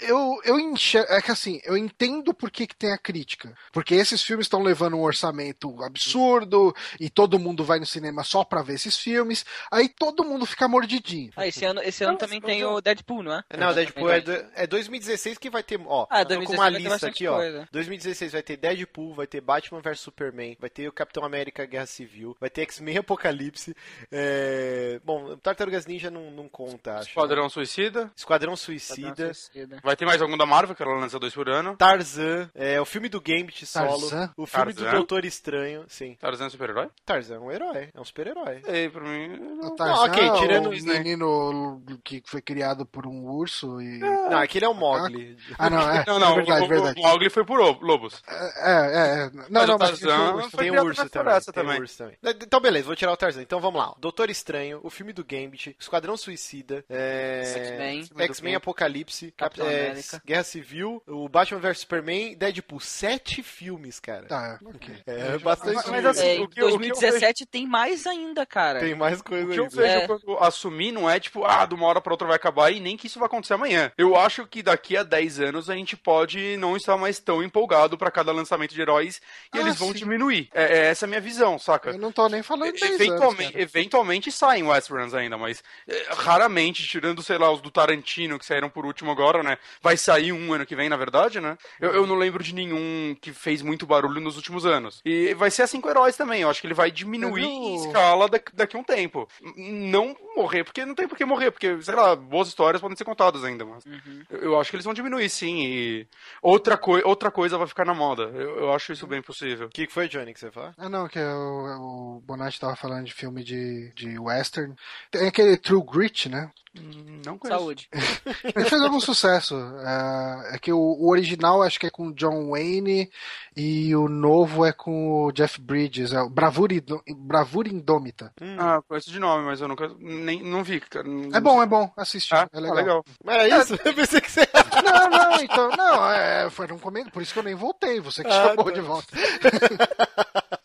eu, 0.01 0.39
eu 0.43 0.59
enxergo. 0.59 1.11
É 1.11 1.21
que 1.21 1.31
assim, 1.31 1.59
eu 1.63 1.77
entendo 1.77 2.33
por 2.33 2.49
que, 2.51 2.67
que 2.67 2.75
tem 2.75 2.91
a 2.91 2.97
crítica. 2.97 3.55
Porque 3.71 3.95
esses 3.95 4.21
filmes 4.21 4.45
estão 4.45 4.61
levando 4.61 4.95
um 4.97 5.01
orçamento 5.01 5.81
absurdo 5.83 6.75
e 6.99 7.09
todo 7.09 7.39
mundo 7.39 7.63
vai 7.63 7.79
no 7.79 7.85
cinema 7.85 8.23
só 8.23 8.43
pra 8.43 8.61
ver 8.61 8.73
esses 8.75 8.97
filmes. 8.97 9.45
Aí 9.71 9.87
todo 9.89 10.23
mundo 10.23 10.45
fica 10.45 10.67
mordidinho. 10.67 11.31
Ah, 11.35 11.47
esse 11.47 11.63
ano, 11.65 11.81
esse 11.81 12.03
ano 12.03 12.13
Não, 12.13 12.17
também 12.19 12.39
não 12.39 12.47
tem 12.47 12.63
o 12.65 12.81
Deadpool, 12.81 13.23
não 13.23 13.33
é? 13.33 13.43
Não, 13.57 13.73
Deadpool 13.73 14.09
é, 14.09 14.21
do- 14.21 14.45
é 14.55 14.67
2016 14.67 15.37
que 15.37 15.49
vai 15.49 15.63
ter. 15.63 15.79
Ó, 15.85 16.07
Ah, 16.09 16.23
tô 16.25 16.35
2016 16.35 16.47
com 16.47 16.53
uma 16.53 16.69
lista 16.69 17.07
aqui, 17.07 17.27
ó. 17.27 17.35
coisa. 17.35 17.67
2016 17.97 18.31
vai 18.33 18.43
ter 18.43 18.57
Deadpool, 18.57 19.13
vai 19.13 19.27
ter 19.27 19.41
Batman 19.41 19.81
vs 19.81 19.99
Superman, 19.99 20.57
vai 20.59 20.69
ter 20.69 20.87
o 20.87 20.91
Capitão 20.91 21.23
América 21.23 21.65
Guerra 21.65 21.85
Civil, 21.85 22.35
vai 22.39 22.49
ter 22.49 22.61
X-Men 22.61 22.97
Apocalipse. 22.99 23.75
É... 24.11 24.99
Bom, 25.03 25.35
Tartarugas 25.37 25.85
Ninja 25.85 26.09
não, 26.09 26.31
não 26.31 26.47
conta, 26.47 26.95
acho. 26.95 27.09
Esquadrão 27.09 27.47
Esquadrão 27.47 27.49
Suicida. 27.49 28.11
Esquadrão 28.15 28.55
Suicida, 28.55 29.33
Suicida. 29.33 29.79
Vai 29.83 29.95
ter 29.95 30.05
mais 30.05 30.21
algum 30.21 30.37
da 30.37 30.45
Marvel, 30.45 30.75
que 30.75 30.81
ela 30.83 30.95
lança 30.95 31.19
dois 31.19 31.33
por 31.33 31.49
ano. 31.49 31.75
Tarzan, 31.75 32.49
é, 32.55 32.79
o 32.79 32.85
filme 32.85 33.09
do 33.09 33.19
Gambit 33.21 33.65
solo, 33.65 34.09
Tarzan? 34.09 34.33
o 34.37 34.45
filme 34.45 34.73
do 34.73 34.81
Tarzan? 34.83 34.97
Doutor 34.97 35.25
Estranho, 35.25 35.85
sim. 35.87 36.15
Tarzan 36.19 36.47
é 36.47 36.49
super-herói? 36.49 36.89
Tarzan 37.05 37.35
é 37.35 37.39
um 37.39 37.51
herói, 37.51 37.89
é 37.93 37.99
um 37.99 38.03
super-herói. 38.03 38.61
Ei, 38.67 38.89
pra 38.89 39.01
mim... 39.01 39.33
O 39.35 39.55
não- 39.55 39.75
Tarzan 39.75 40.03
ok, 40.03 40.27
é 40.27 40.33
tirando 40.39 40.69
o 40.69 40.73
Disney. 40.73 40.97
menino 40.99 41.83
que 42.03 42.21
foi 42.25 42.41
criado 42.41 42.85
por 42.85 43.05
um 43.05 43.25
urso 43.25 43.81
e... 43.81 43.99
Não, 43.99 44.37
aquele 44.39 44.65
é 44.65 44.69
o 44.69 44.73
Mogli. 44.73 45.37
Ah, 45.57 45.69
não, 45.69 45.89
é, 45.89 46.03
Não, 46.07 46.19
não, 46.19 46.31
é 46.31 46.35
verdade, 46.35 46.65
o, 46.65 46.67
verdade. 46.67 46.99
o 46.99 47.03
Mowgli 47.03 47.29
foi 47.29 47.45
por 47.45 47.59
lobos. 47.87 48.21
É, 48.27 48.35
é, 48.35 49.23
é. 49.23 49.29
Não, 49.33 49.45
Mas 49.49 49.67
não, 49.67 49.75
o 49.75 49.79
mas 49.79 49.89
Tarzan 49.99 50.33
urso. 50.35 50.49
foi 50.51 50.59
Tem 50.59 50.71
o 50.71 50.83
urso 50.83 51.09
também, 51.09 51.33
tem 51.41 51.53
também. 51.53 51.77
o 51.77 51.81
urso 51.81 51.97
também. 51.97 52.17
Então, 52.23 52.59
beleza, 52.59 52.85
vou 52.85 52.95
tirar 52.95 53.11
o 53.11 53.17
Tarzan. 53.17 53.41
Então 53.41 53.59
vamos 53.59 53.79
lá. 53.81 53.93
Doutor 53.99 54.29
Estranho, 54.29 54.79
o 54.83 54.89
filme 54.89 55.13
do 55.13 55.23
Gambit, 55.23 55.75
Esquadrão 55.79 56.15
Suicida, 56.17 56.83
é... 56.89 57.43
X-Men. 57.45 58.09
X-Men 58.25 58.55
Apocalipse, 58.55 59.31
Cap- 59.31 59.47
Capitão 59.57 59.67
é, 59.67 59.85
América. 59.91 60.21
Guerra 60.25 60.43
Civil, 60.43 61.01
o 61.07 61.27
Batman 61.29 61.59
vs 61.59 61.79
Superman, 61.79 62.35
Deadpool. 62.35 62.79
Sete 62.79 63.41
filmes, 63.41 63.99
cara. 63.99 64.27
Tá, 64.27 64.59
ok. 64.65 64.95
É 65.07 65.37
bastante 65.37 65.75
Mas- 65.75 65.87
mas 65.89 66.05
assim, 66.05 66.27
É, 66.27 66.39
o 66.39 66.43
em 66.43 66.49
que 66.49 66.61
eu- 66.61 66.67
o 66.67 66.71
que 66.79 66.87
2017 66.89 67.45
tem 67.45 67.65
mais 67.65 68.05
ainda, 68.05 68.45
cara. 68.45 68.79
Tem 68.79 68.93
mais 68.95 69.21
coisa 69.21 69.45
O 69.45 69.49
que 69.51 69.59
eu 69.59 69.63
ainda. 69.63 69.75
vejo 69.75 69.93
É. 69.99 70.07
quando 70.07 70.37
assumir 70.39 70.91
não 70.91 71.09
é 71.09 71.19
tipo, 71.19 71.45
ah, 71.45 71.65
de 71.65 71.73
uma 71.75 71.87
hora 71.87 72.01
pra 72.01 72.13
outra 72.13 72.27
vai 72.27 72.35
acabar 72.35 72.71
e 72.71 72.79
nem 72.79 72.97
que 72.97 73.07
isso 73.07 73.19
vai 73.19 73.27
acontecer 73.27 73.53
amanhã. 73.53 73.91
Eu 73.97 74.15
acho 74.15 74.45
que 74.45 74.61
daqui 74.61 74.97
a 74.97 75.03
10 75.03 75.39
anos 75.39 75.69
a 75.69 75.75
gente 75.75 75.95
pode 75.95 76.57
não 76.57 76.75
estar 76.75 76.97
mais 76.97 77.19
tão 77.19 77.41
empolgado 77.43 77.76
pra 77.97 78.09
cada 78.09 78.31
lançamento 78.31 78.73
de 78.73 78.81
heróis 78.81 79.21
e 79.53 79.57
Ah, 79.57 79.61
eles 79.61 79.77
vão 79.77 79.89
sim. 79.89 79.95
diminuir. 79.95 80.49
É, 80.53 80.63
é 80.63 80.85
essa 80.87 81.05
a 81.05 81.07
minha 81.07 81.21
visão, 81.21 81.59
saca? 81.59 81.91
Eu 81.91 81.97
não 81.99 82.11
tô 82.11 82.27
nem 82.29 82.41
falando 82.41 82.73
de 82.73 82.79
10 82.79 82.93
Eventualmente, 82.95 83.43
anos, 83.55 83.55
eventualmente 83.75 84.31
saem 84.31 84.63
Westruns 84.63 85.13
ainda, 85.13 85.37
mas 85.37 85.63
é, 85.87 86.07
raramente, 86.09 86.87
tirando, 86.87 87.21
sei 87.21 87.37
lá, 87.37 87.51
os 87.51 87.61
do 87.61 87.69
Tarantino 87.69 88.39
que 88.39 88.45
saíram 88.45 88.69
por 88.69 88.85
último 88.85 89.11
agora, 89.11 89.43
né? 89.43 89.57
Vai 89.81 89.97
sair 89.97 90.31
um 90.31 90.53
ano 90.53 90.65
que 90.65 90.75
vem, 90.75 90.89
na 90.89 90.97
verdade, 90.97 91.39
né? 91.39 91.57
Eu, 91.79 91.93
eu 91.93 92.07
não 92.07 92.15
lembro 92.15 92.43
de 92.43 92.53
nenhum 92.53 93.15
que 93.21 93.31
fez 93.33 93.61
muito 93.61 93.85
barulho 93.85 94.21
nos 94.21 94.35
últimos 94.35 94.65
anos. 94.65 95.01
E 95.05 95.33
vai 95.33 95.51
ser 95.51 95.63
assim 95.63 95.79
com 95.81 95.89
heróis 95.89 96.15
também. 96.15 96.41
Eu 96.41 96.49
acho 96.49 96.61
que 96.61 96.67
ele 96.67 96.73
vai 96.73 96.89
diminuir 96.91 97.43
Eu 97.43 97.47
em 97.49 97.75
escala 97.75 98.27
daqui, 98.27 98.55
daqui 98.55 98.75
a 98.75 98.79
um 98.79 98.83
tempo. 98.83 99.27
Não 99.55 100.15
morrer, 100.37 100.63
porque 100.63 100.85
não 100.85 100.95
tem 100.95 101.07
por 101.07 101.17
que 101.17 101.25
morrer, 101.25 101.51
porque, 101.51 101.81
sei 101.81 101.95
lá, 101.95 102.15
boas 102.15 102.47
histórias 102.47 102.81
podem 102.81 102.95
ser 102.95 103.03
contadas 103.03 103.43
ainda, 103.43 103.65
mas. 103.65 103.85
Uhum. 103.85 104.23
Eu, 104.29 104.39
eu 104.43 104.59
acho 104.59 104.69
que 104.69 104.75
eles 104.75 104.85
vão 104.85 104.93
diminuir, 104.93 105.29
sim. 105.29 105.65
E 105.65 106.07
outra, 106.41 106.77
coi 106.77 107.01
outra 107.03 107.31
coisa 107.31 107.57
vai 107.57 107.67
ficar 107.67 107.85
na 107.85 107.93
moda. 107.93 108.23
Eu, 108.23 108.59
eu 108.59 108.73
acho 108.73 108.93
isso 108.93 109.07
bem 109.07 109.21
possível. 109.21 109.67
O 109.67 109.69
que 109.69 109.87
que 109.87 109.93
foi, 109.93 110.07
Johnny, 110.07 110.33
que 110.33 110.39
você 110.39 110.51
fala? 110.51 110.73
Ah, 110.77 110.89
não, 110.89 111.07
que 111.07 111.19
o, 111.19 112.17
o 112.17 112.21
Bonatti 112.21 112.59
tava 112.59 112.75
falando 112.75 113.05
de 113.05 113.13
filme 113.13 113.43
de, 113.43 113.91
de 113.95 114.19
western. 114.19 114.75
Tem 115.11 115.27
aquele 115.27 115.57
True 115.57 115.83
Grit, 115.83 116.29
né? 116.29 116.51
Hum, 116.79 117.21
Não 117.25 117.37
conheço. 117.37 117.59
Saúde. 117.59 117.89
Ele 118.55 118.65
fez 118.69 118.81
algum 118.81 118.99
sucesso. 118.99 119.55
É, 119.79 120.55
é 120.55 120.59
que 120.59 120.71
o, 120.71 120.77
o 120.79 121.09
original 121.09 121.61
acho 121.63 121.79
que 121.79 121.87
é 121.87 121.89
com 121.89 122.07
o 122.07 122.13
John 122.13 122.49
Wayne 122.51 123.09
e 123.55 123.95
o 123.95 124.07
novo 124.07 124.65
é 124.65 124.71
com 124.71 125.25
o 125.25 125.31
Jeff 125.31 125.59
Bridges. 125.59 126.13
É 126.13 126.21
o 126.21 126.29
Bravura, 126.29 126.73
Bravura 127.15 127.69
Indômita. 127.69 128.31
Ah, 128.57 128.81
conheço 128.87 129.11
de 129.11 129.19
nome, 129.19 129.45
mas 129.45 129.61
eu 129.61 129.67
nunca. 129.67 129.89
Nem, 129.99 130.41
não 130.43 130.63
vi, 130.63 130.79
cara. 130.79 131.07
Não- 131.07 131.35
É 131.35 131.39
bom, 131.39 131.61
é 131.61 131.65
bom. 131.65 131.91
Assiste. 131.97 132.33
Ah, 132.33 132.47
é 132.51 132.57
ah, 132.57 132.59
legal. 132.59 132.75
legal. 132.75 133.05
Mas 133.23 133.35
era 133.35 133.61
isso? 133.61 133.79
Eu 133.83 133.93
pensei 133.93 134.21
que 134.21 134.31
você... 134.31 134.47
Não, 134.83 135.09
não, 135.09 135.41
então. 135.41 135.69
Não, 135.69 136.09
é, 136.11 136.49
foi 136.49 136.71
um 136.71 136.77
comentário. 136.77 137.11
Por 137.11 137.21
isso 137.21 137.33
que 137.33 137.39
eu 137.39 137.43
nem 137.43 137.55
voltei. 137.55 137.99
Você 137.99 138.23
que 138.23 138.29
Ah, 138.29 138.49
chamou 138.49 138.65
tá. 138.65 138.71
de 138.71 138.81
volta. 138.81 139.07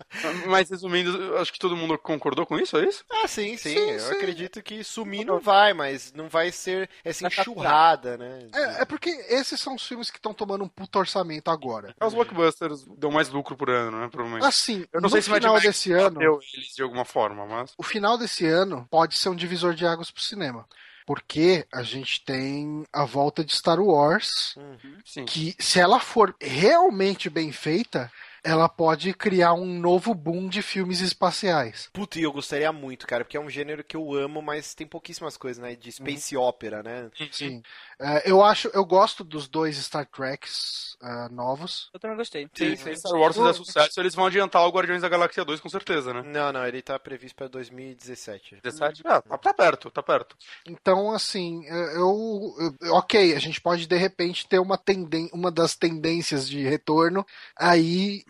Mas 0.47 0.71
resumindo, 0.71 1.37
acho 1.39 1.53
que 1.53 1.59
todo 1.59 1.77
mundo 1.77 1.97
concordou 1.99 2.45
com 2.47 2.59
isso, 2.59 2.77
é 2.77 2.87
isso? 2.87 3.05
Ah, 3.11 3.27
sim, 3.29 3.57
sim. 3.57 3.71
Sim, 3.75 3.91
eu 3.93 4.01
sim. 4.01 4.13
acredito 4.15 4.63
que 4.63 4.83
sumir 4.85 5.25
não 5.25 5.39
vai, 5.41 5.73
mas 5.73 6.13
não 6.13 6.29
vai 6.29 6.53
ser 6.53 6.89
essa 7.05 7.23
Vai 7.23 7.31
capturar. 7.31 7.59
enxurrada, 7.63 8.19
né? 8.19 8.49
É, 8.55 8.83
é 8.83 8.85
porque 8.85 9.11
esses 9.29 9.61
são 9.61 9.75
os 9.75 9.87
filmes 9.87 10.11
que 10.11 10.19
estão 10.19 10.35
tomando 10.35 10.65
um 10.65 10.69
puto 10.69 10.99
orçamento 10.99 11.51
agora. 11.51 11.95
É, 12.01 12.05
Os 12.05 12.15
blockbusters 12.15 12.85
dão 12.99 13.11
mais 13.11 13.29
lucro 13.29 13.57
por 13.57 13.71
ano, 13.71 13.99
né? 14.01 14.09
Provavelmente. 14.11 14.47
Assim, 14.47 14.87
Eu 14.93 15.01
não 15.01 15.09
no 15.09 15.11
sei 15.11 15.23
se 15.23 15.31
Mad 15.31 15.43
final 15.43 15.61
desse 15.61 15.93
ano, 15.93 16.21
eles 16.55 16.75
de 16.75 16.83
alguma 16.83 17.05
forma, 17.05 17.47
mas. 17.47 17.73
o 17.79 17.83
final 17.83 18.19
desse 18.19 18.47
ano 18.47 18.87
pode 18.91 19.17
ser 19.17 19.29
um 19.29 19.35
divisor 19.37 19.75
de 19.75 19.87
águas 19.87 20.11
pro 20.11 20.23
cinema. 20.23 20.67
Porque 21.05 21.67
a 21.73 21.83
gente 21.83 22.25
tem 22.25 22.85
a 22.93 23.05
volta 23.05 23.45
de 23.45 23.53
Star 23.53 23.81
Wars, 23.81 24.55
Uhum. 24.57 24.97
Sim. 25.05 25.25
que 25.25 25.55
se 25.59 25.81
ela 25.81 25.99
for 25.99 26.33
realmente 26.41 27.29
bem 27.29 27.51
feita, 27.51 28.11
ela 28.45 28.69
pode 28.69 29.15
criar 29.15 29.55
um 29.55 29.79
novo 29.79 30.15
boom 30.15 30.49
de 30.49 30.63
filmes 30.63 31.01
espaciais. 31.01 31.89
Puta, 31.93 32.19
e 32.19 32.23
eu 32.23 32.33
gostaria 32.33 32.73
muito, 32.73 33.07
cara, 33.07 33.25
porque 33.25 33.37
é 33.37 33.41
um 33.41 33.51
gênero 33.51 33.85
que 33.85 33.97
eu 33.97 34.13
amo, 34.15 34.43
mas 34.43 34.75
tem 34.75 34.87
pouquíssimas 34.87 35.37
coisas, 35.37 35.63
né? 35.63 35.75
De 35.77 35.93
space 35.93 36.37
opera, 36.37 36.83
né? 36.83 37.11
Sim. 37.31 37.63
É, 38.01 38.29
eu 38.31 38.43
acho, 38.43 38.69
eu 38.75 38.85
gosto 38.85 39.23
dos 39.23 39.47
dois 39.47 39.77
Star 39.77 40.07
Treks 40.07 40.97
ah, 41.01 41.29
novos. 41.31 41.89
Eu 41.95 42.01
também 42.01 42.17
gostei. 42.17 42.49
Se 42.53 42.77
se 42.77 42.97
Star 42.97 43.13
Wars 43.13 43.37
fizer 43.37 43.53
sucesso, 43.53 44.01
eles 44.01 44.15
vão 44.15 44.27
adiantar 44.27 44.67
o 44.67 44.71
Guardiões 44.71 45.03
da 45.03 45.09
Galáxia 45.09 45.45
2, 45.45 45.61
com 45.61 45.69
certeza, 45.69 46.13
né? 46.13 46.23
Não, 46.25 46.53
não, 46.53 46.67
ele 46.67 46.83
tá 46.83 46.99
previsto 46.99 47.37
pra 47.37 47.49
2017. 47.49 48.59
17? 48.63 49.03
Ah, 49.05 49.21
tá 49.21 49.55
perto, 49.55 49.91
tá 49.91 50.03
perto. 50.03 50.37
Então, 50.67 51.13
assim, 51.13 51.65
eu, 51.67 52.55
eu- 52.81 52.95
ok, 52.95 53.35
a 53.35 53.39
gente 53.39 53.61
pode 53.61 53.87
de 53.87 53.97
repente 53.97 54.47
ter 54.49 54.59
uma 54.59 54.77
tenden 54.77 55.29
uma 55.33 55.51
das 55.51 55.77
tendências 55.77 56.49
de 56.49 56.63
retorno 56.63 57.25
aí 57.57 58.25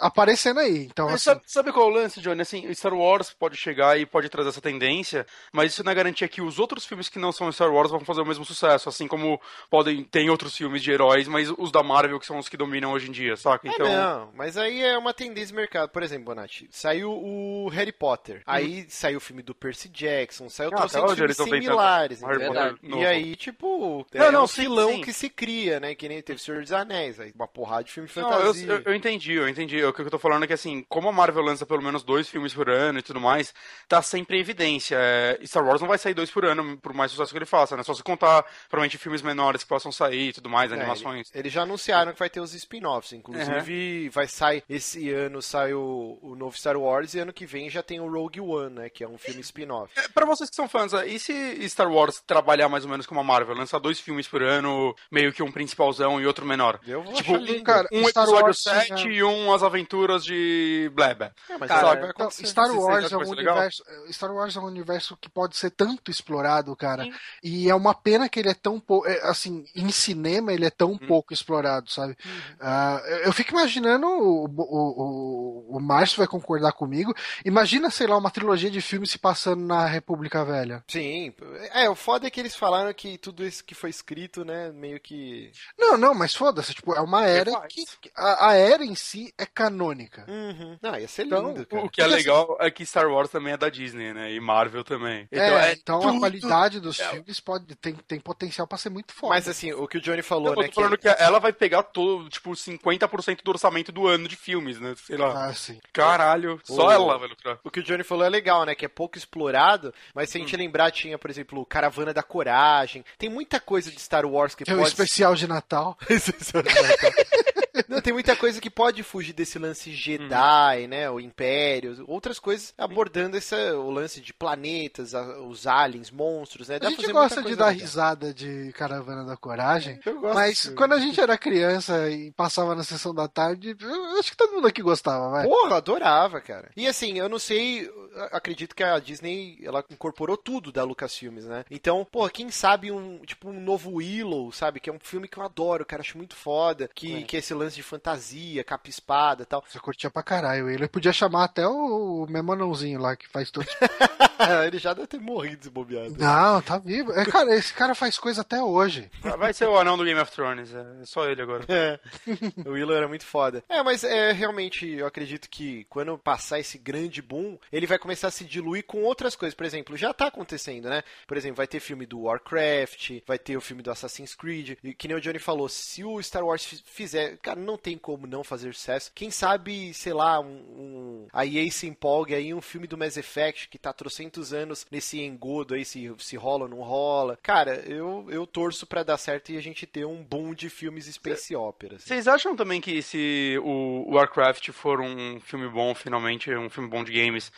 aparecendo 0.00 0.60
aí. 0.60 0.84
Então, 0.90 1.08
assim, 1.08 1.18
sabe, 1.24 1.42
sabe 1.46 1.72
qual 1.72 1.88
é 1.88 1.90
o 1.90 1.94
lance, 1.94 2.20
Johnny? 2.20 2.42
Assim, 2.42 2.72
Star 2.74 2.92
Wars 2.94 3.32
pode 3.32 3.56
chegar 3.56 3.98
e 3.98 4.06
pode 4.06 4.28
trazer 4.28 4.48
essa 4.50 4.60
tendência, 4.60 5.26
mas 5.52 5.72
isso 5.72 5.84
não 5.84 5.92
é 5.92 5.94
garantia 5.94 6.28
que 6.28 6.42
os 6.42 6.58
outros 6.58 6.84
filmes 6.84 7.08
que 7.08 7.18
não 7.18 7.32
são 7.32 7.50
Star 7.52 7.72
Wars 7.72 7.90
vão 7.90 8.00
fazer 8.00 8.20
o 8.20 8.26
mesmo 8.26 8.44
sucesso, 8.44 8.88
assim 8.88 9.06
como 9.06 9.40
podem 9.70 10.04
tem 10.04 10.28
outros 10.30 10.56
filmes 10.56 10.82
de 10.82 10.90
heróis, 10.90 11.28
mas 11.28 11.50
os 11.58 11.70
da 11.70 11.82
Marvel 11.82 12.18
que 12.18 12.26
são 12.26 12.38
os 12.38 12.48
que 12.48 12.56
dominam 12.56 12.92
hoje 12.92 13.08
em 13.08 13.12
dia, 13.12 13.36
saca? 13.36 13.66
Então, 13.68 13.86
É, 13.86 13.96
não, 13.96 14.30
mas 14.34 14.56
aí 14.56 14.82
é 14.82 14.96
uma 14.98 15.14
tendência 15.14 15.48
de 15.48 15.54
mercado. 15.54 15.88
Por 15.90 16.02
exemplo, 16.02 16.26
Bonatti, 16.26 16.68
saiu 16.70 17.12
o 17.12 17.68
Harry 17.68 17.92
Potter, 17.92 18.42
aí 18.46 18.86
saiu 18.88 19.18
o 19.18 19.20
filme 19.20 19.42
do 19.42 19.54
Percy 19.54 19.88
Jackson, 19.88 20.48
saiu 20.48 20.70
Ah, 20.72 20.82
outros 20.82 20.94
hoje 21.02 21.16
filmes 21.16 21.36
tentando. 21.36 21.54
similares, 21.62 22.22
entendeu? 22.22 22.78
E 22.82 22.88
novo. 22.88 23.06
aí, 23.06 23.36
tipo, 23.36 24.06
é 24.12 24.18
Não, 24.18 24.32
não, 24.32 24.44
um 24.44 24.46
sim, 24.46 24.62
filão 24.62 24.90
sim. 24.90 25.00
que 25.02 25.12
se 25.12 25.28
cria, 25.28 25.80
né? 25.80 25.94
Que 25.94 26.08
nem 26.08 26.22
teve 26.22 26.40
Senhor 26.40 26.60
dos 26.62 26.72
Anéis, 26.72 27.18
aí 27.20 27.32
uma 27.34 27.46
porrada 27.48 27.84
de 27.84 27.92
filme 27.92 28.08
de 28.08 28.16
Não, 28.16 28.22
eu, 28.30 28.38
fantasia. 28.38 28.72
eu- 28.72 28.82
eu 28.86 28.94
entendi, 28.94 29.11
eu 29.20 29.48
entendi. 29.48 29.82
O 29.84 29.92
que 29.92 30.02
eu 30.02 30.10
tô 30.10 30.18
falando 30.18 30.44
é 30.44 30.46
que, 30.46 30.52
assim, 30.52 30.84
como 30.88 31.08
a 31.08 31.12
Marvel 31.12 31.42
lança 31.42 31.66
pelo 31.66 31.82
menos 31.82 32.02
dois 32.02 32.28
filmes 32.28 32.54
por 32.54 32.68
ano 32.70 32.98
e 32.98 33.02
tudo 33.02 33.20
mais, 33.20 33.52
tá 33.88 34.00
sempre 34.02 34.36
em 34.36 34.40
evidência. 34.40 34.96
É, 34.98 35.38
Star 35.44 35.64
Wars 35.64 35.80
não 35.80 35.88
vai 35.88 35.98
sair 35.98 36.14
dois 36.14 36.30
por 36.30 36.44
ano, 36.44 36.76
por 36.78 36.92
mais 36.92 37.10
sucesso 37.10 37.32
que 37.32 37.38
ele 37.38 37.44
faça, 37.46 37.76
né? 37.76 37.82
Só 37.82 37.94
se 37.94 38.02
contar, 38.02 38.42
provavelmente, 38.68 38.98
filmes 38.98 39.22
menores 39.22 39.62
que 39.62 39.68
possam 39.68 39.90
sair 39.92 40.28
e 40.28 40.32
tudo 40.32 40.48
mais, 40.48 40.70
É, 40.72 40.74
animações. 40.76 41.28
ele- 41.34 41.42
Eles 41.42 41.52
já 41.52 41.62
anunciaram 41.62 42.12
que 42.12 42.18
vai 42.18 42.30
ter 42.30 42.40
os 42.40 42.54
spin-offs. 42.54 43.12
Inclusive, 43.12 44.08
vai 44.10 44.26
sair. 44.28 44.62
Esse 44.68 45.10
ano 45.12 45.42
sai 45.42 45.74
o, 45.74 46.18
o 46.22 46.34
novo 46.36 46.56
Star 46.56 46.76
Wars 46.76 47.14
e 47.14 47.18
ano 47.18 47.32
que 47.32 47.46
vem 47.46 47.68
já 47.68 47.82
tem 47.82 48.00
o 48.00 48.10
Rogue 48.10 48.40
One, 48.40 48.74
né? 48.74 48.88
Que 48.88 49.04
é 49.04 49.08
um 49.08 49.18
filme 49.18 49.40
spin-off. 49.40 49.92
É, 49.98 50.08
Pra 50.08 50.24
vocês 50.26 50.48
que 50.48 50.56
são 50.56 50.68
fãs, 50.68 50.92
é, 50.92 51.06
e 51.06 51.18
se 51.18 51.68
Star 51.68 51.90
Wars 51.90 52.22
trabalhar 52.26 52.68
mais 52.68 52.84
ou 52.84 52.90
menos 52.90 53.06
como 53.06 53.20
a 53.20 53.24
Marvel, 53.24 53.56
lançar 53.56 53.78
dois 53.78 53.98
filmes 53.98 54.28
por 54.28 54.42
ano, 54.42 54.94
meio 55.10 55.32
que 55.32 55.42
um 55.42 55.50
principalzão 55.50 56.20
e 56.20 56.26
outro 56.26 56.44
menor? 56.46 56.78
Eu 56.86 57.02
vou 57.02 57.12
Tipo, 57.14 57.32
achar 57.34 57.42
lindo. 57.42 57.64
cara, 57.64 57.88
Um 57.92 58.06
Star 58.08 58.24
episódio 58.24 58.44
Wars 58.46 58.62
7 58.62 59.01
tinha- 59.02 59.14
e 59.14 59.22
um 59.22 59.52
As 59.52 59.62
Aventuras 59.62 60.24
de 60.24 60.90
Bleba. 60.94 61.32
É, 61.48 61.58
mas 61.58 61.68
Cara, 61.68 61.88
isso 61.92 62.00
vai 62.00 62.10
então. 62.10 62.30
Star 62.30 62.70
Wars 62.74 63.12
é 63.12 63.16
um 63.16 63.20
legal? 63.20 63.54
universo. 63.56 63.84
Star 64.10 64.32
Wars 64.34 64.56
é 64.56 64.60
um 64.60 64.64
universo 64.66 65.16
que 65.20 65.28
pode 65.28 65.56
ser 65.56 65.70
tanto 65.70 66.10
explorado, 66.10 66.74
cara. 66.76 67.04
Sim. 67.04 67.12
E 67.42 67.68
é 67.70 67.74
uma 67.74 67.94
pena 67.94 68.28
que 68.28 68.38
ele 68.40 68.48
é 68.48 68.54
tão 68.54 68.78
pouco. 68.80 69.06
Assim, 69.22 69.64
em 69.74 69.90
cinema 69.90 70.52
ele 70.52 70.64
é 70.66 70.70
tão 70.70 70.92
Hum. 70.92 70.98
pouco 71.06 71.32
explorado, 71.32 71.90
sabe? 71.90 72.16
Uhum. 72.24 72.56
Ah, 72.60 73.02
eu- 73.06 73.18
eu 73.18 73.32
fico 73.32 73.50
imaginando, 73.52 74.06
o, 74.06 74.44
o, 74.44 74.48
o, 74.48 75.31
o 75.76 75.80
Márcio 75.80 76.18
vai 76.18 76.26
concordar 76.26 76.72
comigo. 76.72 77.14
Imagina, 77.44 77.90
sei 77.90 78.06
lá, 78.06 78.16
uma 78.16 78.30
trilogia 78.30 78.70
de 78.70 78.80
filmes 78.80 79.10
se 79.10 79.18
passando 79.18 79.64
na 79.64 79.86
República 79.86 80.44
Velha. 80.44 80.84
Sim. 80.88 81.32
É, 81.72 81.88
o 81.88 81.94
foda 81.94 82.26
é 82.26 82.30
que 82.30 82.40
eles 82.40 82.54
falaram 82.56 82.92
que 82.92 83.18
tudo 83.18 83.44
isso 83.44 83.64
que 83.64 83.74
foi 83.74 83.90
escrito, 83.90 84.44
né? 84.44 84.70
Meio 84.72 85.00
que. 85.00 85.50
Não, 85.78 85.96
não, 85.96 86.14
mas 86.14 86.34
foda-se, 86.34 86.74
tipo, 86.74 86.94
é 86.94 87.00
uma 87.00 87.26
era 87.26 87.50
faz. 87.52 87.72
que. 88.00 88.10
A, 88.16 88.48
a 88.50 88.54
era 88.54 88.84
em 88.84 88.94
si 88.94 89.32
é 89.38 89.46
canônica. 89.46 90.24
Uhum. 90.28 90.78
Não, 90.82 90.98
ia 90.98 91.08
ser 91.08 91.26
Então, 91.26 91.48
lindo, 91.48 91.66
cara. 91.66 91.84
O 91.84 91.88
que 91.90 92.00
é 92.00 92.04
Porque, 92.04 92.16
legal 92.16 92.56
é 92.60 92.70
que 92.70 92.84
Star 92.86 93.08
Wars 93.08 93.30
também 93.30 93.52
é 93.52 93.56
da 93.56 93.68
Disney, 93.68 94.12
né? 94.12 94.32
E 94.32 94.40
Marvel 94.40 94.84
também. 94.84 95.26
é, 95.30 95.72
então 95.72 95.98
a 95.98 96.02
tudo- 96.02 96.18
qualidade 96.20 96.80
dos 96.80 96.98
É. 97.00 97.08
filmes 97.10 97.40
pode, 97.40 97.74
tem, 97.76 97.94
tem 97.94 98.20
potencial 98.20 98.66
pra 98.66 98.78
ser 98.78 98.90
muito 98.90 99.12
forte. 99.12 99.30
Mas 99.34 99.48
assim, 99.48 99.72
o 99.72 99.86
que 99.88 99.98
o 99.98 100.00
Johnny 100.00 100.22
falou, 100.22 100.52
Eu 100.54 100.60
né? 100.60 100.68
tô 100.68 100.74
falando 100.74 100.98
que 100.98 101.08
ela 101.08 101.38
vai 101.38 101.52
pegar 101.52 101.82
todo, 101.82 102.28
tipo, 102.28 102.50
50% 102.54 103.42
do 103.42 103.50
orçamento 103.50 103.92
do 103.92 104.06
ano 104.06 104.28
de 104.28 104.36
filmes, 104.36 104.78
né? 104.80 104.94
Sei 104.96 105.16
lá. 105.16 105.48
Ah, 105.48 105.52
sim. 105.62 105.80
Caralho, 105.92 106.60
só 106.64 106.86
O- 106.88 106.90
ela 106.90 107.18
vai 107.18 107.28
lucrar. 107.28 107.58
O 107.64 107.70
que 107.70 107.80
o 107.80 107.82
Johnny 107.82 108.02
falou 108.02 108.24
é 108.24 108.28
legal, 108.28 108.64
né? 108.66 108.74
Que 108.74 108.84
é 108.84 108.88
pouco 108.88 109.16
explorado, 109.16 109.92
mas 110.14 110.28
se 110.30 110.36
a 110.36 110.40
Hum. 110.40 110.44
gente 110.44 110.56
lembrar, 110.56 110.90
tinha, 110.90 111.16
por 111.18 111.30
exemplo, 111.30 111.64
Caravana 111.64 112.12
da 112.12 112.22
Coragem. 112.22 113.04
Tem 113.18 113.28
muita 113.28 113.60
coisa 113.60 113.90
de 113.90 114.00
Star 114.00 114.24
Wars 114.26 114.54
que 114.54 114.64
Tem 114.64 114.74
um 114.74 114.78
pode. 114.78 114.88
especial 114.90 115.34
de 115.34 115.46
Natal. 115.46 115.96
Não, 117.92 118.00
tem 118.00 118.12
muita 118.12 118.34
coisa 118.34 118.60
que 118.60 118.70
pode 118.70 119.02
fugir 119.02 119.32
desse 119.32 119.58
lance 119.58 119.92
Jedi, 119.92 120.86
né? 120.88 121.10
O 121.10 121.20
Império, 121.20 122.04
outras 122.08 122.38
coisas 122.38 122.72
abordando 122.76 123.36
esse, 123.36 123.54
o 123.72 123.90
lance 123.90 124.20
de 124.20 124.32
planetas, 124.32 125.14
a- 125.14 125.40
os 125.40 125.66
aliens, 125.66 126.10
monstros, 126.10 126.68
né? 126.68 126.78
Dá 126.78 126.88
A 126.88 126.90
gente 126.90 127.12
gosta 127.12 127.42
de 127.42 127.54
dar 127.56 127.66
legal. 127.66 127.80
risada 127.80 128.32
de 128.34 128.72
Caravana 128.72 129.24
da 129.24 129.36
Coragem, 129.36 130.00
Eu 130.04 130.20
gosto 130.20 130.34
mas 130.34 130.60
filme. 130.62 130.76
quando 130.76 130.92
a 130.92 130.98
gente 130.98 131.20
era 131.20 131.36
criança 131.38 132.08
e 132.10 132.30
passava 132.32 132.74
na 132.74 132.82
sessão 132.84 133.14
da 133.14 133.28
tarde, 133.28 133.76
eu 133.80 134.18
acho 134.18 134.30
que 134.30 134.36
todo 134.36 134.52
mundo 134.54 134.66
aqui 134.68 134.82
gostava, 134.82 135.30
vai. 135.30 135.46
Porra, 135.46 135.76
adorava, 135.76 136.40
cara. 136.40 136.70
E 136.76 136.86
assim, 136.86 137.18
eu 137.18 137.28
não 137.28 137.38
sei, 137.38 137.90
acredito 138.30 138.74
que 138.74 138.82
a 138.82 138.98
Disney, 138.98 139.58
ela 139.62 139.84
incorporou 139.90 140.36
tudo 140.36 140.72
da 140.72 140.84
Lucasfilmes, 140.84 141.44
né? 141.46 141.64
Então, 141.70 142.04
porra, 142.10 142.30
quem 142.30 142.50
sabe 142.50 142.90
um, 142.90 143.18
tipo, 143.20 143.48
um 143.50 143.60
novo 143.60 143.94
Willow, 143.96 144.50
sabe? 144.52 144.80
Que 144.80 144.90
é 144.90 144.92
um 144.92 144.98
filme 145.00 145.28
que 145.28 145.38
eu 145.38 145.42
adoro, 145.44 145.84
cara, 145.84 146.02
acho 146.02 146.16
muito 146.16 146.34
foda. 146.34 146.88
Que, 146.94 147.20
É. 147.20 147.22
que 147.22 147.36
é 147.36 147.38
esse 147.38 147.52
lance 147.54 147.76
de 147.76 147.81
fantasia, 147.82 148.64
capa 148.64 148.88
e 148.88 148.90
espada 148.90 149.42
e 149.42 149.46
tal. 149.46 149.64
Você 149.66 149.78
curtia 149.78 150.10
pra 150.10 150.22
caralho. 150.22 150.68
Ele 150.70 150.88
podia 150.88 151.12
chamar 151.12 151.44
até 151.44 151.66
o 151.66 152.26
meu 152.28 152.52
anãozinho 152.52 153.00
lá 153.00 153.16
que 153.16 153.28
faz 153.28 153.50
tudo. 153.50 153.66
Ele 154.66 154.78
já 154.78 154.92
deve 154.94 155.06
ter 155.06 155.20
morrido 155.20 155.56
desbobeado. 155.58 156.16
Não, 156.18 156.60
tá 156.62 156.78
vivo. 156.78 157.12
É, 157.12 157.24
cara, 157.24 157.54
esse 157.54 157.72
cara 157.72 157.94
faz 157.94 158.18
coisa 158.18 158.40
até 158.42 158.62
hoje. 158.62 159.10
Vai 159.38 159.52
ser 159.52 159.66
o 159.66 159.76
anão 159.78 159.96
do 159.96 160.04
Game 160.04 160.18
of 160.20 160.30
Thrones, 160.32 160.72
é 160.74 161.04
só 161.04 161.28
ele 161.28 161.42
agora. 161.42 161.64
É. 161.68 161.98
O 162.66 162.72
Willow 162.72 162.96
era 162.96 163.08
muito 163.08 163.24
foda. 163.24 163.62
É, 163.68 163.82
mas 163.82 164.04
é 164.04 164.32
realmente, 164.32 164.86
eu 164.88 165.06
acredito 165.06 165.48
que 165.48 165.84
quando 165.88 166.16
passar 166.18 166.58
esse 166.60 166.78
grande 166.78 167.20
boom, 167.20 167.58
ele 167.72 167.86
vai 167.86 167.98
começar 167.98 168.28
a 168.28 168.30
se 168.30 168.44
diluir 168.44 168.84
com 168.84 169.02
outras 169.02 169.34
coisas. 169.36 169.54
Por 169.54 169.66
exemplo, 169.66 169.96
já 169.96 170.12
tá 170.14 170.26
acontecendo, 170.28 170.88
né? 170.88 171.02
Por 171.26 171.36
exemplo, 171.36 171.56
vai 171.56 171.66
ter 171.66 171.80
filme 171.80 172.06
do 172.06 172.20
Warcraft, 172.22 173.20
vai 173.26 173.38
ter 173.38 173.56
o 173.56 173.60
filme 173.60 173.82
do 173.82 173.90
Assassin's 173.90 174.34
Creed. 174.34 174.76
E 174.82 174.94
que 174.94 175.08
nem 175.08 175.16
o 175.16 175.20
Johnny 175.20 175.38
falou, 175.38 175.68
se 175.68 176.04
o 176.04 176.22
Star 176.22 176.44
Wars 176.44 176.64
fi- 176.64 176.82
fizer, 176.84 177.36
cara, 177.38 177.58
não 177.60 177.76
tem 177.76 177.98
como 177.98 178.26
não 178.26 178.44
fazer 178.44 178.72
sucesso. 178.74 179.10
Quem 179.14 179.30
sabe, 179.30 179.92
sei 179.94 180.12
lá, 180.12 180.38
um, 180.40 180.46
um- 180.46 181.26
a 181.32 181.44
EA 181.44 181.70
se 181.70 181.86
empolgue 181.86 182.34
aí 182.34 182.52
um 182.54 182.60
filme 182.60 182.86
do 182.86 182.96
Mass 182.98 183.16
Effect 183.16 183.68
que 183.68 183.78
tá 183.78 183.92
trocentos 184.22 184.52
anos 184.52 184.86
nesse 184.90 185.20
engodo 185.20 185.74
aí, 185.74 185.84
se, 185.84 186.10
se 186.18 186.36
rola 186.36 186.64
ou 186.64 186.68
não 186.68 186.80
rola. 186.80 187.38
Cara, 187.42 187.76
eu, 187.86 188.26
eu 188.30 188.46
torço 188.46 188.86
pra 188.86 189.02
dar 189.02 189.18
certo 189.18 189.52
e 189.52 189.56
a 189.56 189.60
gente 189.60 189.86
ter 189.86 190.04
um 190.04 190.22
boom 190.22 190.54
de 190.54 190.68
filmes 190.68 191.06
space 191.06 191.54
opera. 191.54 191.96
assim. 191.96 192.06
Vocês 192.06 192.28
acham 192.28 192.54
também 192.54 192.80
que 192.80 193.02
se 193.02 193.58
o 193.62 194.12
Warcraft 194.14 194.70
for 194.70 195.00
um 195.00 195.40
filme 195.40 195.68
bom, 195.68 195.94
finalmente, 195.94 196.54
um 196.54 196.70
filme 196.70 196.88
bom 196.88 197.02
de 197.02 197.12
games, 197.12 197.52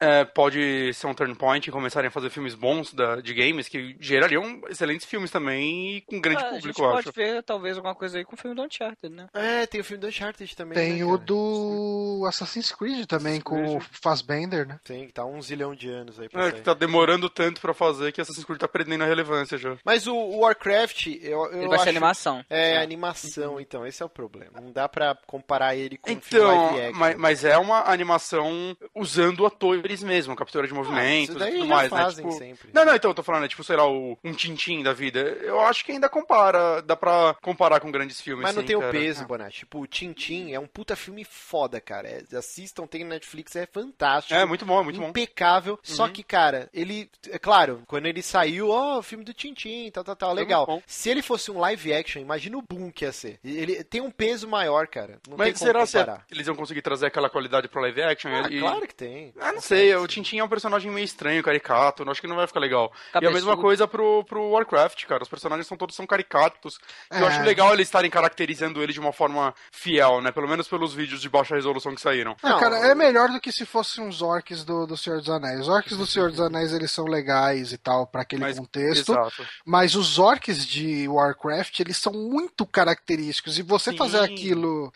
é, 0.00 0.24
pode 0.24 0.92
ser 0.94 1.06
um 1.06 1.14
turn 1.14 1.34
point 1.34 1.68
e 1.68 1.72
começarem 1.72 2.08
a 2.08 2.10
fazer 2.10 2.30
filmes 2.30 2.54
bons 2.54 2.92
da- 2.92 3.20
de 3.20 3.32
games 3.34 3.68
que 3.68 3.96
gerariam 4.00 4.60
excelentes 4.68 5.06
filmes 5.06 5.30
também 5.30 5.96
e 5.96 6.00
com 6.02 6.20
grande 6.20 6.42
Ah, 6.42 6.48
a 6.48 6.52
gente 6.54 6.60
público, 6.62 6.82
pode 6.82 6.98
acho. 7.08 7.12
ver 7.12 7.42
talvez 7.42 7.76
alguma 7.76 7.94
coisa 7.94 8.18
aí 8.18 8.24
com 8.24 8.34
o 8.34 8.38
filme 8.38 8.54
do 8.56 8.62
Uncharted, 8.62 9.14
né? 9.14 9.26
É, 9.34 9.66
tem 9.66 9.80
o 9.80 9.84
filme 9.84 10.00
do 10.00 10.06
Uncharted 10.08 10.54
também. 10.56 10.74
Tem 10.76 10.96
né, 10.98 11.04
o 11.04 11.12
cara? 11.14 11.20
do 11.24 12.24
Assassin's 12.28 12.72
Creed 12.72 13.06
também, 13.06 13.38
Assassin's 13.38 13.42
com 13.44 13.62
o 13.76 13.78
Creed. 13.78 13.82
Fassbender, 14.02 14.66
né? 14.66 14.78
Tem, 14.84 15.08
tá 15.08 15.24
um 15.24 15.40
zilhão 15.40 15.74
de 15.74 15.88
anos 15.88 16.18
aí 16.20 16.28
pra 16.28 16.40
É, 16.40 16.50
sair. 16.50 16.54
que 16.54 16.60
tá 16.62 16.74
demorando 16.74 17.28
tanto 17.30 17.60
pra 17.60 17.72
fazer 17.74 18.12
que 18.12 18.20
Assassin's 18.20 18.44
Creed 18.44 18.58
tá 18.60 18.68
perdendo 18.68 19.02
a 19.04 19.06
relevância 19.06 19.56
já. 19.58 19.76
Mas 19.84 20.06
o, 20.06 20.14
o 20.14 20.40
Warcraft, 20.40 21.06
eu, 21.22 21.46
eu 21.46 21.52
Ele 21.58 21.66
vai 21.68 21.74
acho... 21.76 21.84
ser 21.84 21.90
animação. 21.90 22.44
É, 22.50 22.76
animação, 22.78 23.60
então, 23.60 23.86
esse 23.86 24.02
é 24.02 24.06
o 24.06 24.08
problema. 24.08 24.60
Não 24.60 24.72
dá 24.72 24.88
pra 24.88 25.16
comparar 25.26 25.74
ele 25.76 25.96
com 25.96 26.10
um 26.10 26.20
filme 26.20 26.44
live 26.46 26.64
Então, 26.64 26.78
action. 26.86 26.98
mas, 26.98 27.16
mas 27.16 27.44
é 27.44 27.56
uma 27.58 27.90
animação 27.90 28.76
usando 28.94 29.44
atores 29.46 29.85
mesmo, 30.02 30.34
captura 30.36 30.66
de 30.66 30.72
Ah, 30.72 30.76
movimentos 30.76 31.34
daí 31.36 31.54
e 31.56 31.58
tudo 31.60 31.68
mais, 31.68 31.90
né? 31.90 31.98
fazem 32.02 32.24
Tipo, 32.24 32.38
sempre. 32.38 32.70
Não, 32.72 32.84
não, 32.84 32.94
então 32.94 33.10
eu 33.10 33.14
tô 33.14 33.22
falando, 33.22 33.44
é 33.44 33.48
tipo, 33.48 33.62
sei 33.64 33.76
lá, 33.76 33.86
o, 33.88 34.18
um 34.24 34.32
Tintin 34.32 34.82
da 34.82 34.92
vida. 34.92 35.20
Eu 35.20 35.60
acho 35.60 35.84
que 35.84 35.92
ainda 35.92 36.08
compara, 36.08 36.80
dá 36.82 36.96
pra 36.96 37.36
comparar 37.42 37.80
com 37.80 37.90
grandes 37.90 38.20
filmes. 38.20 38.42
Mas 38.42 38.54
não 38.54 38.62
sim, 38.62 38.66
tem 38.68 38.76
o 38.76 38.80
cara. 38.80 38.92
peso, 38.92 39.26
Bonatti. 39.26 39.60
Tipo, 39.60 39.80
o 39.80 39.86
Tintin 39.86 40.52
é 40.52 40.60
um 40.60 40.66
puta 40.66 40.94
filme 40.96 41.24
foda, 41.24 41.80
cara. 41.80 42.08
É, 42.08 42.22
assistam, 42.36 42.86
tem 42.86 43.04
no 43.04 43.10
Netflix, 43.10 43.54
é 43.56 43.66
fantástico. 43.66 44.34
É, 44.38 44.44
muito 44.44 44.64
bom, 44.64 44.80
é 44.80 44.84
muito 44.84 45.00
bom. 45.00 45.08
impecável. 45.08 45.78
Só 45.82 46.04
Uhum. 46.04 46.12
que, 46.12 46.22
cara, 46.22 46.68
ele. 46.72 47.10
É 47.30 47.38
claro, 47.38 47.82
quando 47.86 48.06
ele 48.06 48.22
saiu, 48.22 48.70
ó, 48.70 48.98
o 48.98 49.02
filme 49.02 49.24
do 49.24 49.32
Tintin, 49.34 49.90
tal, 49.90 50.04
tal, 50.04 50.16
tal, 50.16 50.34
legal. 50.34 50.62
É 50.64 50.66
bom. 50.66 50.82
Se 50.86 51.08
ele 51.10 51.22
fosse 51.22 51.50
um 51.50 51.58
live 51.58 51.92
action, 51.92 52.20
imagina 52.20 52.56
o 52.58 52.62
boom 52.62 52.90
que 52.90 53.04
ia 53.04 53.12
ser. 53.12 53.38
Ele 53.44 53.82
tem 53.84 54.00
um 54.00 54.10
peso 54.10 54.48
maior, 54.48 54.86
cara. 54.86 55.18
Não 55.28 55.36
Mas 55.36 55.58
será 55.58 55.84
se 55.86 55.98
comparar. 55.98 56.24
eles 56.30 56.46
vão 56.46 56.56
conseguir 56.56 56.82
trazer 56.82 57.06
aquela 57.06 57.28
qualidade 57.30 57.68
pro 57.68 57.80
live 57.80 58.02
action? 58.02 58.30
Ah, 58.30 58.48
E- 58.50 58.58
claro 58.60 58.86
que 58.86 58.94
tem. 58.94 59.32
Ah, 59.40 59.52
não 59.52 59.60
sei, 59.60 59.75
o 59.96 60.06
Tintin 60.06 60.38
é 60.38 60.44
um 60.44 60.48
personagem 60.48 60.90
meio 60.90 61.04
estranho, 61.04 61.42
caricato, 61.42 62.02
eu 62.02 62.10
acho 62.10 62.20
que 62.20 62.26
não 62.26 62.36
vai 62.36 62.46
ficar 62.46 62.60
legal. 62.60 62.92
E 62.94 63.08
a 63.08 63.12
Cabeçudo. 63.14 63.34
mesma 63.34 63.56
coisa 63.56 63.86
pro, 63.88 64.24
pro 64.24 64.50
Warcraft, 64.50 65.04
cara, 65.06 65.22
os 65.22 65.28
personagens 65.28 65.66
são 65.66 65.76
todos 65.76 65.94
são 65.96 66.06
caricatos. 66.06 66.78
E 67.12 67.18
Eu 67.18 67.24
É. 67.26 67.28
acho 67.28 67.42
legal 67.42 67.72
eles 67.72 67.86
estarem 67.88 68.10
caracterizando 68.10 68.82
ele 68.82 68.92
de 68.92 69.00
uma 69.00 69.12
forma 69.12 69.54
fiel, 69.72 70.20
né, 70.20 70.30
pelo 70.32 70.48
menos 70.48 70.66
pelos 70.68 70.94
vídeos 70.94 71.20
de 71.20 71.28
baixa 71.28 71.54
resolução 71.54 71.94
que 71.94 72.00
saíram. 72.00 72.36
Não, 72.42 72.50
Não, 72.50 72.60
cara, 72.60 72.76
é 72.78 72.94
melhor 72.94 73.28
do 73.28 73.40
que 73.40 73.52
se 73.52 73.64
fossem 73.66 74.04
uns 74.04 74.22
orcs 74.22 74.64
do, 74.64 74.86
do 74.86 74.96
Senhor 74.96 75.18
dos 75.18 75.28
Anéis. 75.30 75.60
Os 75.60 75.68
orcs 75.68 75.96
do 75.96 76.06
Senhor 76.06 76.30
dos 76.30 76.40
Anéis, 76.40 76.72
eles 76.72 76.90
são 76.92 77.04
legais 77.06 77.72
e 77.72 77.78
tal, 77.78 78.06
pra 78.06 78.22
aquele 78.22 78.42
Mas- 78.42 78.58
contexto. 78.58 79.12
Exato. 79.12 79.46
Mas 79.64 79.94
os 79.94 80.18
orcs 80.18 80.66
de 80.66 81.08
Warcraft, 81.08 81.80
eles 81.80 81.96
são 81.96 82.12
muito 82.12 82.64
característicos. 82.66 83.58
E 83.58 83.62
você 83.62 83.90
Sim. 83.90 83.96
fazer 83.96 84.20
aquilo 84.20 84.92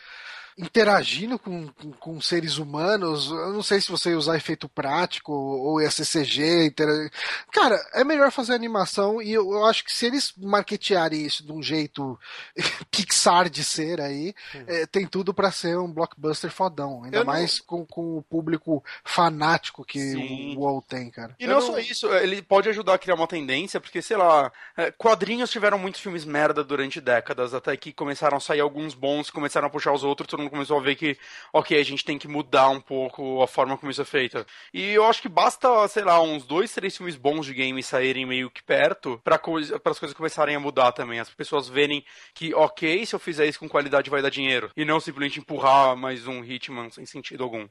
interagindo 0.57 1.37
com, 1.39 1.67
com, 1.69 1.91
com 1.93 2.21
seres 2.21 2.57
humanos, 2.57 3.29
eu 3.29 3.53
não 3.53 3.63
sei 3.63 3.79
se 3.81 3.89
você 3.91 4.09
ia 4.11 4.17
usar 4.17 4.35
efeito 4.37 4.67
prático 4.69 5.31
ou 5.33 5.81
ia 5.81 5.89
ser 5.91 6.05
CG. 6.05 6.65
intera- 6.65 7.09
Cara, 7.51 7.79
é 7.93 8.03
melhor 8.03 8.31
fazer 8.31 8.53
animação 8.53 9.21
e 9.21 9.31
eu, 9.33 9.51
eu 9.51 9.65
acho 9.65 9.83
que 9.83 9.91
se 9.93 10.05
eles 10.05 10.33
marketearem 10.37 11.25
isso 11.25 11.45
de 11.45 11.51
um 11.51 11.61
jeito 11.61 12.19
Pixar 12.91 13.49
de 13.49 13.63
ser 13.63 13.99
aí, 14.01 14.33
é, 14.67 14.85
tem 14.85 15.05
tudo 15.07 15.33
pra 15.33 15.51
ser 15.51 15.77
um 15.77 15.91
blockbuster 15.91 16.51
fodão. 16.51 17.03
Ainda 17.03 17.17
Eu 17.17 17.25
não- 17.25 17.33
mais 17.33 17.59
com, 17.59 17.85
com 17.85 18.17
o 18.17 18.21
público 18.23 18.83
fanático 19.03 19.83
que 19.85 19.99
Sim. 19.99 20.55
o 20.55 20.61
WoW 20.61 20.81
tem, 20.81 21.09
cara. 21.09 21.35
E 21.39 21.47
não, 21.47 21.55
não- 21.55 21.61
só 21.61 21.79
isso, 21.79 22.07
ele 22.15 22.41
pode 22.41 22.69
ajudar 22.69 22.95
a 22.95 22.97
criar 22.97 23.15
uma 23.15 23.27
tendência, 23.27 23.79
porque, 23.79 24.01
sei 24.01 24.17
lá, 24.17 24.51
é, 24.77 24.91
quadrinhos 24.91 25.49
tiveram 25.49 25.77
muitos 25.77 26.01
filmes 26.01 26.25
merda 26.25 26.63
durante 26.63 26.99
décadas, 27.01 27.53
até 27.53 27.75
que 27.77 27.91
começaram 27.93 28.37
a 28.37 28.39
sair 28.39 28.59
alguns 28.59 28.93
bons, 28.93 29.29
começaram 29.29 29.67
a 29.67 29.69
puxar 29.69 29.93
os 29.93 30.03
outros, 30.03 30.27
mundo 30.41 30.51
começou 30.51 30.77
a 30.77 30.81
ver 30.81 30.95
que, 30.95 31.17
ok, 31.53 31.79
a 31.79 31.83
gente 31.83 32.03
tem 32.03 32.17
que 32.17 32.27
mudar 32.27 32.69
um 32.69 32.81
pouco 32.81 33.41
a 33.41 33.47
forma 33.47 33.77
como 33.77 33.91
isso 33.91 34.01
é 34.01 34.05
feito. 34.05 34.45
E 34.73 34.91
eu 34.91 35.05
acho 35.05 35.21
que 35.21 35.29
basta, 35.29 35.87
sei 35.87 36.03
lá, 36.03 36.21
uns 36.21 36.45
dois, 36.45 36.73
três 36.73 36.95
filmes 36.95 37.15
bons 37.15 37.45
de 37.45 37.53
game 37.53 37.81
saírem 37.83 38.25
meio 38.25 38.49
que 38.49 38.63
perto, 38.63 39.21
para 39.23 39.35
as 39.35 39.99
coisas 39.99 40.13
começarem 40.13 40.55
a 40.55 40.59
mudar 40.59 40.91
também. 40.91 41.19
As 41.19 41.29
pessoas 41.29 41.67
verem 41.67 42.03
que, 42.33 42.53
ok, 42.53 43.05
se 43.05 43.15
eu 43.15 43.19
fizer 43.19 43.45
isso 43.45 43.59
com 43.59 43.69
qualidade 43.69 44.09
vai 44.09 44.21
dar 44.21 44.29
dinheiro. 44.29 44.71
E 44.75 44.83
não 44.83 44.99
simplesmente 44.99 45.39
empurrar 45.39 45.95
mais 45.95 46.27
um 46.27 46.43
Hitman 46.43 46.89
sem 46.89 47.05
sentido 47.05 47.43
algum. 47.43 47.67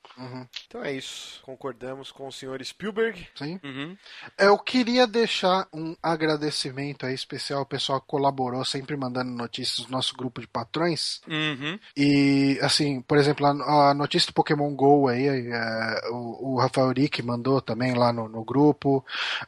Então 0.66 0.82
é 0.84 0.92
isso. 0.92 1.40
Concordamos 1.42 2.12
com 2.12 2.28
o 2.28 2.32
senhor 2.32 2.64
Spielberg. 2.64 3.26
Sim. 3.34 3.58
Uhum. 3.64 3.96
Eu 4.38 4.58
queria 4.58 5.06
deixar 5.06 5.66
um 5.72 5.96
agradecimento 6.02 7.06
aí 7.06 7.14
especial 7.14 7.60
ao 7.60 7.66
pessoal 7.66 8.00
que 8.00 8.06
colaborou, 8.06 8.64
sempre 8.64 8.96
mandando 8.96 9.30
notícias 9.30 9.86
no 9.86 9.92
nosso 9.92 10.14
grupo 10.16 10.40
de 10.40 10.46
patrões. 10.46 11.20
Uhum. 11.26 11.78
E, 11.96 12.58
assim, 12.60 13.00
por 13.02 13.18
exemplo, 13.18 13.46
a, 13.46 13.94
notícia 13.94 14.28
do 14.28 14.34
Pokémon 14.34 14.74
GO 14.74 15.08
aí, 15.08 15.26
é, 15.26 16.00
o, 16.10 16.54
o 16.54 16.58
Rafael 16.58 16.92
Rick 16.92 17.22
mandou 17.22 17.60
também 17.60 17.94
lá 17.94 18.12
no, 18.12 18.28
no 18.28 18.44
grupo. 18.44 19.04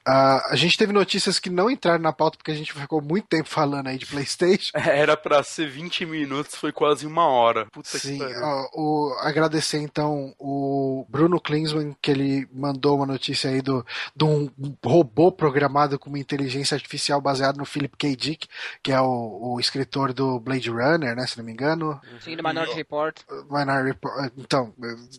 Ah, 0.06 0.48
a 0.50 0.56
gente 0.56 0.76
teve 0.76 0.92
notícias 0.92 1.38
que 1.38 1.50
não 1.50 1.70
entraram 1.70 2.02
na 2.02 2.12
pauta 2.12 2.36
porque 2.36 2.50
a 2.50 2.54
gente 2.54 2.72
ficou 2.72 3.00
muito 3.00 3.26
tempo 3.28 3.48
falando 3.48 3.88
aí 3.88 3.98
de 3.98 4.06
PlayStation. 4.06 4.72
Era 4.78 5.16
pra 5.16 5.42
ser 5.42 5.68
20 5.68 6.06
minutos, 6.06 6.54
foi 6.54 6.72
quase 6.72 7.06
uma 7.06 7.26
hora. 7.26 7.66
Puta 7.66 7.98
Sim, 7.98 8.18
que 8.18 8.24
ó, 8.24 8.68
o, 8.74 9.16
agradecer 9.20 9.78
então 9.78 10.34
o 10.38 11.06
Bruno 11.08 11.40
Klinsmann, 11.40 11.96
que 12.00 12.10
ele 12.10 12.48
mandou 12.52 12.96
uma 12.96 13.06
notícia 13.06 13.50
aí 13.50 13.60
do, 13.60 13.84
de 14.14 14.24
um 14.24 14.50
robô 14.84 15.30
programado 15.30 15.98
com 15.98 16.08
uma 16.08 16.18
inteligência 16.18 16.74
artificial 16.74 17.20
baseado 17.20 17.56
no 17.58 17.64
Philip 17.64 17.96
K. 17.96 18.16
Dick, 18.16 18.48
que 18.82 18.92
é 18.92 19.00
o, 19.00 19.54
o 19.54 19.60
escritor 19.60 20.12
do 20.12 20.38
Blade 20.40 20.70
Runner, 20.70 21.14
né, 21.14 21.26
se 21.26 21.38
não 21.38 21.44
me 21.44 21.52
engano. 21.52 22.00
Sim, 22.20 22.36
do 22.36 22.42
Minority 22.42 22.76
Report. 22.76 23.01
Minority 23.50 23.88
Report. 23.88 24.32
Então, 24.36 24.72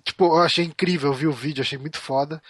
tipo, 0.03 0.25
eu 0.25 0.41
achei 0.41 0.65
incrível, 0.65 1.11
eu 1.11 1.15
vi 1.17 1.27
o 1.27 1.31
vídeo, 1.34 1.61
achei 1.61 1.77
muito 1.77 1.97
foda. 1.99 2.41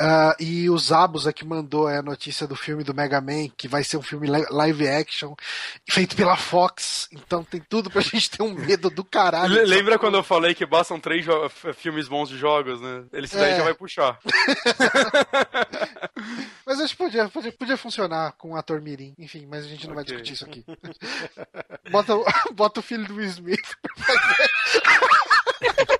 Ah, 0.00 0.36
e 0.38 0.70
o 0.70 0.78
Zabos 0.78 1.26
aqui 1.26 1.44
mandou 1.44 1.88
é, 1.90 1.98
a 1.98 2.02
notícia 2.02 2.46
do 2.46 2.54
filme 2.54 2.84
do 2.84 2.94
Mega 2.94 3.20
Man, 3.20 3.48
que 3.56 3.66
vai 3.66 3.82
ser 3.82 3.96
um 3.96 4.02
filme 4.02 4.28
li- 4.28 4.46
live 4.48 4.86
action, 4.86 5.34
feito 5.90 6.14
pela 6.14 6.36
Fox. 6.36 7.08
Então 7.10 7.42
tem 7.42 7.60
tudo 7.68 7.90
pra 7.90 8.00
gente 8.02 8.30
ter 8.30 8.40
um 8.44 8.54
medo 8.54 8.90
do 8.90 9.02
caralho. 9.02 9.52
Le- 9.54 9.64
Lembra 9.64 9.98
quando 9.98 10.14
eu 10.16 10.22
falei 10.22 10.54
que 10.54 10.64
bastam 10.64 11.00
três 11.00 11.26
filmes 11.74 12.06
bons 12.06 12.28
de 12.28 12.38
jogos, 12.38 12.80
né? 12.80 13.02
Ele 13.12 13.26
se 13.26 13.34
daí 13.36 13.54
É. 13.54 13.56
já 13.56 13.64
vai 13.64 13.74
puxar. 13.74 14.20
Mas 16.66 16.80
acho 16.80 16.96
que 16.96 17.02
podia, 17.04 17.28
podia, 17.28 17.52
podia 17.52 17.76
funcionar 17.76 18.32
com 18.32 18.52
o 18.52 18.56
ator 18.56 18.80
Mirim. 18.80 19.14
Enfim, 19.18 19.46
mas 19.46 19.64
a 19.64 19.68
gente 19.68 19.86
não 19.86 19.94
vai 19.94 20.02
Ok. 20.04 20.16
discutir 20.20 20.32
isso 20.34 20.44
aqui. 20.44 20.64
bota, 21.90 22.14
o- 22.16 22.24
bota 22.54 22.80
o 22.80 22.82
filho 22.82 23.06
do 23.06 23.14
Will 23.14 23.26
Smith. 23.28 23.76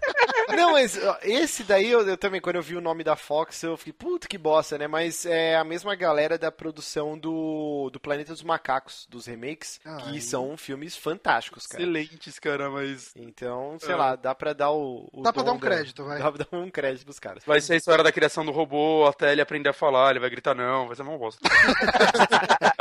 Não, 0.06 0.07
Não, 0.56 0.72
mas 0.72 0.98
esse 1.22 1.62
daí 1.64 1.90
eu, 1.90 2.06
eu 2.06 2.16
também, 2.16 2.40
quando 2.40 2.56
eu 2.56 2.62
vi 2.62 2.76
o 2.76 2.80
nome 2.80 3.04
da 3.04 3.16
Fox, 3.16 3.62
eu 3.62 3.76
fiquei, 3.76 3.92
puta 3.92 4.26
que 4.28 4.38
bosta, 4.38 4.76
né? 4.78 4.86
Mas 4.86 5.24
é 5.26 5.56
a 5.56 5.64
mesma 5.64 5.94
galera 5.94 6.38
da 6.38 6.50
produção 6.50 7.18
do, 7.18 7.90
do 7.92 8.00
Planeta 8.00 8.32
dos 8.32 8.42
Macacos, 8.42 9.06
dos 9.10 9.26
remakes, 9.26 9.80
Ah, 9.84 9.96
que 9.96 10.20
são 10.20 10.56
filmes 10.56 10.96
fantásticos, 10.96 11.66
cara. 11.66 11.82
Excelentes, 11.82 12.38
cara, 12.38 12.70
mas. 12.70 13.12
Então, 13.16 13.76
sei 13.80 13.94
Ah. 13.94 13.96
lá, 13.96 14.16
dá 14.16 14.34
pra 14.34 14.52
dar 14.52 14.70
o. 14.70 15.08
o 15.12 15.22
Dá 15.22 15.32
pra 15.32 15.42
dar 15.42 15.52
um 15.52 15.58
da- 15.58 15.66
crédito, 15.66 16.04
vai. 16.04 16.18
Dá 16.18 16.32
pra 16.32 16.44
dar 16.50 16.56
um 16.58 16.70
crédito 16.70 17.04
pros 17.04 17.18
caras. 17.18 17.44
Vai 17.44 17.60
ser 17.60 17.74
a 17.74 17.76
história 17.76 18.02
da 18.04 18.12
criação 18.12 18.44
do 18.44 18.52
robô 18.52 19.06
até 19.06 19.32
ele 19.32 19.40
aprender 19.42 19.68
a 19.68 19.72
falar, 19.74 20.10
ele 20.10 20.20
vai 20.20 20.30
gritar 20.30 20.54
não, 20.54 20.86
vai 20.86 20.96
ser 20.96 21.02
uma 21.02 21.16
bosta. 21.18 21.40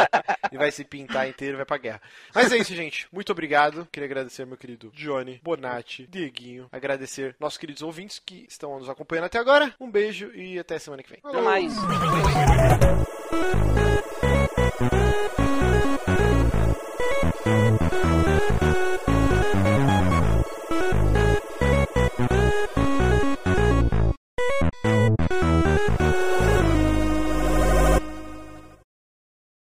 E 0.58 0.60
vai 0.60 0.72
se 0.72 0.84
pintar 0.84 1.28
inteiro 1.28 1.56
e 1.56 1.58
vai 1.58 1.66
pra 1.66 1.78
guerra. 1.78 2.02
Mas 2.34 2.52
é 2.52 2.58
isso, 2.58 2.76
gente. 2.76 3.08
Muito 3.12 3.32
obrigado. 3.32 3.88
Queria 3.92 4.06
agradecer 4.06 4.46
meu 4.46 4.58
querido 4.58 4.92
Johnny, 4.94 5.40
Bonatti, 5.44 6.08
Dieguinho. 6.08 6.68
Agradecer 6.72 7.36
nossos 7.40 7.58
queridos 7.58 7.82
ouvintes 7.82 8.22
que 8.24 8.46
estão 8.50 8.78
nos 8.80 8.90
acompanhando 8.90 9.26
até 9.26 9.38
agora. 9.38 9.74
Um 9.80 9.90
beijo 9.90 10.32
e 10.34 10.60
até 10.60 10.78
semana 10.80 11.04
que 11.04 11.10
vem. 11.10 11.20
Até 11.24 11.42
mais. 11.42 11.74
Falou. 11.76 13.07